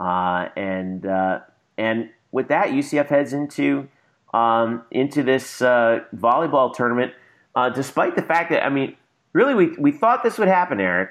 uh, 0.00 0.48
and 0.56 1.06
uh, 1.06 1.40
and 1.76 2.10
with 2.32 2.48
that, 2.48 2.68
UCF 2.68 3.06
heads 3.06 3.32
into 3.32 3.88
um, 4.34 4.82
into 4.90 5.22
this 5.22 5.62
uh, 5.62 6.00
volleyball 6.16 6.74
tournament, 6.74 7.12
uh, 7.54 7.68
despite 7.68 8.16
the 8.16 8.22
fact 8.22 8.50
that 8.50 8.64
I 8.64 8.68
mean, 8.68 8.96
really, 9.32 9.54
we 9.54 9.76
we 9.78 9.92
thought 9.92 10.22
this 10.22 10.38
would 10.38 10.48
happen, 10.48 10.80
Eric. 10.80 11.10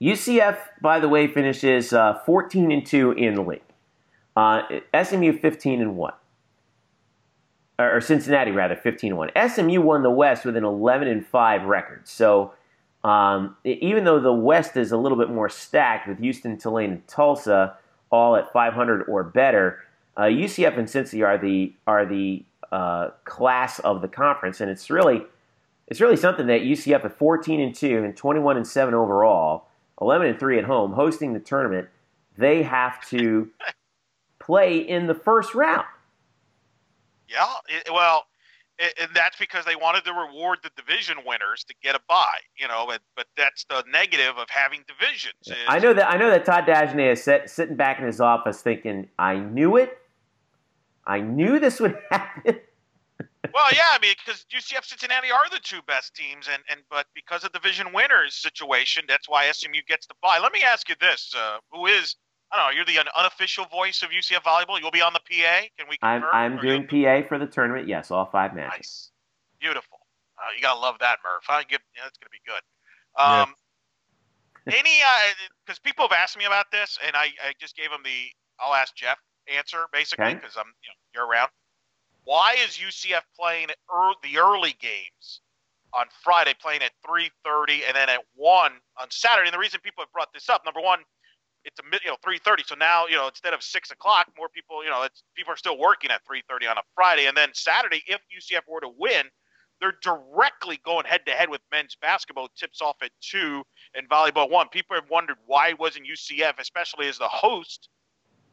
UCF, 0.00 0.58
by 0.80 1.00
the 1.00 1.08
way, 1.08 1.26
finishes 1.26 1.92
uh, 1.92 2.18
14 2.24 2.70
and 2.70 2.84
two 2.84 3.12
in 3.12 3.34
the 3.34 3.42
league. 3.42 3.62
Uh, 4.36 4.62
SMU 5.02 5.38
15 5.38 5.80
and 5.80 5.96
one 5.96 6.12
or 7.78 8.00
Cincinnati 8.00 8.50
rather, 8.50 8.76
15 8.76 9.12
and 9.12 9.18
1. 9.18 9.30
SMU 9.48 9.80
won 9.80 10.02
the 10.02 10.10
West 10.10 10.44
with 10.44 10.56
an 10.56 10.64
11 10.64 11.08
and 11.08 11.26
5 11.26 11.62
record. 11.64 12.08
So 12.08 12.52
um, 13.04 13.56
even 13.64 14.04
though 14.04 14.20
the 14.20 14.32
West 14.32 14.76
is 14.76 14.92
a 14.92 14.96
little 14.96 15.18
bit 15.18 15.30
more 15.30 15.48
stacked 15.48 16.08
with 16.08 16.18
Houston, 16.18 16.56
Tulane, 16.56 16.92
and 16.92 17.06
Tulsa 17.06 17.76
all 18.10 18.36
at 18.36 18.52
500 18.52 19.02
or 19.08 19.22
better, 19.22 19.80
uh, 20.16 20.22
UCF 20.22 20.78
and 20.78 20.88
Cincy 20.88 21.26
are 21.26 21.36
the 21.36 21.74
are 21.86 22.06
the 22.06 22.42
uh, 22.72 23.10
class 23.24 23.78
of 23.80 24.00
the 24.00 24.08
conference, 24.08 24.60
and 24.60 24.70
it's 24.70 24.88
really 24.88 25.22
it's 25.86 26.00
really 26.00 26.16
something 26.16 26.46
that 26.46 26.62
UCF 26.62 27.04
at 27.04 27.18
14 27.18 27.60
and 27.60 27.74
2 27.74 28.02
and 28.02 28.16
21 28.16 28.56
and 28.56 28.66
7 28.66 28.94
overall, 28.94 29.65
11 30.00 30.26
and 30.28 30.38
3 30.38 30.58
at 30.58 30.64
home, 30.64 30.92
hosting 30.92 31.32
the 31.32 31.40
tournament, 31.40 31.88
they 32.36 32.62
have 32.62 33.06
to 33.08 33.50
play 34.38 34.78
in 34.78 35.06
the 35.06 35.14
first 35.14 35.54
round. 35.54 35.86
Yeah, 37.28 37.46
it, 37.68 37.90
well, 37.92 38.26
it, 38.78 38.94
and 39.00 39.10
that's 39.14 39.36
because 39.36 39.64
they 39.64 39.74
wanted 39.74 40.04
to 40.04 40.12
reward 40.12 40.58
the 40.62 40.70
division 40.76 41.16
winners 41.26 41.64
to 41.64 41.74
get 41.82 41.94
a 41.94 42.00
bye. 42.08 42.38
You 42.56 42.68
know, 42.68 42.84
but 42.86 43.00
but 43.16 43.26
that's 43.36 43.64
the 43.64 43.82
negative 43.90 44.36
of 44.38 44.48
having 44.48 44.84
divisions. 44.86 45.34
Is, 45.46 45.56
I 45.66 45.78
know 45.78 45.92
that 45.94 46.08
I 46.08 46.16
know 46.16 46.30
that 46.30 46.44
Todd 46.44 46.66
Dagenais 46.66 47.12
is 47.12 47.22
sit, 47.22 47.50
sitting 47.50 47.76
back 47.76 47.98
in 47.98 48.06
his 48.06 48.20
office 48.20 48.60
thinking, 48.60 49.08
"I 49.18 49.36
knew 49.36 49.76
it. 49.76 49.98
I 51.06 51.20
knew 51.20 51.58
this 51.58 51.80
would 51.80 51.98
happen." 52.10 52.25
Well, 53.56 53.72
yeah, 53.72 53.88
I 53.90 53.98
mean, 54.02 54.12
because 54.24 54.44
UCF 54.52 54.84
Cincinnati 54.84 55.32
are 55.32 55.48
the 55.50 55.60
two 55.62 55.80
best 55.86 56.14
teams, 56.14 56.46
and 56.52 56.62
and 56.70 56.82
but 56.90 57.06
because 57.14 57.42
of 57.42 57.52
the 57.52 57.58
division 57.58 57.90
winners 57.94 58.34
situation, 58.34 59.04
that's 59.08 59.30
why 59.30 59.50
SMU 59.50 59.80
gets 59.88 60.06
the 60.06 60.14
bye. 60.20 60.38
Let 60.42 60.52
me 60.52 60.60
ask 60.62 60.90
you 60.90 60.94
this: 61.00 61.34
uh, 61.34 61.56
Who 61.72 61.86
is 61.86 62.16
I 62.52 62.56
don't 62.58 62.66
know. 62.66 62.76
You're 62.76 62.84
the 62.84 63.18
unofficial 63.18 63.64
voice 63.66 64.02
of 64.02 64.10
UCF 64.10 64.42
volleyball. 64.42 64.78
You'll 64.78 64.90
be 64.90 65.00
on 65.00 65.14
the 65.14 65.20
PA. 65.20 65.62
Can 65.78 65.88
we? 65.88 65.96
Confirm, 65.96 66.24
I'm 66.34 66.52
I'm 66.52 66.60
doing 66.60 66.86
PA 66.86 67.26
for 67.26 67.38
the 67.38 67.46
tournament. 67.46 67.88
Yes, 67.88 68.10
all 68.10 68.26
five 68.26 68.54
matches. 68.54 68.76
Nice, 68.76 69.10
beautiful. 69.58 69.98
Uh, 70.36 70.52
you 70.54 70.60
gotta 70.60 70.78
love 70.78 70.96
that, 71.00 71.16
Murph. 71.24 71.48
I 71.48 71.62
get 71.62 71.80
yeah, 71.96 72.02
that's 72.04 72.18
gonna 72.18 72.30
be 72.30 72.44
good. 72.46 72.62
Um, 73.18 73.54
yeah. 74.66 74.78
any 74.78 75.00
because 75.64 75.78
uh, 75.78 75.84
people 75.84 76.06
have 76.06 76.12
asked 76.12 76.36
me 76.36 76.44
about 76.44 76.70
this, 76.70 76.98
and 77.04 77.16
I, 77.16 77.32
I 77.42 77.54
just 77.58 77.74
gave 77.74 77.90
them 77.90 78.02
the 78.04 78.28
I'll 78.60 78.74
ask 78.74 78.94
Jeff 78.94 79.18
answer 79.48 79.86
basically 79.92 80.34
because 80.34 80.56
okay. 80.56 80.60
I'm 80.60 80.72
you 80.82 80.88
know 80.90 80.98
you're 81.14 81.26
around. 81.26 81.48
Why 82.26 82.56
is 82.58 82.76
UCF 82.76 83.22
playing 83.38 83.68
the 83.68 84.38
early 84.38 84.74
games 84.80 85.40
on 85.94 86.06
Friday, 86.24 86.54
playing 86.60 86.82
at 86.82 86.90
3:30, 87.06 87.84
and 87.86 87.96
then 87.96 88.08
at 88.08 88.20
one 88.34 88.72
on 89.00 89.10
Saturday? 89.10 89.46
And 89.46 89.54
the 89.54 89.58
reason 89.58 89.80
people 89.80 90.02
have 90.02 90.12
brought 90.12 90.32
this 90.34 90.48
up, 90.48 90.64
number 90.64 90.80
one 90.80 91.04
it's 91.66 91.80
a 91.80 91.82
you 92.04 92.10
know 92.10 92.16
3:30. 92.24 92.66
So 92.66 92.74
now 92.74 93.06
you 93.06 93.16
know 93.16 93.28
instead 93.28 93.54
of 93.54 93.62
six 93.62 93.90
o'clock, 93.90 94.28
more 94.36 94.48
people 94.48 94.82
you 94.82 94.90
know 94.90 95.06
people 95.36 95.52
are 95.52 95.56
still 95.56 95.78
working 95.78 96.10
at 96.10 96.22
3:30 96.24 96.68
on 96.70 96.78
a 96.78 96.82
Friday, 96.94 97.26
and 97.26 97.36
then 97.36 97.50
Saturday, 97.54 98.02
if 98.06 98.20
UCF 98.30 98.62
were 98.68 98.80
to 98.80 98.88
win, 98.88 99.26
they're 99.80 99.98
directly 100.02 100.80
going 100.84 101.04
head 101.04 101.26
to 101.26 101.32
head 101.32 101.48
with 101.48 101.60
men's 101.70 101.96
basketball. 102.00 102.48
Tips 102.56 102.80
off 102.80 102.96
at 103.02 103.10
two 103.20 103.62
and 103.94 104.08
volleyball 104.08 104.50
one. 104.50 104.68
People 104.68 104.96
have 104.96 105.10
wondered 105.10 105.36
why 105.46 105.74
wasn't 105.74 106.06
UCF, 106.06 106.58
especially 106.58 107.08
as 107.08 107.18
the 107.18 107.28
host, 107.28 107.88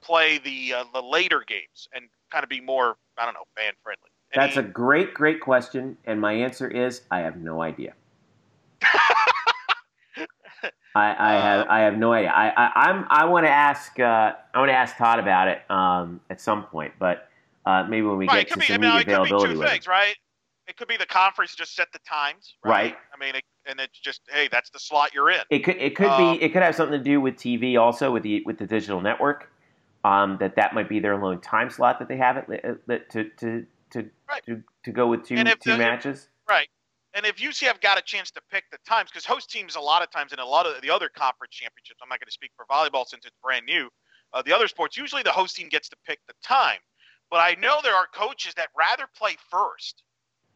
play 0.01 0.37
the 0.37 0.73
uh, 0.73 0.83
the 0.93 1.01
later 1.01 1.43
games 1.47 1.87
and 1.93 2.09
kind 2.33 2.43
of 2.43 2.49
be 2.49 2.59
more 2.59 2.97
I 3.17 3.25
don't 3.25 3.35
know 3.35 3.43
fan 3.55 3.73
friendly. 3.83 4.09
That's 4.33 4.57
a 4.57 4.63
great 4.63 5.13
great 5.13 5.39
question, 5.39 5.97
and 6.05 6.19
my 6.19 6.33
answer 6.33 6.67
is 6.67 7.03
I 7.11 7.19
have 7.19 7.37
no 7.37 7.61
idea. 7.61 7.93
I, 10.95 11.15
I 11.17 11.33
have 11.33 11.61
um, 11.61 11.67
I 11.69 11.79
have 11.81 11.97
no 11.97 12.13
idea. 12.13 12.31
I, 12.31 12.49
I 12.49 12.89
am 12.89 13.05
I 13.09 13.25
want 13.25 13.45
to 13.45 13.51
ask 13.51 13.99
uh, 13.99 14.33
I 14.53 14.59
want 14.59 14.69
to 14.69 14.75
ask 14.75 14.97
Todd 14.97 15.19
about 15.19 15.47
it 15.47 15.61
um, 15.69 16.19
at 16.29 16.41
some 16.41 16.63
point, 16.63 16.93
but 16.99 17.29
uh, 17.65 17.85
maybe 17.87 18.05
when 18.05 18.17
we 18.17 18.27
right, 18.27 18.47
get 18.47 18.53
to 18.53 18.59
be, 18.59 18.65
some 18.65 18.75
I 18.75 18.77
mean, 18.77 18.97
media 18.97 19.21
availability. 19.21 19.53
It 19.53 19.55
could 19.55 19.59
be 19.59 19.65
two 19.65 19.71
things, 19.71 19.87
right? 19.87 20.15
It 20.67 20.77
could 20.77 20.87
be 20.87 20.97
the 20.97 21.05
conference 21.05 21.55
just 21.55 21.75
set 21.75 21.91
the 21.91 21.99
times, 21.99 22.55
right? 22.63 22.71
right. 22.71 22.97
I 23.13 23.17
mean, 23.23 23.35
it, 23.35 23.43
and 23.65 23.79
it's 23.79 23.99
just 23.99 24.21
hey, 24.31 24.49
that's 24.51 24.69
the 24.69 24.79
slot 24.79 25.13
you're 25.13 25.29
in. 25.29 25.41
It 25.49 25.59
could 25.59 25.77
it 25.77 25.95
could 25.95 26.07
um, 26.07 26.37
be 26.37 26.43
it 26.43 26.49
could 26.49 26.63
have 26.63 26.75
something 26.75 26.97
to 26.97 27.03
do 27.03 27.21
with 27.21 27.35
TV 27.35 27.79
also 27.79 28.11
with 28.11 28.23
the 28.23 28.41
with 28.45 28.57
the 28.57 28.65
digital 28.65 29.01
network. 29.01 29.49
Um, 30.05 30.37
that 30.41 30.57
that 30.57 30.75
might 30.75 30.89
be 30.89 30.99
their 30.99 31.15
lone 31.15 31.39
time 31.39 31.69
slot 31.69 31.99
that 31.99 32.09
they 32.09 32.17
have 32.17 32.35
it 32.35 32.65
uh, 32.65 32.97
to 33.11 33.29
to 33.37 33.65
to 33.91 34.09
right. 34.27 34.43
to, 34.45 34.61
to 34.83 34.91
go 34.91 35.07
with 35.07 35.25
two 35.25 35.41
two 35.61 35.77
matches. 35.77 36.27
Right. 36.49 36.67
And 37.13 37.25
if 37.25 37.37
UCF 37.37 37.79
got 37.79 37.99
a 37.99 38.01
chance 38.01 38.31
to 38.31 38.41
pick 38.51 38.63
the 38.71 38.79
times, 38.87 39.11
because 39.11 39.23
host 39.23 39.49
teams 39.49 39.75
a 39.75 39.79
lot 39.79 40.01
of 40.01 40.09
times 40.09 40.33
in 40.33 40.39
a 40.39 40.45
lot 40.45 40.65
of 40.65 40.81
the 40.81 40.89
other 40.89 41.09
conference 41.09 41.53
championships, 41.53 41.99
I'm 42.01 42.09
not 42.09 42.19
going 42.19 42.27
to 42.27 42.31
speak 42.33 42.51
for 42.57 42.65
volleyball 42.65 43.07
since 43.07 43.25
it's 43.25 43.35
brand 43.41 43.65
new. 43.65 43.89
Uh, 44.33 44.41
the 44.41 44.53
other 44.53 44.67
sports, 44.67 44.97
usually 44.97 45.21
the 45.21 45.31
host 45.31 45.55
team 45.55 45.69
gets 45.69 45.89
to 45.89 45.95
pick 46.07 46.19
the 46.27 46.33
time. 46.43 46.79
But 47.29 47.37
I 47.37 47.55
know 47.61 47.79
there 47.83 47.95
are 47.95 48.07
coaches 48.13 48.55
that 48.55 48.69
rather 48.75 49.05
play 49.15 49.35
first 49.51 50.03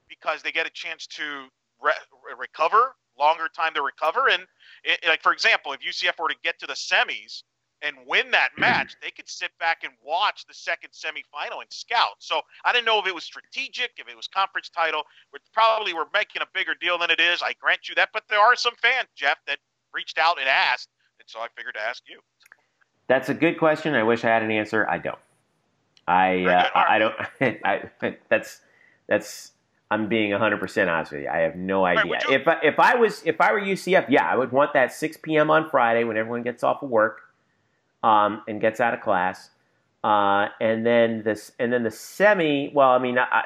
because 0.09 0.41
they 0.41 0.51
get 0.51 0.65
a 0.65 0.71
chance 0.71 1.05
to 1.07 1.47
re- 1.81 1.93
recover, 2.37 2.95
longer 3.19 3.49
time 3.55 3.75
to 3.75 3.83
recover. 3.83 4.27
And 4.29 4.43
it, 4.83 4.99
like 5.07 5.21
for 5.21 5.33
example, 5.33 5.73
if 5.73 5.81
UCF 5.81 6.19
were 6.19 6.29
to 6.29 6.35
get 6.43 6.59
to 6.59 6.67
the 6.67 6.73
semis 6.73 7.43
and 7.81 7.95
win 8.07 8.31
that 8.31 8.49
match, 8.57 8.95
they 9.01 9.11
could 9.11 9.29
sit 9.29 9.51
back 9.59 9.83
and 9.83 9.93
watch 10.03 10.45
the 10.47 10.53
second 10.53 10.89
semifinal 10.91 11.61
and 11.61 11.69
scout. 11.69 12.15
So 12.19 12.41
I 12.65 12.73
didn't 12.73 12.85
know 12.85 12.99
if 12.99 13.07
it 13.07 13.13
was 13.13 13.23
strategic, 13.23 13.91
if 13.97 14.07
it 14.07 14.15
was 14.15 14.27
conference 14.27 14.69
title. 14.69 15.03
We're 15.31 15.39
probably 15.53 15.93
were 15.93 16.07
making 16.13 16.41
a 16.41 16.47
bigger 16.53 16.73
deal 16.79 16.97
than 16.97 17.11
it 17.11 17.19
is. 17.19 17.41
I 17.43 17.53
grant 17.59 17.87
you 17.87 17.95
that, 17.95 18.09
but 18.13 18.23
there 18.29 18.39
are 18.39 18.55
some 18.55 18.73
fans, 18.81 19.07
Jeff, 19.15 19.37
that 19.47 19.59
reached 19.93 20.17
out 20.17 20.39
and 20.39 20.47
asked, 20.47 20.89
and 21.19 21.29
so 21.29 21.39
I 21.39 21.47
figured 21.55 21.75
to 21.75 21.81
ask 21.81 22.03
you. 22.07 22.19
That's 23.07 23.29
a 23.29 23.33
good 23.33 23.57
question. 23.57 23.93
I 23.93 24.03
wish 24.03 24.23
I 24.23 24.29
had 24.29 24.43
an 24.43 24.51
answer. 24.51 24.87
I 24.89 24.97
don't. 24.97 25.19
I 26.07 26.43
uh, 26.43 26.69
I 26.73 26.99
don't. 26.99 27.15
I, 27.65 28.17
that's 28.29 28.61
that's. 29.07 29.51
I'm 29.89 30.09
being 30.09 30.31
100 30.31 30.59
percent 30.59 30.89
honest 30.89 31.13
with 31.13 31.21
you. 31.21 31.29
I 31.29 31.39
have 31.39 31.55
no 31.55 31.85
idea. 31.85 32.11
Right, 32.11 32.29
if 32.29 32.47
I, 32.47 32.57
if 32.61 32.79
I 32.79 32.95
was 32.95 33.21
if 33.25 33.39
I 33.39 33.53
were 33.53 33.61
UCF, 33.61 34.07
yeah, 34.09 34.27
I 34.27 34.35
would 34.35 34.51
want 34.51 34.73
that 34.73 34.91
6 34.91 35.17
p.m. 35.23 35.49
on 35.49 35.69
Friday 35.69 36.03
when 36.03 36.17
everyone 36.17 36.43
gets 36.43 36.61
off 36.61 36.83
of 36.83 36.89
work 36.89 37.21
um, 38.03 38.43
and 38.47 38.61
gets 38.61 38.79
out 38.79 38.93
of 38.93 39.01
class, 39.01 39.49
uh, 40.03 40.47
and 40.61 40.85
then 40.85 41.23
this 41.23 41.51
and 41.59 41.71
then 41.71 41.83
the 41.83 41.91
semi. 41.91 42.71
Well, 42.73 42.89
I 42.89 42.99
mean, 42.99 43.17
I, 43.17 43.45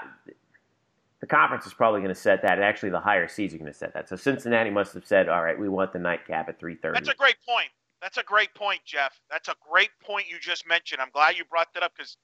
the 1.19 1.27
conference 1.27 1.65
is 1.65 1.73
probably 1.73 2.01
going 2.01 2.13
to 2.13 2.19
set 2.19 2.41
that. 2.41 2.53
And 2.53 2.63
actually, 2.63 2.89
the 2.89 2.99
higher 2.99 3.27
seeds 3.27 3.53
are 3.53 3.57
going 3.57 3.71
to 3.71 3.77
set 3.77 3.93
that. 3.93 4.09
So 4.09 4.15
Cincinnati 4.15 4.69
must 4.69 4.93
have 4.93 5.05
said, 5.05 5.29
"All 5.29 5.43
right, 5.43 5.57
we 5.57 5.69
want 5.69 5.93
the 5.93 5.99
nightcap 5.99 6.49
at 6.49 6.59
3:30." 6.59 6.93
That's 6.93 7.09
a 7.09 7.15
great 7.15 7.37
point. 7.47 7.69
That's 8.01 8.17
a 8.17 8.23
great 8.23 8.53
point, 8.55 8.81
Jeff. 8.83 9.19
That's 9.29 9.47
a 9.47 9.55
great 9.69 9.91
point 10.03 10.25
you 10.29 10.39
just 10.39 10.67
mentioned. 10.67 11.01
I'm 11.01 11.11
glad 11.11 11.37
you 11.37 11.45
brought 11.45 11.73
that 11.75 11.83
up 11.83 11.93
because 11.95 12.17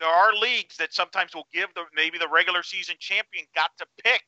there 0.00 0.08
are 0.08 0.34
leagues 0.34 0.76
that 0.78 0.92
sometimes 0.92 1.34
will 1.34 1.46
give 1.52 1.72
the 1.74 1.82
maybe 1.94 2.18
the 2.18 2.28
regular 2.28 2.62
season 2.62 2.96
champion 2.98 3.44
got 3.54 3.70
to 3.78 3.86
pick 4.02 4.22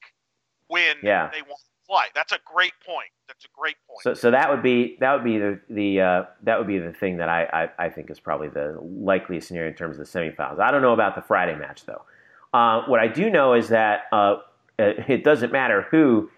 when 0.69 0.97
yeah. 1.03 1.29
they 1.33 1.43
want 1.43 1.61
play. 1.93 2.05
That's 2.15 2.33
a 2.33 2.39
great 2.45 2.73
point. 2.85 3.09
That's 3.29 3.45
a 3.45 3.49
great 3.59 3.77
point. 3.87 4.03
So, 4.03 4.15
so 4.15 4.31
that 4.31 4.51
would 4.51 4.63
be 4.63 4.97
that 5.01 5.13
would 5.13 5.25
be 5.25 5.39
the 5.39 5.61
the 5.69 6.01
uh, 6.01 6.23
that 6.43 6.59
would 6.59 6.67
be 6.67 6.79
the 6.79 6.93
thing 6.93 7.19
that 7.19 7.29
I, 7.29 7.45
I, 7.79 7.87
I 7.87 7.89
think 7.91 8.11
is 8.11 8.21
probably 8.21 8.49
the 8.49 8.79
likeliest 8.81 9.49
scenario 9.49 9.71
in 9.71 9.77
terms 9.77 9.99
of 9.99 10.07
the 10.07 10.19
semifinals. 10.19 10.59
I 10.59 10.71
don't 10.71 10.83
know 10.83 10.93
about 10.93 11.15
the 11.15 11.23
Friday 11.23 11.57
match 11.57 11.85
though. 11.85 12.03
Uh, 12.53 12.83
what 12.87 13.01
I 13.01 13.09
do 13.09 13.31
know 13.31 13.55
is 13.55 13.69
that 13.69 14.03
uh, 14.13 14.37
it 14.79 15.25
doesn't 15.25 15.53
matter 15.53 15.83
who 15.91 16.31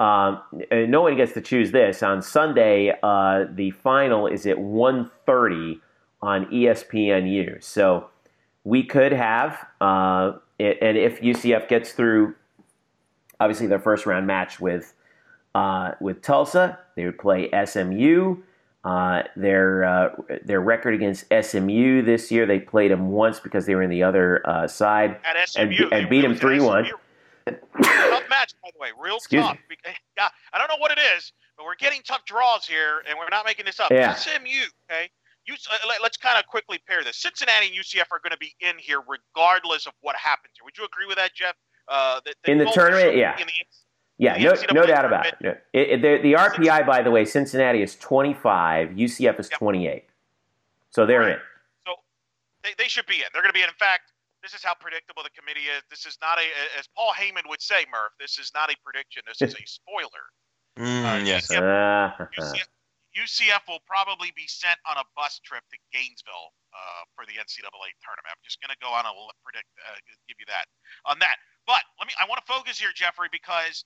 um, 0.00 0.42
no 0.70 1.02
one 1.02 1.16
gets 1.16 1.32
to 1.32 1.40
choose 1.40 1.70
this. 1.70 2.02
On 2.02 2.20
Sunday, 2.22 2.92
uh, 3.02 3.44
the 3.50 3.70
final 3.70 4.26
is 4.26 4.46
at 4.46 4.56
1.30 4.56 5.80
on 6.20 6.46
ESPNU. 6.46 7.62
So 7.62 8.08
we 8.64 8.82
could 8.82 9.12
have, 9.12 9.64
uh, 9.80 10.32
it, 10.58 10.78
and 10.82 10.98
if 10.98 11.20
UCF 11.20 11.68
gets 11.68 11.92
through, 11.92 12.34
obviously 13.38 13.68
their 13.68 13.78
first 13.78 14.04
round 14.04 14.26
match 14.26 14.58
with 14.58 14.92
uh, 15.54 15.92
with 16.00 16.22
Tulsa, 16.22 16.78
they 16.96 17.04
would 17.04 17.18
play 17.18 17.50
SMU. 17.64 18.36
Uh, 18.84 19.22
their 19.36 19.84
uh, 19.84 20.08
their 20.44 20.60
record 20.60 20.92
against 20.92 21.24
SMU 21.30 22.02
this 22.02 22.32
year, 22.32 22.46
they 22.46 22.58
played 22.58 22.90
them 22.90 23.10
once 23.10 23.38
because 23.38 23.64
they 23.64 23.76
were 23.76 23.82
in 23.82 23.90
the 23.90 24.02
other 24.02 24.44
uh, 24.44 24.66
side 24.66 25.20
and, 25.56 25.72
and, 25.92 26.08
beat 26.10 26.22
them 26.22 26.34
three 26.34 26.58
one 26.58 26.90
tough 27.46 28.28
match, 28.28 28.54
by 28.62 28.70
the 28.72 28.78
way, 28.78 28.88
real 28.98 29.16
Excuse 29.16 29.44
tough. 29.44 29.56
Me. 29.68 29.76
Yeah, 30.16 30.28
I 30.52 30.58
don't 30.58 30.68
know 30.68 30.78
what 30.78 30.90
it 30.90 31.00
is, 31.16 31.32
but 31.56 31.64
we're 31.64 31.76
getting 31.76 32.00
tough 32.02 32.24
draws 32.24 32.66
here, 32.66 33.02
and 33.08 33.18
we're 33.18 33.28
not 33.30 33.44
making 33.44 33.66
this 33.66 33.80
up. 33.80 33.90
Yeah. 33.90 34.14
SMU, 34.14 34.68
okay. 34.90 35.10
You, 35.44 35.54
uh, 35.54 35.88
let's 36.02 36.16
kind 36.16 36.38
of 36.38 36.46
quickly 36.46 36.78
pair 36.86 37.02
this. 37.02 37.16
Cincinnati 37.16 37.66
and 37.66 37.76
UCF 37.76 38.04
are 38.12 38.20
going 38.22 38.30
to 38.30 38.38
be 38.38 38.54
in 38.60 38.78
here 38.78 39.00
regardless 39.00 39.86
of 39.86 39.92
what 40.00 40.14
happens 40.14 40.54
here. 40.56 40.64
Would 40.64 40.78
you 40.78 40.84
agree 40.84 41.06
with 41.06 41.16
that, 41.16 41.34
Jeff? 41.34 41.54
Uh, 41.88 42.20
that 42.24 42.36
in 42.44 42.58
the 42.58 42.66
tournament, 42.66 43.16
yeah. 43.16 43.36
The, 43.36 43.44
yeah, 44.22 44.38
no, 44.38 44.82
no 44.82 44.86
doubt 44.86 45.04
about 45.04 45.26
it. 45.26 45.34
No. 45.40 45.50
it, 45.72 45.98
it 45.98 46.02
the, 46.02 46.22
the, 46.22 46.32
RPI, 46.38 46.86
by 46.86 47.02
the 47.02 47.10
way, 47.10 47.24
Cincinnati 47.24 47.82
is 47.82 47.96
25, 47.96 48.90
UCF 48.90 49.40
is 49.40 49.50
yep. 49.50 49.58
28. 49.58 50.04
So 50.90 51.06
they're 51.06 51.20
right. 51.20 51.32
in. 51.32 51.38
So 51.86 51.94
they, 52.62 52.70
they 52.78 52.86
should 52.86 53.06
be 53.06 53.18
in. 53.18 53.26
They're 53.34 53.42
going 53.42 53.50
to 53.50 53.58
be 53.58 53.66
in. 53.66 53.68
In 53.68 53.80
fact, 53.82 54.14
this 54.46 54.54
is 54.54 54.62
how 54.62 54.78
predictable 54.78 55.26
the 55.26 55.34
committee 55.34 55.66
is. 55.66 55.82
This 55.90 56.06
is 56.06 56.18
not 56.22 56.38
a, 56.38 56.46
as 56.78 56.86
Paul 56.94 57.10
Heyman 57.18 57.50
would 57.50 57.58
say, 57.58 57.82
Murph. 57.90 58.14
This 58.22 58.38
is 58.38 58.54
not 58.54 58.70
a 58.70 58.76
prediction. 58.86 59.26
This 59.26 59.42
is 59.42 59.58
a 59.58 59.66
spoiler. 59.66 60.30
Mm, 60.78 61.02
uh, 61.02 61.18
yes. 61.26 61.50
UCF, 61.50 62.14
UCF, 62.38 62.70
UCF, 63.18 63.62
will 63.66 63.82
probably 63.90 64.30
be 64.38 64.46
sent 64.46 64.78
on 64.86 65.02
a 65.02 65.06
bus 65.18 65.42
trip 65.42 65.66
to 65.74 65.78
Gainesville 65.90 66.54
uh, 66.70 67.02
for 67.18 67.26
the 67.26 67.42
NCAA 67.42 67.90
tournament. 68.06 68.30
I'm 68.30 68.44
just 68.46 68.62
going 68.62 68.70
to 68.70 68.78
go 68.78 68.94
on 68.94 69.02
a 69.02 69.12
predict, 69.42 69.66
uh, 69.82 69.98
give 70.30 70.38
you 70.38 70.46
that 70.46 70.70
on 71.10 71.18
that. 71.18 71.42
But 71.66 71.82
let 71.98 72.06
me. 72.06 72.14
I 72.22 72.26
want 72.30 72.38
to 72.38 72.46
focus 72.46 72.78
here, 72.78 72.94
Jeffrey, 72.94 73.30
because 73.30 73.82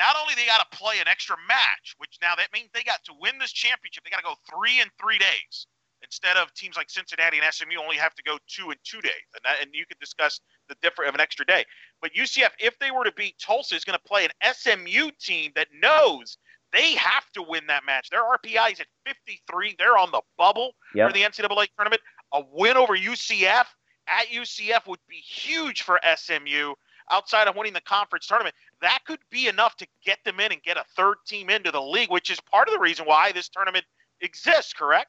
not 0.00 0.16
only 0.16 0.32
they 0.34 0.48
got 0.48 0.64
to 0.64 0.72
play 0.72 0.96
an 0.98 1.08
extra 1.08 1.36
match, 1.46 1.94
which 1.98 2.16
now 2.24 2.32
that 2.34 2.48
means 2.56 2.72
they 2.72 2.82
got 2.82 3.04
to 3.04 3.12
win 3.20 3.36
this 3.36 3.52
championship. 3.52 4.02
They 4.02 4.10
got 4.10 4.24
to 4.24 4.32
go 4.32 4.40
three 4.48 4.80
in 4.80 4.88
three 4.96 5.20
days 5.20 5.68
instead 6.02 6.38
of 6.38 6.52
teams 6.54 6.76
like 6.76 6.88
Cincinnati 6.88 7.38
and 7.38 7.46
SMU 7.52 7.76
only 7.76 7.96
have 7.96 8.14
to 8.14 8.22
go 8.22 8.38
two 8.48 8.70
in 8.70 8.78
two 8.82 9.00
days, 9.02 9.28
and 9.36 9.44
that, 9.44 9.60
and 9.60 9.70
you 9.74 9.84
could 9.84 9.98
discuss 10.00 10.40
the 10.68 10.74
difference 10.80 11.10
of 11.10 11.14
an 11.14 11.20
extra 11.20 11.44
day. 11.44 11.64
But 12.00 12.14
UCF, 12.14 12.50
if 12.58 12.78
they 12.78 12.90
were 12.90 13.04
to 13.04 13.12
beat 13.12 13.36
Tulsa, 13.38 13.76
is 13.76 13.84
going 13.84 13.98
to 13.98 14.08
play 14.08 14.24
an 14.24 14.54
SMU 14.54 15.10
team 15.20 15.52
that 15.54 15.68
knows 15.82 16.38
they 16.72 16.94
have 16.94 17.30
to 17.34 17.42
win 17.42 17.66
that 17.66 17.84
match. 17.84 18.08
Their 18.10 18.22
RPI 18.22 18.72
is 18.72 18.80
at 18.80 18.86
53. 19.06 19.76
They're 19.78 19.98
on 19.98 20.10
the 20.12 20.22
bubble 20.38 20.72
yep. 20.94 21.08
for 21.08 21.12
the 21.12 21.22
NCAA 21.22 21.66
tournament. 21.76 22.00
A 22.32 22.42
win 22.52 22.76
over 22.76 22.96
UCF 22.96 23.66
at 24.08 24.26
UCF 24.32 24.86
would 24.86 25.00
be 25.08 25.16
huge 25.16 25.82
for 25.82 26.00
SMU. 26.16 26.74
Outside 27.12 27.48
of 27.48 27.56
winning 27.56 27.72
the 27.72 27.80
conference 27.80 28.26
tournament, 28.26 28.54
that 28.80 29.00
could 29.06 29.20
be 29.30 29.46
enough 29.46 29.76
to 29.76 29.86
get 30.04 30.18
them 30.24 30.40
in 30.40 30.52
and 30.52 30.62
get 30.62 30.76
a 30.76 30.84
third 30.96 31.16
team 31.26 31.50
into 31.50 31.70
the 31.70 31.80
league, 31.80 32.10
which 32.10 32.30
is 32.30 32.40
part 32.40 32.68
of 32.68 32.74
the 32.74 32.80
reason 32.80 33.06
why 33.06 33.32
this 33.32 33.48
tournament 33.48 33.84
exists. 34.20 34.72
Correct? 34.72 35.08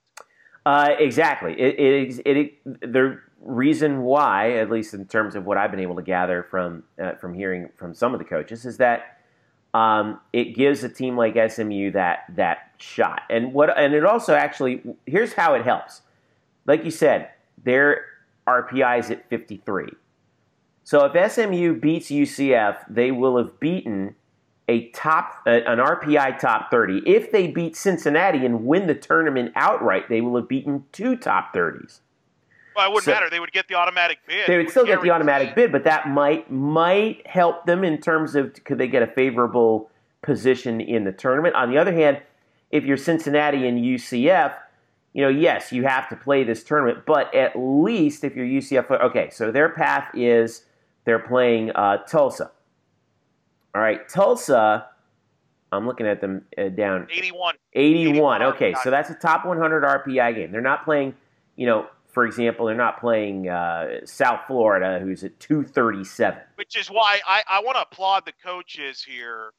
Uh, 0.65 0.89
exactly. 0.99 1.53
It, 1.59 1.79
it, 1.79 2.21
it, 2.25 2.37
it, 2.37 2.93
the 2.93 3.19
reason 3.39 4.01
why, 4.03 4.57
at 4.57 4.69
least 4.69 4.93
in 4.93 5.05
terms 5.05 5.35
of 5.35 5.45
what 5.45 5.57
I've 5.57 5.71
been 5.71 5.79
able 5.79 5.95
to 5.95 6.03
gather 6.03 6.43
from 6.43 6.83
uh, 7.01 7.15
from 7.15 7.33
hearing 7.33 7.69
from 7.77 7.93
some 7.93 8.13
of 8.13 8.19
the 8.19 8.25
coaches, 8.25 8.65
is 8.65 8.77
that 8.77 9.17
um, 9.73 10.19
it 10.33 10.55
gives 10.55 10.83
a 10.83 10.89
team 10.89 11.17
like 11.17 11.35
SMU 11.51 11.91
that 11.91 12.25
that 12.35 12.71
shot. 12.77 13.21
And 13.29 13.53
what 13.53 13.75
and 13.77 13.93
it 13.93 14.05
also 14.05 14.35
actually 14.35 14.81
here's 15.05 15.33
how 15.33 15.55
it 15.55 15.63
helps. 15.63 16.01
Like 16.67 16.85
you 16.85 16.91
said, 16.91 17.29
their 17.63 18.05
RPI 18.47 18.99
is 18.99 19.11
at 19.11 19.27
53. 19.29 19.87
So 20.83 21.05
if 21.05 21.31
SMU 21.31 21.79
beats 21.79 22.09
UCF, 22.09 22.77
they 22.89 23.11
will 23.11 23.37
have 23.37 23.59
beaten 23.59 24.15
a 24.67 24.89
top 24.89 25.41
an 25.45 25.79
RPI 25.79 26.39
top 26.39 26.71
30. 26.71 27.03
If 27.05 27.31
they 27.31 27.47
beat 27.47 27.75
Cincinnati 27.75 28.45
and 28.45 28.65
win 28.65 28.87
the 28.87 28.95
tournament 28.95 29.51
outright, 29.55 30.07
they 30.09 30.21
will 30.21 30.37
have 30.37 30.47
beaten 30.47 30.85
two 30.91 31.15
top 31.15 31.53
30s. 31.53 31.99
Well, 32.75 32.87
it 32.87 32.93
wouldn't 32.93 33.03
so, 33.03 33.11
matter. 33.11 33.29
They 33.29 33.39
would 33.39 33.51
get 33.51 33.67
the 33.67 33.75
automatic 33.75 34.19
bid. 34.25 34.47
They 34.47 34.57
would 34.57 34.69
still 34.69 34.85
get 34.85 35.01
the 35.01 35.11
automatic 35.11 35.55
bid, 35.55 35.71
but 35.71 35.83
that 35.83 36.07
might 36.07 36.49
might 36.49 37.25
help 37.27 37.65
them 37.65 37.83
in 37.83 37.99
terms 37.99 38.35
of 38.35 38.63
could 38.63 38.77
they 38.77 38.87
get 38.87 39.03
a 39.03 39.07
favorable 39.07 39.91
position 40.21 40.79
in 40.79 41.03
the 41.03 41.11
tournament. 41.11 41.55
On 41.55 41.69
the 41.69 41.77
other 41.77 41.93
hand, 41.93 42.21
if 42.69 42.85
you're 42.85 42.97
Cincinnati 42.97 43.67
and 43.67 43.77
UCF, 43.79 44.55
you 45.13 45.21
know, 45.21 45.29
yes, 45.29 45.71
you 45.73 45.83
have 45.83 46.07
to 46.09 46.15
play 46.15 46.43
this 46.43 46.63
tournament, 46.63 47.05
but 47.05 47.33
at 47.35 47.53
least 47.57 48.23
if 48.23 48.35
you're 48.35 48.45
UCF, 48.45 48.89
okay, 48.89 49.29
so 49.29 49.51
their 49.51 49.69
path 49.69 50.09
is 50.13 50.63
they're 51.05 51.19
playing 51.19 51.71
uh, 51.71 51.97
Tulsa. 51.97 52.51
All 53.73 53.81
right, 53.81 54.07
Tulsa. 54.07 54.87
I'm 55.71 55.87
looking 55.87 56.05
at 56.05 56.19
them 56.19 56.43
uh, 56.57 56.69
down 56.69 57.07
81. 57.11 57.55
81. 57.73 58.43
Okay, 58.43 58.73
so 58.83 58.91
that's 58.91 59.09
a 59.09 59.15
top 59.15 59.45
100 59.45 59.83
RPI 59.83 60.35
game. 60.35 60.51
They're 60.51 60.59
not 60.59 60.83
playing, 60.83 61.15
you 61.55 61.65
know, 61.65 61.87
for 62.11 62.25
example, 62.25 62.65
they're 62.65 62.75
not 62.75 62.99
playing 62.99 63.47
uh, 63.47 64.05
South 64.05 64.41
Florida, 64.47 64.99
who's 64.99 65.23
at 65.23 65.39
237. 65.39 66.41
Which 66.55 66.77
is 66.77 66.89
why 66.89 67.21
I, 67.25 67.43
I 67.49 67.61
want 67.61 67.77
to 67.77 67.83
applaud 67.83 68.25
the 68.25 68.33
coaches 68.43 69.01
here 69.01 69.51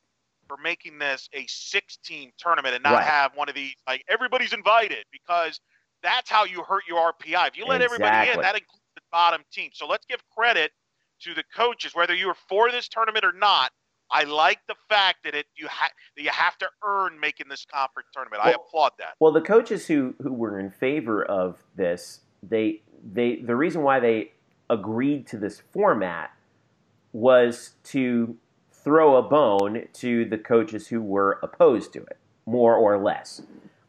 for 0.47 0.59
making 0.63 0.99
this 0.99 1.31
a 1.33 1.47
six-team 1.49 2.31
tournament 2.37 2.75
and 2.75 2.83
not 2.83 2.95
right. 2.95 3.05
have 3.05 3.35
one 3.35 3.49
of 3.49 3.55
these 3.55 3.75
like 3.87 4.05
everybody's 4.09 4.53
invited 4.53 5.05
because 5.11 5.61
that's 6.03 6.29
how 6.29 6.45
you 6.45 6.63
hurt 6.63 6.83
your 6.87 7.13
RPI. 7.13 7.49
If 7.49 7.57
you 7.57 7.65
let 7.65 7.81
exactly. 7.81 8.05
everybody 8.05 8.31
in, 8.33 8.41
that 8.43 8.55
includes 8.55 8.83
the 8.95 9.03
bottom 9.11 9.43
team. 9.51 9.71
So 9.73 9.87
let's 9.87 10.05
give 10.05 10.21
credit 10.37 10.73
to 11.25 11.35
the 11.35 11.45
coaches, 11.55 11.95
whether 11.95 12.15
you 12.15 12.29
are 12.29 12.37
for 12.49 12.71
this 12.71 12.89
tournament 12.89 13.25
or 13.25 13.33
not 13.33 13.73
I 14.13 14.25
like 14.25 14.59
the 14.69 14.75
fact 14.89 15.25
that 15.25 15.35
it 15.35 15.47
you 15.57 15.67
ha- 15.69 15.91
that 16.17 16.23
you 16.23 16.31
have 16.31 16.59
to 16.59 16.69
earn 16.85 17.19
making 17.19 17.49
this 17.49 17.65
conference 17.65 18.09
tournament. 18.13 18.43
Well, 18.45 18.53
I 18.53 18.57
applaud 18.57 18.93
that. 18.99 19.15
Well, 19.19 19.33
the 19.33 19.41
coaches 19.41 19.87
who 19.87 20.15
who 20.23 20.33
were 20.33 20.59
in 20.59 20.71
favor 20.71 21.25
of 21.25 21.63
this, 21.77 22.21
they 22.43 22.83
they 23.03 23.37
the 23.37 23.57
reason 23.57 23.83
why 23.83 24.01
they 24.01 24.33
agreed 24.69 25.27
to 25.29 25.39
this 25.39 25.63
format 25.73 26.31
was 27.13 27.75
to 27.85 28.37
throw 28.71 29.17
a 29.17 29.23
bone 29.23 29.87
to 29.95 30.25
the 30.27 30.39
coaches 30.39 30.89
who 30.89 31.01
were 31.01 31.39
opposed 31.43 31.93
to 31.95 32.01
it, 32.01 32.19
more 32.47 32.77
or 32.77 33.03
less. 33.03 33.43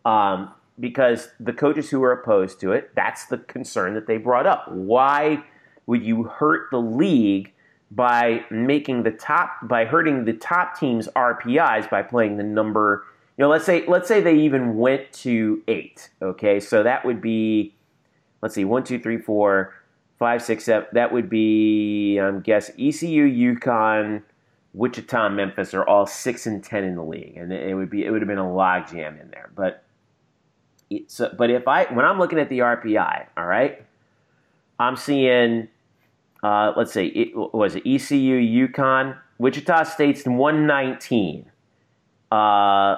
Um, 0.06 0.54
because 0.80 1.30
the 1.40 1.54
coaches 1.54 1.90
who 1.90 2.00
were 2.00 2.12
opposed 2.12 2.60
to 2.62 2.72
it, 2.72 2.92
that's 2.96 3.26
the 3.26 3.38
concern 3.38 3.94
that 3.94 4.08
they 4.08 4.18
brought 4.18 4.46
up. 4.46 4.70
Why 4.72 5.44
would 5.86 6.04
you 6.04 6.24
hurt 6.24 6.70
the 6.72 6.80
league 6.80 7.54
by 7.96 8.44
making 8.50 9.04
the 9.04 9.12
top 9.12 9.52
by 9.64 9.86
hurting 9.86 10.26
the 10.26 10.34
top 10.34 10.80
team's 10.80 11.08
RPIs 11.10 11.90
by 11.90 12.02
playing 12.02 12.38
the 12.38 12.44
number. 12.44 13.06
You 13.38 13.44
know, 13.44 13.50
let's 13.50 13.66
say 13.66 13.86
let's 13.88 14.08
say 14.08 14.22
they 14.22 14.38
even 14.38 14.78
went 14.78 15.12
to 15.14 15.62
eight. 15.68 16.10
Okay, 16.22 16.60
so 16.60 16.84
that 16.84 17.06
would 17.06 17.22
be 17.22 17.76
let's 18.42 18.56
see, 18.56 18.66
one, 18.66 18.84
two, 18.84 19.00
three, 19.00 19.18
four, 19.18 19.74
five, 20.18 20.42
six, 20.42 20.66
seven. 20.66 20.88
That 20.94 21.12
would 21.12 21.30
be 21.30 22.18
I'm 22.18 22.42
guess 22.42 22.70
ECU, 22.72 23.56
UConn, 23.56 24.24
Wichita, 24.74 25.30
Memphis 25.30 25.74
are 25.74 25.86
all 25.86 26.06
six 26.06 26.48
and 26.48 26.64
ten 26.64 26.84
in 26.84 26.96
the 26.96 27.04
league, 27.04 27.38
and 27.38 27.54
it 27.54 27.76
would 27.76 27.90
be 27.90 28.06
it 28.06 28.12
would 28.12 28.22
have 28.22 28.28
been 28.28 28.40
a 28.40 28.44
logjam 28.44 29.22
in 29.22 29.30
there. 29.30 29.52
But 29.56 29.84
so, 31.08 31.34
but 31.38 31.52
if 31.52 31.68
I 31.68 31.86
when 31.94 32.06
I'm 32.06 32.18
looking 32.18 32.40
at 32.40 32.50
the 32.50 32.60
RPI, 32.60 33.28
all 33.38 33.46
right, 33.46 33.84
I'm 34.80 34.96
seeing 34.96 35.68
uh, 36.44 36.74
let's 36.76 36.92
see, 36.92 37.08
it 37.08 37.36
was 37.36 37.76
it 37.76 37.84
ECU, 37.86 38.68
UConn, 38.68 39.18
Wichita 39.38 39.84
State's 39.84 40.26
119. 40.26 41.50
Uh, 42.32 42.98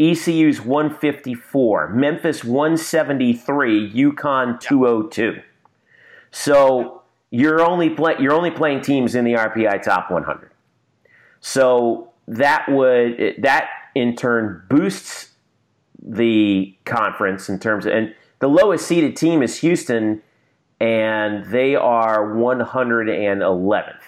ECU's 0.00 0.60
154, 0.62 1.90
Memphis 1.90 2.42
173, 2.42 3.92
UConn 3.92 4.58
202. 4.58 5.42
So 6.30 7.02
you're 7.30 7.60
only 7.60 7.90
play, 7.90 8.14
you're 8.18 8.32
only 8.32 8.50
playing 8.50 8.80
teams 8.80 9.14
in 9.14 9.24
the 9.24 9.34
RPI 9.34 9.82
top 9.82 10.10
100. 10.10 10.50
So 11.40 12.10
that 12.26 12.66
would 12.68 13.36
that 13.42 13.68
in 13.94 14.16
turn 14.16 14.62
boosts 14.68 15.30
the 16.02 16.74
conference 16.86 17.48
in 17.48 17.58
terms 17.58 17.84
of 17.84 17.92
and 17.92 18.14
the 18.38 18.48
lowest 18.48 18.86
seeded 18.86 19.16
team 19.16 19.42
is 19.42 19.58
Houston 19.58 20.22
and 20.80 21.44
they 21.46 21.76
are 21.76 22.34
111th 22.34 24.00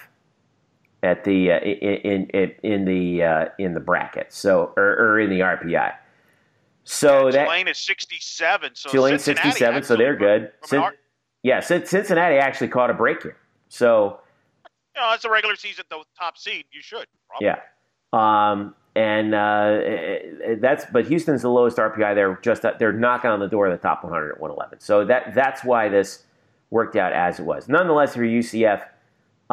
at 1.03 1.23
the 1.23 1.51
uh, 1.51 1.59
in, 1.59 2.27
in 2.27 2.51
in 2.63 2.85
the 2.85 3.23
uh, 3.23 3.45
in 3.59 3.73
the 3.73 3.79
bracket. 3.79 4.33
So 4.33 4.73
or, 4.77 4.93
or 4.97 5.19
in 5.19 5.29
the 5.29 5.41
RPI. 5.41 5.93
So 6.85 7.27
yeah, 7.27 7.31
that 7.31 7.43
Tulane 7.45 7.67
is 7.67 7.77
67. 7.77 8.71
So 8.73 8.89
Tulane 8.89 9.19
Cincinnati 9.19 9.49
67. 9.51 9.83
So 9.83 9.95
they're 9.95 10.15
good. 10.15 10.51
Cin- 10.65 10.81
an 10.81 10.93
yeah, 11.43 11.59
Cincinnati 11.59 12.37
actually 12.37 12.69
caught 12.69 12.89
a 12.89 12.93
break 12.93 13.21
here. 13.21 13.37
So 13.69 14.19
you 14.95 15.01
know, 15.01 15.11
it's 15.13 15.25
a 15.25 15.29
regular 15.29 15.55
season, 15.55 15.85
the 15.89 16.03
top 16.17 16.37
seed. 16.37 16.65
You 16.71 16.81
should. 16.81 17.05
Probably. 17.29 17.47
yeah. 17.47 17.59
Um, 18.13 18.75
and 18.95 19.33
uh, 19.33 19.81
eh, 19.83 20.55
that's 20.59 20.85
but 20.91 21.05
Houston's 21.07 21.41
the 21.41 21.49
lowest 21.49 21.77
RPI. 21.77 22.15
They're 22.15 22.39
just 22.41 22.63
they're 22.79 22.93
knocking 22.93 23.29
on 23.29 23.39
the 23.39 23.47
door 23.47 23.67
of 23.67 23.71
the 23.71 23.81
top 23.81 24.03
100 24.03 24.33
at 24.33 24.39
111. 24.39 24.79
So 24.79 25.03
that 25.05 25.33
that's 25.33 25.63
why 25.63 25.89
this 25.89 26.23
worked 26.73 26.95
out 26.95 27.13
as 27.13 27.39
it 27.39 27.43
was. 27.43 27.69
Nonetheless, 27.69 28.11
if 28.11 28.17
you're 28.17 28.25
UCF, 28.25 28.83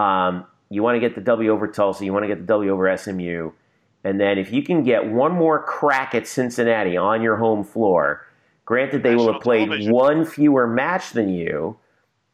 um, 0.00 0.46
you 0.70 0.82
want 0.82 0.96
to 0.96 1.00
get 1.00 1.14
the 1.14 1.20
W 1.20 1.50
over 1.50 1.68
Tulsa, 1.68 2.02
you 2.02 2.14
want 2.14 2.24
to 2.24 2.28
get 2.28 2.38
the 2.38 2.46
W 2.46 2.72
over 2.72 2.96
SMU, 2.96 3.52
and 4.02 4.18
then 4.18 4.38
if 4.38 4.50
you 4.50 4.62
can 4.62 4.82
get 4.82 5.06
one 5.06 5.32
more 5.32 5.62
crack 5.62 6.14
at 6.14 6.26
Cincinnati 6.26 6.96
on 6.96 7.20
your 7.20 7.36
home 7.36 7.62
floor, 7.62 8.26
granted 8.64 9.02
they 9.02 9.14
will 9.14 9.34
have 9.34 9.42
played 9.42 9.66
television. 9.66 9.92
one 9.92 10.24
fewer 10.24 10.66
match 10.66 11.10
than 11.10 11.28
you, 11.28 11.76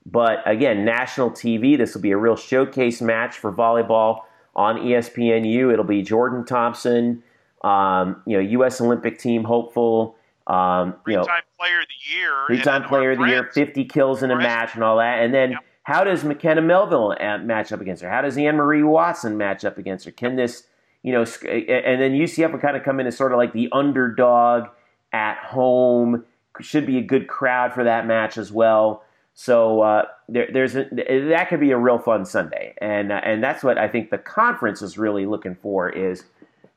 but 0.07 0.39
again, 0.47 0.85
national 0.85 1.31
TV. 1.31 1.77
This 1.77 1.95
will 1.95 2.03
be 2.03 2.13
a 2.13 2.17
real 2.17 2.37
showcase 2.37 3.03
match 3.03 3.37
for 3.37 3.53
volleyball 3.53 4.21
on 4.55 4.77
ESPNU. 4.77 5.73
It'll 5.73 5.85
be 5.85 6.03
Jordan 6.03 6.45
Thompson, 6.45 7.25
um, 7.65 8.23
you 8.25 8.37
know, 8.37 8.43
U.S. 8.51 8.81
Olympic 8.81 9.19
team 9.19 9.43
hopeful. 9.43 10.17
Um, 10.47 10.95
you 11.07 11.15
know, 11.15 11.25
Three-time 11.25 11.43
player 11.59 11.81
of 11.81 11.87
the 11.89 12.17
year. 12.17 12.33
three-time 12.47 12.85
player 12.85 13.11
of 13.13 13.19
the 13.19 13.25
year, 13.25 13.51
50 13.53 13.85
kills 13.87 14.23
in 14.23 14.31
a 14.31 14.37
match 14.37 14.75
and 14.75 14.85
all 14.85 14.99
that. 14.99 15.21
And 15.23 15.35
then 15.35 15.53
Yep. 15.53 15.61
how 15.83 16.05
does 16.05 16.23
McKenna 16.25 16.63
Melville 16.63 17.17
uh, 17.21 17.39
match 17.39 17.73
up 17.73 17.81
against 17.81 18.03
her? 18.03 18.11
How 18.11 18.23
does 18.23 18.39
Anne 18.39 18.57
Marie 18.57 18.83
Watson 18.85 19.37
match 19.37 19.65
up 19.65 19.77
against 19.79 20.05
her? 20.05 20.13
Can 20.13 20.37
this, 20.37 20.65
you 21.03 21.13
know, 21.13 21.23
and 21.23 22.01
then 22.01 22.13
UCF 22.13 22.53
would 22.53 22.61
kind 22.61 22.77
of 22.77 22.85
come 22.85 23.01
in 23.01 23.07
as 23.07 23.17
sort 23.17 23.33
of 23.33 23.39
like 23.39 23.53
the 23.53 23.69
underdog 23.73 24.69
at 25.13 25.39
home. 25.39 26.25
Should 26.61 26.87
be 26.87 26.99
a 26.99 27.03
good 27.03 27.27
crowd 27.29 27.73
for 27.75 27.85
that 27.85 28.07
match 28.07 28.39
as 28.39 28.51
well. 28.53 29.03
So 29.35 29.83
uh, 29.83 30.05
there, 30.29 30.49
there's 30.51 30.75
a, 30.77 30.85
that 31.29 31.49
could 31.51 31.61
be 31.61 31.71
a 31.73 31.77
real 31.77 31.99
fun 31.99 32.25
Sunday, 32.25 32.75
and 32.79 33.13
uh, 33.13 33.21
and 33.23 33.45
that's 33.45 33.63
what 33.63 33.77
I 33.77 33.87
think 33.89 34.11
the 34.11 34.17
conference 34.17 34.81
is 34.81 34.97
really 34.97 35.27
looking 35.27 35.55
for 35.55 35.91
is, 35.91 36.25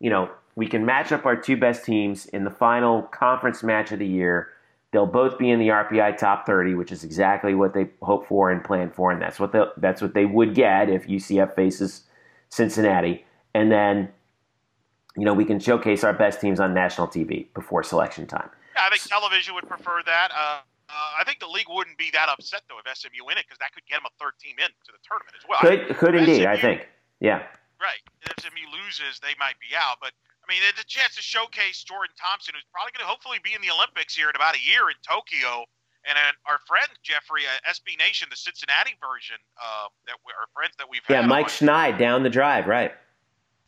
you 0.02 0.10
know, 0.10 0.30
we 0.56 0.68
can 0.68 0.86
match 0.86 1.12
up 1.12 1.26
our 1.26 1.36
two 1.36 1.58
best 1.58 1.86
teams 1.86 2.26
in 2.28 2.44
the 2.44 2.50
final 2.50 3.04
conference 3.04 3.64
match 3.64 3.92
of 3.92 4.00
the 4.00 4.08
year. 4.08 4.50
They'll 4.92 5.06
both 5.06 5.38
be 5.38 5.52
in 5.52 5.60
the 5.60 5.68
RPI 5.68 6.18
top 6.18 6.46
30, 6.46 6.74
which 6.74 6.92
is 6.92 7.04
exactly 7.04 7.54
what 7.54 7.74
they 7.74 7.90
hope 8.02 8.28
for 8.28 8.50
and 8.50 8.64
plan 8.64 8.90
for, 8.92 9.12
and 9.12 9.22
that's 9.22 9.40
what 9.40 9.52
they 9.52 9.64
that's 9.78 10.02
what 10.02 10.14
they 10.14 10.26
would 10.26 10.56
get 10.56 10.90
if 10.90 11.08
UCF 11.08 11.56
faces 11.56 12.04
Cincinnati. 12.50 13.26
And 13.54 13.72
then, 13.72 14.10
you 15.16 15.26
know, 15.26 15.34
we 15.34 15.46
can 15.46 15.60
showcase 15.60 16.04
our 16.04 16.14
best 16.14 16.42
teams 16.42 16.60
on 16.60 16.74
national 16.74 17.08
TV 17.08 17.48
before 17.54 17.84
selection 17.84 18.26
time. 18.26 18.50
Yeah, 18.76 18.84
I 18.86 18.90
think 18.90 19.04
television 19.04 19.54
would 19.56 19.68
prefer 19.68 20.02
that. 20.06 20.32
Uh, 20.32 20.62
uh, 20.90 21.22
I 21.22 21.24
think 21.24 21.40
the 21.40 21.48
league 21.48 21.70
wouldn't 21.70 21.98
be 21.98 22.10
that 22.14 22.30
upset 22.30 22.64
though 22.68 22.82
if 22.84 22.98
SMU 22.98 23.24
win 23.26 23.38
it 23.38 23.46
because 23.46 23.60
that 23.60 23.74
could 23.74 23.86
get 23.86 24.02
them 24.02 24.10
a 24.10 24.14
third 24.18 24.34
team 24.42 24.58
into 24.58 24.90
the 24.90 24.98
tournament 25.06 25.38
as 25.38 25.46
well. 25.46 25.62
Could 25.62 25.96
could 25.98 26.16
indeed, 26.16 26.46
I 26.46 26.58
think. 26.58 26.88
Yeah. 27.20 27.46
Right. 27.80 28.02
If 28.26 28.34
SMU 28.42 28.66
loses, 28.74 29.22
they 29.22 29.38
might 29.38 29.60
be 29.62 29.78
out. 29.78 30.02
But 30.02 30.12
I 30.50 30.58
mean, 30.58 30.66
it's 30.66 30.82
a 30.82 30.90
chance 30.90 31.14
to 31.14 31.22
showcase 31.22 31.86
Jordan 31.86 32.18
Thompson, 32.18 32.58
who's 32.58 32.66
probably 32.74 32.90
going 32.98 33.06
to 33.06 33.12
hopefully 33.12 33.38
be 33.46 33.54
in 33.54 33.62
the 33.62 33.70
Olympics 33.70 34.18
here 34.18 34.34
in 34.34 34.36
about 34.36 34.58
a 34.58 34.64
year 34.66 34.90
in 34.90 34.98
Tokyo. 35.06 35.70
And 36.10 36.18
then 36.18 36.34
our 36.50 36.58
friend 36.66 36.90
Jeffrey, 37.06 37.46
uh, 37.46 37.70
SB 37.70 38.02
Nation, 38.02 38.34
the 38.34 38.40
Cincinnati 38.40 38.98
version, 38.98 39.38
uh, 39.62 39.94
that 40.10 40.18
we, 40.26 40.34
our 40.34 40.50
friends 40.58 40.74
that 40.82 40.90
we've 40.90 41.06
had. 41.06 41.22
Yeah, 41.22 41.30
Mike 41.30 41.54
on, 41.54 41.70
Schneid 41.70 42.02
down 42.02 42.26
the 42.26 42.34
drive, 42.34 42.66
right. 42.66 42.90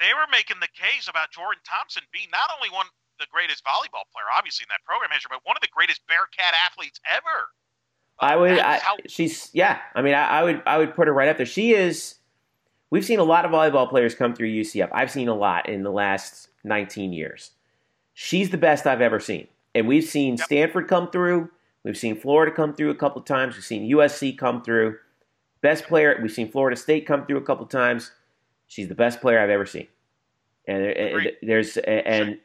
they 0.02 0.10
were 0.18 0.26
making 0.34 0.58
the 0.58 0.74
case 0.74 1.06
about 1.06 1.30
Jordan 1.30 1.62
Thompson 1.62 2.02
being 2.10 2.34
not 2.34 2.49
only 2.49 2.74
one 2.74 2.90
the 3.22 3.30
greatest 3.30 3.62
volleyball 3.62 4.10
player, 4.10 4.26
obviously 4.34 4.66
in 4.66 4.74
that 4.74 4.82
program 4.82 5.14
history, 5.14 5.30
but 5.30 5.45
one 5.45 5.53
of 5.53 5.62
the 5.62 5.70
greatest 5.70 6.02
Bearcat 6.10 6.58
athletes 6.58 6.98
ever. 7.06 7.53
I 8.18 8.34
would. 8.41 8.58
I, 8.58 8.82
how- 8.82 8.98
she's 9.06 9.53
yeah. 9.53 9.86
I 9.94 10.02
mean, 10.02 10.18
I, 10.18 10.41
I 10.41 10.44
would. 10.44 10.64
I 10.66 10.78
would 10.82 10.95
put 10.95 11.06
her 11.06 11.14
right 11.14 11.30
up 11.30 11.38
there. 11.38 11.45
She 11.45 11.78
is. 11.78 12.16
We've 12.90 13.06
seen 13.06 13.20
a 13.20 13.24
lot 13.24 13.45
of 13.45 13.52
volleyball 13.52 13.88
players 13.88 14.16
come 14.16 14.34
through 14.34 14.49
UCF. 14.49 14.90
I've 14.91 15.12
seen 15.12 15.28
a 15.28 15.36
lot 15.36 15.70
in 15.70 15.84
the 15.84 15.91
last 15.91 16.49
19 16.63 17.13
years. 17.13 17.51
She's 18.13 18.49
the 18.49 18.57
best 18.57 18.85
I've 18.85 19.01
ever 19.01 19.19
seen, 19.19 19.47
and 19.73 19.88
we've 19.88 20.03
seen 20.03 20.35
Yep. 20.38 20.45
Stanford 20.45 20.88
come 20.88 21.09
through. 21.09 21.49
We've 21.83 21.97
seen 21.97 22.15
Florida 22.15 22.51
come 22.51 22.73
through 22.75 22.91
a 22.91 22.95
couple 22.95 23.21
times. 23.21 23.55
We've 23.55 23.63
seen 23.63 23.89
USC 23.89 24.38
come 24.38 24.61
through. 24.61 24.97
Best 25.61 25.85
player. 25.85 26.17
We've 26.21 26.31
seen 26.31 26.51
Florida 26.51 26.75
State 26.75 27.05
come 27.05 27.25
through 27.25 27.38
a 27.38 27.43
couple 27.43 27.65
times. 27.65 28.11
She's 28.67 28.88
the 28.88 28.95
best 28.95 29.21
player 29.21 29.39
I've 29.39 29.49
ever 29.49 29.65
seen, 29.65 29.88
and, 30.67 30.83
and 30.83 31.31
there's 31.41 31.77
and 31.77 32.39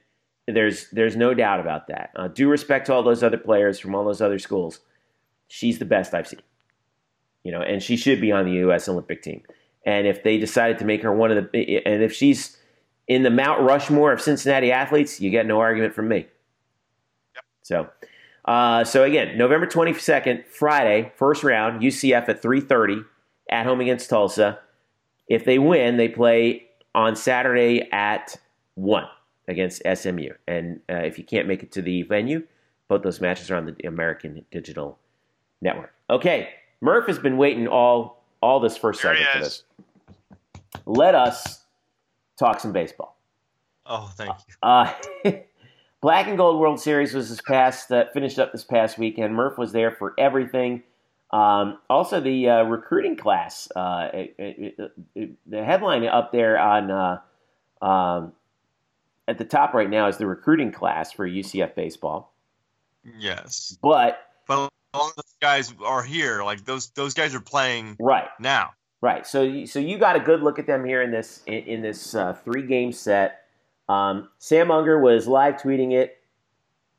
there's 0.46 0.88
there's 0.90 1.16
no 1.16 1.34
doubt 1.34 1.60
about 1.60 1.88
that. 1.88 2.10
Uh, 2.16 2.28
due 2.28 2.48
respect 2.48 2.86
to 2.86 2.94
all 2.94 3.02
those 3.02 3.22
other 3.22 3.38
players 3.38 3.78
from 3.78 3.94
all 3.94 4.04
those 4.04 4.20
other 4.20 4.38
schools 4.38 4.80
she's 5.48 5.78
the 5.78 5.84
best 5.84 6.14
I've 6.14 6.28
seen. 6.28 6.40
You 7.42 7.52
know, 7.52 7.60
and 7.62 7.82
she 7.82 7.96
should 7.96 8.20
be 8.20 8.32
on 8.32 8.44
the 8.44 8.52
U.S. 8.52 8.88
Olympic 8.88 9.22
team. 9.22 9.42
And 9.84 10.06
if 10.06 10.24
they 10.24 10.36
decided 10.36 10.78
to 10.78 10.84
make 10.84 11.02
her 11.02 11.12
one 11.12 11.30
of 11.30 11.36
the, 11.52 11.86
and 11.86 12.02
if 12.02 12.12
she's 12.12 12.56
in 13.08 13.22
the 13.22 13.30
Mount 13.30 13.62
Rushmore 13.62 14.12
of 14.12 14.20
Cincinnati 14.20 14.72
athletes, 14.72 15.20
you 15.20 15.30
get 15.30 15.46
no 15.46 15.60
argument 15.60 15.94
from 15.94 16.08
me. 16.08 16.26
Yep. 17.34 17.44
So, 17.62 17.88
uh, 18.44 18.84
so 18.84 19.04
again, 19.04 19.38
November 19.38 19.66
twenty 19.66 19.94
second, 19.94 20.44
Friday, 20.46 21.12
first 21.16 21.44
round, 21.44 21.82
UCF 21.82 22.28
at 22.28 22.42
three 22.42 22.60
thirty 22.60 23.00
at 23.50 23.66
home 23.66 23.80
against 23.80 24.10
Tulsa. 24.10 24.58
If 25.28 25.44
they 25.44 25.58
win, 25.58 25.96
they 25.96 26.08
play 26.08 26.66
on 26.94 27.16
Saturday 27.16 27.88
at 27.92 28.36
one 28.74 29.06
against 29.48 29.82
SMU. 29.92 30.30
And 30.46 30.80
uh, 30.88 30.94
if 30.94 31.18
you 31.18 31.24
can't 31.24 31.46
make 31.48 31.62
it 31.62 31.72
to 31.72 31.82
the 31.82 32.02
venue, 32.02 32.46
both 32.88 33.02
those 33.02 33.20
matches 33.20 33.50
are 33.50 33.56
on 33.56 33.66
the 33.66 33.86
American 33.86 34.44
Digital 34.50 34.98
Network. 35.60 35.92
Okay, 36.10 36.50
Murph 36.80 37.06
has 37.06 37.18
been 37.18 37.36
waiting 37.36 37.66
all 37.66 38.24
all 38.42 38.60
this 38.60 38.76
first 38.76 39.02
There 39.02 39.14
he 39.14 39.24
segment 39.24 39.38
for 39.38 39.44
this. 39.44 39.64
Let 40.84 41.14
us 41.14 41.62
talk 42.38 42.60
some 42.60 42.72
baseball. 42.72 43.18
Oh, 43.84 44.10
thank 44.16 44.34
you. 44.48 44.54
Uh, 44.62 44.92
Black 46.00 46.26
and 46.26 46.36
Gold 46.36 46.60
World 46.60 46.80
Series 46.80 47.14
was 47.14 47.30
this 47.30 47.40
past 47.40 47.90
uh, 47.90 48.06
finished 48.12 48.38
up 48.38 48.52
this 48.52 48.64
past 48.64 48.98
weekend. 48.98 49.34
Murph 49.34 49.58
was 49.58 49.72
there 49.72 49.90
for 49.90 50.14
everything. 50.18 50.82
Um, 51.30 51.78
also, 51.90 52.20
the 52.20 52.48
uh, 52.48 52.62
recruiting 52.64 53.16
class. 53.16 53.68
Uh, 53.74 54.10
it, 54.12 54.34
it, 54.38 54.92
it, 55.14 55.32
the 55.46 55.64
headline 55.64 56.04
up 56.06 56.32
there 56.32 56.58
on 56.58 56.90
uh, 56.90 57.20
um, 57.82 58.32
at 59.28 59.38
the 59.38 59.44
top 59.44 59.74
right 59.74 59.90
now 59.90 60.06
is 60.06 60.18
the 60.18 60.26
recruiting 60.26 60.72
class 60.72 61.12
for 61.12 61.28
UCF 61.28 61.74
baseball. 61.74 62.32
Yes, 63.18 63.78
But 63.82 64.18
but 64.46 64.70
a 64.94 64.98
lot 64.98 65.10
of 65.10 65.16
those 65.16 65.36
guys 65.40 65.74
are 65.84 66.02
here. 66.02 66.42
Like 66.42 66.64
those 66.64 66.90
those 66.90 67.14
guys 67.14 67.34
are 67.34 67.40
playing 67.40 67.96
right, 68.00 68.28
now. 68.40 68.70
Right. 69.06 69.24
So, 69.24 69.42
you- 69.42 69.66
so 69.68 69.78
you 69.78 69.98
got 69.98 70.16
a 70.16 70.20
good 70.20 70.42
look 70.42 70.58
at 70.58 70.66
them 70.66 70.84
here 70.84 71.00
in 71.00 71.12
this 71.12 71.42
in, 71.46 71.54
in 71.64 71.80
this 71.80 72.14
uh, 72.16 72.32
three 72.44 72.62
game 72.66 72.90
set. 72.90 73.44
Um, 73.88 74.28
Sam 74.38 74.72
Unger 74.72 74.98
was 74.98 75.28
live 75.28 75.54
tweeting 75.58 75.92
it. 75.92 76.18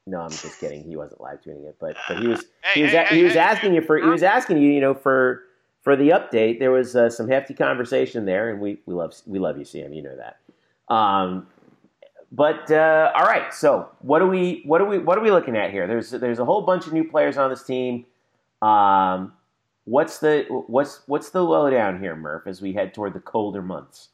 No, 0.05 0.21
I'm 0.21 0.29
just 0.29 0.57
kidding. 0.61 0.85
He 0.85 0.95
wasn't 0.95 1.19
live 1.19 1.41
tweeting 1.41 1.65
it, 1.67 1.75
but 1.81 1.97
but 2.07 2.19
he 2.19 2.27
was 2.27 2.45
he 2.73 2.83
was 2.83 2.91
hey, 2.91 2.97
a- 2.99 3.03
hey, 3.07 3.17
he 3.17 3.23
was 3.23 3.35
asking 3.35 3.73
you 3.73 3.81
for 3.81 3.97
he 3.97 4.07
was 4.07 4.23
asking 4.23 4.57
you 4.59 4.71
you 4.71 4.79
know 4.79 4.93
for 4.93 5.43
for 5.81 5.97
the 5.97 6.09
update. 6.11 6.59
There 6.59 6.71
was 6.71 6.95
uh, 6.95 7.09
some 7.09 7.27
hefty 7.27 7.53
conversation 7.53 8.23
there, 8.23 8.49
and 8.51 8.61
we, 8.61 8.77
we 8.85 8.93
love 8.93 9.13
we 9.25 9.37
love 9.37 9.57
you, 9.57 9.65
Sam. 9.65 9.91
You 9.91 10.03
know 10.03 10.15
that. 10.15 10.37
Um, 10.93 11.47
but 12.31 12.71
uh, 12.71 13.11
all 13.15 13.25
right, 13.25 13.53
so 13.53 13.89
what 13.99 14.21
are 14.21 14.27
we 14.27 14.61
what 14.65 14.79
are 14.79 14.85
we 14.85 14.97
what 14.97 15.17
are 15.17 15.21
we 15.21 15.31
looking 15.31 15.57
at 15.57 15.71
here? 15.71 15.87
There's 15.87 16.11
there's 16.11 16.39
a 16.39 16.45
whole 16.45 16.61
bunch 16.61 16.87
of 16.87 16.93
new 16.93 17.03
players 17.03 17.37
on 17.37 17.49
this 17.49 17.63
team. 17.63 18.05
Um, 18.61 19.33
what's 19.87 20.19
the 20.19 20.45
what's 20.67 21.01
what's 21.07 21.29
the 21.29 21.43
lowdown 21.43 21.99
here, 21.99 22.15
Murph, 22.15 22.45
as 22.45 22.61
we 22.61 22.73
head 22.73 22.93
toward 22.93 23.13
the 23.13 23.19
colder 23.19 23.61
months? 23.61 24.09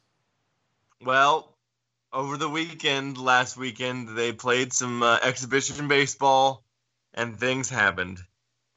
Well, 1.04 1.56
over 2.12 2.36
the 2.36 2.48
weekend, 2.48 3.18
last 3.18 3.56
weekend, 3.56 4.16
they 4.16 4.32
played 4.32 4.72
some 4.72 5.02
uh, 5.02 5.18
exhibition 5.22 5.88
baseball, 5.88 6.62
and 7.12 7.38
things 7.38 7.68
happened. 7.68 8.20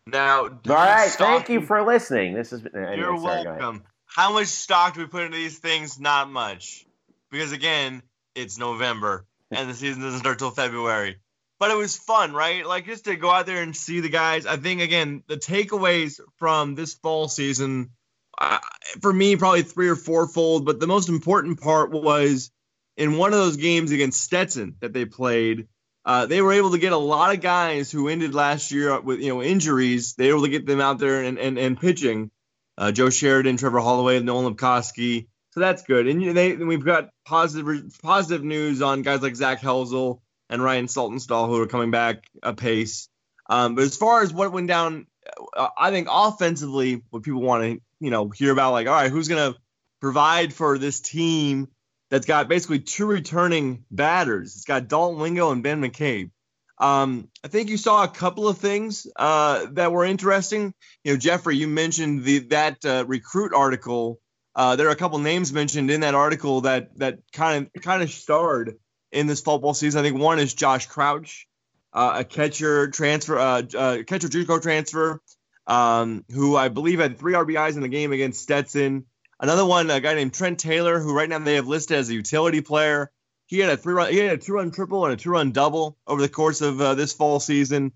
Now, 0.07 0.45
all 0.45 0.59
right, 0.67 1.09
thank 1.09 1.49
you 1.49 1.61
for 1.61 1.83
listening. 1.83 2.33
This 2.33 2.51
is 2.51 2.65
anyway, 2.73 2.97
you're 2.97 3.17
sorry, 3.19 3.45
welcome. 3.45 3.83
How 4.05 4.33
much 4.33 4.47
stock 4.47 4.95
do 4.95 5.01
we 5.01 5.05
put 5.05 5.23
into 5.23 5.37
these 5.37 5.59
things? 5.59 5.99
Not 5.99 6.29
much, 6.29 6.85
because 7.29 7.51
again, 7.51 8.01
it's 8.35 8.57
November 8.57 9.25
and 9.51 9.69
the 9.69 9.73
season 9.73 10.01
doesn't 10.01 10.19
start 10.19 10.39
till 10.39 10.51
February. 10.51 11.17
But 11.59 11.71
it 11.71 11.77
was 11.77 11.97
fun, 11.97 12.33
right? 12.33 12.65
Like 12.65 12.85
just 12.85 13.05
to 13.05 13.15
go 13.15 13.31
out 13.31 13.45
there 13.45 13.63
and 13.63 13.75
see 13.75 13.99
the 13.99 14.09
guys. 14.09 14.45
I 14.45 14.57
think 14.57 14.81
again, 14.81 15.23
the 15.27 15.37
takeaways 15.37 16.19
from 16.37 16.75
this 16.75 16.93
fall 16.93 17.27
season, 17.27 17.91
uh, 18.37 18.59
for 19.01 19.11
me, 19.11 19.35
probably 19.35 19.63
three 19.63 19.89
or 19.89 19.95
fourfold. 19.95 20.65
But 20.65 20.79
the 20.79 20.87
most 20.87 21.09
important 21.09 21.59
part 21.59 21.91
was 21.91 22.51
in 22.95 23.17
one 23.17 23.33
of 23.33 23.39
those 23.39 23.57
games 23.57 23.91
against 23.91 24.21
Stetson 24.21 24.75
that 24.81 24.93
they 24.93 25.05
played. 25.05 25.67
Uh, 26.05 26.25
they 26.25 26.41
were 26.41 26.53
able 26.53 26.71
to 26.71 26.77
get 26.77 26.93
a 26.93 26.97
lot 26.97 27.33
of 27.33 27.41
guys 27.41 27.91
who 27.91 28.07
ended 28.07 28.33
last 28.33 28.71
year 28.71 28.99
with 29.01 29.19
you 29.19 29.29
know 29.29 29.41
injuries. 29.41 30.13
They 30.13 30.27
were 30.27 30.37
able 30.37 30.45
to 30.45 30.51
get 30.51 30.65
them 30.65 30.79
out 30.79 30.99
there 30.99 31.23
and 31.23 31.37
and, 31.37 31.57
and 31.57 31.79
pitching. 31.79 32.31
Uh, 32.77 32.91
Joe 32.91 33.09
Sheridan, 33.09 33.57
Trevor 33.57 33.79
Holloway, 33.79 34.19
Nolan 34.19 34.53
Lepkowski, 34.53 35.27
so 35.51 35.59
that's 35.59 35.81
good. 35.81 36.07
And 36.07 36.37
they 36.37 36.55
we've 36.55 36.85
got 36.85 37.09
positive 37.25 37.97
positive 38.03 38.43
news 38.43 38.83
on 38.83 39.01
guys 39.01 39.23
like 39.23 39.35
Zach 39.35 39.59
Helzel 39.59 40.21
and 40.49 40.63
Ryan 40.63 40.87
Saltonstall 40.87 41.47
who 41.47 41.61
are 41.61 41.67
coming 41.67 41.91
back 41.91 42.23
a 42.43 42.53
pace. 42.53 43.09
Um, 43.49 43.75
but 43.75 43.83
as 43.83 43.97
far 43.97 44.21
as 44.21 44.33
what 44.33 44.51
went 44.51 44.67
down, 44.67 45.07
uh, 45.55 45.69
I 45.77 45.91
think 45.91 46.07
offensively, 46.11 47.03
what 47.09 47.23
people 47.23 47.41
want 47.41 47.63
to 47.63 47.81
you 47.99 48.11
know 48.11 48.29
hear 48.29 48.51
about, 48.51 48.71
like, 48.71 48.87
all 48.87 48.93
right, 48.93 49.11
who's 49.11 49.27
going 49.27 49.53
to 49.53 49.59
provide 50.01 50.53
for 50.53 50.77
this 50.77 50.99
team 50.99 51.67
that's 52.09 52.25
got 52.25 52.47
basically 52.47 52.79
two 52.79 53.05
returning 53.05 53.85
batters? 53.91 54.55
It's 54.55 54.65
got 54.65 54.87
Dalton 54.87 55.19
Wingo 55.19 55.51
and 55.51 55.63
Ben 55.63 55.81
McCabe. 55.81 56.31
Um, 56.79 57.29
I 57.43 57.47
think 57.47 57.69
you 57.69 57.77
saw 57.77 58.03
a 58.03 58.07
couple 58.07 58.47
of 58.47 58.59
things 58.59 59.07
uh, 59.15 59.65
that 59.71 59.91
were 59.91 60.05
interesting. 60.05 60.73
You 61.03 61.13
know, 61.13 61.17
Jeffrey, 61.17 61.57
you 61.57 61.67
mentioned 61.67 62.23
the 62.23 62.39
that 62.49 62.85
uh, 62.85 63.05
recruit 63.07 63.53
article 63.53 64.19
uh, 64.57 64.75
there 64.75 64.87
are 64.87 64.91
a 64.91 64.95
couple 64.95 65.19
names 65.19 65.53
mentioned 65.53 65.91
in 65.91 66.01
that 66.01 66.15
article 66.15 66.61
that 66.61 66.97
that 66.97 67.19
kind 67.31 67.69
of 67.75 67.81
kind 67.83 68.01
of 68.01 68.09
starred 68.09 68.75
in 69.11 69.27
this 69.27 69.41
football 69.41 69.73
season. 69.73 69.99
I 69.99 70.03
think 70.03 70.21
one 70.21 70.39
is 70.39 70.53
Josh 70.53 70.87
Crouch, 70.87 71.47
uh, 71.93 72.17
a 72.17 72.23
catcher 72.23 72.89
transfer, 72.89 73.37
uh, 73.37 73.63
uh, 73.77 74.03
catcher 74.03 74.27
JUCO 74.27 74.61
transfer, 74.61 75.21
um, 75.65 76.25
who 76.31 76.55
I 76.55 76.69
believe 76.69 76.99
had 76.99 77.17
three 77.17 77.33
RBIs 77.33 77.75
in 77.75 77.81
the 77.81 77.87
game 77.87 78.11
against 78.11 78.41
Stetson. 78.41 79.05
Another 79.39 79.65
one, 79.65 79.89
a 79.89 79.99
guy 79.99 80.15
named 80.15 80.33
Trent 80.33 80.59
Taylor, 80.59 80.99
who 80.99 81.15
right 81.15 81.29
now 81.29 81.39
they 81.39 81.55
have 81.55 81.67
listed 81.67 81.97
as 81.97 82.09
a 82.09 82.13
utility 82.13 82.61
player. 82.61 83.11
He 83.45 83.59
had 83.59 83.69
a 83.69 83.77
three 83.77 83.93
run, 83.93 84.11
he 84.11 84.17
had 84.17 84.39
a 84.39 84.41
two 84.41 84.53
run 84.53 84.71
triple 84.71 85.05
and 85.05 85.13
a 85.13 85.17
two 85.17 85.29
run 85.29 85.51
double 85.51 85.97
over 86.05 86.21
the 86.21 86.29
course 86.29 86.61
of 86.61 86.81
uh, 86.81 86.95
this 86.95 87.13
fall 87.13 87.39
season. 87.39 87.93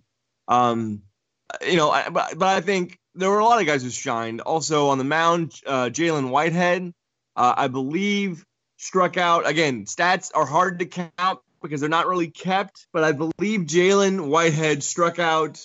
Um, 0.48 1.02
you 1.66 1.78
know, 1.78 1.92
I, 1.92 2.10
but, 2.10 2.38
but 2.38 2.48
I 2.48 2.62
think 2.62 3.00
there 3.16 3.30
were 3.30 3.40
a 3.40 3.46
lot 3.46 3.60
of 3.60 3.68
guys 3.68 3.84
who 3.84 3.90
shined. 3.90 4.42
Also 4.42 4.88
on 4.88 4.98
the 4.98 5.04
mound, 5.04 5.60
uh, 5.66 5.86
Jalen 5.86 6.30
Whitehead, 6.30 6.94
uh, 7.36 7.54
I 7.58 7.68
believe, 7.68 8.46
struck 8.82 9.16
out. 9.16 9.48
Again, 9.48 9.86
stats 9.86 10.32
are 10.34 10.46
hard 10.46 10.80
to 10.80 10.86
count 10.86 11.40
because 11.62 11.80
they're 11.80 11.90
not 11.90 12.08
really 12.08 12.30
kept, 12.30 12.88
but 12.92 13.04
I 13.04 13.12
believe 13.12 13.62
Jalen 13.62 14.28
Whitehead 14.28 14.84
struck 14.84 15.20
out 15.20 15.64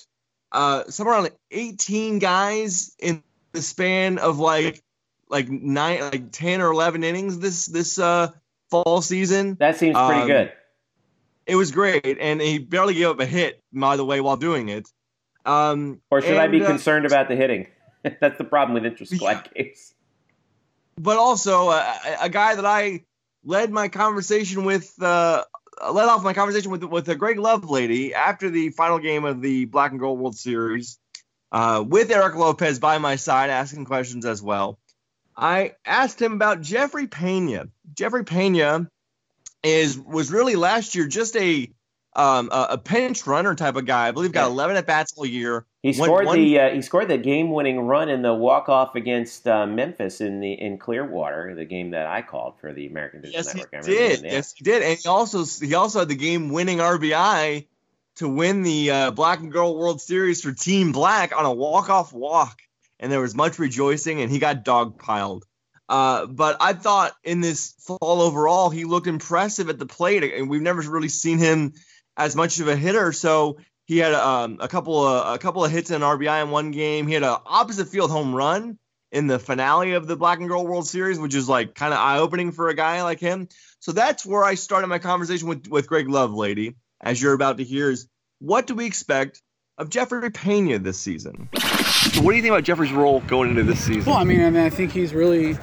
uh, 0.52 0.84
somewhere 0.84 1.16
around 1.16 1.30
18 1.50 2.18
guys 2.18 2.94
in 2.98 3.22
the 3.52 3.62
span 3.62 4.18
of 4.18 4.38
like 4.38 4.82
like 5.28 5.48
nine, 5.48 6.02
like 6.02 6.30
10 6.30 6.60
or 6.60 6.70
11 6.70 7.02
innings 7.02 7.38
this 7.38 7.66
this 7.66 7.98
uh, 7.98 8.30
fall 8.70 9.00
season. 9.00 9.56
That 9.58 9.76
seems 9.76 9.96
pretty 9.96 10.20
um, 10.20 10.26
good. 10.28 10.52
It 11.46 11.56
was 11.56 11.70
great, 11.70 12.18
and 12.20 12.40
he 12.40 12.58
barely 12.58 12.94
gave 12.94 13.08
up 13.08 13.20
a 13.20 13.26
hit, 13.26 13.62
by 13.72 13.96
the 13.96 14.04
way, 14.04 14.20
while 14.20 14.36
doing 14.36 14.68
it. 14.68 14.88
Um, 15.44 16.00
or 16.10 16.20
should 16.20 16.32
and, 16.32 16.40
I 16.40 16.48
be 16.48 16.62
uh, 16.62 16.66
concerned 16.66 17.06
about 17.06 17.28
the 17.28 17.36
hitting? 17.36 17.68
That's 18.20 18.36
the 18.36 18.44
problem 18.44 18.74
with 18.74 18.84
intrasquad 18.84 19.48
games. 19.54 19.94
But 20.98 21.18
also, 21.18 21.68
uh, 21.68 21.94
a 22.20 22.28
guy 22.28 22.54
that 22.54 22.64
I 22.64 23.04
led 23.44 23.70
my 23.70 23.88
conversation 23.88 24.64
with, 24.64 24.92
uh, 25.00 25.44
led 25.92 26.08
off 26.08 26.24
my 26.24 26.32
conversation 26.32 26.70
with 26.70 26.84
with 26.84 27.08
a 27.08 27.14
Greg 27.14 27.36
Lovelady 27.36 28.12
after 28.12 28.50
the 28.50 28.70
final 28.70 28.98
game 28.98 29.24
of 29.24 29.42
the 29.42 29.66
Black 29.66 29.90
and 29.90 30.00
Gold 30.00 30.18
World 30.18 30.36
Series, 30.36 30.98
uh, 31.52 31.84
with 31.86 32.10
Eric 32.10 32.34
Lopez 32.34 32.78
by 32.78 32.98
my 32.98 33.16
side, 33.16 33.50
asking 33.50 33.84
questions 33.84 34.24
as 34.24 34.42
well. 34.42 34.78
I 35.36 35.74
asked 35.84 36.20
him 36.20 36.32
about 36.32 36.62
Jeffrey 36.62 37.06
Pena. 37.06 37.68
Jeffrey 37.92 38.24
Pena 38.24 38.88
is 39.62 39.98
was 39.98 40.32
really 40.32 40.56
last 40.56 40.94
year 40.94 41.06
just 41.06 41.36
a 41.36 41.70
um, 42.16 42.48
a, 42.50 42.66
a, 42.70 42.78
pinch 42.78 43.26
runner 43.26 43.54
type 43.54 43.76
of 43.76 43.84
guy. 43.84 44.08
I 44.08 44.10
believe 44.10 44.32
got 44.32 44.50
11 44.50 44.76
at 44.76 44.86
bats 44.86 45.12
all 45.16 45.26
year. 45.26 45.66
He 45.82 45.92
scored 45.92 46.24
one, 46.24 46.38
the 46.38 46.58
uh, 46.58 46.70
he 46.70 46.80
scored 46.80 47.08
the 47.08 47.18
game 47.18 47.50
winning 47.50 47.78
run 47.80 48.08
in 48.08 48.22
the 48.22 48.32
walk 48.32 48.70
off 48.70 48.94
against 48.94 49.46
uh, 49.46 49.66
Memphis 49.66 50.22
in 50.22 50.40
the 50.40 50.52
in 50.54 50.78
Clearwater, 50.78 51.54
the 51.54 51.66
game 51.66 51.90
that 51.90 52.06
I 52.06 52.22
called 52.22 52.58
for 52.58 52.72
the 52.72 52.86
American 52.86 53.20
Vision 53.20 53.34
yes, 53.36 53.54
Network. 53.54 53.84
He 53.84 53.92
did. 53.92 54.22
Yes, 54.22 54.54
he 54.56 54.64
did. 54.64 54.82
And 54.82 54.98
he 54.98 55.08
also 55.08 55.44
he 55.44 55.74
also 55.74 56.00
had 56.00 56.08
the 56.08 56.16
game 56.16 56.48
winning 56.48 56.78
RBI 56.78 57.66
to 58.16 58.28
win 58.28 58.62
the 58.62 58.90
uh, 58.90 59.10
Black 59.10 59.40
and 59.40 59.52
Gold 59.52 59.78
World 59.78 60.00
Series 60.00 60.40
for 60.40 60.52
Team 60.52 60.92
Black 60.92 61.36
on 61.36 61.44
a 61.44 61.52
walk 61.52 61.90
off 61.90 62.14
walk, 62.14 62.62
and 62.98 63.12
there 63.12 63.20
was 63.20 63.34
much 63.34 63.58
rejoicing, 63.58 64.22
and 64.22 64.30
he 64.30 64.38
got 64.38 64.64
dogpiled. 64.64 65.42
Uh, 65.88 66.26
but 66.26 66.56
I 66.60 66.72
thought 66.72 67.12
in 67.22 67.42
this 67.42 67.74
fall 67.78 68.22
overall, 68.22 68.70
he 68.70 68.84
looked 68.84 69.06
impressive 69.06 69.68
at 69.68 69.78
the 69.78 69.86
plate, 69.86 70.24
and 70.24 70.48
we've 70.48 70.62
never 70.62 70.80
really 70.90 71.10
seen 71.10 71.38
him 71.38 71.74
as 72.16 72.34
much 72.36 72.60
of 72.60 72.68
a 72.68 72.76
hitter. 72.76 73.12
So 73.12 73.58
he 73.84 73.98
had 73.98 74.14
um, 74.14 74.58
a 74.60 74.68
couple 74.68 75.06
of 75.06 75.34
a 75.34 75.38
couple 75.38 75.64
of 75.64 75.70
hits 75.70 75.90
and 75.90 76.02
RBI 76.02 76.42
in 76.42 76.50
one 76.50 76.70
game. 76.70 77.06
He 77.06 77.14
had 77.14 77.22
an 77.22 77.36
opposite 77.46 77.88
field 77.88 78.10
home 78.10 78.34
run 78.34 78.78
in 79.12 79.26
the 79.26 79.38
finale 79.38 79.92
of 79.92 80.06
the 80.06 80.16
Black 80.16 80.40
and 80.40 80.48
Gold 80.48 80.68
World 80.68 80.86
Series, 80.86 81.18
which 81.18 81.34
is 81.34 81.48
like 81.48 81.74
kind 81.74 81.92
of 81.92 82.00
eye 82.00 82.18
opening 82.18 82.52
for 82.52 82.68
a 82.68 82.74
guy 82.74 83.02
like 83.02 83.20
him. 83.20 83.48
So 83.80 83.92
that's 83.92 84.26
where 84.26 84.44
I 84.44 84.54
started 84.54 84.88
my 84.88 84.98
conversation 84.98 85.48
with 85.48 85.68
with 85.68 85.86
Greg 85.86 86.06
Lovelady, 86.06 86.74
as 87.00 87.20
you're 87.20 87.34
about 87.34 87.58
to 87.58 87.64
hear. 87.64 87.90
Is 87.90 88.08
what 88.40 88.66
do 88.66 88.74
we 88.74 88.86
expect 88.86 89.40
of 89.78 89.90
Jeffrey 89.90 90.30
Pena 90.30 90.78
this 90.78 90.98
season? 90.98 91.48
So 91.56 92.22
what 92.22 92.32
do 92.32 92.36
you 92.36 92.42
think 92.42 92.52
about 92.52 92.64
Jeffrey's 92.64 92.92
role 92.92 93.20
going 93.20 93.50
into 93.50 93.62
this 93.62 93.80
season? 93.80 94.04
Well, 94.04 94.16
I 94.16 94.24
mean, 94.24 94.40
I 94.40 94.50
mean, 94.50 94.62
I 94.62 94.70
think 94.70 94.92
he's 94.92 95.14
really 95.14 95.56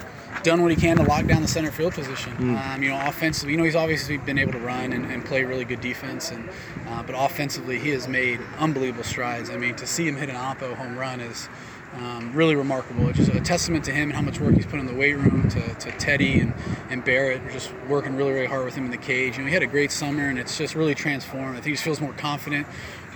done 0.44 0.62
what 0.62 0.70
he 0.70 0.76
can 0.76 0.96
to 0.98 1.02
lock 1.02 1.26
down 1.26 1.42
the 1.42 1.48
center 1.48 1.72
field 1.72 1.94
position. 1.94 2.32
Mm. 2.36 2.74
Um, 2.74 2.82
you 2.82 2.90
know, 2.90 3.00
offensively, 3.06 3.52
you 3.52 3.58
know, 3.58 3.64
he's 3.64 3.74
obviously 3.74 4.18
been 4.18 4.38
able 4.38 4.52
to 4.52 4.58
run 4.58 4.92
and, 4.92 5.10
and 5.10 5.24
play 5.24 5.42
really 5.42 5.64
good 5.64 5.80
defense, 5.80 6.30
and 6.30 6.48
uh, 6.88 7.02
but 7.02 7.14
offensively, 7.18 7.78
he 7.78 7.90
has 7.90 8.06
made 8.06 8.38
unbelievable 8.58 9.04
strides. 9.04 9.50
I 9.50 9.56
mean, 9.56 9.74
to 9.76 9.86
see 9.86 10.06
him 10.06 10.16
hit 10.16 10.28
an 10.28 10.36
oppo 10.36 10.74
home 10.74 10.96
run 10.96 11.20
is 11.20 11.48
um, 11.96 12.32
really 12.32 12.54
remarkable. 12.54 13.08
It's 13.08 13.18
just 13.18 13.32
a 13.32 13.40
testament 13.40 13.84
to 13.84 13.92
him 13.92 14.10
and 14.10 14.12
how 14.12 14.22
much 14.22 14.40
work 14.40 14.54
he's 14.54 14.66
put 14.66 14.80
in 14.80 14.86
the 14.86 14.94
weight 14.94 15.14
room, 15.14 15.48
to, 15.50 15.74
to 15.74 15.90
Teddy 15.92 16.40
and, 16.40 16.52
and 16.90 17.04
Barrett, 17.04 17.40
just 17.52 17.72
working 17.88 18.16
really, 18.16 18.32
really 18.32 18.46
hard 18.46 18.64
with 18.64 18.74
him 18.74 18.84
in 18.84 18.90
the 18.90 18.96
cage. 18.96 19.36
You 19.36 19.42
know, 19.42 19.48
he 19.48 19.54
had 19.54 19.62
a 19.62 19.66
great 19.68 19.92
summer, 19.92 20.28
and 20.28 20.38
it's 20.38 20.58
just 20.58 20.74
really 20.74 20.94
transformed. 20.94 21.56
I 21.56 21.60
think 21.60 21.76
he 21.76 21.82
feels 21.82 22.00
more 22.00 22.12
confident. 22.14 22.66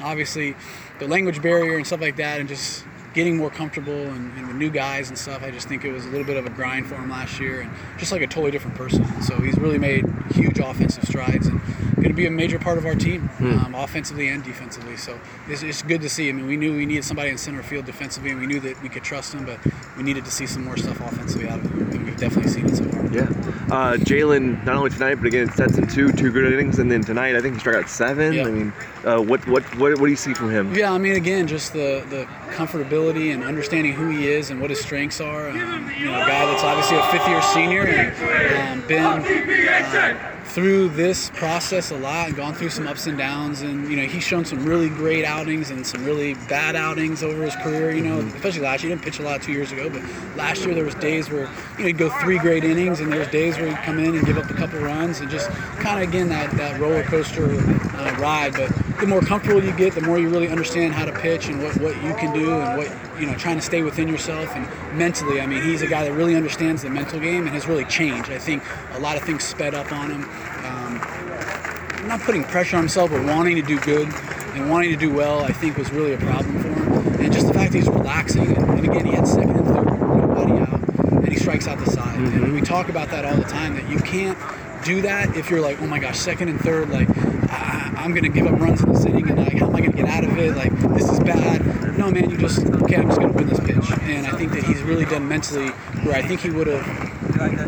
Obviously, 0.00 0.54
the 1.00 1.08
language 1.08 1.42
barrier 1.42 1.76
and 1.76 1.86
stuff 1.86 2.00
like 2.00 2.16
that, 2.16 2.40
and 2.40 2.48
just 2.48 2.84
getting 3.18 3.36
more 3.36 3.50
comfortable 3.50 3.92
and, 3.92 4.32
and, 4.38 4.48
the 4.48 4.54
new 4.54 4.70
guys 4.70 5.08
and 5.08 5.18
stuff. 5.18 5.42
I 5.42 5.50
just 5.50 5.66
think 5.66 5.84
it 5.84 5.90
was 5.90 6.06
a 6.06 6.08
little 6.08 6.24
bit 6.24 6.36
of 6.36 6.46
a 6.46 6.50
grind 6.50 6.86
for 6.86 6.94
him 6.94 7.10
last 7.10 7.40
year 7.40 7.62
and 7.62 7.70
just 7.98 8.12
like 8.12 8.22
a 8.22 8.28
totally 8.28 8.52
different 8.52 8.76
person. 8.76 9.04
So 9.22 9.40
he's 9.40 9.58
really 9.58 9.76
made 9.76 10.06
huge 10.30 10.60
offensive 10.60 11.02
strides 11.02 11.48
and 11.48 11.60
going 11.96 12.10
to 12.10 12.14
be 12.14 12.26
a 12.26 12.30
major 12.30 12.60
part 12.60 12.78
of 12.78 12.86
our 12.86 12.94
team, 12.94 13.22
hmm. 13.22 13.58
um, 13.58 13.74
offensively 13.74 14.28
and 14.28 14.44
defensively. 14.44 14.96
So 14.96 15.18
it's, 15.48 15.64
it's, 15.64 15.82
good 15.82 16.00
to 16.02 16.08
see. 16.08 16.28
I 16.28 16.32
mean, 16.32 16.46
we 16.46 16.56
knew 16.56 16.76
we 16.76 16.86
needed 16.86 17.04
somebody 17.04 17.30
in 17.30 17.38
center 17.38 17.60
field 17.64 17.86
defensively, 17.86 18.30
and 18.30 18.38
we 18.38 18.46
knew 18.46 18.60
that 18.60 18.80
we 18.84 18.88
could 18.88 19.02
trust 19.02 19.34
him, 19.34 19.44
but 19.44 19.58
we 19.98 20.04
needed 20.04 20.24
to 20.24 20.30
see 20.30 20.46
some 20.46 20.64
more 20.64 20.76
stuff 20.76 21.00
offensively 21.00 21.48
out 21.48 21.58
of 21.58 21.70
him, 21.72 21.90
and 21.90 22.04
we've 22.04 22.16
definitely 22.16 22.50
seen 22.50 22.66
it 22.66 22.76
so 22.76 22.84
far. 22.84 23.04
Yeah. 23.06 23.22
Uh, 23.68 23.96
Jalen, 23.96 24.64
not 24.64 24.76
only 24.76 24.90
tonight, 24.90 25.16
but 25.16 25.26
again, 25.26 25.50
Stetson 25.50 25.88
two, 25.88 26.12
two 26.12 26.30
good 26.30 26.52
innings, 26.52 26.78
and 26.78 26.90
then 26.90 27.02
tonight 27.02 27.34
I 27.34 27.40
think 27.40 27.54
he 27.54 27.60
struck 27.60 27.74
out 27.74 27.90
seven. 27.90 28.32
Yeah. 28.32 28.46
I 28.46 28.50
mean, 28.50 28.72
uh, 29.04 29.20
what, 29.20 29.44
what 29.48 29.64
what 29.76 29.98
what 29.98 30.06
do 30.06 30.10
you 30.10 30.16
see 30.16 30.34
from 30.34 30.50
him? 30.50 30.72
Yeah, 30.72 30.92
I 30.92 30.98
mean, 30.98 31.16
again, 31.16 31.48
just 31.48 31.72
the 31.72 32.04
the 32.10 32.26
comfortability 32.54 33.34
and 33.34 33.42
understanding 33.42 33.92
who 33.92 34.08
he 34.08 34.28
is 34.28 34.50
and 34.50 34.60
what 34.60 34.70
his 34.70 34.80
strengths 34.80 35.20
are. 35.20 35.50
Um, 35.50 35.90
you 35.98 36.06
know, 36.06 36.14
a 36.14 36.26
guy 36.26 36.46
that's 36.46 36.62
obviously 36.62 36.96
a 36.96 37.02
fifth 37.10 37.26
year 37.26 37.42
senior 37.42 37.86
and 37.86 38.82
um, 38.82 38.86
been. 38.86 39.04
Uh, 39.04 40.34
through 40.58 40.88
this 40.88 41.30
process 41.34 41.92
a 41.92 41.96
lot 41.96 42.26
and 42.26 42.36
gone 42.36 42.52
through 42.52 42.68
some 42.68 42.88
ups 42.88 43.06
and 43.06 43.16
downs. 43.16 43.62
And 43.62 43.88
you 43.88 43.96
know, 43.96 44.02
he's 44.02 44.24
shown 44.24 44.44
some 44.44 44.64
really 44.64 44.88
great 44.88 45.24
outings 45.24 45.70
and 45.70 45.86
some 45.86 46.04
really 46.04 46.34
bad 46.48 46.74
outings 46.74 47.22
over 47.22 47.44
his 47.44 47.54
career. 47.56 47.92
You 47.92 48.02
know, 48.02 48.18
especially 48.18 48.62
last 48.62 48.82
year. 48.82 48.88
He 48.88 48.94
didn't 48.96 49.04
pitch 49.04 49.20
a 49.20 49.22
lot 49.22 49.40
two 49.40 49.52
years 49.52 49.70
ago, 49.70 49.88
but 49.88 50.02
last 50.36 50.64
year 50.64 50.74
there 50.74 50.84
was 50.84 50.96
days 50.96 51.30
where 51.30 51.42
you 51.42 51.78
know 51.78 51.86
he'd 51.86 51.98
go 51.98 52.10
three 52.22 52.38
great 52.38 52.64
innings, 52.64 52.98
and 52.98 53.12
there's 53.12 53.28
days 53.28 53.56
where 53.56 53.68
he'd 53.68 53.84
come 53.84 54.00
in 54.00 54.16
and 54.16 54.26
give 54.26 54.36
up 54.36 54.50
a 54.50 54.54
couple 54.54 54.80
runs, 54.80 55.20
and 55.20 55.30
just 55.30 55.48
kind 55.78 56.02
of 56.02 56.08
again 56.08 56.28
that 56.30 56.50
that 56.56 56.80
roller 56.80 57.04
coaster 57.04 57.44
uh, 57.44 58.16
ride. 58.18 58.54
But 58.54 58.72
the 58.98 59.06
more 59.06 59.20
comfortable 59.20 59.62
you 59.62 59.72
get, 59.76 59.94
the 59.94 60.00
more 60.00 60.18
you 60.18 60.28
really 60.28 60.48
understand 60.48 60.92
how 60.92 61.04
to 61.04 61.12
pitch 61.12 61.46
and 61.46 61.62
what, 61.62 61.80
what 61.80 61.94
you 62.02 62.14
can 62.14 62.34
do 62.34 62.58
and 62.58 62.78
what 62.78 63.20
you 63.20 63.26
know 63.26 63.34
trying 63.34 63.56
to 63.56 63.62
stay 63.62 63.82
within 63.82 64.08
yourself 64.08 64.48
and 64.56 64.66
mentally. 64.98 65.40
I 65.40 65.46
mean, 65.46 65.62
he's 65.62 65.82
a 65.82 65.86
guy 65.86 66.02
that 66.02 66.12
really 66.14 66.34
understands 66.34 66.82
the 66.82 66.90
mental 66.90 67.20
game 67.20 67.46
and 67.46 67.50
has 67.50 67.68
really 67.68 67.84
changed. 67.84 68.30
I 68.30 68.38
think 68.38 68.64
a 68.94 68.98
lot 68.98 69.16
of 69.16 69.22
things 69.22 69.44
sped 69.44 69.74
up 69.74 69.92
on 69.92 70.10
him. 70.10 70.28
Um, 70.64 72.08
not 72.08 72.20
putting 72.20 72.44
pressure 72.44 72.76
on 72.76 72.82
himself, 72.82 73.10
but 73.10 73.24
wanting 73.24 73.56
to 73.56 73.62
do 73.62 73.78
good 73.80 74.08
and 74.54 74.70
wanting 74.70 74.90
to 74.90 74.96
do 74.96 75.12
well, 75.12 75.44
I 75.44 75.52
think 75.52 75.76
was 75.76 75.90
really 75.92 76.14
a 76.14 76.18
problem 76.18 76.60
for 76.60 76.68
him. 76.68 77.20
And 77.20 77.32
just 77.32 77.46
the 77.46 77.54
fact 77.54 77.72
that 77.72 77.78
he's 77.78 77.88
relaxing, 77.88 78.56
and, 78.56 78.70
and 78.70 78.84
again, 78.84 79.06
he 79.06 79.12
had 79.12 79.26
second 79.26 79.56
and 79.56 79.66
third, 79.66 79.86
nobody 79.86 80.52
out, 80.58 80.80
and 81.24 81.28
he 81.28 81.36
strikes 81.36 81.66
out 81.66 81.78
the 81.78 81.90
side. 81.90 82.18
Mm-hmm. 82.18 82.44
And 82.44 82.54
we 82.54 82.60
talk 82.60 82.88
about 82.88 83.10
that 83.10 83.24
all 83.24 83.36
the 83.36 83.44
time 83.44 83.74
that 83.74 83.88
you 83.88 83.98
can't 83.98 84.38
do 84.84 85.02
that 85.02 85.36
if 85.36 85.50
you're 85.50 85.60
like, 85.60 85.80
oh 85.82 85.86
my 85.86 85.98
gosh, 85.98 86.18
second 86.18 86.48
and 86.48 86.60
third, 86.60 86.90
like 86.90 87.08
I, 87.50 88.04
am 88.04 88.14
gonna 88.14 88.28
give 88.28 88.46
up 88.46 88.58
runs 88.60 88.82
in 88.82 88.92
the 88.92 89.08
inning, 89.08 89.28
and 89.28 89.38
like 89.38 89.58
how 89.58 89.68
am 89.68 89.76
I 89.76 89.80
gonna 89.80 89.92
get 89.92 90.08
out 90.08 90.24
of 90.24 90.38
it? 90.38 90.56
Like 90.56 90.72
this 90.94 91.10
is 91.10 91.18
bad. 91.20 91.98
No, 91.98 92.10
man, 92.10 92.30
you 92.30 92.36
just 92.36 92.64
okay. 92.64 92.96
I'm 92.96 93.08
just 93.08 93.20
gonna 93.20 93.32
win 93.32 93.48
this 93.48 93.60
pitch, 93.60 93.98
and 94.02 94.26
I 94.26 94.30
think 94.36 94.52
that 94.52 94.64
he's 94.64 94.82
really 94.82 95.04
done 95.04 95.28
mentally 95.28 95.68
where 96.04 96.14
I 96.14 96.22
think 96.22 96.40
he 96.40 96.50
would 96.50 96.68
have 96.68 96.84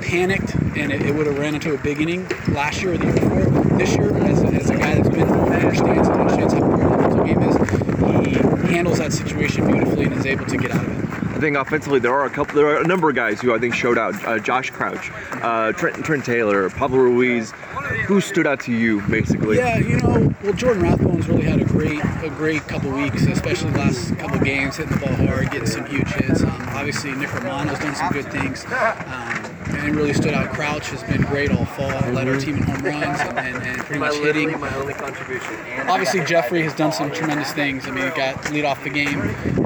panicked 0.02 0.54
and 0.76 0.92
it, 0.92 1.02
it 1.02 1.14
would 1.14 1.26
have 1.26 1.38
ran 1.38 1.54
into 1.54 1.74
a 1.74 1.78
big 1.78 2.00
inning 2.00 2.26
last 2.48 2.82
year 2.82 2.94
or 2.94 2.98
the 2.98 3.06
year 3.06 3.14
before. 3.14 3.44
This 3.78 3.94
year, 3.96 4.14
as 4.24 4.42
a, 4.42 4.46
as 4.48 4.70
a 4.70 4.76
guy 4.76 4.94
that's 4.94 5.08
been 5.08 5.26
through 5.26 5.40
understands 5.50 6.08
understands 6.08 6.52
how 6.52 6.62
important 6.62 6.90
the 6.90 7.08
mental 7.08 7.24
game 7.24 7.42
is, 7.42 7.56
he 8.26 8.72
handles 8.74 8.98
that 8.98 9.12
situation 9.12 9.66
beautifully 9.66 10.04
and 10.04 10.14
is 10.14 10.26
able 10.26 10.46
to 10.46 10.56
get 10.56 10.70
out 10.70 10.84
of 10.84 10.98
it. 10.98 11.00
I 11.36 11.40
think 11.40 11.56
offensively 11.56 12.00
there 12.00 12.12
are 12.12 12.26
a 12.26 12.30
couple, 12.30 12.54
there 12.54 12.66
are 12.66 12.82
a 12.82 12.86
number 12.86 13.08
of 13.08 13.16
guys 13.16 13.40
who 13.40 13.54
I 13.54 13.58
think 13.58 13.74
showed 13.74 13.96
out. 13.96 14.14
Uh, 14.26 14.38
Josh 14.38 14.70
Crouch, 14.70 15.10
uh, 15.42 15.72
Trent, 15.72 16.04
Trent 16.04 16.24
Taylor, 16.24 16.68
Pablo 16.70 16.98
Ruiz. 16.98 17.52
Who 18.06 18.20
stood 18.20 18.46
out 18.46 18.60
to 18.60 18.72
you, 18.72 19.00
basically? 19.08 19.56
Yeah, 19.56 19.78
you 19.78 19.96
know, 19.96 20.34
well, 20.42 20.52
Jordan 20.52 20.82
Rathbone's 20.82 21.28
really 21.28 21.42
had 21.42 21.60
a 21.60 21.64
great, 21.64 21.98
a 22.22 22.28
great 22.36 22.62
couple 22.68 22.90
weeks, 22.90 23.26
especially 23.26 23.70
the 23.70 23.78
last 23.78 24.16
couple 24.16 24.38
games, 24.40 24.76
hitting 24.76 24.96
the 24.96 25.04
ball 25.04 25.14
hard, 25.26 25.50
getting 25.50 25.66
some 25.66 25.86
huge 25.86 26.08
hits. 26.08 26.42
Um, 26.42 26.50
obviously, 26.68 27.12
Nick 27.14 27.32
Romano's 27.34 27.78
done 27.78 27.94
some 27.96 28.12
good 28.12 28.30
things. 28.30 28.64
Um, 28.66 29.29
and 29.84 29.96
really 29.96 30.12
stood 30.12 30.34
out. 30.34 30.50
Crouch 30.50 30.88
has 30.90 31.02
been 31.04 31.22
great 31.22 31.50
all 31.50 31.64
fall, 31.64 31.88
led 32.12 32.28
our 32.28 32.38
team 32.38 32.56
in 32.56 32.62
home 32.62 32.82
runs 32.82 33.20
and, 33.20 33.38
and, 33.38 33.56
and 33.62 33.78
pretty 33.80 34.00
much 34.00 34.14
hitting. 34.16 34.58
My 34.60 34.74
only 34.76 34.94
contribution. 34.94 35.54
Obviously, 35.88 36.24
Jeffrey 36.24 36.62
has 36.62 36.74
done 36.74 36.92
some 36.92 37.10
tremendous 37.10 37.52
things. 37.52 37.86
I 37.86 37.90
mean, 37.90 38.04
he 38.04 38.16
got 38.16 38.50
lead 38.52 38.64
off 38.64 38.82
the 38.82 38.90
game 38.90 39.20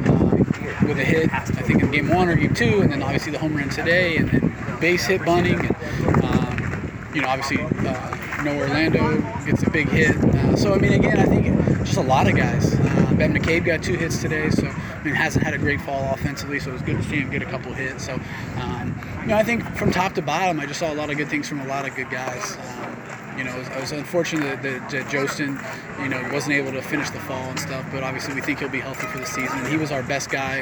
um, 0.09 0.39
with 0.87 0.99
a 0.99 1.05
hit, 1.05 1.33
I 1.33 1.41
think 1.41 1.83
in 1.83 1.91
game 1.91 2.09
one 2.09 2.29
or 2.29 2.37
game 2.37 2.55
two, 2.55 2.81
and 2.81 2.91
then 2.93 3.03
obviously 3.03 3.33
the 3.33 3.39
home 3.39 3.57
run 3.57 3.69
today, 3.69 4.17
and, 4.17 4.33
and 4.33 4.81
base 4.81 5.07
hit 5.07 5.25
bunting. 5.25 5.61
And, 5.61 6.25
um, 6.25 7.11
you 7.15 7.23
know, 7.23 7.29
obviously, 7.29 7.61
uh, 7.63 8.43
Noah 8.43 8.59
Orlando 8.59 9.21
gets 9.47 9.63
a 9.63 9.71
big 9.71 9.89
hit. 9.89 10.17
Uh, 10.17 10.57
so, 10.57 10.75
I 10.75 10.79
mean, 10.79 10.93
again, 10.93 11.19
I 11.19 11.25
think 11.25 11.47
just 11.85 11.97
a 11.97 12.03
lot 12.03 12.27
of 12.27 12.37
guys. 12.37 12.75
Uh, 12.75 13.15
ben 13.17 13.33
McCabe 13.33 13.65
got 13.65 13.83
two 13.83 13.95
hits 13.95 14.21
today, 14.21 14.51
so 14.51 14.67
I 14.67 15.03
mean, 15.05 15.15
hasn't 15.15 15.45
had 15.45 15.55
a 15.55 15.59
great 15.59 15.81
fall 15.81 16.13
offensively, 16.15 16.59
so 16.59 16.71
it 16.71 16.73
was 16.75 16.83
good 16.83 16.97
to 16.97 17.03
see 17.05 17.17
him 17.17 17.31
get 17.31 17.43
a 17.43 17.47
couple 17.47 17.73
hits. 17.73 18.05
So, 18.05 18.15
um, 18.57 18.84
you 19.25 19.31
know, 19.31 19.37
I 19.37 19.43
think 19.43 19.65
from 19.77 19.91
top 19.91 20.13
to 20.15 20.23
bottom, 20.23 20.61
I 20.61 20.67
just 20.67 20.81
saw 20.81 20.93
a 20.93 20.95
lot 20.95 21.09
of 21.09 21.17
good 21.17 21.29
things 21.29 21.49
from 21.49 21.61
a 21.61 21.67
lot 21.67 21.89
of 21.89 21.95
good 21.95 22.11
guys. 22.11 22.59
Um, 22.77 23.39
you 23.39 23.45
know, 23.45 23.53
I 23.53 23.59
was, 23.59 23.69
I 23.69 23.81
was 23.81 23.93
unfortunate 23.93 24.61
that, 24.63 24.91
that 24.91 25.07
Jostin, 25.07 25.59
you 26.03 26.11
know, 26.11 26.23
wasn't 26.31 26.57
able 26.57 26.73
to 26.73 26.83
finish 26.83 27.09
the 27.09 27.21
fall 27.21 27.49
and 27.49 27.59
stuff, 27.59 27.87
but 27.91 28.03
obviously 28.03 28.35
we 28.35 28.43
think 28.43 28.59
he'll 28.59 28.69
be 28.69 28.81
healthy 28.81 29.07
for 29.07 29.19
the 29.19 29.25
season. 29.25 29.65
He 29.65 29.79
was 29.79 29.91
our 29.93 30.03
best 30.03 30.29
guy 30.29 30.61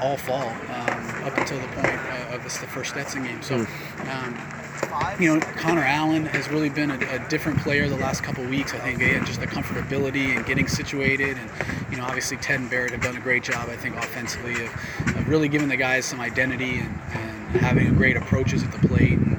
all 0.00 0.16
fall 0.16 0.48
um, 0.48 1.24
up 1.24 1.38
until 1.38 1.60
the 1.60 1.68
point 1.68 1.94
of 2.34 2.42
this, 2.42 2.58
the 2.58 2.66
first 2.66 2.90
Stetson 2.90 3.22
game. 3.22 3.40
So, 3.40 3.54
um, 4.10 4.36
you 5.18 5.34
know, 5.34 5.40
Connor 5.40 5.84
Allen 5.84 6.26
has 6.26 6.48
really 6.48 6.68
been 6.68 6.90
a, 6.90 6.96
a 6.96 7.28
different 7.28 7.58
player 7.60 7.88
the 7.88 7.96
last 7.96 8.22
couple 8.22 8.44
weeks. 8.44 8.74
I 8.74 8.78
think 8.78 9.00
again, 9.00 9.24
just 9.24 9.40
the 9.40 9.46
comfortability 9.46 10.36
and 10.36 10.44
getting 10.44 10.66
situated, 10.66 11.36
and 11.36 11.50
you 11.90 11.96
know, 11.96 12.04
obviously 12.04 12.36
Ted 12.38 12.60
and 12.60 12.70
Barrett 12.70 12.92
have 12.92 13.02
done 13.02 13.16
a 13.16 13.20
great 13.20 13.42
job. 13.42 13.68
I 13.68 13.76
think 13.76 13.96
offensively 13.96 14.52
of, 14.64 14.72
of 15.16 15.28
really 15.28 15.48
giving 15.48 15.68
the 15.68 15.76
guys 15.76 16.04
some 16.04 16.20
identity 16.20 16.78
and, 16.78 17.00
and 17.12 17.60
having 17.60 17.94
great 17.94 18.16
approaches 18.16 18.62
at 18.62 18.72
the 18.72 18.88
plate. 18.88 19.18
And 19.18 19.38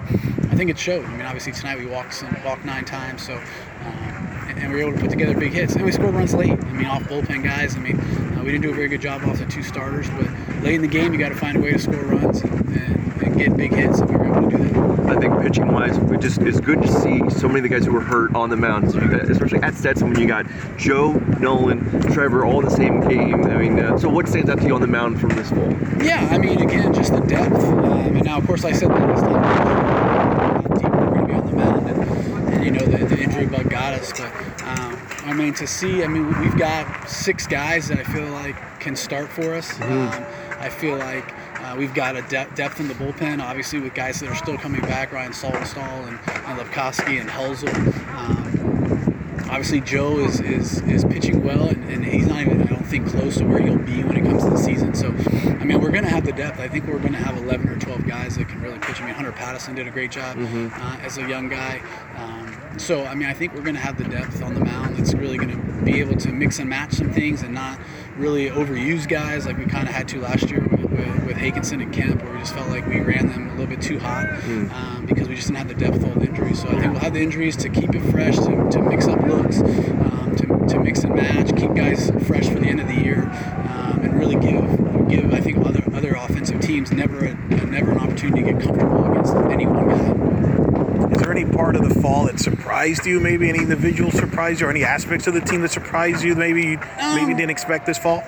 I 0.52 0.56
think 0.56 0.70
it 0.70 0.78
showed. 0.78 1.06
I 1.06 1.10
mean, 1.10 1.26
obviously 1.26 1.52
tonight 1.52 1.80
we 1.80 1.86
walked 1.86 2.14
some, 2.14 2.36
walked 2.46 2.66
nine 2.66 2.86
times, 2.86 3.26
so. 3.26 3.36
Um, 3.36 4.24
and 4.56 4.72
we 4.72 4.82
were 4.82 4.90
able 4.90 4.94
to 4.94 5.02
put 5.02 5.10
together 5.10 5.38
big 5.38 5.52
hits. 5.52 5.76
And 5.76 5.84
we 5.84 5.92
scored 5.92 6.14
runs 6.14 6.34
late. 6.34 6.52
I 6.52 6.72
mean, 6.72 6.86
off 6.86 7.04
bullpen 7.04 7.44
guys. 7.44 7.76
I 7.76 7.80
mean, 7.80 8.00
uh, 8.00 8.42
we 8.44 8.52
didn't 8.52 8.62
do 8.62 8.72
a 8.72 8.74
very 8.74 8.88
good 8.88 9.02
job 9.02 9.24
off 9.24 9.40
the 9.40 9.46
two 9.46 9.64
starters, 9.64 10.10
but 10.12 10.30
late 10.62 10.76
in 10.76 10.82
the 10.82 10.88
game, 10.88 11.12
you 11.12 11.20
got 11.20 11.30
to 11.30 11.36
find 11.36 11.58
a 11.58 11.60
way 11.60 11.72
to 11.72 11.80
score 11.80 11.96
runs 11.96 12.42
and, 12.42 12.54
and, 12.70 13.24
and 13.24 13.38
get 13.38 13.58
big 13.58 13.74
hits, 13.74 14.00
and 14.00 14.10
we 14.10 14.16
were 14.16 14.26
able 14.26 14.50
to 14.50 14.58
do 14.58 14.64
that. 14.64 14.83
Think 15.24 15.42
pitching 15.42 15.72
wise, 15.72 15.96
it 15.98 16.20
just 16.20 16.42
it's 16.42 16.60
good 16.60 16.82
to 16.82 16.88
see 17.00 17.30
so 17.30 17.48
many 17.48 17.60
of 17.60 17.64
the 17.64 17.70
guys 17.70 17.86
who 17.86 17.94
were 17.94 18.02
hurt 18.02 18.36
on 18.36 18.50
the 18.50 18.58
mound. 18.58 18.92
So 18.92 19.00
got, 19.00 19.22
especially 19.32 19.60
at 19.62 19.74
Stetson 19.74 20.10
when 20.10 20.20
you 20.20 20.28
got 20.28 20.46
Joe, 20.76 21.14
Nolan, 21.40 22.02
Trevor 22.12 22.44
all 22.44 22.60
in 22.60 22.66
the 22.66 22.72
same 22.72 23.00
game. 23.08 23.46
I 23.46 23.56
mean, 23.56 23.80
uh, 23.80 23.98
so 23.98 24.10
what 24.10 24.28
stands 24.28 24.50
out 24.50 24.60
to 24.60 24.68
you 24.68 24.76
on 24.76 24.82
the 24.82 24.88
mound 24.88 25.22
from 25.22 25.30
this 25.30 25.50
fall? 25.50 25.72
Yeah, 26.04 26.28
I 26.30 26.38
mean, 26.38 26.62
again, 26.62 26.94
just 26.94 27.14
the 27.14 27.22
depth. 27.22 27.56
Um, 27.56 28.18
and 28.18 28.26
now, 28.26 28.38
of 28.38 28.46
course, 28.46 28.66
I 28.66 28.74
said 28.74 28.90
that 28.90 29.00
last 29.00 29.22
time. 29.22 29.44
How 29.44 30.76
deep 30.76 30.92
we're 30.92 31.06
going 31.06 31.22
to 31.22 31.26
be 31.28 31.34
on 31.36 31.46
the 31.46 31.54
mound, 31.54 31.90
and, 31.90 32.54
and 32.56 32.66
you 32.66 32.72
know 32.72 32.86
the, 32.86 33.06
the, 33.06 33.24
injury 33.24 33.46
bug 33.46 33.70
got 33.70 33.94
us. 33.94 34.12
But 34.12 34.30
um, 34.64 35.00
I 35.24 35.32
mean, 35.32 35.54
to 35.54 35.66
see, 35.66 36.04
I 36.04 36.08
mean, 36.08 36.38
we've 36.42 36.58
got 36.58 37.10
six 37.10 37.48
guys 37.48 37.88
that 37.88 37.98
I 37.98 38.04
feel 38.04 38.28
like 38.28 38.58
can 38.82 38.98
start 38.98 39.30
for 39.30 39.54
us. 39.54 39.72
Mm-hmm. 39.72 40.22
Um, 40.22 40.60
I 40.60 40.68
feel 40.68 40.98
like 40.98 41.34
uh, 41.74 41.78
we've 41.78 41.94
got 41.94 42.16
a 42.16 42.22
de- 42.24 42.48
depth 42.56 42.80
in 42.80 42.88
the 42.88 42.94
bullpen, 42.94 43.42
obviously, 43.42 43.80
with 43.80 43.94
guys 43.94 44.20
that 44.20 44.30
are 44.30 44.36
still 44.36 44.58
coming 44.58 44.82
back, 44.82 45.12
Ryan 45.12 45.32
Saltonstall 45.32 46.08
and, 46.08 46.20
and 46.28 46.60
Lepkowski 46.60 47.20
and 47.20 47.30
Helsel. 47.30 47.70
Um, 48.16 49.40
obviously, 49.50 49.82
Joe 49.82 50.20
is, 50.20 50.40
is, 50.40 50.82
is 50.82 51.04
pitching 51.06 51.44
well, 51.44 51.68
and, 51.68 51.84
and, 51.90 52.06
he's 52.06 52.28
not 52.28 52.42
even, 52.42 52.62
I 52.62 52.66
don't 52.66 52.86
think, 52.86 53.08
close 53.08 53.38
to 53.38 53.46
where 53.46 53.60
he'll 53.60 53.78
be 53.78 54.04
when 54.04 54.18
it 54.18 54.24
comes 54.24 54.44
to 54.44 54.50
the 54.50 54.58
season. 54.58 54.94
So, 54.94 55.08
I 55.08 55.64
mean, 55.64 55.80
we're 55.80 55.92
going 55.92 56.04
to 56.04 56.10
have 56.10 56.26
the 56.26 56.32
depth. 56.32 56.60
I 56.60 56.68
think 56.68 56.86
we're 56.86 57.00
going 57.00 57.14
to 57.14 57.20
have 57.20 57.38
11 57.38 57.70
or 57.70 57.80
12 57.80 58.06
guys 58.06 58.38
that 58.38 58.48
can 58.48 58.62
really 58.62 58.80
pitch. 58.80 59.02
I 59.02 59.06
mean, 59.06 59.16
Hunter 59.16 59.32
Patterson 59.32 59.76
did 59.76 59.88
a 59.88 59.92
great 59.92 60.12
job 60.12 60.38
mm-hmm. 60.38 60.70
uh, 60.74 60.98
as 61.06 61.18
a 61.18 61.28
young 61.28 61.50
guy. 61.50 61.82
Um, 62.16 62.80
so, 62.80 63.06
I 63.06 63.16
mean, 63.16 63.28
I 63.28 63.34
think 63.34 63.54
we're 63.54 63.62
going 63.62 63.76
to 63.76 63.82
have 63.82 63.98
the 63.98 64.06
depth 64.06 64.42
on 64.42 64.54
the 64.54 64.64
mound 64.64 64.98
that's 64.98 65.14
really 65.14 65.38
going 65.38 65.52
to 65.52 65.84
be 65.84 66.00
able 66.00 66.18
to 66.18 66.30
mix 66.30 66.60
and 66.60 66.70
match 66.70 66.94
some 66.94 67.12
things 67.12 67.44
and 67.44 67.54
not 67.54 67.80
really 68.18 68.50
overuse 68.50 69.08
guys 69.08 69.46
like 69.46 69.58
we 69.58 69.66
kind 69.66 69.88
of 69.88 69.94
had 69.94 70.08
to 70.10 70.20
last 70.20 70.50
year 70.50 70.62
with, 70.94 71.26
with, 71.26 71.38
Hakinson 71.38 71.82
and 71.82 71.94
Kemp, 71.94 72.22
where 72.24 72.34
we 72.34 72.40
just 72.40 72.54
felt 72.54 72.70
like 72.70 72.86
we 72.88 73.00
ran 73.00 73.28
them 73.28 73.50
a 73.50 73.52
little 73.52 73.68
bit 73.68 73.82
too 73.82 74.00
hot 74.00 74.26
mm. 74.28 74.72
um, 74.72 75.06
because 75.06 75.28
we 75.28 75.36
just 75.36 75.48
didn't 75.48 75.58
have 75.58 75.68
the 75.68 75.74
depth 75.74 76.04
of 76.04 76.20
the 76.20 76.26
injuries. 76.28 76.62
So 76.62 76.68
I 76.68 76.80
think 76.80 76.94
we'll 76.94 77.02
have 77.02 77.14
the 77.14 77.22
injuries 77.22 77.56
to 77.58 77.70
keep 77.70 77.94
it 77.96 78.02
fresh, 78.12 78.36
to, 78.38 78.70
to 78.72 78.82
mix 78.82 79.08
up 79.08 79.22
looks, 79.22 79.60
um, 79.62 80.36
to, 80.38 80.74
to 80.74 80.80
mix 80.80 81.04
and 81.04 81.16
match, 81.16 81.56
keep 81.56 81.74
guys 81.74 82.12
fresh 82.28 82.48
for 82.48 82.60
the 82.60 82.68
end 82.68 82.80
of 82.80 82.88
the 82.88 83.00
year, 83.00 83.24
um, 83.24 84.02
and 84.04 84.20
really 84.20 84.36
give 84.36 84.64
give 85.10 85.34
I 85.34 85.40
think 85.40 85.66
other 85.66 85.84
other 85.94 86.14
offensive 86.14 86.62
teams 86.62 86.92
never 86.92 87.26
a, 87.26 87.36
never 87.66 87.92
an 87.92 88.00
opportunity 88.00 88.44
to 88.44 88.54
get 88.54 88.62
comfortable 88.62 89.12
against 89.12 89.36
any 89.36 89.66
one 89.66 89.90
guy. 89.90 91.12
Is 91.12 91.18
there 91.20 91.32
any 91.32 91.46
part 91.46 91.76
of 91.76 91.88
the 91.88 92.02
fall 92.02 92.26
that 92.26 92.40
surprised 92.40 93.06
you? 93.06 93.20
Maybe 93.20 93.50
any 93.50 93.60
individual 93.60 94.12
surprised 94.12 94.62
you, 94.62 94.68
or 94.68 94.70
any 94.70 94.84
aspects 94.84 95.28
of 95.28 95.34
the 95.34 95.42
team 95.42 95.62
that 95.62 95.72
surprised 95.72 96.24
you? 96.24 96.36
Maybe 96.36 96.64
you 96.64 96.80
um, 97.00 97.16
maybe 97.16 97.34
didn't 97.34 97.52
expect 97.52 97.86
this 97.86 97.98
fall. 97.98 98.24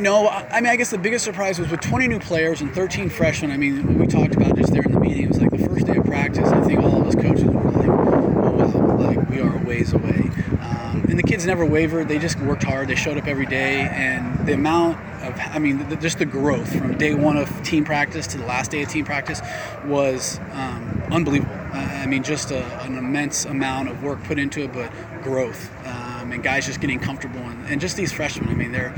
No, 0.00 0.28
I 0.28 0.60
mean, 0.60 0.72
I 0.72 0.76
guess 0.76 0.90
the 0.90 0.98
biggest 0.98 1.24
surprise 1.24 1.58
was 1.58 1.70
with 1.70 1.80
20 1.80 2.08
new 2.08 2.18
players 2.18 2.60
and 2.60 2.74
13 2.74 3.10
freshmen. 3.10 3.50
I 3.50 3.56
mean, 3.56 3.98
we 3.98 4.06
talked 4.06 4.34
about 4.34 4.56
just 4.56 4.72
there 4.72 4.82
in 4.82 4.92
the 4.92 5.00
meeting. 5.00 5.24
It 5.24 5.28
was 5.28 5.40
like 5.40 5.50
the 5.50 5.68
first 5.68 5.86
day 5.86 5.96
of 5.96 6.04
practice. 6.04 6.48
I 6.48 6.60
think 6.62 6.80
all 6.80 7.02
of 7.02 7.06
us 7.06 7.14
coaches 7.14 7.44
were 7.44 7.70
like, 7.70 7.88
oh, 7.88 8.50
wow, 8.52 8.96
like 8.96 9.28
we 9.28 9.40
are 9.40 9.56
a 9.56 9.64
ways 9.64 9.92
away. 9.92 10.30
Um, 10.60 11.04
and 11.08 11.18
the 11.18 11.22
kids 11.22 11.46
never 11.46 11.66
wavered. 11.66 12.08
They 12.08 12.18
just 12.18 12.40
worked 12.40 12.62
hard. 12.62 12.88
They 12.88 12.94
showed 12.94 13.18
up 13.18 13.26
every 13.26 13.46
day. 13.46 13.80
And 13.80 14.46
the 14.46 14.54
amount 14.54 14.98
of, 15.22 15.38
I 15.38 15.58
mean, 15.58 15.86
the, 15.88 15.96
just 15.96 16.18
the 16.18 16.26
growth 16.26 16.74
from 16.74 16.96
day 16.96 17.14
one 17.14 17.36
of 17.36 17.62
team 17.62 17.84
practice 17.84 18.26
to 18.28 18.38
the 18.38 18.46
last 18.46 18.70
day 18.70 18.82
of 18.82 18.88
team 18.88 19.04
practice 19.04 19.42
was 19.84 20.38
um, 20.52 21.02
unbelievable. 21.10 21.54
I 21.72 22.06
mean, 22.06 22.22
just 22.22 22.50
a, 22.50 22.64
an 22.82 22.98
immense 22.98 23.44
amount 23.44 23.88
of 23.88 24.02
work 24.02 24.22
put 24.24 24.38
into 24.38 24.62
it, 24.62 24.72
but 24.72 24.90
growth. 25.22 25.70
Um, 25.86 26.32
and 26.32 26.42
guys 26.42 26.66
just 26.66 26.80
getting 26.80 26.98
comfortable. 26.98 27.40
And, 27.40 27.66
and 27.66 27.80
just 27.80 27.96
these 27.96 28.12
freshmen, 28.12 28.48
I 28.48 28.54
mean, 28.54 28.72
they're 28.72 28.94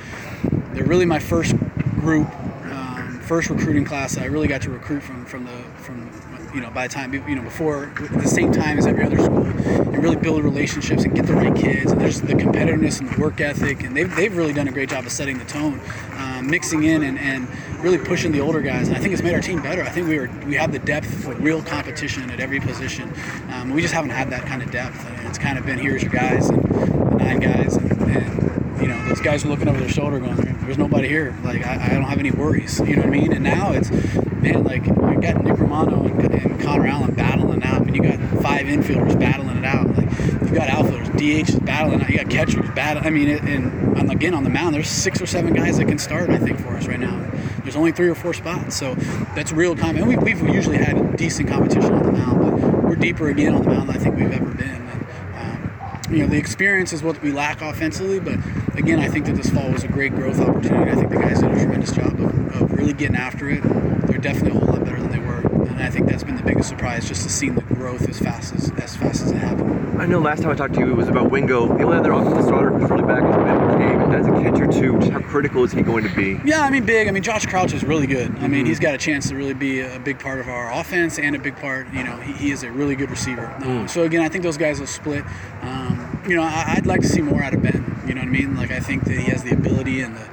they're 0.75 0.85
really 0.85 1.07
my 1.07 1.19
first 1.19 1.57
group 2.01 2.29
um, 2.71 3.21
first 3.23 3.51
recruiting 3.51 3.85
class 3.85 4.15
that 4.15 4.23
I 4.23 4.27
really 4.27 4.49
got 4.49 4.63
to 4.63 4.71
recruit 4.71 5.01
from 5.01 5.25
from 5.25 5.45
the 5.45 5.53
from 5.83 6.11
you 6.55 6.61
know 6.61 6.71
by 6.71 6.87
the 6.87 6.95
time 6.95 7.13
you 7.13 7.35
know 7.35 7.43
before 7.43 7.87
at 7.87 8.13
the 8.13 8.29
same 8.29 8.53
time 8.53 8.79
as 8.79 8.87
every 8.87 9.05
other 9.05 9.19
school 9.19 9.45
and 9.45 10.03
really 10.03 10.17
build 10.17 10.45
relationships 10.45 11.05
and 11.05 11.15
get 11.15 11.27
the 11.27 11.35
right 11.35 11.55
kids 11.55 11.91
and 11.91 12.01
there's 12.01 12.21
the 12.21 12.35
competitiveness 12.35 13.01
and 13.01 13.11
the 13.11 13.21
work 13.21 13.41
ethic 13.41 13.83
and 13.83 13.97
they've, 13.97 14.15
they've 14.15 14.37
really 14.37 14.53
done 14.53 14.69
a 14.69 14.73
great 14.73 14.91
job 14.91 15.05
of 15.05 15.13
setting 15.13 15.39
the 15.39 15.45
tone 15.47 15.81
um, 16.17 16.49
mixing 16.49 16.85
in 16.85 17.03
and, 17.03 17.19
and 17.19 17.49
really 17.83 17.99
pushing 17.99 18.31
the 18.31 18.41
older 18.41 18.61
guys 18.61 18.89
and 18.89 18.97
I 18.97 19.01
think 19.01 19.13
it's 19.13 19.23
made 19.23 19.35
our 19.35 19.41
team 19.41 19.61
better. 19.63 19.83
I 19.83 19.89
think 19.91 20.09
we 20.09 20.19
were 20.19 20.31
we 20.47 20.55
have 20.55 20.73
the 20.73 20.79
depth 20.79 21.23
for 21.23 21.35
real 21.35 21.63
competition 21.63 22.31
at 22.31 22.41
every 22.41 22.61
position. 22.61 23.13
Um, 23.51 23.71
we 23.71 23.83
just 23.83 23.95
haven't 23.95 24.11
had 24.11 24.31
that 24.31 24.47
kind 24.47 24.63
of 24.63 24.71
depth 24.71 25.05
it's 25.35 25.43
kind 25.43 25.59
of 25.59 25.67
been 25.67 25.81
here's 25.81 26.01
your 26.01 26.13
guys 26.13 26.49
and 26.49 27.19
nine 27.19 27.41
guys 27.41 27.75
and, 27.75 27.91
and 28.03 28.64
you 28.85 28.90
know, 28.90 29.09
those 29.09 29.20
guys 29.20 29.47
are 29.47 29.48
looking 29.48 29.66
over 29.66 29.81
their 29.81 29.89
shoulder 29.89 30.20
going, 30.20 30.36
there's 30.36 30.77
nobody 30.77 31.09
here. 31.09 31.35
Like, 31.43 31.65
I, 31.66 31.86
I, 31.86 31.89
don't 31.94 32.02
have 32.02 32.19
any 32.19 32.31
worries. 32.31 32.81
You 32.81 32.97
know 32.97 33.02
what 33.02 33.06
I 33.06 33.11
mean? 33.11 33.32
And 33.32 33.43
now 33.43 33.73
it's, 33.73 33.90
man, 33.90 34.62
like, 34.62 34.85
you 34.85 35.20
got 35.23 35.43
Nick 35.43 35.59
Romano 35.59 36.05
and, 36.05 36.35
and 36.35 36.61
Connor 36.61 36.86
Allen 36.86 37.15
battling 37.15 37.62
out. 37.62 37.81
I 37.81 37.85
mean, 37.85 37.94
you 37.94 38.02
got 38.02 38.19
five 38.43 38.66
infielders 38.66 39.19
battling 39.19 39.56
it 39.56 39.65
out. 39.65 39.86
Like, 39.97 40.11
you've 40.20 40.52
got 40.52 40.69
outfielders, 40.69 41.09
DH 41.09 41.65
battling 41.65 42.02
out. 42.02 42.11
You 42.11 42.19
got 42.19 42.28
catchers 42.28 42.70
battling. 42.74 43.06
I 43.06 43.11
mean, 43.11 43.31
and, 43.31 43.97
and 43.97 44.12
again, 44.12 44.35
on 44.35 44.44
the 44.44 44.51
mound, 44.51 44.74
there's 44.74 44.90
six 44.90 45.19
or 45.23 45.27
seven 45.27 45.55
guys 45.55 45.78
that 45.78 45.86
can 45.86 45.98
start, 45.98 46.28
I 46.28 46.36
think, 46.36 46.61
for 46.61 46.77
us 46.77 46.86
right 46.86 47.01
now. 47.01 47.31
There's 47.62 47.77
only 47.77 47.93
three 47.93 48.09
or 48.09 48.15
four 48.15 48.35
spots. 48.35 48.77
So 48.77 48.97
that's 49.35 49.51
real 49.51 49.74
time. 49.74 49.97
And 49.97 50.06
we, 50.06 50.16
we've 50.16 50.43
usually 50.43 50.77
had 50.77 51.16
decent 51.16 51.48
competition 51.48 51.90
on 51.90 52.02
the 52.02 52.12
mound, 52.12 52.39
but 52.39 52.85
we're 52.85 52.97
deeper 52.97 53.28
again 53.28 53.55
on 53.55 53.62
the 53.62 53.70
mound 53.70 53.89
than 53.89 53.97
I 53.97 53.98
think 53.98 54.16
we've 54.16 54.31
ever 54.31 54.52
been. 54.52 54.69
And, 54.69 55.06
um, 55.36 56.15
you 56.15 56.19
know, 56.19 56.27
the 56.27 56.36
experience 56.36 56.93
is 56.93 57.02
what 57.02 57.23
we 57.23 57.32
lack 57.32 57.62
offensively, 57.62 58.20
but 58.20 58.39
again, 58.77 59.01
I 59.01 59.09
think 59.09 59.27
that 59.27 59.37
this 59.37 59.51
fall 59.51 59.71
was 59.71 59.85
a 59.85 59.89
great 59.89 60.15
growth 60.15 60.41
opportunity. 60.41 60.91
I 60.91 60.95
think 60.95 61.11
the 61.11 61.17
guys 61.17 61.41
did 61.41 61.51
a 61.51 61.55
tremendous 61.55 61.93
job 61.93 62.21
of, 62.21 62.63
of 62.63 62.73
really 62.73 62.93
getting 62.93 63.17
after 63.17 63.49
it. 63.51 63.63
They're 64.07 64.19
definitely 64.19 64.59
a 64.59 64.65
whole 64.65 64.75
lot 64.75 64.85
better 64.85 65.01
than 65.01 65.11
they 65.11 65.19
were, 65.19 65.41
and 65.41 65.83
I 65.83 65.91
think 65.91 66.09
that's 66.09 66.25
been 66.25 66.37
the 66.37 66.43
biggest 66.43 66.69
surprise, 66.69 67.09
just 67.09 67.23
to 67.23 67.29
see 67.29 67.49
the 67.51 67.61
growth 67.63 68.09
as 68.09 68.19
fast 68.19 68.55
as 68.55 68.71
as 68.73 68.97
fast 68.97 69.23
as 69.23 69.31
it 69.31 69.37
happened. 69.37 70.01
I 70.01 70.07
know 70.07 70.19
last 70.19 70.43
time 70.43 70.51
I 70.51 70.55
talked 70.55 70.75
to 70.75 70.81
you, 70.81 70.91
it 70.91 70.97
was 70.97 71.09
about 71.09 71.31
Wingo. 71.31 71.67
The 71.79 71.85
only 71.85 71.97
other 71.97 72.13
offensive 72.13 72.45
starter 72.45 72.71
who's 72.71 72.91
really 72.91 73.05
back 73.05 73.23
is 73.23 73.37
Ben 73.37 73.59
McCabe. 73.59 74.15
As 74.15 74.27
a 74.27 74.31
catcher 74.31 74.67
too, 74.67 74.99
just 74.99 75.11
how 75.11 75.21
critical 75.21 75.65
is 75.65 75.73
he 75.73 75.83
going 75.83 76.05
to 76.05 76.15
be? 76.15 76.41
Yeah, 76.45 76.63
I 76.63 76.71
mean, 76.71 76.85
big. 76.85 77.09
I 77.09 77.11
mean, 77.11 77.23
Josh 77.23 77.47
Crouch 77.47 77.73
is 77.73 77.85
really 77.85 78.07
good. 78.07 78.31
I 78.31 78.33
mean, 78.33 78.51
mm-hmm. 78.51 78.67
he's 78.67 78.79
got 78.79 78.95
a 78.95 78.99
chance 78.99 79.29
to 79.29 79.37
really 79.37 79.55
be 79.55 79.81
a 79.81 79.99
big 79.99 80.19
part 80.19 80.41
of 80.41 80.49
our 80.49 80.73
offense 80.73 81.19
and 81.19 81.35
a 81.35 81.39
big 81.39 81.57
part. 81.57 81.93
You 81.93 82.05
know, 82.05 82.17
he, 82.17 82.33
he 82.33 82.51
is 82.51 82.63
a 82.63 82.71
really 82.71 82.97
good 82.97 83.11
receiver. 83.11 83.47
Mm. 83.61 83.67
Um, 83.67 83.89
so 83.89 84.03
again, 84.03 84.23
I 84.23 84.29
think 84.29 84.45
those 84.45 84.59
guys 84.59 84.79
will 84.79 84.87
split. 84.87 85.25
Um, 85.63 86.23
you 86.29 86.37
know, 86.37 86.43
I, 86.43 86.75
I'd 86.77 86.87
like 86.87 87.01
to 87.01 87.09
see 87.09 87.23
more 87.23 87.43
out 87.43 87.55
of 87.55 87.63
Ben. 87.63 87.94
You 88.06 88.14
know 88.14 88.20
what 88.20 88.28
I 88.28 88.32
mean? 88.32 88.56
Like 88.56 88.70
I 88.70 88.81
think 88.81 89.05
that 89.05 89.16
he 89.16 89.31
has 89.31 89.43
the 89.43 89.52
ability 89.52 90.01
and 90.01 90.16
the 90.16 90.28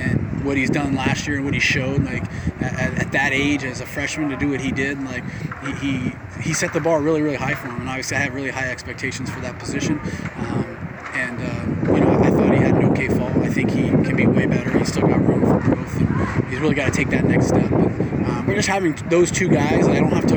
and 0.00 0.44
what 0.44 0.56
he's 0.56 0.70
done 0.70 0.94
last 0.94 1.26
year 1.26 1.36
and 1.36 1.44
what 1.44 1.54
he 1.54 1.60
showed, 1.60 2.04
like 2.04 2.22
at, 2.60 2.98
at 2.98 3.12
that 3.12 3.32
age 3.32 3.64
as 3.64 3.80
a 3.80 3.86
freshman 3.86 4.28
to 4.30 4.36
do 4.36 4.50
what 4.50 4.60
he 4.60 4.70
did, 4.70 5.02
like 5.04 5.24
he, 5.64 5.72
he, 5.72 6.12
he 6.40 6.52
set 6.54 6.72
the 6.72 6.80
bar 6.80 7.00
really 7.00 7.22
really 7.22 7.36
high 7.36 7.54
for 7.54 7.68
him, 7.68 7.80
and 7.80 7.88
obviously 7.88 8.16
I 8.16 8.20
have 8.20 8.34
really 8.34 8.50
high 8.50 8.70
expectations 8.70 9.30
for 9.30 9.40
that 9.40 9.58
position. 9.58 9.98
Um, 10.36 10.76
and 11.14 11.40
uh, 11.40 11.92
you 11.94 12.00
know 12.00 12.20
I 12.20 12.30
thought 12.30 12.52
he 12.52 12.60
had 12.60 12.74
an 12.76 12.84
okay 12.90 13.08
fall. 13.08 13.42
I 13.42 13.48
think 13.48 13.70
he 13.70 13.88
can 13.88 14.16
be 14.16 14.26
way 14.26 14.46
better. 14.46 14.76
He's 14.78 14.88
still 14.88 15.06
got 15.06 15.26
room 15.26 15.40
for 15.40 15.58
growth, 15.60 15.96
and 16.00 16.48
he's 16.48 16.60
really 16.60 16.74
got 16.74 16.86
to 16.86 16.92
take 16.92 17.10
that 17.10 17.24
next 17.24 17.48
step. 17.48 17.70
But, 17.70 17.80
um, 18.28 18.44
but 18.46 18.54
just 18.54 18.68
having 18.68 18.94
those 19.08 19.30
two 19.30 19.48
guys, 19.48 19.88
I 19.88 20.00
don't 20.00 20.12
have 20.12 20.26
to 20.26 20.35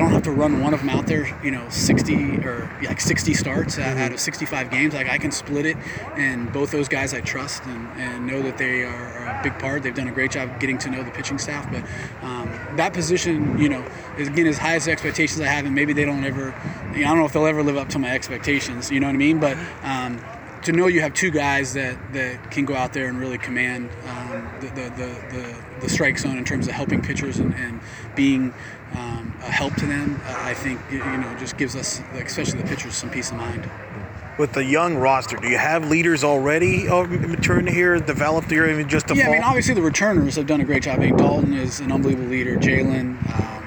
I 0.00 0.02
don't 0.02 0.12
have 0.12 0.22
to 0.22 0.30
run 0.30 0.62
one 0.62 0.72
of 0.72 0.80
them 0.80 0.88
out 0.88 1.06
there, 1.06 1.26
you 1.44 1.50
know, 1.50 1.68
60 1.68 2.38
or 2.38 2.74
like 2.82 3.02
60 3.02 3.34
starts 3.34 3.76
mm-hmm. 3.76 3.98
out 3.98 4.12
of 4.12 4.18
65 4.18 4.70
games. 4.70 4.94
Like 4.94 5.10
I 5.10 5.18
can 5.18 5.30
split 5.30 5.66
it, 5.66 5.76
and 6.16 6.50
both 6.54 6.70
those 6.70 6.88
guys 6.88 7.12
I 7.12 7.20
trust 7.20 7.64
and, 7.64 7.86
and 8.00 8.26
know 8.26 8.40
that 8.40 8.56
they 8.56 8.82
are, 8.82 8.88
are, 8.88 9.40
a 9.40 9.42
big 9.42 9.58
part. 9.58 9.82
They've 9.82 9.94
done 9.94 10.08
a 10.08 10.12
great 10.12 10.30
job 10.30 10.58
getting 10.58 10.78
to 10.78 10.90
know 10.90 11.02
the 11.02 11.10
pitching 11.10 11.36
staff. 11.36 11.70
But 11.70 11.84
um, 12.26 12.48
that 12.76 12.94
position, 12.94 13.58
you 13.58 13.68
know, 13.68 13.86
is 14.16 14.28
again 14.28 14.46
as 14.46 14.56
high 14.56 14.76
as 14.76 14.86
the 14.86 14.92
expectations 14.92 15.38
I 15.42 15.48
have, 15.48 15.66
and 15.66 15.74
maybe 15.74 15.92
they 15.92 16.06
don't 16.06 16.24
ever, 16.24 16.54
you 16.94 17.00
know, 17.00 17.06
I 17.06 17.10
don't 17.10 17.18
know 17.18 17.26
if 17.26 17.34
they'll 17.34 17.44
ever 17.44 17.62
live 17.62 17.76
up 17.76 17.90
to 17.90 17.98
my 17.98 18.10
expectations. 18.10 18.90
You 18.90 19.00
know 19.00 19.06
what 19.06 19.16
I 19.16 19.18
mean? 19.18 19.38
But 19.38 19.58
um, 19.82 20.18
to 20.62 20.72
know 20.72 20.86
you 20.86 21.00
have 21.00 21.14
two 21.14 21.30
guys 21.30 21.74
that, 21.74 22.12
that 22.12 22.50
can 22.50 22.64
go 22.64 22.74
out 22.74 22.92
there 22.92 23.08
and 23.08 23.18
really 23.18 23.38
command 23.38 23.88
um, 24.06 24.48
the, 24.60 24.66
the, 24.68 24.90
the, 24.90 25.36
the, 25.36 25.64
the 25.80 25.88
strike 25.88 26.18
zone 26.18 26.36
in 26.36 26.44
terms 26.44 26.68
of 26.68 26.74
helping 26.74 27.00
pitchers 27.00 27.38
and, 27.38 27.54
and 27.54 27.80
being 28.14 28.52
um, 28.94 29.34
a 29.42 29.50
help 29.50 29.74
to 29.76 29.86
them, 29.86 30.20
uh, 30.26 30.34
I 30.38 30.54
think 30.54 30.80
you 30.90 30.98
know 30.98 31.36
just 31.38 31.56
gives 31.56 31.76
us, 31.76 32.00
especially 32.14 32.60
the 32.60 32.68
pitchers, 32.68 32.94
some 32.94 33.10
peace 33.10 33.30
of 33.30 33.36
mind. 33.36 33.68
With 34.38 34.52
the 34.52 34.64
young 34.64 34.96
roster, 34.96 35.36
do 35.36 35.48
you 35.48 35.58
have 35.58 35.90
leaders 35.90 36.24
already 36.24 36.88
uh, 36.88 37.04
maturing 37.04 37.66
here, 37.66 37.98
developed 38.00 38.50
here, 38.50 38.66
even 38.66 38.88
just 38.88 39.10
a 39.10 39.14
yeah? 39.14 39.28
I 39.28 39.32
mean, 39.32 39.42
obviously 39.42 39.74
the 39.74 39.82
returners 39.82 40.36
have 40.36 40.46
done 40.46 40.60
a 40.60 40.64
great 40.64 40.82
job. 40.82 40.98
I 40.98 41.06
mean, 41.06 41.16
Dalton 41.16 41.54
is 41.54 41.80
an 41.80 41.92
unbelievable 41.92 42.30
leader. 42.30 42.56
Jalen. 42.56 43.16
Um, 43.38 43.60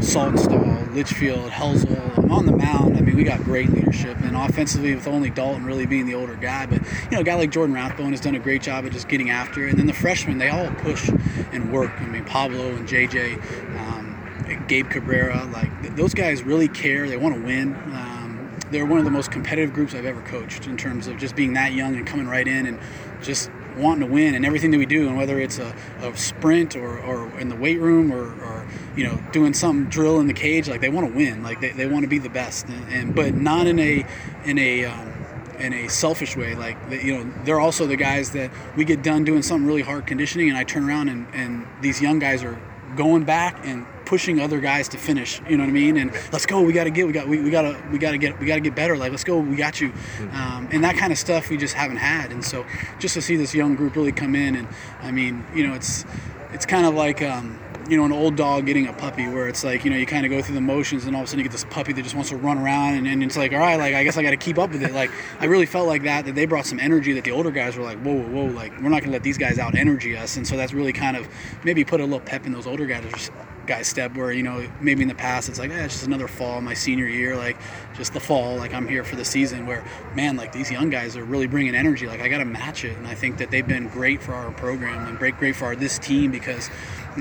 Saltonstall, 0.00 0.59
Litchfield, 0.94 1.50
Helsel. 1.50 1.98
On 2.30 2.46
the 2.46 2.56
mound, 2.56 2.96
I 2.96 3.00
mean, 3.00 3.16
we 3.16 3.24
got 3.24 3.42
great 3.42 3.70
leadership. 3.70 4.16
And 4.20 4.36
offensively, 4.36 4.94
with 4.94 5.06
only 5.06 5.30
Dalton 5.30 5.64
really 5.64 5.86
being 5.86 6.06
the 6.06 6.14
older 6.14 6.36
guy. 6.36 6.66
But, 6.66 6.82
you 6.82 7.10
know, 7.12 7.20
a 7.20 7.24
guy 7.24 7.34
like 7.34 7.50
Jordan 7.50 7.74
Rathbone 7.74 8.10
has 8.12 8.20
done 8.20 8.34
a 8.34 8.38
great 8.38 8.62
job 8.62 8.84
of 8.84 8.92
just 8.92 9.08
getting 9.08 9.30
after 9.30 9.66
it. 9.66 9.70
And 9.70 9.78
then 9.78 9.86
the 9.86 9.92
freshmen, 9.92 10.38
they 10.38 10.48
all 10.48 10.70
push 10.76 11.08
and 11.52 11.72
work. 11.72 11.92
I 12.00 12.06
mean, 12.06 12.24
Pablo 12.24 12.74
and 12.74 12.88
JJ, 12.88 13.34
um, 13.78 14.66
Gabe 14.68 14.88
Cabrera, 14.88 15.44
like, 15.52 15.96
those 15.96 16.14
guys 16.14 16.42
really 16.42 16.68
care. 16.68 17.08
They 17.08 17.16
want 17.16 17.34
to 17.34 17.40
win. 17.40 17.74
Um, 17.74 18.58
they're 18.70 18.86
one 18.86 18.98
of 18.98 19.04
the 19.04 19.10
most 19.10 19.30
competitive 19.30 19.74
groups 19.74 19.94
I've 19.94 20.04
ever 20.04 20.22
coached 20.22 20.66
in 20.66 20.76
terms 20.76 21.06
of 21.08 21.18
just 21.18 21.34
being 21.34 21.54
that 21.54 21.72
young 21.72 21.96
and 21.96 22.06
coming 22.06 22.26
right 22.26 22.46
in 22.46 22.66
and 22.66 22.78
just 23.22 23.50
wanting 23.76 24.06
to 24.06 24.12
win 24.12 24.34
and 24.34 24.44
everything 24.44 24.70
that 24.70 24.78
we 24.78 24.86
do, 24.86 25.08
and 25.08 25.16
whether 25.16 25.38
it's 25.38 25.58
a, 25.58 25.74
a 26.02 26.16
sprint 26.16 26.76
or, 26.76 26.98
or 27.00 27.38
in 27.38 27.48
the 27.48 27.56
weight 27.56 27.80
room 27.80 28.12
or, 28.12 28.24
or, 28.42 28.66
you 28.96 29.04
know 29.04 29.22
doing 29.32 29.54
some 29.54 29.88
drill 29.88 30.18
in 30.20 30.26
the 30.26 30.32
cage, 30.34 30.68
like 30.68 30.80
they 30.80 30.88
want 30.88 31.06
to 31.08 31.14
win, 31.14 31.42
like 31.42 31.60
they, 31.60 31.70
they 31.70 31.86
want 31.86 32.02
to 32.02 32.08
be 32.08 32.18
the 32.18 32.28
best, 32.28 32.66
and, 32.68 32.92
and, 32.92 33.14
but 33.14 33.34
not 33.34 33.66
in 33.66 33.78
a 33.78 34.04
in 34.44 34.58
a 34.58 34.84
um, 34.84 35.12
in 35.58 35.72
a 35.72 35.88
selfish 35.88 36.36
way. 36.36 36.54
Like 36.54 36.76
you 36.90 37.18
know, 37.18 37.32
they're 37.44 37.60
also 37.60 37.86
the 37.86 37.96
guys 37.96 38.32
that 38.32 38.50
we 38.76 38.84
get 38.84 39.02
done 39.02 39.24
doing 39.24 39.42
something 39.42 39.66
really 39.66 39.82
hard 39.82 40.06
conditioning, 40.06 40.48
and 40.48 40.58
I 40.58 40.64
turn 40.64 40.88
around 40.88 41.08
and, 41.08 41.26
and 41.32 41.66
these 41.80 42.02
young 42.02 42.18
guys 42.18 42.42
are 42.42 42.60
going 42.96 43.24
back 43.24 43.64
and 43.64 43.86
pushing 44.10 44.40
other 44.40 44.58
guys 44.58 44.88
to 44.88 44.98
finish. 44.98 45.40
You 45.48 45.56
know 45.56 45.62
what 45.62 45.70
I 45.70 45.72
mean? 45.72 45.96
And 45.96 46.10
let's 46.32 46.44
go. 46.44 46.60
We 46.60 46.72
got 46.72 46.84
to 46.84 46.90
get. 46.90 47.06
We 47.06 47.12
got. 47.12 47.28
We, 47.28 47.40
we 47.40 47.48
got 47.48 47.62
to. 47.62 47.80
We 47.92 47.98
got 47.98 48.10
to 48.10 48.18
get. 48.18 48.40
We 48.40 48.46
got 48.46 48.56
to 48.56 48.60
get 48.60 48.74
better. 48.74 48.96
Like 48.96 49.12
let's 49.12 49.22
go. 49.22 49.38
We 49.38 49.54
got 49.54 49.80
you. 49.80 49.90
Mm-hmm. 49.90 50.36
Um, 50.36 50.68
and 50.72 50.82
that 50.82 50.96
kind 50.96 51.12
of 51.12 51.18
stuff 51.18 51.48
we 51.48 51.56
just 51.56 51.74
haven't 51.74 51.98
had. 51.98 52.32
And 52.32 52.44
so 52.44 52.66
just 52.98 53.14
to 53.14 53.22
see 53.22 53.36
this 53.36 53.54
young 53.54 53.76
group 53.76 53.94
really 53.94 54.10
come 54.10 54.34
in, 54.34 54.56
and 54.56 54.66
I 55.00 55.12
mean, 55.12 55.46
you 55.54 55.64
know, 55.64 55.74
it's 55.74 56.04
it's 56.52 56.66
kind 56.66 56.86
of 56.86 56.94
like. 56.94 57.22
Um, 57.22 57.60
you 57.88 57.96
know, 57.96 58.04
an 58.04 58.12
old 58.12 58.36
dog 58.36 58.66
getting 58.66 58.86
a 58.86 58.92
puppy 58.92 59.26
where 59.26 59.48
it's 59.48 59.64
like, 59.64 59.84
you 59.84 59.90
know, 59.90 59.96
you 59.96 60.06
kind 60.06 60.24
of 60.24 60.30
go 60.30 60.40
through 60.40 60.54
the 60.54 60.60
motions 60.60 61.06
and 61.06 61.16
all 61.16 61.22
of 61.22 61.26
a 61.26 61.28
sudden 61.28 61.40
you 61.40 61.42
get 61.42 61.50
this 61.50 61.64
puppy 61.64 61.92
that 61.92 62.02
just 62.02 62.14
wants 62.14 62.30
to 62.30 62.36
run 62.36 62.56
around 62.56 62.94
and, 62.94 63.08
and 63.08 63.20
it's 63.20 63.36
like, 63.36 63.52
all 63.52 63.58
right, 63.58 63.80
like, 63.80 63.94
I 63.94 64.04
guess 64.04 64.16
I 64.16 64.22
got 64.22 64.30
to 64.30 64.36
keep 64.36 64.58
up 64.58 64.70
with 64.70 64.84
it. 64.84 64.92
Like, 64.92 65.10
I 65.40 65.46
really 65.46 65.66
felt 65.66 65.88
like 65.88 66.04
that, 66.04 66.24
that 66.26 66.36
they 66.36 66.44
brought 66.44 66.66
some 66.66 66.78
energy 66.78 67.12
that 67.14 67.24
the 67.24 67.32
older 67.32 67.50
guys 67.50 67.76
were 67.76 67.82
like, 67.82 67.98
whoa, 67.98 68.14
whoa, 68.14 68.28
whoa, 68.28 68.44
like, 68.52 68.70
we're 68.80 68.90
not 68.90 69.00
going 69.00 69.06
to 69.06 69.10
let 69.10 69.24
these 69.24 69.38
guys 69.38 69.58
out 69.58 69.74
energy 69.74 70.16
us. 70.16 70.36
And 70.36 70.46
so 70.46 70.56
that's 70.56 70.72
really 70.72 70.92
kind 70.92 71.16
of 71.16 71.28
maybe 71.64 71.82
put 71.84 72.00
a 72.00 72.04
little 72.04 72.20
pep 72.20 72.46
in 72.46 72.52
those 72.52 72.68
older 72.68 72.86
guys 72.86 73.30
guy 73.70 73.82
step 73.82 74.16
where 74.16 74.32
you 74.32 74.42
know 74.42 74.68
maybe 74.80 75.02
in 75.02 75.08
the 75.08 75.14
past 75.14 75.48
it's 75.48 75.60
like 75.60 75.70
eh, 75.70 75.84
it's 75.84 75.94
just 75.94 76.06
another 76.06 76.26
fall 76.26 76.60
my 76.60 76.74
senior 76.74 77.06
year 77.06 77.36
like 77.36 77.56
just 77.94 78.12
the 78.12 78.18
fall 78.18 78.56
like 78.56 78.74
i'm 78.74 78.88
here 78.88 79.04
for 79.04 79.14
the 79.14 79.24
season 79.24 79.64
where 79.64 79.84
man 80.16 80.36
like 80.36 80.50
these 80.50 80.72
young 80.72 80.90
guys 80.90 81.16
are 81.16 81.22
really 81.22 81.46
bringing 81.46 81.76
energy 81.76 82.08
like 82.08 82.20
i 82.20 82.28
gotta 82.28 82.44
match 82.44 82.84
it 82.84 82.96
and 82.96 83.06
i 83.06 83.14
think 83.14 83.38
that 83.38 83.48
they've 83.52 83.68
been 83.68 83.86
great 83.86 84.20
for 84.20 84.34
our 84.34 84.50
program 84.50 85.06
and 85.06 85.16
great 85.18 85.36
great 85.36 85.54
for 85.54 85.66
our 85.66 85.76
this 85.76 86.00
team 86.00 86.32
because 86.32 86.68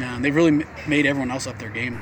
uh, 0.03 0.19
they've 0.21 0.35
really 0.35 0.65
made 0.87 1.05
everyone 1.05 1.29
else 1.29 1.45
up 1.45 1.57
their 1.59 1.69
game 1.69 2.01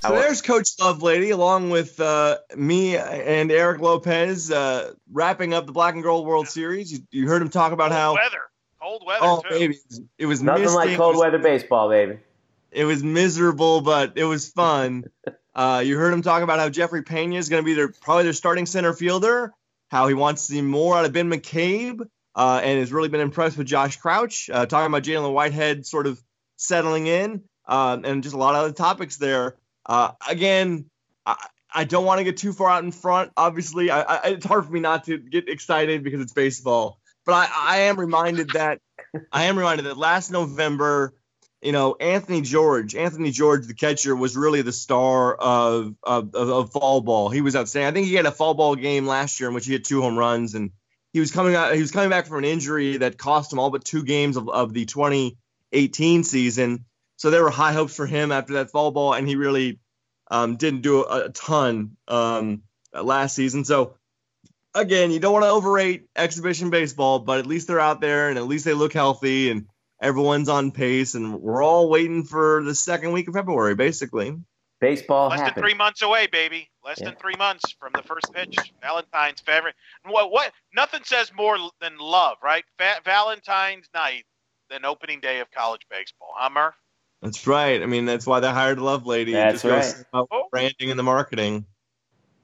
so 0.00 0.14
there's 0.16 0.42
Coach 0.42 0.76
Lovelady, 0.76 1.32
along 1.32 1.70
with 1.70 1.98
uh, 1.98 2.36
me 2.54 2.98
and 2.98 3.50
Eric 3.50 3.80
Lopez, 3.80 4.50
uh, 4.50 4.92
wrapping 5.10 5.54
up 5.54 5.64
the 5.64 5.72
Black 5.72 5.94
and 5.94 6.02
Gold 6.02 6.26
World 6.26 6.46
Series. 6.46 6.92
You, 6.92 6.98
you 7.10 7.26
heard 7.26 7.40
him 7.40 7.48
talk 7.48 7.72
about 7.72 7.90
cold 7.90 7.98
how 7.98 8.14
weather, 8.16 8.50
cold 8.82 9.02
weather. 9.06 9.20
Oh, 9.22 9.42
too. 9.48 9.58
baby, 9.58 9.78
it 10.18 10.26
was 10.26 10.42
nothing 10.42 10.64
misting. 10.64 10.78
like 10.78 10.96
cold 10.98 11.16
weather 11.16 11.38
baseball, 11.38 11.88
baby. 11.88 12.18
It 12.74 12.84
was 12.84 13.02
miserable, 13.02 13.80
but 13.80 14.14
it 14.16 14.24
was 14.24 14.48
fun. 14.48 15.04
Uh, 15.54 15.82
you 15.84 15.96
heard 15.96 16.12
him 16.12 16.22
talk 16.22 16.42
about 16.42 16.58
how 16.58 16.68
Jeffrey 16.68 17.02
Pena 17.02 17.36
is 17.36 17.48
going 17.48 17.62
to 17.62 17.64
be 17.64 17.74
their 17.74 17.88
probably 17.88 18.24
their 18.24 18.32
starting 18.32 18.66
center 18.66 18.92
fielder. 18.92 19.52
How 19.90 20.08
he 20.08 20.14
wants 20.14 20.46
to 20.46 20.54
see 20.54 20.62
more 20.62 20.96
out 20.96 21.04
of 21.04 21.12
Ben 21.12 21.30
McCabe, 21.30 22.00
uh, 22.34 22.60
and 22.62 22.80
has 22.80 22.92
really 22.92 23.08
been 23.08 23.20
impressed 23.20 23.56
with 23.56 23.68
Josh 23.68 23.96
Crouch. 23.98 24.50
Uh, 24.52 24.66
talking 24.66 24.88
about 24.88 25.04
Jalen 25.04 25.32
Whitehead 25.32 25.86
sort 25.86 26.08
of 26.08 26.20
settling 26.56 27.06
in, 27.06 27.42
um, 27.66 28.04
and 28.04 28.22
just 28.22 28.34
a 28.34 28.38
lot 28.38 28.56
of 28.56 28.64
other 28.64 28.72
topics 28.72 29.16
there. 29.18 29.56
Uh, 29.86 30.12
again, 30.28 30.86
I, 31.24 31.36
I 31.72 31.84
don't 31.84 32.04
want 32.04 32.18
to 32.18 32.24
get 32.24 32.36
too 32.36 32.52
far 32.52 32.70
out 32.70 32.82
in 32.82 32.90
front. 32.90 33.30
Obviously, 33.36 33.90
I, 33.90 34.02
I, 34.02 34.28
it's 34.30 34.46
hard 34.46 34.64
for 34.64 34.72
me 34.72 34.80
not 34.80 35.04
to 35.04 35.18
get 35.18 35.48
excited 35.48 36.02
because 36.02 36.20
it's 36.20 36.32
baseball. 36.32 36.98
But 37.24 37.34
I, 37.34 37.48
I 37.54 37.76
am 37.82 38.00
reminded 38.00 38.50
that 38.50 38.80
I 39.32 39.44
am 39.44 39.56
reminded 39.56 39.86
that 39.86 39.96
last 39.96 40.30
November, 40.30 41.14
you 41.64 41.72
know, 41.72 41.96
Anthony 41.98 42.42
George, 42.42 42.94
Anthony 42.94 43.30
George, 43.30 43.66
the 43.66 43.72
catcher, 43.72 44.14
was 44.14 44.36
really 44.36 44.60
the 44.60 44.72
star 44.72 45.34
of 45.34 45.94
of, 46.02 46.34
of, 46.34 46.48
of 46.50 46.72
fall 46.72 47.00
ball. 47.00 47.30
He 47.30 47.40
was 47.40 47.56
outstanding. 47.56 47.88
I 47.88 47.92
think 47.92 48.06
he 48.06 48.14
had 48.14 48.26
a 48.26 48.32
fall 48.32 48.52
ball 48.52 48.76
game 48.76 49.06
last 49.06 49.40
year 49.40 49.48
in 49.48 49.54
which 49.54 49.64
he 49.64 49.72
hit 49.72 49.84
two 49.84 50.02
home 50.02 50.18
runs, 50.18 50.54
and 50.54 50.72
he 51.14 51.20
was 51.20 51.32
coming 51.32 51.54
out. 51.54 51.74
He 51.74 51.80
was 51.80 51.90
coming 51.90 52.10
back 52.10 52.26
from 52.26 52.38
an 52.38 52.44
injury 52.44 52.98
that 52.98 53.16
cost 53.16 53.50
him 53.50 53.58
all 53.58 53.70
but 53.70 53.82
two 53.82 54.04
games 54.04 54.36
of, 54.36 54.50
of 54.50 54.74
the 54.74 54.84
2018 54.84 56.24
season. 56.24 56.84
So 57.16 57.30
there 57.30 57.42
were 57.42 57.50
high 57.50 57.72
hopes 57.72 57.96
for 57.96 58.06
him 58.06 58.30
after 58.30 58.54
that 58.54 58.70
fall 58.70 58.90
ball, 58.90 59.14
and 59.14 59.26
he 59.26 59.34
really 59.34 59.80
um, 60.30 60.56
didn't 60.56 60.82
do 60.82 61.02
a, 61.02 61.26
a 61.26 61.28
ton 61.30 61.96
um, 62.08 62.62
last 62.92 63.34
season. 63.34 63.64
So 63.64 63.96
again, 64.74 65.10
you 65.10 65.18
don't 65.18 65.32
want 65.32 65.46
to 65.46 65.50
overrate 65.50 66.08
exhibition 66.14 66.68
baseball, 66.68 67.20
but 67.20 67.38
at 67.38 67.46
least 67.46 67.68
they're 67.68 67.80
out 67.80 68.02
there 68.02 68.28
and 68.28 68.36
at 68.36 68.46
least 68.46 68.66
they 68.66 68.74
look 68.74 68.92
healthy 68.92 69.50
and 69.50 69.66
everyone's 70.00 70.48
on 70.48 70.70
pace, 70.70 71.14
and 71.14 71.40
we're 71.40 71.62
all 71.62 71.88
waiting 71.88 72.24
for 72.24 72.62
the 72.64 72.74
second 72.74 73.12
week 73.12 73.28
of 73.28 73.34
February, 73.34 73.74
basically. 73.74 74.36
Baseball 74.80 75.28
Less 75.28 75.40
happened. 75.40 75.56
than 75.56 75.62
three 75.64 75.74
months 75.78 76.02
away, 76.02 76.26
baby. 76.26 76.68
Less 76.84 76.98
Yeah. 77.00 77.06
than 77.06 77.16
three 77.16 77.36
months 77.38 77.72
from 77.78 77.92
the 77.94 78.02
first 78.02 78.30
pitch. 78.34 78.56
Valentine's 78.82 79.40
favorite. 79.40 79.74
What? 80.04 80.30
What? 80.30 80.52
Nothing 80.74 81.02
says 81.04 81.32
more 81.32 81.56
than 81.80 81.96
love, 81.98 82.36
right? 82.42 82.64
Fa- 82.78 83.00
Valentine's 83.04 83.88
night 83.94 84.24
than 84.68 84.84
opening 84.84 85.20
day 85.20 85.40
of 85.40 85.50
college 85.52 85.82
baseball, 85.90 86.34
huh, 86.36 86.50
Murph? 86.50 86.74
That's 87.22 87.46
right. 87.46 87.82
I 87.82 87.86
mean, 87.86 88.04
that's 88.04 88.26
why 88.26 88.40
they 88.40 88.50
hired 88.50 88.76
the 88.78 88.84
Love 88.84 89.06
Lady. 89.06 89.32
That's 89.32 89.62
just 89.62 90.04
right. 90.12 90.26
Oh. 90.30 90.48
branding 90.50 90.90
and 90.90 90.98
the 90.98 91.02
marketing. 91.04 91.64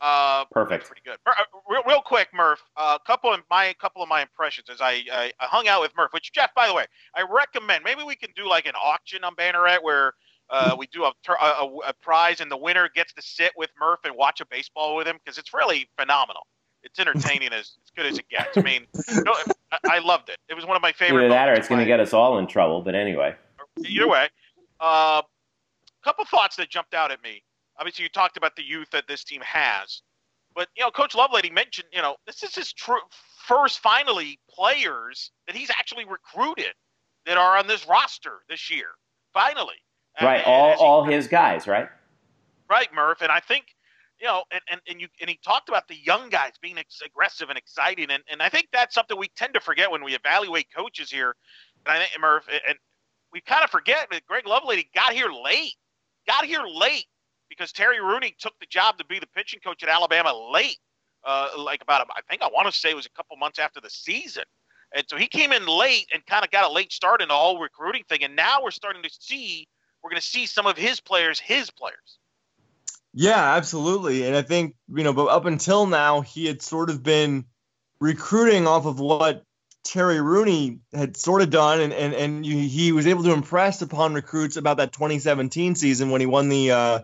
Uh, 0.00 0.44
Perfect. 0.50 0.86
Pretty 0.86 1.02
good. 1.04 1.18
Uh, 1.26 1.32
Real, 1.68 1.82
real 1.86 2.00
quick, 2.00 2.28
Murph. 2.32 2.62
A 2.78 2.80
uh, 2.80 2.98
couple 2.98 3.32
of 3.32 3.40
my 3.50 3.74
couple 3.80 4.02
of 4.02 4.08
my 4.08 4.22
impressions 4.22 4.68
as 4.70 4.80
I, 4.80 5.02
I 5.12 5.32
I 5.40 5.46
hung 5.46 5.68
out 5.68 5.82
with 5.82 5.92
Murph. 5.96 6.12
Which 6.12 6.32
Jeff, 6.32 6.54
by 6.54 6.66
the 6.66 6.74
way, 6.74 6.86
I 7.14 7.22
recommend. 7.30 7.84
Maybe 7.84 8.02
we 8.02 8.16
can 8.16 8.30
do 8.34 8.48
like 8.48 8.66
an 8.66 8.74
auction 8.74 9.24
on 9.24 9.34
Banneret 9.36 9.82
where 9.82 10.14
uh, 10.50 10.74
we 10.76 10.86
do 10.88 11.04
a, 11.04 11.12
a, 11.28 11.44
a, 11.44 11.76
a 11.88 11.92
prize 12.02 12.40
and 12.40 12.50
the 12.50 12.56
winner 12.56 12.88
gets 12.94 13.12
to 13.14 13.22
sit 13.22 13.52
with 13.56 13.70
Murph 13.78 14.00
and 14.04 14.16
watch 14.16 14.40
a 14.40 14.46
baseball 14.46 14.96
with 14.96 15.06
him 15.06 15.18
because 15.24 15.38
it's 15.38 15.54
really 15.54 15.88
phenomenal. 15.98 16.46
It's 16.82 16.98
entertaining 16.98 17.52
as, 17.52 17.76
as 17.84 17.90
good 17.94 18.06
as 18.06 18.18
it 18.18 18.28
gets. 18.28 18.56
I 18.56 18.62
mean, 18.62 18.86
no, 19.24 19.34
I, 19.70 19.78
I 19.84 19.98
loved 19.98 20.28
it. 20.28 20.38
It 20.48 20.54
was 20.54 20.66
one 20.66 20.76
of 20.76 20.82
my 20.82 20.92
favorite. 20.92 21.26
Either 21.26 21.28
that 21.28 21.48
or 21.48 21.52
it's 21.54 21.68
going 21.68 21.80
to 21.80 21.86
get 21.86 22.00
us 22.00 22.12
all 22.12 22.38
in 22.38 22.46
trouble. 22.46 22.80
But 22.80 22.94
anyway, 22.94 23.34
Either 23.86 24.08
way, 24.08 24.28
a 24.80 24.84
uh, 24.84 25.22
couple 26.02 26.24
thoughts 26.24 26.56
that 26.56 26.68
jumped 26.70 26.94
out 26.94 27.10
at 27.10 27.22
me. 27.22 27.42
Obviously, 27.80 28.02
you 28.02 28.08
talked 28.10 28.36
about 28.36 28.54
the 28.56 28.62
youth 28.62 28.88
that 28.92 29.08
this 29.08 29.24
team 29.24 29.40
has, 29.42 30.02
but 30.54 30.68
you 30.76 30.84
know, 30.84 30.90
Coach 30.90 31.14
Lovelady 31.14 31.50
mentioned, 31.52 31.88
you 31.92 32.02
know, 32.02 32.16
this 32.26 32.42
is 32.42 32.54
his 32.54 32.72
tr- 32.72 32.92
first 33.46 33.78
finally 33.80 34.38
players 34.50 35.30
that 35.46 35.56
he's 35.56 35.70
actually 35.70 36.04
recruited 36.04 36.74
that 37.26 37.36
are 37.38 37.56
on 37.56 37.66
this 37.66 37.86
roster 37.88 38.40
this 38.48 38.70
year. 38.70 38.88
Finally, 39.32 39.74
right? 40.20 40.38
And- 40.38 40.46
All 40.46 40.64
and 40.66 40.74
as 40.74 40.78
he- 40.80 40.84
all 40.84 41.04
his 41.04 41.26
guys, 41.28 41.66
right? 41.66 41.88
right, 42.68 42.92
Murph. 42.94 43.22
And 43.22 43.32
I 43.32 43.40
think, 43.40 43.64
you 44.20 44.26
know, 44.26 44.44
and, 44.52 44.60
and, 44.70 44.80
and 44.86 45.00
you 45.00 45.08
and 45.20 45.30
he 45.30 45.38
talked 45.42 45.68
about 45.68 45.88
the 45.88 45.96
young 45.96 46.28
guys 46.28 46.52
being 46.60 46.76
ex- 46.78 47.00
aggressive 47.04 47.48
and 47.48 47.56
exciting, 47.58 48.10
and, 48.10 48.22
and 48.30 48.42
I 48.42 48.48
think 48.50 48.68
that's 48.72 48.94
something 48.94 49.16
we 49.16 49.28
tend 49.36 49.54
to 49.54 49.60
forget 49.60 49.90
when 49.90 50.04
we 50.04 50.14
evaluate 50.14 50.66
coaches 50.76 51.10
here. 51.10 51.34
And 51.86 51.96
I 51.96 51.98
think 52.00 52.10
Murph, 52.20 52.46
and 52.68 52.76
we 53.32 53.40
kind 53.40 53.64
of 53.64 53.70
forget 53.70 54.06
that 54.10 54.26
Greg 54.26 54.44
Lovelady 54.44 54.86
got 54.94 55.12
here 55.14 55.30
late, 55.30 55.74
got 56.26 56.44
here 56.44 56.62
late 56.66 57.06
because 57.50 57.72
Terry 57.72 58.00
Rooney 58.00 58.34
took 58.38 58.58
the 58.60 58.66
job 58.66 58.96
to 58.96 59.04
be 59.04 59.18
the 59.18 59.26
pitching 59.26 59.60
coach 59.60 59.82
at 59.82 59.90
Alabama 59.90 60.32
late, 60.52 60.78
uh, 61.26 61.48
like 61.58 61.82
about 61.82 62.08
I 62.16 62.22
think 62.30 62.40
I 62.40 62.48
want 62.48 62.72
to 62.72 62.78
say 62.78 62.88
it 62.88 62.96
was 62.96 63.04
a 63.04 63.10
couple 63.10 63.36
months 63.36 63.58
after 63.58 63.80
the 63.80 63.90
season. 63.90 64.44
And 64.94 65.04
so 65.08 65.16
he 65.16 65.26
came 65.26 65.52
in 65.52 65.66
late 65.66 66.06
and 66.12 66.24
kind 66.26 66.44
of 66.44 66.50
got 66.50 66.68
a 66.68 66.72
late 66.72 66.92
start 66.92 67.20
in 67.20 67.28
the 67.28 67.34
whole 67.34 67.60
recruiting 67.60 68.02
thing. 68.08 68.24
And 68.24 68.34
now 68.34 68.62
we're 68.62 68.70
starting 68.70 69.02
to 69.02 69.10
see, 69.20 69.68
we're 70.02 70.10
going 70.10 70.20
to 70.20 70.26
see 70.26 70.46
some 70.46 70.66
of 70.66 70.76
his 70.76 71.00
players, 71.00 71.38
his 71.38 71.70
players. 71.70 72.18
Yeah, 73.12 73.54
absolutely. 73.56 74.26
And 74.26 74.36
I 74.36 74.42
think, 74.42 74.74
you 74.88 75.04
know, 75.04 75.12
but 75.12 75.26
up 75.26 75.44
until 75.44 75.86
now, 75.86 76.22
he 76.22 76.46
had 76.46 76.62
sort 76.62 76.90
of 76.90 77.02
been 77.02 77.44
recruiting 78.00 78.66
off 78.66 78.86
of 78.86 78.98
what 78.98 79.44
Terry 79.84 80.20
Rooney 80.20 80.80
had 80.92 81.16
sort 81.16 81.42
of 81.42 81.50
done. 81.50 81.80
And, 81.80 81.92
and, 81.92 82.14
and 82.14 82.44
he 82.44 82.90
was 82.92 83.06
able 83.06 83.22
to 83.24 83.32
impress 83.32 83.82
upon 83.82 84.14
recruits 84.14 84.56
about 84.56 84.78
that 84.78 84.92
2017 84.92 85.76
season 85.76 86.10
when 86.10 86.20
he 86.20 86.26
won 86.26 86.48
the, 86.48 86.70
uh, 86.72 87.00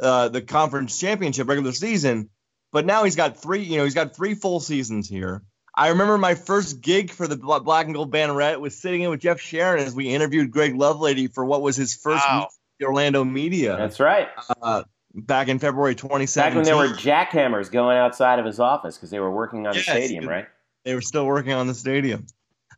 uh, 0.00 0.28
the 0.28 0.42
conference 0.42 0.98
championship 0.98 1.48
regular 1.48 1.72
season. 1.72 2.30
But 2.72 2.86
now 2.86 3.04
he's 3.04 3.16
got 3.16 3.36
three, 3.36 3.62
you 3.62 3.76
know, 3.78 3.84
he's 3.84 3.94
got 3.94 4.16
three 4.16 4.34
full 4.34 4.58
seasons 4.60 5.08
here. 5.08 5.42
I 5.76 5.88
remember 5.88 6.18
my 6.18 6.34
first 6.34 6.80
gig 6.80 7.10
for 7.10 7.26
the 7.26 7.36
Black 7.36 7.86
and 7.86 7.94
Gold 7.94 8.12
Banneret 8.12 8.60
was 8.60 8.76
sitting 8.80 9.02
in 9.02 9.10
with 9.10 9.20
Jeff 9.20 9.40
Sharon 9.40 9.80
as 9.84 9.94
we 9.94 10.08
interviewed 10.08 10.50
Greg 10.50 10.74
Lovelady 10.74 11.32
for 11.32 11.44
what 11.44 11.62
was 11.62 11.76
his 11.76 11.94
first 11.94 12.24
Wow. 12.28 12.38
week 12.40 12.44
at 12.44 12.50
the 12.80 12.86
Orlando 12.86 13.24
media 13.24 13.76
That's 13.76 13.98
right. 14.00 14.28
uh, 14.62 14.84
back 15.14 15.48
in 15.48 15.58
February 15.58 15.94
2017. 15.94 16.50
Back 16.50 16.56
when 16.56 16.64
there 16.64 16.76
were 16.76 16.94
jackhammers 16.94 17.70
going 17.70 17.96
outside 17.96 18.38
of 18.38 18.44
his 18.46 18.58
office 18.60 18.96
because 18.96 19.10
they 19.10 19.20
were 19.20 19.30
working 19.30 19.66
on 19.66 19.74
Yes. 19.74 19.86
the 19.86 19.90
stadium, 19.92 20.28
right? 20.28 20.46
they 20.84 20.94
were 20.94 21.00
still 21.00 21.26
working 21.26 21.52
on 21.52 21.66
the 21.66 21.74
stadium. 21.74 22.26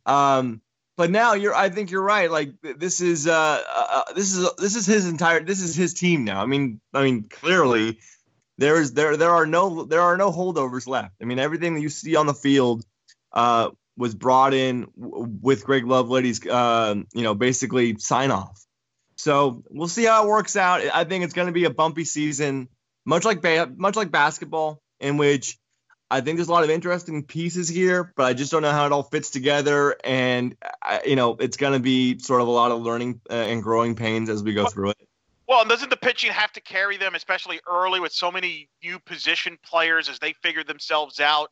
Um, 0.04 0.60
but 0.96 1.10
now 1.10 1.34
you're, 1.34 1.54
I 1.54 1.68
think 1.70 1.90
you're 1.90 2.02
right. 2.02 2.30
Like 2.30 2.52
this 2.62 3.00
is, 3.00 3.26
uh, 3.26 3.62
uh, 3.74 4.12
this 4.14 4.34
is, 4.34 4.48
this 4.58 4.76
is 4.76 4.86
his 4.86 5.06
entire, 5.06 5.40
this 5.44 5.60
is 5.60 5.74
his 5.74 5.94
team 5.94 6.24
now. 6.24 6.42
I 6.42 6.46
mean, 6.46 6.80
I 6.92 7.04
mean, 7.04 7.24
clearly 7.24 7.98
there's, 8.58 8.92
there, 8.92 9.16
there 9.16 9.30
are 9.30 9.46
no, 9.46 9.84
there 9.84 10.02
are 10.02 10.16
no 10.16 10.32
holdovers 10.32 10.86
left. 10.86 11.14
I 11.20 11.24
mean, 11.24 11.38
everything 11.38 11.74
that 11.74 11.80
you 11.80 11.88
see 11.88 12.16
on 12.16 12.26
the 12.26 12.34
field, 12.34 12.84
uh, 13.32 13.70
was 13.98 14.14
brought 14.14 14.52
in 14.52 14.86
with 14.94 15.64
Greg 15.64 15.86
Lovelady's, 15.86 16.46
uh, 16.46 16.96
you 17.14 17.22
know, 17.22 17.34
basically 17.34 17.96
sign 17.98 18.30
off. 18.30 18.62
So 19.16 19.62
we'll 19.70 19.88
see 19.88 20.04
how 20.04 20.24
it 20.24 20.28
works 20.28 20.54
out. 20.54 20.82
I 20.82 21.04
think 21.04 21.24
it's 21.24 21.32
going 21.32 21.46
to 21.46 21.52
be 21.52 21.64
a 21.64 21.70
bumpy 21.70 22.04
season, 22.04 22.68
much 23.06 23.24
like 23.24 23.40
ba- 23.40 23.72
much 23.74 23.96
like 23.96 24.10
basketball, 24.10 24.82
in 25.00 25.16
which 25.16 25.58
I 26.10 26.20
think 26.20 26.36
there's 26.36 26.48
a 26.48 26.52
lot 26.52 26.62
of 26.62 26.70
interesting 26.70 27.24
pieces 27.24 27.68
here, 27.68 28.12
but 28.16 28.26
I 28.26 28.32
just 28.32 28.52
don't 28.52 28.62
know 28.62 28.70
how 28.70 28.86
it 28.86 28.92
all 28.92 29.02
fits 29.02 29.30
together. 29.30 29.96
And 30.04 30.56
I, 30.82 31.00
you 31.04 31.16
know, 31.16 31.36
it's 31.40 31.56
going 31.56 31.72
to 31.72 31.80
be 31.80 32.18
sort 32.18 32.40
of 32.40 32.46
a 32.46 32.50
lot 32.50 32.70
of 32.70 32.80
learning 32.80 33.20
uh, 33.28 33.34
and 33.34 33.62
growing 33.62 33.96
pains 33.96 34.28
as 34.28 34.42
we 34.42 34.54
go 34.54 34.66
through 34.66 34.90
it. 34.90 35.08
Well, 35.48 35.60
and 35.60 35.70
doesn't 35.70 35.90
the 35.90 35.96
pitching 35.96 36.30
have 36.30 36.52
to 36.52 36.60
carry 36.60 36.96
them, 36.96 37.14
especially 37.14 37.60
early 37.68 38.00
with 38.00 38.12
so 38.12 38.30
many 38.30 38.68
new 38.82 38.98
position 38.98 39.58
players 39.64 40.08
as 40.08 40.18
they 40.18 40.32
figure 40.32 40.64
themselves 40.64 41.20
out? 41.20 41.50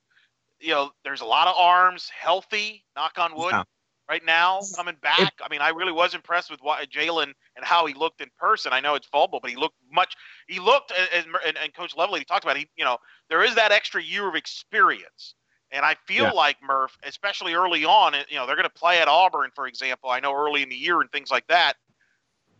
You 0.61 0.71
know, 0.71 0.91
there's 1.05 1.21
a 1.21 1.27
lot 1.27 1.49
of 1.49 1.55
arms, 1.57 2.09
healthy, 2.09 2.85
knock 2.97 3.19
on 3.19 3.37
wood, 3.37 3.53
Yeah. 3.53 3.65
Right 4.09 4.25
now, 4.25 4.69
coming 4.75 4.97
back. 5.03 5.33
I 5.43 5.49
mean, 5.49 5.61
I 5.61 5.71
really 5.71 5.93
was 5.93 6.15
impressed 6.15 6.51
with 6.51 6.61
what 6.61 6.89
Jalen 6.91 7.33
and 7.57 7.65
how 7.65 7.87
he 7.87 7.95
looked 7.95 8.21
in 8.21 8.29
person. 8.39 8.73
I 8.73 8.81
know 8.81 8.95
it's 8.95 9.09
vulnerable, 9.09 9.41
but 9.41 9.51
he 9.51 9.57
looked 9.57 9.77
much. 9.91 10.15
He 10.49 10.61
looked, 10.61 10.93
as, 10.93 11.25
and, 11.47 11.57
and 11.57 11.75
Coach 11.75 11.97
Lovely 11.97 12.21
he 12.21 12.25
talked 12.25 12.45
about. 12.45 12.57
He, 12.57 12.69
you 12.77 12.85
know, 12.85 12.99
there 13.29 13.43
is 13.43 13.55
that 13.55 13.73
extra 13.73 14.03
year 14.03 14.29
of 14.29 14.35
experience, 14.35 15.35
and 15.71 15.85
I 15.85 15.97
feel 16.07 16.25
Yeah. 16.25 16.33
like 16.33 16.57
Murph, 16.63 16.97
especially 17.05 17.55
early 17.55 17.85
on. 17.85 18.15
You 18.29 18.37
know, 18.37 18.47
they're 18.47 18.57
going 18.57 18.69
to 18.69 18.75
play 18.75 18.99
at 19.01 19.09
Auburn, 19.09 19.51
for 19.55 19.67
example. 19.67 20.11
I 20.11 20.21
know 20.21 20.35
early 20.35 20.63
in 20.63 20.69
the 20.69 20.77
year 20.77 21.01
and 21.01 21.11
things 21.11 21.31
like 21.31 21.47
that. 21.49 21.75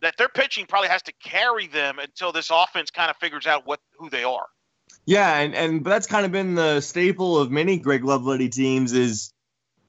That 0.01 0.17
their 0.17 0.29
pitching 0.29 0.65
probably 0.65 0.89
has 0.89 1.01
to 1.03 1.13
carry 1.23 1.67
them 1.67 1.99
until 1.99 2.31
this 2.31 2.49
offense 2.51 2.91
kind 2.91 3.09
of 3.09 3.17
figures 3.17 3.47
out 3.47 3.65
what 3.65 3.79
who 3.97 4.09
they 4.09 4.23
are. 4.23 4.47
Yeah, 5.05 5.37
and 5.37 5.55
and 5.55 5.83
but 5.83 5.91
that's 5.91 6.07
kind 6.07 6.25
of 6.25 6.31
been 6.31 6.55
the 6.55 6.81
staple 6.81 7.37
of 7.37 7.51
many 7.51 7.77
Greg 7.77 8.01
Lovelady 8.01 8.51
teams 8.51 8.91
is 8.91 9.31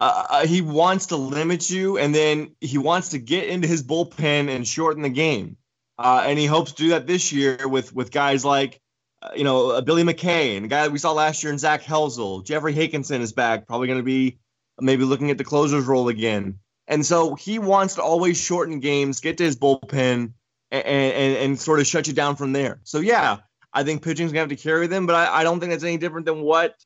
uh, 0.01 0.27
uh, 0.29 0.47
he 0.47 0.61
wants 0.61 1.07
to 1.07 1.17
limit 1.17 1.71
you, 1.71 1.99
and 1.99 2.15
then 2.15 2.55
he 2.61 2.79
wants 2.79 3.11
to 3.11 3.19
get 3.19 3.49
into 3.49 3.67
his 3.67 3.83
bullpen 3.83 4.49
and 4.49 4.67
shorten 4.67 5.03
the 5.03 5.09
game, 5.09 5.57
uh, 5.99 6.25
and 6.27 6.39
he 6.39 6.47
hopes 6.47 6.73
to 6.73 6.83
do 6.83 6.89
that 6.91 7.07
this 7.07 7.33
year 7.33 7.67
with 7.67 7.95
with 7.95 8.11
guys 8.11 8.45
like 8.45 8.81
uh, 9.23 9.31
you 9.35 9.45
know 9.45 9.71
uh, 9.71 9.81
Billy 9.81 10.03
McKay 10.03 10.57
and 10.57 10.65
the 10.65 10.69
guy 10.69 10.83
that 10.83 10.93
we 10.93 10.99
saw 10.99 11.13
last 11.13 11.43
year 11.43 11.53
in 11.53 11.59
Zach 11.59 11.83
Helzel. 11.83 12.43
Jeffrey 12.43 12.75
Hakinson 12.75 13.21
is 13.21 13.33
back, 13.33 13.67
probably 13.67 13.87
going 13.87 13.99
to 13.99 14.05
be 14.05 14.39
maybe 14.79 15.05
looking 15.05 15.31
at 15.31 15.39
the 15.39 15.45
closer's 15.45 15.87
role 15.87 16.09
again, 16.09 16.59
and 16.87 17.05
so 17.05 17.35
he 17.35 17.59
wants 17.59 17.95
to 17.95 18.03
always 18.03 18.39
shorten 18.39 18.81
games, 18.81 19.21
get 19.21 19.39
to 19.39 19.45
his 19.45 19.57
bullpen, 19.57 20.33
and 20.71 20.85
and, 20.87 21.37
and 21.37 21.61
sort 21.61 21.81
of 21.81 21.87
shut 21.87 22.07
you 22.07 22.13
down 22.13 22.37
from 22.37 22.53
there. 22.53 22.81
So 22.85 23.01
yeah. 23.01 23.39
I 23.73 23.85
think 23.85 24.01
pitching's 24.01 24.33
gonna 24.33 24.41
have 24.41 24.49
to 24.49 24.57
carry 24.57 24.87
them, 24.87 25.05
but 25.05 25.17
I, 25.17 25.41
I 25.41 25.45
don't 25.45 25.61
think 25.61 25.71
that's 25.71 25.85
any 25.85 25.99
different 25.99 26.25
than 26.25 26.41
what 26.41 26.77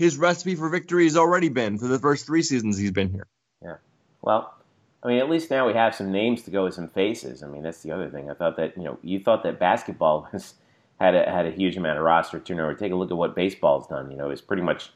his 0.00 0.16
recipe 0.16 0.54
for 0.54 0.70
victory 0.70 1.04
has 1.04 1.14
already 1.14 1.50
been 1.50 1.76
for 1.76 1.86
the 1.86 1.98
first 1.98 2.24
three 2.24 2.40
seasons 2.42 2.78
he's 2.78 2.90
been 2.90 3.10
here. 3.10 3.26
Yeah. 3.62 3.76
Well, 4.22 4.54
I 5.02 5.08
mean, 5.08 5.18
at 5.18 5.28
least 5.28 5.50
now 5.50 5.66
we 5.66 5.74
have 5.74 5.94
some 5.94 6.10
names 6.10 6.40
to 6.44 6.50
go 6.50 6.64
with 6.64 6.72
some 6.72 6.88
faces. 6.88 7.42
I 7.42 7.46
mean, 7.48 7.62
that's 7.62 7.82
the 7.82 7.92
other 7.92 8.08
thing. 8.08 8.30
I 8.30 8.34
thought 8.34 8.56
that 8.56 8.78
you 8.78 8.84
know, 8.84 8.98
you 9.02 9.20
thought 9.20 9.42
that 9.42 9.58
basketball 9.58 10.26
was, 10.32 10.54
had 10.98 11.14
a, 11.14 11.30
had 11.30 11.44
a 11.44 11.50
huge 11.50 11.76
amount 11.76 11.98
of 11.98 12.04
roster 12.04 12.40
turnover. 12.40 12.72
Take 12.72 12.92
a 12.92 12.94
look 12.94 13.10
at 13.10 13.16
what 13.18 13.34
baseball's 13.34 13.86
done. 13.88 14.10
You 14.10 14.16
know, 14.16 14.30
it's 14.30 14.40
pretty 14.40 14.62
much, 14.62 14.90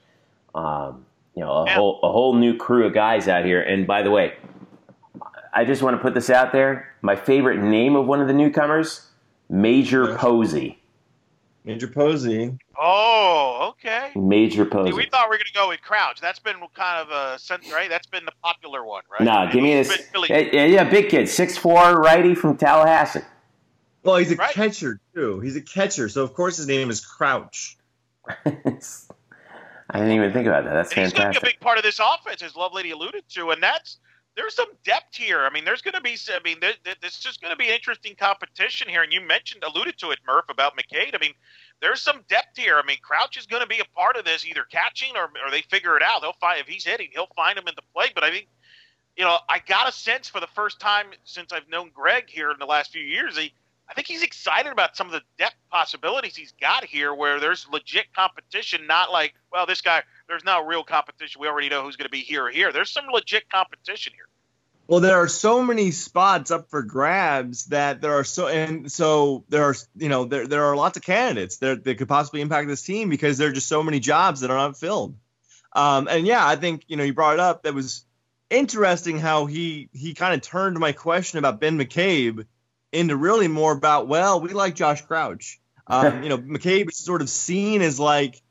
um, 0.54 1.04
you 1.36 1.42
know, 1.42 1.50
a 1.52 1.64
Yeah. 1.66 1.74
whole 1.74 2.00
a 2.02 2.10
whole 2.10 2.34
new 2.34 2.56
crew 2.56 2.86
of 2.86 2.94
guys 2.94 3.28
out 3.28 3.44
here. 3.44 3.60
And 3.60 3.86
by 3.86 4.00
the 4.00 4.10
way, 4.10 4.32
I 5.52 5.66
just 5.66 5.82
want 5.82 5.96
to 5.98 6.02
put 6.02 6.14
this 6.14 6.30
out 6.30 6.50
there. 6.52 6.94
My 7.02 7.14
favorite 7.14 7.60
name 7.60 7.94
of 7.94 8.06
one 8.06 8.22
of 8.22 8.26
the 8.26 8.32
newcomers, 8.34 9.06
Major 9.50 10.08
Yeah. 10.12 10.16
Posey. 10.16 10.78
Major 11.64 11.88
Posey. 11.88 12.58
Oh, 12.78 13.68
okay. 13.70 14.10
Major 14.14 14.64
See, 14.64 14.70
Posey. 14.70 14.92
we 14.92 15.06
thought 15.06 15.28
we 15.30 15.34
were 15.34 15.38
going 15.38 15.46
to 15.46 15.52
go 15.54 15.68
with 15.68 15.80
Crouch. 15.80 16.20
That's 16.20 16.38
been 16.38 16.56
kind 16.74 17.00
of 17.00 17.10
a 17.10 17.38
sense, 17.38 17.72
right? 17.72 17.88
That's 17.88 18.06
been 18.06 18.24
the 18.26 18.32
popular 18.42 18.84
one, 18.84 19.02
right? 19.10 19.22
No, 19.22 19.48
give 19.50 19.62
me 19.62 19.76
He's 19.76 19.88
this. 19.88 20.06
been 20.12 20.24
Yeah, 20.28 20.38
yeah, 20.52 20.64
yeah, 20.66 20.84
big 20.90 21.08
kid, 21.08 21.28
six 21.28 21.56
four, 21.56 21.94
righty 22.00 22.34
from 22.34 22.56
Tallahassee. 22.58 23.20
Well, 24.02 24.16
he's 24.16 24.30
a 24.32 24.36
Right. 24.36 24.52
catcher 24.52 25.00
too. 25.14 25.40
He's 25.40 25.56
a 25.56 25.62
catcher, 25.62 26.10
so 26.10 26.22
of 26.22 26.34
course 26.34 26.58
his 26.58 26.66
name 26.68 26.90
is 26.90 27.00
Crouch. 27.04 27.78
I 28.28 29.98
didn't 29.98 30.12
even 30.12 30.32
think 30.32 30.46
about 30.46 30.64
that. 30.64 30.74
That's 30.74 30.92
And 30.92 31.02
he's 31.04 31.12
going 31.12 31.26
to 31.26 31.30
be 31.32 31.36
a 31.36 31.40
fantastic. 31.40 31.42
big 31.42 31.60
part 31.60 31.78
of 31.78 31.84
this 31.84 31.98
offense, 32.00 32.42
as 32.42 32.52
Lovelady 32.52 32.92
alluded 32.92 33.24
to, 33.30 33.50
and 33.50 33.62
that's 33.62 33.98
there's 34.36 34.54
some 34.54 34.68
depth 34.84 35.14
here. 35.14 35.40
I 35.44 35.50
mean, 35.50 35.64
there's 35.64 35.82
going 35.82 35.94
to 35.94 36.00
be. 36.00 36.16
I 36.28 36.40
mean, 36.44 36.58
there, 36.60 36.72
there, 36.84 36.94
this 37.00 37.14
is 37.14 37.20
just 37.20 37.40
going 37.40 37.52
to 37.52 37.56
be 37.56 37.68
interesting 37.68 38.14
competition 38.16 38.88
here. 38.88 39.02
And 39.02 39.12
you 39.12 39.20
mentioned, 39.20 39.62
alluded 39.62 39.98
to 39.98 40.10
it, 40.10 40.18
Murph, 40.26 40.46
about 40.48 40.76
McCabe. 40.76 41.14
I 41.14 41.18
mean, 41.18 41.34
there's 41.80 42.00
some 42.00 42.24
depth 42.28 42.56
here. 42.56 42.76
I 42.82 42.86
mean, 42.86 42.98
Crouch 43.02 43.36
is 43.36 43.46
going 43.46 43.62
to 43.62 43.68
be 43.68 43.78
a 43.78 43.96
part 43.96 44.16
of 44.16 44.24
this, 44.24 44.44
either 44.46 44.64
catching 44.64 45.16
or, 45.16 45.24
or 45.24 45.50
they 45.50 45.62
figure 45.62 45.96
it 45.96 46.02
out. 46.02 46.22
They'll 46.22 46.32
find 46.40 46.60
if 46.60 46.66
he's 46.66 46.84
hitting, 46.84 47.08
he'll 47.12 47.28
find 47.36 47.58
him 47.58 47.68
in 47.68 47.74
the 47.76 47.82
play. 47.94 48.06
But 48.14 48.24
I 48.24 48.30
think, 48.30 48.48
you 49.16 49.24
know, 49.24 49.38
I 49.48 49.60
got 49.60 49.88
a 49.88 49.92
sense 49.92 50.28
for 50.28 50.40
the 50.40 50.48
first 50.48 50.80
time 50.80 51.06
since 51.24 51.52
I've 51.52 51.68
known 51.68 51.90
Greg 51.94 52.24
here 52.28 52.50
in 52.50 52.58
the 52.58 52.66
last 52.66 52.92
few 52.92 53.02
years. 53.02 53.38
He, 53.38 53.52
I 53.88 53.94
think 53.94 54.08
he's 54.08 54.22
excited 54.22 54.72
about 54.72 54.96
some 54.96 55.06
of 55.06 55.12
the 55.12 55.22
depth 55.38 55.56
possibilities 55.70 56.34
he's 56.34 56.54
got 56.60 56.84
here, 56.84 57.14
where 57.14 57.38
there's 57.38 57.68
legit 57.70 58.12
competition. 58.14 58.86
Not 58.86 59.12
like, 59.12 59.34
well, 59.52 59.66
this 59.66 59.82
guy, 59.82 60.02
there's 60.28 60.44
no 60.44 60.64
real 60.64 60.84
competition. 60.84 61.40
We 61.40 61.48
already 61.48 61.68
know 61.68 61.82
who's 61.82 61.96
going 61.96 62.06
to 62.06 62.10
be 62.10 62.20
here 62.20 62.46
or 62.46 62.50
here. 62.50 62.72
There's 62.72 62.90
some 62.90 63.04
legit 63.12 63.48
competition 63.50 64.12
here. 64.14 64.26
Well, 64.86 65.00
there 65.00 65.16
are 65.16 65.28
so 65.28 65.62
many 65.62 65.92
spots 65.92 66.50
up 66.50 66.68
for 66.68 66.82
grabs 66.82 67.66
that 67.66 68.02
there 68.02 68.14
are 68.18 68.24
so 68.24 68.48
and 68.48 68.92
so 68.92 69.44
there 69.48 69.62
are 69.62 69.74
you 69.96 70.10
know 70.10 70.26
there 70.26 70.46
there 70.46 70.64
are 70.66 70.76
lots 70.76 70.98
of 70.98 71.02
candidates 71.02 71.56
that 71.58 71.84
that 71.84 71.96
could 71.96 72.08
possibly 72.08 72.42
impact 72.42 72.68
this 72.68 72.82
team 72.82 73.08
because 73.08 73.38
there 73.38 73.48
are 73.48 73.52
just 73.52 73.66
so 73.66 73.82
many 73.82 73.98
jobs 73.98 74.40
that 74.40 74.50
are 74.50 74.58
not 74.58 74.76
filled. 74.76 75.16
Um, 75.72 76.06
and 76.08 76.26
yeah, 76.26 76.46
I 76.46 76.56
think 76.56 76.84
you 76.86 76.98
know 76.98 77.04
you 77.04 77.14
brought 77.14 77.34
it 77.34 77.40
up. 77.40 77.62
That 77.62 77.72
was 77.72 78.04
interesting 78.50 79.18
how 79.18 79.46
he 79.46 79.88
he 79.92 80.12
kind 80.12 80.34
of 80.34 80.42
turned 80.42 80.78
my 80.78 80.92
question 80.92 81.38
about 81.38 81.60
Ben 81.60 81.78
McCabe 81.78 82.44
into 82.92 83.16
really 83.16 83.48
more 83.48 83.72
about 83.72 84.06
well, 84.06 84.40
we 84.40 84.50
like 84.50 84.74
Josh 84.74 85.00
Crouch. 85.00 85.60
Um, 85.86 86.22
you 86.22 86.28
know, 86.28 86.38
McCabe 86.58 86.90
is 86.90 86.98
sort 86.98 87.22
of 87.22 87.30
seen 87.30 87.80
as 87.80 87.98
like 87.98 88.42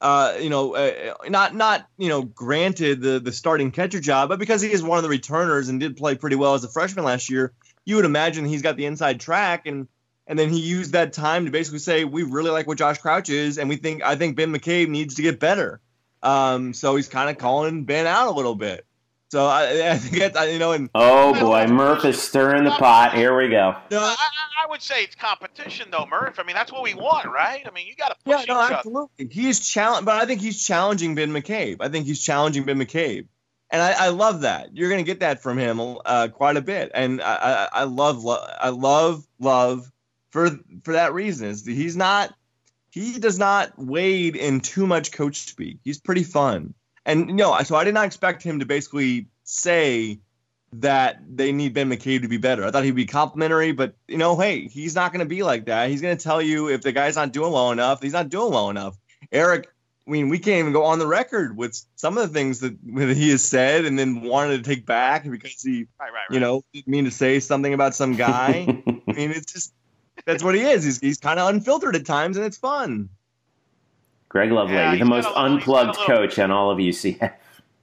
uh, 0.00 0.34
you 0.40 0.48
know, 0.48 0.74
uh, 0.74 1.14
not 1.28 1.54
not 1.54 1.86
you 1.98 2.08
know, 2.08 2.22
granted 2.22 3.02
the 3.02 3.20
the 3.20 3.32
starting 3.32 3.70
catcher 3.70 4.00
job, 4.00 4.28
but 4.28 4.38
because 4.38 4.62
he 4.62 4.72
is 4.72 4.82
one 4.82 4.98
of 4.98 5.02
the 5.02 5.10
returners 5.10 5.68
and 5.68 5.80
did 5.80 5.96
play 5.96 6.14
pretty 6.14 6.36
well 6.36 6.54
as 6.54 6.64
a 6.64 6.68
freshman 6.68 7.04
last 7.04 7.28
year, 7.28 7.52
you 7.84 7.96
would 7.96 8.04
imagine 8.04 8.44
he's 8.44 8.62
got 8.62 8.76
the 8.76 8.86
inside 8.86 9.20
track, 9.20 9.66
and 9.66 9.88
and 10.26 10.38
then 10.38 10.50
he 10.50 10.60
used 10.60 10.92
that 10.92 11.12
time 11.12 11.44
to 11.44 11.50
basically 11.50 11.80
say 11.80 12.04
we 12.04 12.22
really 12.22 12.50
like 12.50 12.66
what 12.66 12.78
Josh 12.78 12.98
Crouch 12.98 13.28
is, 13.28 13.58
and 13.58 13.68
we 13.68 13.76
think 13.76 14.02
I 14.02 14.16
think 14.16 14.36
Ben 14.36 14.52
McCabe 14.52 14.88
needs 14.88 15.16
to 15.16 15.22
get 15.22 15.38
better. 15.38 15.80
Um, 16.22 16.74
so 16.74 16.96
he's 16.96 17.08
kind 17.08 17.30
of 17.30 17.38
calling 17.38 17.84
Ben 17.84 18.06
out 18.06 18.28
a 18.28 18.32
little 18.36 18.54
bit. 18.54 18.86
So 19.30 19.46
I, 19.46 19.90
I 19.92 19.96
think 19.96 20.34
that's, 20.34 20.52
you 20.52 20.58
know, 20.58 20.72
and 20.72 20.90
oh 20.94 21.38
boy, 21.38 21.66
Murph 21.66 22.04
is 22.04 22.20
stirring 22.20 22.64
the 22.64 22.70
pot. 22.70 23.14
Here 23.14 23.36
we 23.36 23.48
go. 23.48 23.76
No, 23.90 23.98
I, 24.00 24.16
I, 24.64 24.68
would 24.68 24.82
say 24.82 25.04
it's 25.04 25.14
competition, 25.14 25.88
though, 25.90 26.06
Murph. 26.06 26.38
I 26.38 26.42
mean, 26.42 26.56
that's 26.56 26.72
what 26.72 26.82
we 26.82 26.94
want, 26.94 27.26
right? 27.26 27.62
I 27.66 27.70
mean, 27.70 27.86
you 27.86 27.94
got 27.94 28.08
to 28.08 28.16
push 28.24 28.46
yeah, 28.46 28.54
no, 28.54 28.60
absolutely. 28.60 29.28
He's 29.30 29.60
challenge, 29.60 30.04
but 30.04 30.20
I 30.20 30.26
think 30.26 30.40
he's 30.40 30.64
challenging 30.64 31.14
Ben 31.14 31.30
McCabe. 31.30 31.76
I 31.80 31.88
think 31.88 32.06
he's 32.06 32.22
challenging 32.22 32.64
Ben 32.64 32.78
McCabe, 32.78 33.26
and 33.70 33.80
I, 33.80 34.06
I 34.06 34.08
love 34.08 34.42
that. 34.42 34.76
You're 34.76 34.88
going 34.88 35.04
to 35.04 35.08
get 35.08 35.20
that 35.20 35.42
from 35.42 35.58
him 35.58 35.80
uh, 35.80 36.28
quite 36.28 36.56
a 36.56 36.62
bit, 36.62 36.90
and 36.92 37.22
I, 37.22 37.34
I, 37.34 37.68
I 37.80 37.84
love, 37.84 38.24
love, 38.24 38.50
I 38.60 38.70
love, 38.70 39.24
love 39.38 39.90
for 40.30 40.50
for 40.82 40.92
that 40.94 41.14
reason. 41.14 41.48
Is 41.48 41.64
he's 41.64 41.96
not, 41.96 42.34
he 42.90 43.18
does 43.18 43.38
not 43.38 43.78
wade 43.78 44.34
in 44.34 44.60
too 44.60 44.88
much 44.88 45.12
coach 45.12 45.42
speak. 45.42 45.78
He's 45.84 46.00
pretty 46.00 46.24
fun 46.24 46.74
and 47.10 47.34
no, 47.34 47.60
so 47.62 47.76
I 47.76 47.84
did 47.84 47.94
not 47.94 48.06
expect 48.06 48.42
him 48.42 48.58
to 48.60 48.66
basically 48.66 49.26
say 49.44 50.20
that 50.72 51.20
they 51.28 51.50
need 51.50 51.74
Ben 51.74 51.90
McCabe 51.90 52.22
to 52.22 52.28
be 52.28 52.36
better. 52.36 52.64
I 52.64 52.70
thought 52.70 52.84
he'd 52.84 52.94
be 52.94 53.06
complimentary, 53.06 53.72
but 53.72 53.94
you 54.06 54.18
know, 54.18 54.38
hey, 54.38 54.68
he's 54.68 54.94
not 54.94 55.12
going 55.12 55.20
to 55.20 55.28
be 55.28 55.42
like 55.42 55.66
that. 55.66 55.90
He's 55.90 56.00
going 56.00 56.16
to 56.16 56.22
tell 56.22 56.40
you 56.40 56.68
if 56.68 56.82
the 56.82 56.92
guy's 56.92 57.16
not 57.16 57.32
doing 57.32 57.52
well 57.52 57.72
enough, 57.72 58.02
he's 58.02 58.12
not 58.12 58.28
doing 58.28 58.52
well 58.52 58.70
enough. 58.70 58.96
Eric, 59.32 59.68
I 60.06 60.10
mean, 60.10 60.28
we 60.28 60.38
can't 60.38 60.60
even 60.60 60.72
go 60.72 60.84
on 60.84 60.98
the 60.98 61.06
record 61.06 61.56
with 61.56 61.80
some 61.96 62.16
of 62.16 62.26
the 62.26 62.32
things 62.32 62.60
that, 62.60 62.76
that 62.94 63.16
he 63.16 63.30
has 63.30 63.44
said 63.44 63.84
and 63.84 63.98
then 63.98 64.22
wanted 64.22 64.64
to 64.64 64.68
take 64.68 64.86
back 64.86 65.28
because 65.28 65.62
he, 65.62 65.86
right, 65.98 66.06
right, 66.06 66.12
right. 66.12 66.30
you 66.30 66.40
know, 66.40 66.64
didn't 66.72 66.88
mean 66.88 67.04
to 67.04 67.10
say 67.10 67.40
something 67.40 67.74
about 67.74 67.94
some 67.94 68.16
guy. 68.16 68.82
I 68.86 69.12
mean, 69.12 69.30
it's 69.30 69.52
just 69.52 69.72
that's 70.24 70.42
what 70.42 70.54
he 70.54 70.62
is. 70.62 70.84
He's, 70.84 71.00
he's 71.00 71.18
kind 71.18 71.40
of 71.40 71.48
unfiltered 71.48 71.96
at 71.96 72.06
times, 72.06 72.36
and 72.36 72.46
it's 72.46 72.58
fun. 72.58 73.08
Greg 74.30 74.50
Lovelady, 74.50 74.92
yeah, 74.92 74.96
the 74.96 75.04
most 75.04 75.26
little, 75.26 75.42
unplugged 75.42 75.98
little, 75.98 76.06
coach 76.06 76.38
on 76.38 76.52
all 76.52 76.70
of 76.70 76.78
UCF. 76.78 77.32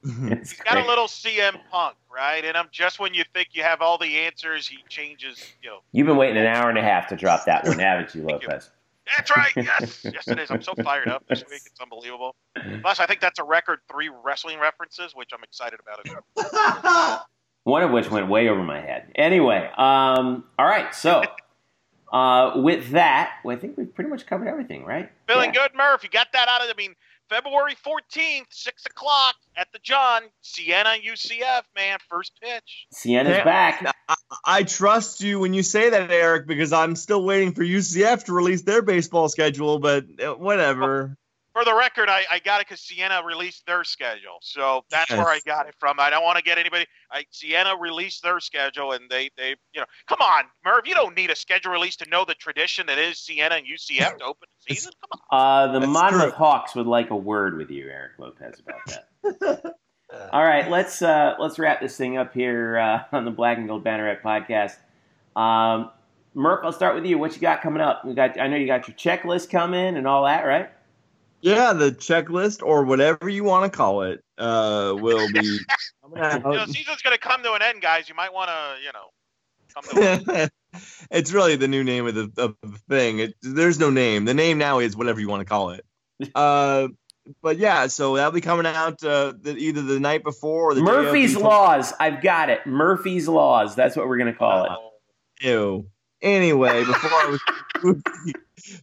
he's 0.04 0.54
got 0.54 0.78
a 0.78 0.88
little 0.88 1.08
CM 1.08 1.60
Punk, 1.70 1.98
right? 2.12 2.44
And 2.46 2.56
I'm 2.56 2.70
just 2.72 3.00
when 3.00 3.14
you 3.14 3.26
think 3.34 3.50
you 3.52 3.64
have 3.64 3.82
all 3.82 3.98
the 3.98 4.18
answers, 4.18 4.66
he 4.66 4.78
changes. 4.88 5.44
You 5.62 5.70
know, 5.70 5.80
you've 5.92 6.08
been 6.08 6.16
waiting 6.16 6.38
an 6.38 6.48
hour 6.48 6.70
and 6.70 6.78
a 6.78 6.82
half 6.82 7.08
to 7.10 7.18
drop 7.18 7.46
that 7.46 7.68
one, 7.68 7.80
haven't 7.80 8.16
you, 8.16 8.24
Lopez? 8.24 8.72
You. 8.72 8.72
That's 9.16 9.36
right. 9.36 9.54
Yes, 9.58 10.06
yes, 10.06 10.28
it 10.28 10.40
is. 10.40 10.50
I'm 10.50 10.62
so 10.62 10.74
fired 10.76 11.10
up 11.10 11.26
this 11.28 11.44
week. 11.50 11.62
It's 11.66 11.80
unbelievable. 11.82 12.36
Plus, 12.82 13.00
I 13.02 13.06
think 13.06 13.20
that's 13.20 13.40
a 13.40 13.44
record 13.44 13.80
three 13.92 14.10
wrestling 14.24 14.60
references, 14.60 15.14
which 15.16 15.32
I'm 15.34 15.44
excited 15.44 15.80
about. 15.82 17.26
one 17.64 17.84
of 17.84 17.92
which 17.92 18.10
went 18.10 18.30
way 18.30 18.48
over 18.48 18.64
my 18.64 18.80
head. 18.80 19.12
Anyway, 19.16 19.70
um, 19.78 20.46
all 20.58 20.66
right, 20.66 20.96
so. 20.96 21.24
Uh, 22.12 22.54
with 22.56 22.92
that, 22.92 23.34
well, 23.44 23.56
I 23.56 23.60
think 23.60 23.78
we've 23.78 23.94
pretty 23.94 24.10
much 24.10 24.26
covered 24.26 24.48
everything, 24.48 24.86
right? 24.86 25.10
Feeling 25.28 25.54
yeah. 25.54 25.68
good, 25.68 25.76
Murph. 25.76 26.04
You 26.04 26.10
got 26.10 26.28
that 26.34 26.48
out 26.48 26.62
of. 26.62 26.70
I 26.70 26.74
mean, 26.78 26.96
February 27.30 27.76
fourteenth, 27.76 28.48
six 28.50 28.86
o'clock 28.86 29.36
at 29.58 29.68
the 29.74 29.80
John. 29.80 30.24
Siena 30.42 30.96
UCF, 31.06 31.64
man, 31.76 31.98
first 32.10 32.32
pitch. 32.42 32.88
Siena's 32.94 33.38
yeah, 33.38 33.44
back. 33.44 33.94
I, 34.08 34.16
I, 34.46 34.64
trust 34.64 35.22
you 35.22 35.40
when 35.40 35.54
you 35.54 35.64
say 35.64 35.90
that, 35.90 36.10
Eric, 36.10 36.48
because 36.48 36.72
I'm 36.72 36.96
still 36.96 37.26
waiting 37.26 37.54
for 37.54 37.64
UCF 37.64 38.26
to 38.26 38.34
release 38.34 38.62
their 38.62 38.82
baseball 38.82 39.28
schedule. 39.28 39.80
But 39.80 40.06
uh, 40.24 40.36
whatever 40.36 41.18
for 41.58 41.66
the 41.66 41.76
record, 41.76 42.08
I, 42.08 42.24
I 42.30 42.38
got 42.40 42.62
it 42.62 42.68
because 42.68 42.82
Siena 42.82 43.22
released 43.26 43.66
their 43.66 43.84
schedule, 43.84 44.38
so 44.42 44.86
that's 44.92 45.10
yes. 45.10 45.18
where 45.18 45.28
I 45.28 45.40
got 45.44 45.68
it 45.68 45.74
from. 45.80 46.00
I 46.00 46.12
don't 46.12 46.24
want 46.24 46.38
to 46.38 46.44
get 46.44 46.60
anybody. 46.60 46.86
I, 47.12 47.26
Siena 47.32 47.76
released 47.80 48.22
their 48.22 48.40
schedule, 48.40 48.92
and 48.92 49.10
they, 49.10 49.32
they, 49.38 49.56
you 49.74 49.82
know, 49.82 49.86
come 50.08 50.20
on, 50.22 50.44
Merv, 50.64 50.86
you 50.86 50.94
don't 50.94 51.16
need 51.16 51.32
a 51.32 51.36
schedule 51.36 51.72
release 51.72 51.96
to 51.98 52.10
know 52.10 52.26
the 52.26 52.36
tradition 52.36 52.86
that 52.88 53.00
is 53.00 53.18
Siena 53.18 53.56
and 53.56 53.66
UCF 53.66 54.20
to 54.20 54.24
open 54.24 54.48
the 54.68 54.76
season. 54.76 54.92
Come 55.02 55.20
on. 55.32 55.40
Uh, 55.40 55.74
the 55.74 55.80
that's 55.80 55.92
Monmouth 55.92 56.22
true. 56.22 56.32
Hawks 56.32 56.76
would 56.76 56.86
like 56.86 57.10
a 57.10 57.16
word 57.16 57.58
with 57.58 57.72
you, 57.72 57.90
Eric 57.90 58.12
Lopez, 58.20 58.60
about 58.60 59.02
that. 59.34 59.76
All 60.32 60.44
right, 60.44 60.70
let's 60.70 61.02
uh, 61.02 61.36
let's 61.40 61.58
wrap 61.58 61.82
this 61.82 61.98
thing 61.98 62.18
up 62.18 62.36
here 62.36 62.78
uh, 62.78 63.04
on 63.12 63.26
the 63.26 63.32
Black 63.32 63.58
and 63.58 63.68
Gold 63.68 63.84
Banneret 63.84 64.22
podcast. 64.22 64.76
Um, 65.36 65.90
Murph, 66.36 66.64
I'll 66.64 66.72
start 66.72 66.94
with 66.94 67.06
you. 67.06 67.18
What 67.18 67.34
you 67.34 67.42
got 67.42 67.64
coming 67.64 67.82
up? 67.82 68.06
We 68.06 68.14
got. 68.14 68.40
I 68.40 68.48
know 68.48 68.58
you 68.58 68.68
got 68.68 68.88
your 68.88 68.96
checklist 68.96 69.50
coming 69.50 69.98
and 69.98 70.08
all 70.08 70.24
that, 70.26 70.46
right? 70.46 70.70
Yeah, 71.42 71.74
the 71.74 71.92
checklist 71.92 72.64
or 72.64 72.84
whatever 72.84 73.30
you 73.30 73.44
want 73.44 73.72
to 73.72 73.76
call 73.76 74.02
it 74.04 74.24
uh, 74.38 74.96
will 74.98 75.32
be. 75.32 75.40
you 76.16 76.40
know, 76.40 76.66
season's 76.66 77.02
going 77.02 77.16
to 77.16 77.20
come 77.20 77.44
to 77.44 77.54
an 77.54 77.62
end, 77.62 77.82
guys. 77.82 78.10
You 78.10 78.16
might 78.16 78.34
want 78.34 78.50
to, 78.50 78.76
you 78.84 78.92
know, 78.94 80.50
it's 81.12 81.32
really 81.32 81.56
the 81.56 81.68
new 81.68 81.84
name 81.84 82.08
of 82.08 82.16
the, 82.16 82.32
of 82.38 82.56
the 82.62 82.80
thing. 82.90 83.20
It, 83.20 83.36
there's 83.42 83.80
no 83.80 83.90
name. 83.90 84.26
The 84.26 84.34
name 84.34 84.58
now 84.58 84.80
is 84.80 84.96
whatever 84.96 85.20
you 85.20 85.30
want 85.30 85.42
to 85.42 85.46
call 85.46 85.72
it. 85.72 85.86
Uh, 86.34 86.88
but 87.42 87.58
yeah, 87.58 87.88
so 87.88 88.16
that'll 88.16 88.32
be 88.32 88.42
coming 88.42 88.66
out 88.66 89.04
uh, 89.04 89.34
the, 89.40 89.56
either 89.58 89.82
the 89.82 90.00
night 90.00 90.24
before 90.24 90.72
or 90.72 90.74
the 90.74 90.82
Murphy's 90.82 91.36
Laws. 91.36 91.94
I've 92.00 92.22
got 92.22 92.50
it. 92.50 92.66
Murphy's 92.66 93.28
Laws. 93.28 93.76
That's 93.76 93.96
what 93.96 94.08
we're 94.08 94.18
gonna 94.18 94.34
call 94.34 94.64
it. 94.66 95.46
Ew. 95.46 95.88
Anyway, 96.22 96.84
before 96.84 97.12
I 97.12 97.38
was 97.84 97.94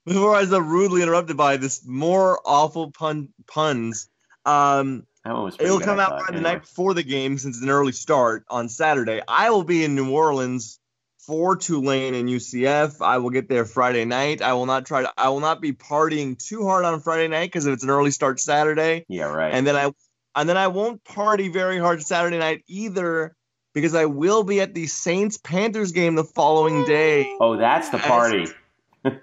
before 0.04 0.34
I 0.34 0.40
was 0.40 0.50
rudely 0.50 1.02
interrupted 1.02 1.36
by 1.36 1.56
this 1.56 1.84
more 1.86 2.40
awful 2.44 2.90
pun 2.92 3.28
puns. 3.46 4.08
Um, 4.44 5.06
it'll 5.26 5.80
come 5.80 5.98
out 5.98 6.20
thought, 6.20 6.34
the 6.34 6.40
night 6.40 6.62
before 6.62 6.94
the 6.94 7.02
game 7.02 7.38
since 7.38 7.56
it's 7.56 7.64
an 7.64 7.70
early 7.70 7.92
start 7.92 8.44
on 8.48 8.68
Saturday. 8.68 9.22
I 9.26 9.50
will 9.50 9.64
be 9.64 9.84
in 9.84 9.94
New 9.94 10.10
Orleans 10.10 10.78
for 11.18 11.56
Tulane 11.56 12.14
and 12.14 12.28
UCF. 12.28 13.00
I 13.00 13.18
will 13.18 13.30
get 13.30 13.48
there 13.48 13.64
Friday 13.64 14.04
night. 14.04 14.42
I 14.42 14.52
will 14.52 14.66
not 14.66 14.84
try 14.84 15.02
to. 15.02 15.12
I 15.16 15.30
will 15.30 15.40
not 15.40 15.60
be 15.60 15.72
partying 15.72 16.38
too 16.38 16.66
hard 16.66 16.84
on 16.84 17.00
Friday 17.00 17.28
night 17.28 17.46
because 17.46 17.66
if 17.66 17.72
it's 17.72 17.84
an 17.84 17.90
early 17.90 18.10
start 18.10 18.40
Saturday. 18.40 19.06
Yeah, 19.08 19.32
right. 19.32 19.54
And 19.54 19.66
then 19.66 19.76
I 19.76 19.90
and 20.36 20.48
then 20.48 20.56
I 20.56 20.68
won't 20.68 21.02
party 21.04 21.48
very 21.48 21.78
hard 21.78 22.02
Saturday 22.02 22.38
night 22.38 22.62
either 22.66 23.34
because 23.72 23.94
I 23.94 24.04
will 24.04 24.44
be 24.44 24.60
at 24.60 24.74
the 24.74 24.86
Saints 24.86 25.36
Panthers 25.36 25.92
game 25.92 26.14
the 26.14 26.24
following 26.24 26.84
day. 26.84 27.34
Oh, 27.40 27.56
that's 27.56 27.88
the 27.88 27.98
party. 27.98 28.44
As, 28.44 28.54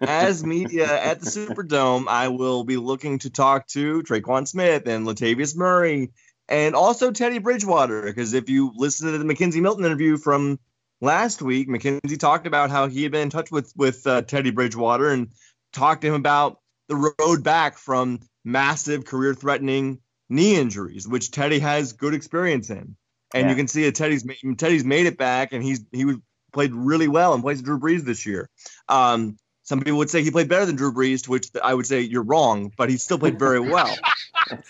as 0.01 0.43
media 0.43 0.85
at 0.85 1.19
the 1.19 1.25
Superdome, 1.25 2.07
I 2.07 2.27
will 2.27 2.63
be 2.63 2.77
looking 2.77 3.19
to 3.19 3.29
talk 3.29 3.67
to 3.69 4.03
Tre'Quan 4.03 4.47
Smith 4.47 4.87
and 4.87 5.05
Latavius 5.05 5.55
Murray 5.55 6.11
and 6.47 6.75
also 6.75 7.11
Teddy 7.11 7.39
Bridgewater. 7.39 8.03
Because 8.03 8.33
if 8.33 8.49
you 8.49 8.71
listen 8.75 9.11
to 9.11 9.17
the 9.17 9.25
McKenzie 9.25 9.61
Milton 9.61 9.85
interview 9.85 10.17
from 10.17 10.59
last 10.99 11.41
week, 11.41 11.67
McKenzie 11.67 12.19
talked 12.19 12.47
about 12.47 12.69
how 12.69 12.87
he 12.87 13.03
had 13.03 13.11
been 13.11 13.23
in 13.23 13.29
touch 13.29 13.51
with 13.51 13.73
with 13.75 14.05
uh, 14.05 14.21
Teddy 14.21 14.51
Bridgewater 14.51 15.09
and 15.09 15.31
talked 15.73 16.01
to 16.01 16.07
him 16.07 16.15
about 16.15 16.59
the 16.87 17.13
road 17.19 17.43
back 17.43 17.77
from 17.77 18.19
massive 18.43 19.05
career 19.05 19.33
threatening 19.33 19.99
knee 20.29 20.55
injuries, 20.55 21.07
which 21.07 21.31
Teddy 21.31 21.59
has 21.59 21.93
good 21.93 22.13
experience 22.13 22.69
in. 22.69 22.95
And 23.33 23.45
yeah. 23.45 23.49
you 23.49 23.55
can 23.55 23.67
see 23.67 23.83
that 23.85 23.95
Teddy's 23.95 24.25
Teddy's 24.57 24.85
made 24.85 25.05
it 25.05 25.17
back, 25.17 25.53
and 25.53 25.63
he's 25.63 25.81
he 25.91 26.15
played 26.51 26.73
really 26.73 27.07
well 27.07 27.33
and 27.33 27.41
plays 27.41 27.61
Drew 27.61 27.79
Brees 27.79 28.03
this 28.03 28.25
year. 28.25 28.49
Um, 28.89 29.37
some 29.71 29.79
people 29.79 29.99
would 29.99 30.09
say 30.09 30.21
he 30.21 30.31
played 30.31 30.49
better 30.49 30.65
than 30.65 30.75
Drew 30.75 30.91
Brees, 30.91 31.23
to 31.23 31.31
which 31.31 31.47
I 31.63 31.73
would 31.73 31.85
say 31.87 32.01
you're 32.01 32.23
wrong, 32.23 32.73
but 32.75 32.89
he 32.89 32.97
still 32.97 33.17
played 33.17 33.39
very 33.39 33.61
well. 33.61 33.95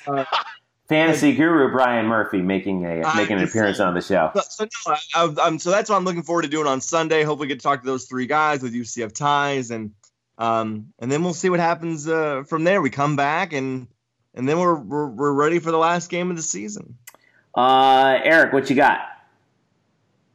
Uh, 0.05 0.25
fantasy 0.87 1.33
guru 1.33 1.71
Brian 1.71 2.05
Murphy 2.05 2.39
making 2.39 2.85
a 2.85 3.01
I 3.01 3.15
making 3.15 3.37
an 3.37 3.41
just- 3.41 3.51
appearance 3.55 3.79
on 3.79 3.95
the 3.95 4.01
show. 4.01 4.29
So, 4.35 4.41
so 4.47 4.63
no, 4.65 4.93
I, 4.93 4.97
I, 5.15 5.47
I'm, 5.47 5.57
so 5.57 5.71
that's 5.71 5.89
what 5.89 5.95
I'm 5.95 6.03
looking 6.03 6.21
forward 6.21 6.43
to 6.43 6.49
doing 6.49 6.67
on 6.67 6.81
Sunday. 6.81 7.23
Hopefully, 7.23 7.47
get 7.47 7.59
to 7.59 7.63
talk 7.63 7.81
to 7.81 7.87
those 7.87 8.05
three 8.05 8.27
guys 8.27 8.61
with 8.61 8.75
UCF 8.75 9.11
ties, 9.13 9.71
and 9.71 9.93
um, 10.37 10.93
and 10.99 11.11
then 11.11 11.23
we'll 11.23 11.33
see 11.33 11.49
what 11.49 11.59
happens 11.59 12.07
uh, 12.07 12.43
from 12.43 12.63
there. 12.63 12.79
We 12.79 12.91
come 12.91 13.15
back, 13.15 13.53
and 13.53 13.87
and 14.35 14.47
then 14.47 14.59
we're, 14.59 14.75
we're 14.75 15.07
we're 15.07 15.33
ready 15.33 15.57
for 15.57 15.71
the 15.71 15.79
last 15.79 16.11
game 16.11 16.29
of 16.29 16.37
the 16.37 16.43
season. 16.43 16.97
Uh, 17.55 18.19
Eric, 18.23 18.53
what 18.53 18.69
you 18.69 18.75
got? 18.75 18.99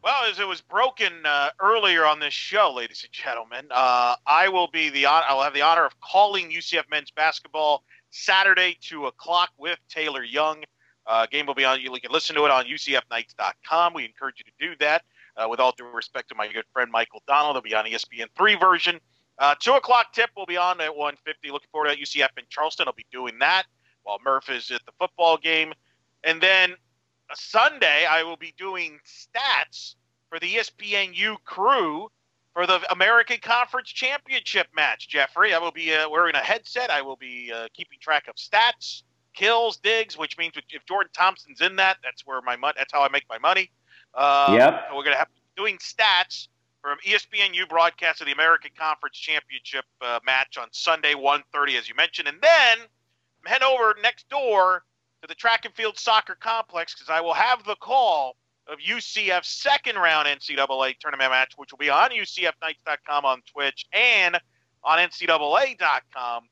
Well, 0.07 0.31
as 0.31 0.39
it 0.39 0.47
was 0.47 0.61
broken 0.61 1.13
uh, 1.25 1.49
earlier 1.59 2.07
on 2.07 2.21
this 2.21 2.33
show, 2.33 2.73
ladies 2.73 3.03
and 3.03 3.13
gentlemen, 3.13 3.67
uh, 3.73 4.15
I 4.25 4.49
will 4.49 4.69
be 4.69 4.89
the 4.89 5.05
I 5.07 5.35
will 5.35 5.43
have 5.43 5.53
the 5.53 5.63
honor 5.63 5.85
of 5.85 5.99
calling 6.01 6.49
UCF 6.49 6.85
men's 6.89 7.11
basketball 7.11 7.83
Saturday, 8.11 8.79
two 8.81 9.07
o'clock, 9.07 9.51
with 9.59 9.81
Taylor 9.89 10.23
Young. 10.23 10.63
Uh, 11.09 11.27
game 11.27 11.45
will 11.45 11.57
be 11.57 11.65
on. 11.65 11.81
You 11.81 11.91
can 11.91 12.13
listen 12.13 12.37
to 12.37 12.45
it 12.45 12.53
on 12.53 12.67
UCFKnights.com. 12.67 13.95
We 13.95 14.05
encourage 14.05 14.37
you 14.39 14.45
to 14.45 14.69
do 14.69 14.77
that. 14.79 15.03
Uh, 15.37 15.49
with 15.49 15.59
all 15.59 15.75
due 15.77 15.87
respect 15.87 16.29
to 16.29 16.37
my 16.37 16.47
good 16.47 16.67
friend 16.73 16.89
Michael 16.93 17.25
Donald, 17.27 17.57
they'll 17.57 17.63
be 17.63 17.75
on 17.75 17.85
ESPN 17.85 18.27
three 18.37 18.55
version. 18.55 19.01
Uh, 19.41 19.57
two 19.59 19.73
o'clock 19.73 20.13
tip 20.13 20.31
will 20.37 20.47
be 20.47 20.57
on 20.57 20.81
at 20.81 20.95
one 20.95 21.17
fifty. 21.25 21.51
Looking 21.51 21.69
forward 21.73 21.93
to 21.93 22.01
UCF 22.01 22.29
in 22.39 22.45
Charleston. 22.49 22.87
I'll 22.87 22.95
be 22.95 23.07
doing 23.11 23.41
that 23.41 23.65
while 24.05 24.21
Murph 24.25 24.51
is 24.51 24.71
at 24.71 24.83
the 24.87 24.93
football 25.01 25.37
game, 25.37 25.73
and 26.23 26.41
then 26.41 26.77
Sunday 27.35 28.07
I 28.09 28.23
will 28.23 28.37
be 28.37 28.55
doing 28.57 28.99
stats 29.07 29.95
for 30.29 30.39
the 30.39 30.55
ESPNU 30.55 31.37
crew 31.45 32.09
for 32.53 32.67
the 32.67 32.81
American 32.91 33.39
Conference 33.43 33.91
Championship 33.91 34.67
match. 34.75 35.09
Jeffrey, 35.09 35.53
I 35.53 35.59
will 35.59 35.73
be 35.73 35.93
uh, 35.95 36.09
wearing 36.09 36.35
a 36.35 36.41
headset. 36.41 36.91
I 36.91 37.03
will 37.03 37.17
be 37.17 37.53
uh, 37.55 37.69
keeping 37.75 37.99
track 38.01 38.29
of 38.29 38.37
stats, 38.37 39.03
kills, 39.35 39.77
digs, 39.77 40.17
which 40.17 40.39
means 40.39 40.55
if 40.71 40.87
Jordan 40.87 41.11
Thompson's 41.15 41.61
in 41.61 41.77
that, 41.77 41.99
that's 42.03 42.25
where 42.25 42.41
my 42.41 42.57
money. 42.57 42.75
That's 42.79 42.93
how 42.93 43.03
I 43.03 43.09
make 43.11 43.25
my 43.29 43.39
money. 43.39 43.71
Um, 44.15 44.55
Yep. 44.55 44.87
so 44.89 44.97
We're 44.97 45.05
gonna 45.05 45.17
have 45.17 45.29
doing 45.57 45.77
stats 45.79 46.49
from 46.81 46.99
ESPNU 47.05 47.69
broadcast 47.69 48.21
of 48.21 48.27
the 48.27 48.33
American 48.33 48.71
Conference 48.79 49.19
Championship 49.19 49.85
uh, 50.01 50.21
match 50.25 50.57
on 50.57 50.69
Sunday, 50.71 51.15
1.30, 51.15 51.79
as 51.79 51.89
you 51.89 51.95
mentioned, 51.95 52.29
and 52.29 52.41
then 52.41 52.79
head 53.45 53.63
over 53.63 53.97
next 54.03 54.29
door 54.29 54.85
to 55.23 55.29
the 55.29 55.35
track 55.35 55.65
and 55.65 55.75
field 55.75 55.99
soccer 55.99 56.37
complex 56.39 56.95
because 56.95 57.11
I 57.11 57.21
will 57.21 57.35
have 57.35 57.65
the 57.65 57.77
call 57.77 58.37
of 58.69 58.79
UCF's 58.79 59.49
second 59.49 59.97
round 59.97 60.27
NCAA 60.27 60.99
tournament 60.99 61.31
match, 61.31 61.53
which 61.57 61.73
will 61.73 61.79
be 61.79 61.91
on 61.91 62.11
UCFKnights.com 62.11 63.25
on 63.25 63.43
Twitch 63.51 63.87
and 63.93 64.39
on 64.83 64.99
NCAA.com 64.99 66.49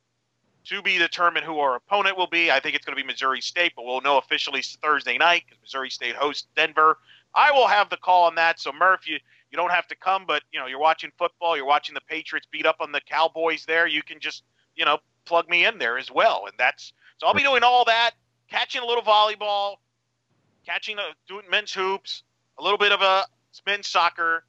to 0.64 0.82
be 0.82 0.98
determined 0.98 1.44
who 1.44 1.58
our 1.58 1.76
opponent 1.76 2.16
will 2.16 2.26
be. 2.26 2.50
I 2.50 2.58
think 2.60 2.74
it's 2.74 2.84
going 2.84 2.96
to 2.96 3.02
be 3.02 3.06
Missouri 3.06 3.40
State, 3.40 3.72
but 3.76 3.84
we'll 3.84 4.00
know 4.00 4.18
officially 4.18 4.62
Thursday 4.62 5.18
night 5.18 5.44
because 5.46 5.60
Missouri 5.60 5.90
State 5.90 6.14
hosts 6.14 6.48
Denver. 6.56 6.98
I 7.34 7.52
will 7.52 7.66
have 7.66 7.90
the 7.90 7.96
call 7.96 8.24
on 8.24 8.34
that. 8.36 8.60
So 8.60 8.72
Murph, 8.72 9.06
you 9.06 9.18
you 9.50 9.56
don't 9.56 9.70
have 9.70 9.86
to 9.88 9.96
come, 9.96 10.24
but 10.26 10.42
you 10.52 10.58
know 10.58 10.66
you're 10.66 10.80
watching 10.80 11.10
football, 11.18 11.56
you're 11.56 11.66
watching 11.66 11.94
the 11.94 12.00
Patriots 12.00 12.46
beat 12.50 12.66
up 12.66 12.76
on 12.80 12.92
the 12.92 13.00
Cowboys. 13.00 13.64
There, 13.66 13.86
you 13.86 14.02
can 14.02 14.20
just 14.20 14.44
you 14.74 14.84
know 14.84 14.98
plug 15.26 15.48
me 15.48 15.66
in 15.66 15.78
there 15.78 15.98
as 15.98 16.10
well, 16.10 16.44
and 16.46 16.54
that's 16.58 16.92
so 17.18 17.26
I'll 17.26 17.34
be 17.34 17.42
doing 17.42 17.62
all 17.62 17.84
that, 17.84 18.12
catching 18.54 18.82
a 18.82 18.86
little 18.86 19.02
volleyball, 19.02 19.76
catching 20.64 20.98
a, 20.98 21.02
doing 21.28 21.44
men's 21.50 21.72
hoops, 21.72 22.22
a 22.58 22.62
little 22.62 22.78
bit 22.78 22.92
of 22.92 23.00
a 23.00 23.24
men's 23.66 23.88
soccer. 23.88 24.44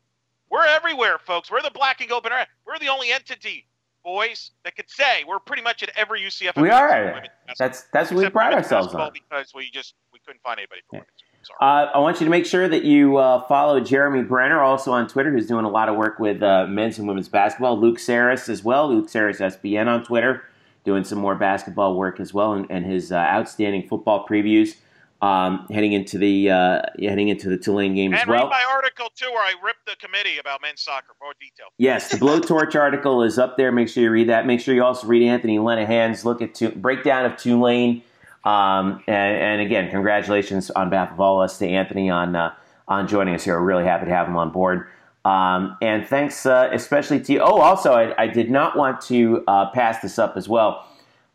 We're 0.50 0.66
everywhere, 0.66 1.18
folks. 1.18 1.50
We're 1.50 1.64
the 1.64 1.72
black 1.72 2.02
and 2.02 2.10
gold 2.10 2.24
banner. 2.24 2.46
We're 2.68 2.78
the 2.80 2.90
only 2.90 3.12
entity, 3.12 3.68
boys, 4.04 4.52
that 4.64 4.76
could 4.76 4.90
say 4.90 5.24
we're 5.28 5.40
pretty 5.40 5.64
much 5.64 5.82
at 5.82 5.90
every 5.96 6.22
UCF. 6.22 6.62
We 6.62 6.70
are. 6.70 7.00
except 7.00 7.16
women's 7.16 7.30
basketball. 7.48 7.56
That's 7.58 7.84
that's 7.92 8.12
what 8.12 8.24
we 8.24 8.30
pride 8.30 8.54
ourselves 8.54 8.94
on. 8.94 9.12
because 9.12 9.54
we 9.56 9.72
just 9.72 9.96
we 10.14 10.20
couldn't 10.26 10.42
find 10.42 10.60
anybody 10.60 10.82
for 10.90 10.98
it. 10.98 11.08
Sorry. 11.42 11.58
Uh, 11.62 11.92
I 11.94 12.00
want 12.00 12.20
you 12.20 12.26
to 12.26 12.32
make 12.32 12.46
sure 12.46 12.68
that 12.68 12.84
you 12.84 13.18
uh, 13.18 13.46
follow 13.48 13.80
Jeremy 13.80 14.24
Brenner, 14.24 14.62
also 14.62 14.92
on 14.92 15.08
Twitter, 15.08 15.32
who's 15.32 15.48
doing 15.48 15.66
a 15.66 15.70
lot 15.70 15.90
of 15.90 15.96
work 15.96 16.20
with 16.20 16.42
uh, 16.42 16.66
men's 16.68 16.98
and 16.98 17.08
women's 17.08 17.30
basketball. 17.30 17.80
Luke 17.80 18.00
Saris 18.00 18.50
as 18.50 18.64
well, 18.64 18.88
Luke 18.90 19.10
Saris 19.10 19.40
SBN 19.40 19.88
on 19.88 20.04
Twitter, 20.04 20.44
doing 20.86 21.04
some 21.04 21.18
more 21.18 21.36
basketball 21.36 21.98
work 21.98 22.20
as 22.20 22.34
well, 22.34 22.54
and, 22.54 22.68
and 22.70 22.86
his 22.86 23.12
uh, 23.12 23.16
outstanding 23.16 23.88
football 23.88 24.26
previews 24.26 24.76
um, 25.22 25.66
heading 25.72 25.94
into 25.94 26.18
the 26.18 26.52
uh, 26.52 26.82
heading 27.00 27.30
into 27.30 27.50
the 27.50 27.58
Tulane 27.58 27.96
game 27.96 28.14
as 28.14 28.22
and 28.22 28.30
well. 28.30 28.44
read 28.44 28.50
my 28.50 28.64
article 28.70 29.08
too, 29.16 29.30
where 29.32 29.44
I 29.44 29.54
ripped 29.64 29.86
the 29.86 29.96
committee 29.96 30.38
about 30.38 30.62
men's 30.62 30.82
soccer. 30.82 31.14
More 31.22 31.34
detail. 31.40 31.68
Yes, 31.78 32.10
the 32.10 32.18
blowtorch 32.18 32.76
article 32.80 33.24
is 33.24 33.40
up 33.40 33.58
there. 33.58 33.72
Make 33.72 33.90
sure 33.90 34.04
you 34.04 34.12
read 34.12 34.30
that. 34.30 34.46
Make 34.46 34.60
sure 34.60 34.76
you 34.76 34.84
also 34.84 35.08
read 35.08 35.24
Anthony 35.28 35.58
Lenahan's 35.58 36.26
look 36.26 36.42
at 36.42 36.54
tu- 36.54 36.70
breakdown 36.72 37.26
of 37.26 37.38
Tulane. 37.38 38.04
Um, 38.44 39.04
and, 39.08 39.38
and 39.38 39.62
again, 39.62 39.90
congratulations 39.90 40.70
on 40.70 40.92
behalf 40.92 41.12
of 41.12 41.20
all 41.20 41.42
of 41.42 41.46
us 41.46 41.58
to 41.60 41.68
Anthony 41.68 42.10
on 42.10 42.36
uh, 42.36 42.54
on 42.88 43.08
joining 43.08 43.34
us 43.34 43.44
here. 43.44 43.60
We're 43.60 43.66
really 43.66 43.86
happy 43.86 44.06
to 44.06 44.12
have 44.12 44.28
him 44.28 44.38
on 44.38 44.52
board. 44.52 44.88
Um, 45.26 45.76
and 45.82 46.08
thanks 46.08 46.46
uh, 46.46 46.70
especially 46.72 47.20
to 47.22 47.34
you. 47.34 47.40
Oh, 47.40 47.60
also, 47.60 47.94
I, 47.94 48.24
I 48.24 48.28
did 48.28 48.52
not 48.52 48.78
want 48.78 49.02
to 49.02 49.44
uh, 49.48 49.72
pass 49.72 50.00
this 50.00 50.20
up 50.20 50.38
as 50.38 50.48
well. 50.48 50.88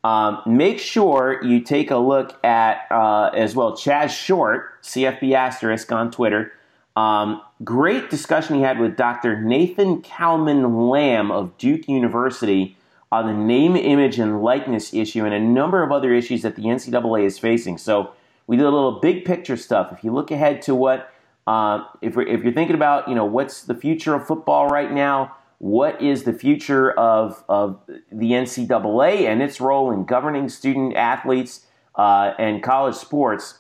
Um, 0.05 0.41
make 0.47 0.79
sure 0.79 1.45
you 1.45 1.61
take 1.61 1.91
a 1.91 1.99
look 1.99 2.43
at 2.45 2.87
uh, 2.91 3.31
as 3.35 3.55
well 3.55 3.73
Chaz 3.73 4.11
Short, 4.11 4.81
CFB 4.83 5.35
asterisk 5.35 5.93
on 5.93 6.11
Twitter. 6.11 6.53
Um, 6.97 7.43
great 7.65 8.11
discussion 8.11 8.57
he 8.57 8.63
had 8.63 8.79
with 8.79 8.97
Dr. 8.97 9.41
Nathan 9.41 10.01
Kalman 10.03 10.89
Lamb 10.89 11.31
of 11.31 11.57
Duke 11.59 11.89
University 11.89 12.77
on 13.13 13.27
the 13.27 13.35
name, 13.35 13.77
image, 13.77 14.19
and 14.19 14.43
likeness 14.43 14.95
issue 14.95 15.25
and 15.25 15.35
a 15.35 15.41
number 15.41 15.83
of 15.83 15.91
other 15.91 16.15
issues 16.15 16.43
that 16.43 16.57
the 16.57 16.63
NCAA 16.63 17.25
is 17.25 17.39
facing. 17.39 17.77
So 17.77 18.13
we 18.47 18.57
did 18.57 18.67
a 18.67 18.71
little 18.71 19.01
big 19.01 19.25
picture 19.25 19.57
stuff. 19.57 19.93
If 19.93 20.05
you 20.05 20.13
look 20.13 20.31
ahead 20.31 20.63
to 20.63 20.75
what, 20.75 21.13
uh, 21.51 21.85
if, 22.01 22.17
if 22.17 22.45
you're 22.45 22.53
thinking 22.53 22.77
about, 22.77 23.09
you 23.09 23.15
know, 23.17 23.25
what's 23.25 23.65
the 23.65 23.75
future 23.75 24.15
of 24.15 24.25
football 24.25 24.69
right 24.69 24.93
now, 24.93 25.35
what 25.59 26.01
is 26.01 26.23
the 26.23 26.33
future 26.33 26.93
of, 26.93 27.43
of 27.49 27.81
the 28.13 28.31
NCAA 28.31 29.27
and 29.27 29.43
its 29.43 29.61
role 29.61 29.91
in 29.91 30.05
governing 30.05 30.49
student 30.49 30.95
athletes 30.95 31.67
uh, 31.97 32.35
and 32.39 32.63
college 32.63 32.95
sports, 32.95 33.59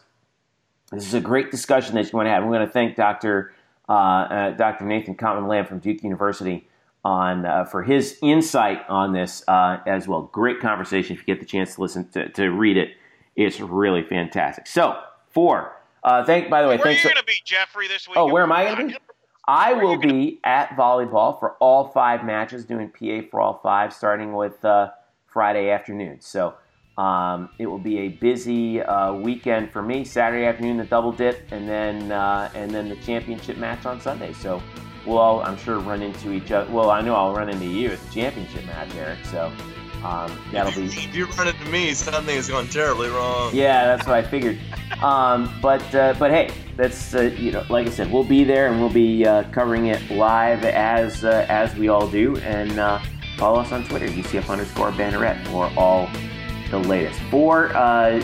this 0.93 1.05
is 1.05 1.15
a 1.15 1.21
great 1.21 1.51
discussion 1.51 1.97
that 1.97 2.05
you 2.05 2.17
want 2.17 2.27
to 2.27 2.31
have. 2.31 2.45
I'm 2.45 2.51
going 2.51 2.65
to 2.65 2.73
thank 2.73 2.95
Dr. 2.95 3.53
Uh, 3.89 3.93
uh, 3.93 4.51
Dr. 4.51 4.85
Nathan 4.85 5.17
Kalman 5.17 5.49
Lamb 5.49 5.67
from 5.67 5.81
Duke 5.81 6.05
University 6.05 6.69
on 7.03 7.45
uh, 7.45 7.65
for 7.65 7.83
his 7.83 8.19
insight 8.23 8.89
on 8.89 9.12
this 9.12 9.43
uh, 9.49 9.79
as 9.85 10.07
well. 10.07 10.31
Great 10.33 10.61
conversation. 10.61 11.15
If 11.15 11.27
you 11.27 11.35
get 11.35 11.41
the 11.41 11.47
chance 11.47 11.75
to 11.75 11.81
listen 11.81 12.09
to, 12.11 12.29
to 12.29 12.51
read 12.51 12.77
it, 12.77 12.91
it's 13.35 13.59
really 13.59 14.05
fantastic. 14.05 14.69
So 14.69 14.97
for 15.29 15.80
uh, 16.05 16.24
thank 16.24 16.51
by 16.51 16.62
the 16.62 16.68
way, 16.68 16.77
Where 16.77 16.86
are 16.86 16.90
you 16.90 16.97
thanks. 16.97 17.05
going 17.05 17.16
to 17.16 17.24
be, 17.24 17.40
Jeffrey, 17.44 17.89
this 17.89 18.09
week? 18.09 18.16
Oh, 18.16 18.27
where 18.32 18.43
am 18.43 18.52
I 18.52 18.64
going 18.64 18.77
to 18.77 18.86
be? 18.94 18.98
I 19.48 19.72
will 19.72 19.98
be 19.98 20.39
at 20.44 20.70
volleyball 20.70 21.39
for 21.40 21.52
all 21.55 21.89
five 21.89 22.24
matches, 22.24 22.64
doing 22.64 22.89
PA 22.90 23.27
for 23.31 23.40
all 23.40 23.59
five, 23.62 23.93
starting 23.93 24.32
with 24.32 24.64
uh, 24.64 24.90
Friday 25.27 25.70
afternoon. 25.70 26.20
So 26.20 26.55
um, 26.97 27.48
it 27.59 27.66
will 27.66 27.78
be 27.78 27.98
a 28.01 28.09
busy 28.09 28.81
uh, 28.81 29.12
weekend 29.14 29.72
for 29.72 29.82
me. 29.82 30.05
Saturday 30.05 30.44
afternoon, 30.44 30.77
the 30.77 30.85
double 30.85 31.10
dip, 31.12 31.51
and 31.51 31.68
then 31.68 32.12
uh, 32.12 32.51
and 32.55 32.70
then 32.70 32.89
the 32.89 32.97
championship 32.97 33.56
match 33.56 33.86
on 33.86 34.01
Sunday. 34.01 34.32
So 34.35 34.62
we'll 35.06 35.18
all, 35.18 35.40
I'm 35.43 35.56
sure, 35.56 35.81
run 35.81 36.02
into 36.02 36.32
each 36.32 36.52
other. 36.52 36.70
Well, 36.70 36.90
I 36.90 37.01
know 37.01 37.14
I'll 37.14 37.35
run 37.35 37.48
into 37.48 37.66
you 37.66 37.90
at 37.90 38.01
the 38.01 38.12
championship 38.12 38.64
match, 38.66 38.94
Eric. 38.94 39.24
So 39.24 39.51
um, 40.05 40.39
that'll 40.52 40.72
be. 40.72 40.86
If 41.10 41.14
you 41.14 41.27
run 41.27 41.48
into 41.48 41.64
me, 41.66 41.93
something 41.94 42.35
is 42.35 42.48
going 42.48 42.68
terribly 42.68 43.09
wrong. 43.09 43.55
Yeah, 43.55 43.85
that's 43.85 44.06
what 44.06 44.16
I 44.16 44.22
figured. 44.22 44.59
Um, 45.01 45.56
but 45.62 45.94
uh, 45.94 46.14
but 46.18 46.31
hey, 46.31 46.51
that's 46.77 47.14
uh, 47.14 47.22
you 47.39 47.52
know, 47.52 47.64
like 47.70 47.86
I 47.86 47.90
said, 47.90 48.12
we'll 48.12 48.24
be 48.24 48.44
there 48.44 48.66
and 48.66 48.81
we'll 48.81 48.93
be 48.93 49.24
uh, 49.24 49.44
covering 49.44 49.86
it 49.86 50.10
live 50.10 50.62
as 50.64 51.24
uh, 51.24 51.47
as 51.48 51.74
we 51.77 51.89
all 51.89 52.06
do. 52.06 52.36
And 52.39 52.78
uh, 52.78 53.01
follow 53.39 53.60
us 53.60 53.72
on 53.72 53.85
Twitter, 53.85 54.09
UCF 54.09 54.51
underscore 54.51 54.90
Banneret 54.90 55.47
for 55.47 55.72
all 55.78 56.10
the 56.70 56.78
latest. 56.81 57.18
For 57.31 57.74
uh, 57.74 58.20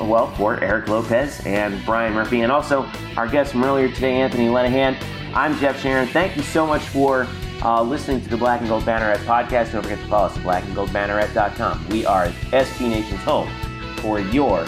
well, 0.00 0.30
for 0.34 0.62
Eric 0.62 0.88
Lopez 0.88 1.40
and 1.46 1.82
Brian 1.86 2.12
Murphy, 2.12 2.42
and 2.42 2.52
also 2.52 2.82
our 3.16 3.28
guest 3.28 3.52
from 3.52 3.64
earlier 3.64 3.88
today, 3.88 4.20
Anthony 4.20 4.48
Lenahan. 4.48 5.00
I'm 5.34 5.56
Jeff 5.58 5.80
Sharon. 5.80 6.08
Thank 6.08 6.36
you 6.36 6.42
so 6.42 6.66
much 6.66 6.82
for 6.82 7.26
uh, 7.62 7.82
listening 7.82 8.20
to 8.22 8.28
the 8.28 8.36
Black 8.36 8.60
and 8.60 8.68
Gold 8.68 8.84
Banneret 8.84 9.18
podcast. 9.18 9.72
Don't 9.72 9.82
forget 9.82 9.98
to 9.98 10.06
follow 10.06 10.26
us 10.26 10.36
at 10.36 10.42
blackandgoldbanneret.com. 10.42 11.88
We 11.88 12.06
are 12.06 12.28
SB 12.28 12.88
Nation's 12.88 13.20
home 13.20 13.50
for 13.98 14.20
your 14.20 14.64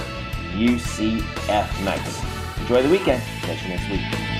UCF 0.52 1.84
Knights. 1.84 2.22
Enjoy 2.58 2.82
the 2.82 2.90
weekend. 2.90 3.22
Catch 3.42 3.62
you 3.62 3.68
next 3.68 3.88
week. 3.90 4.39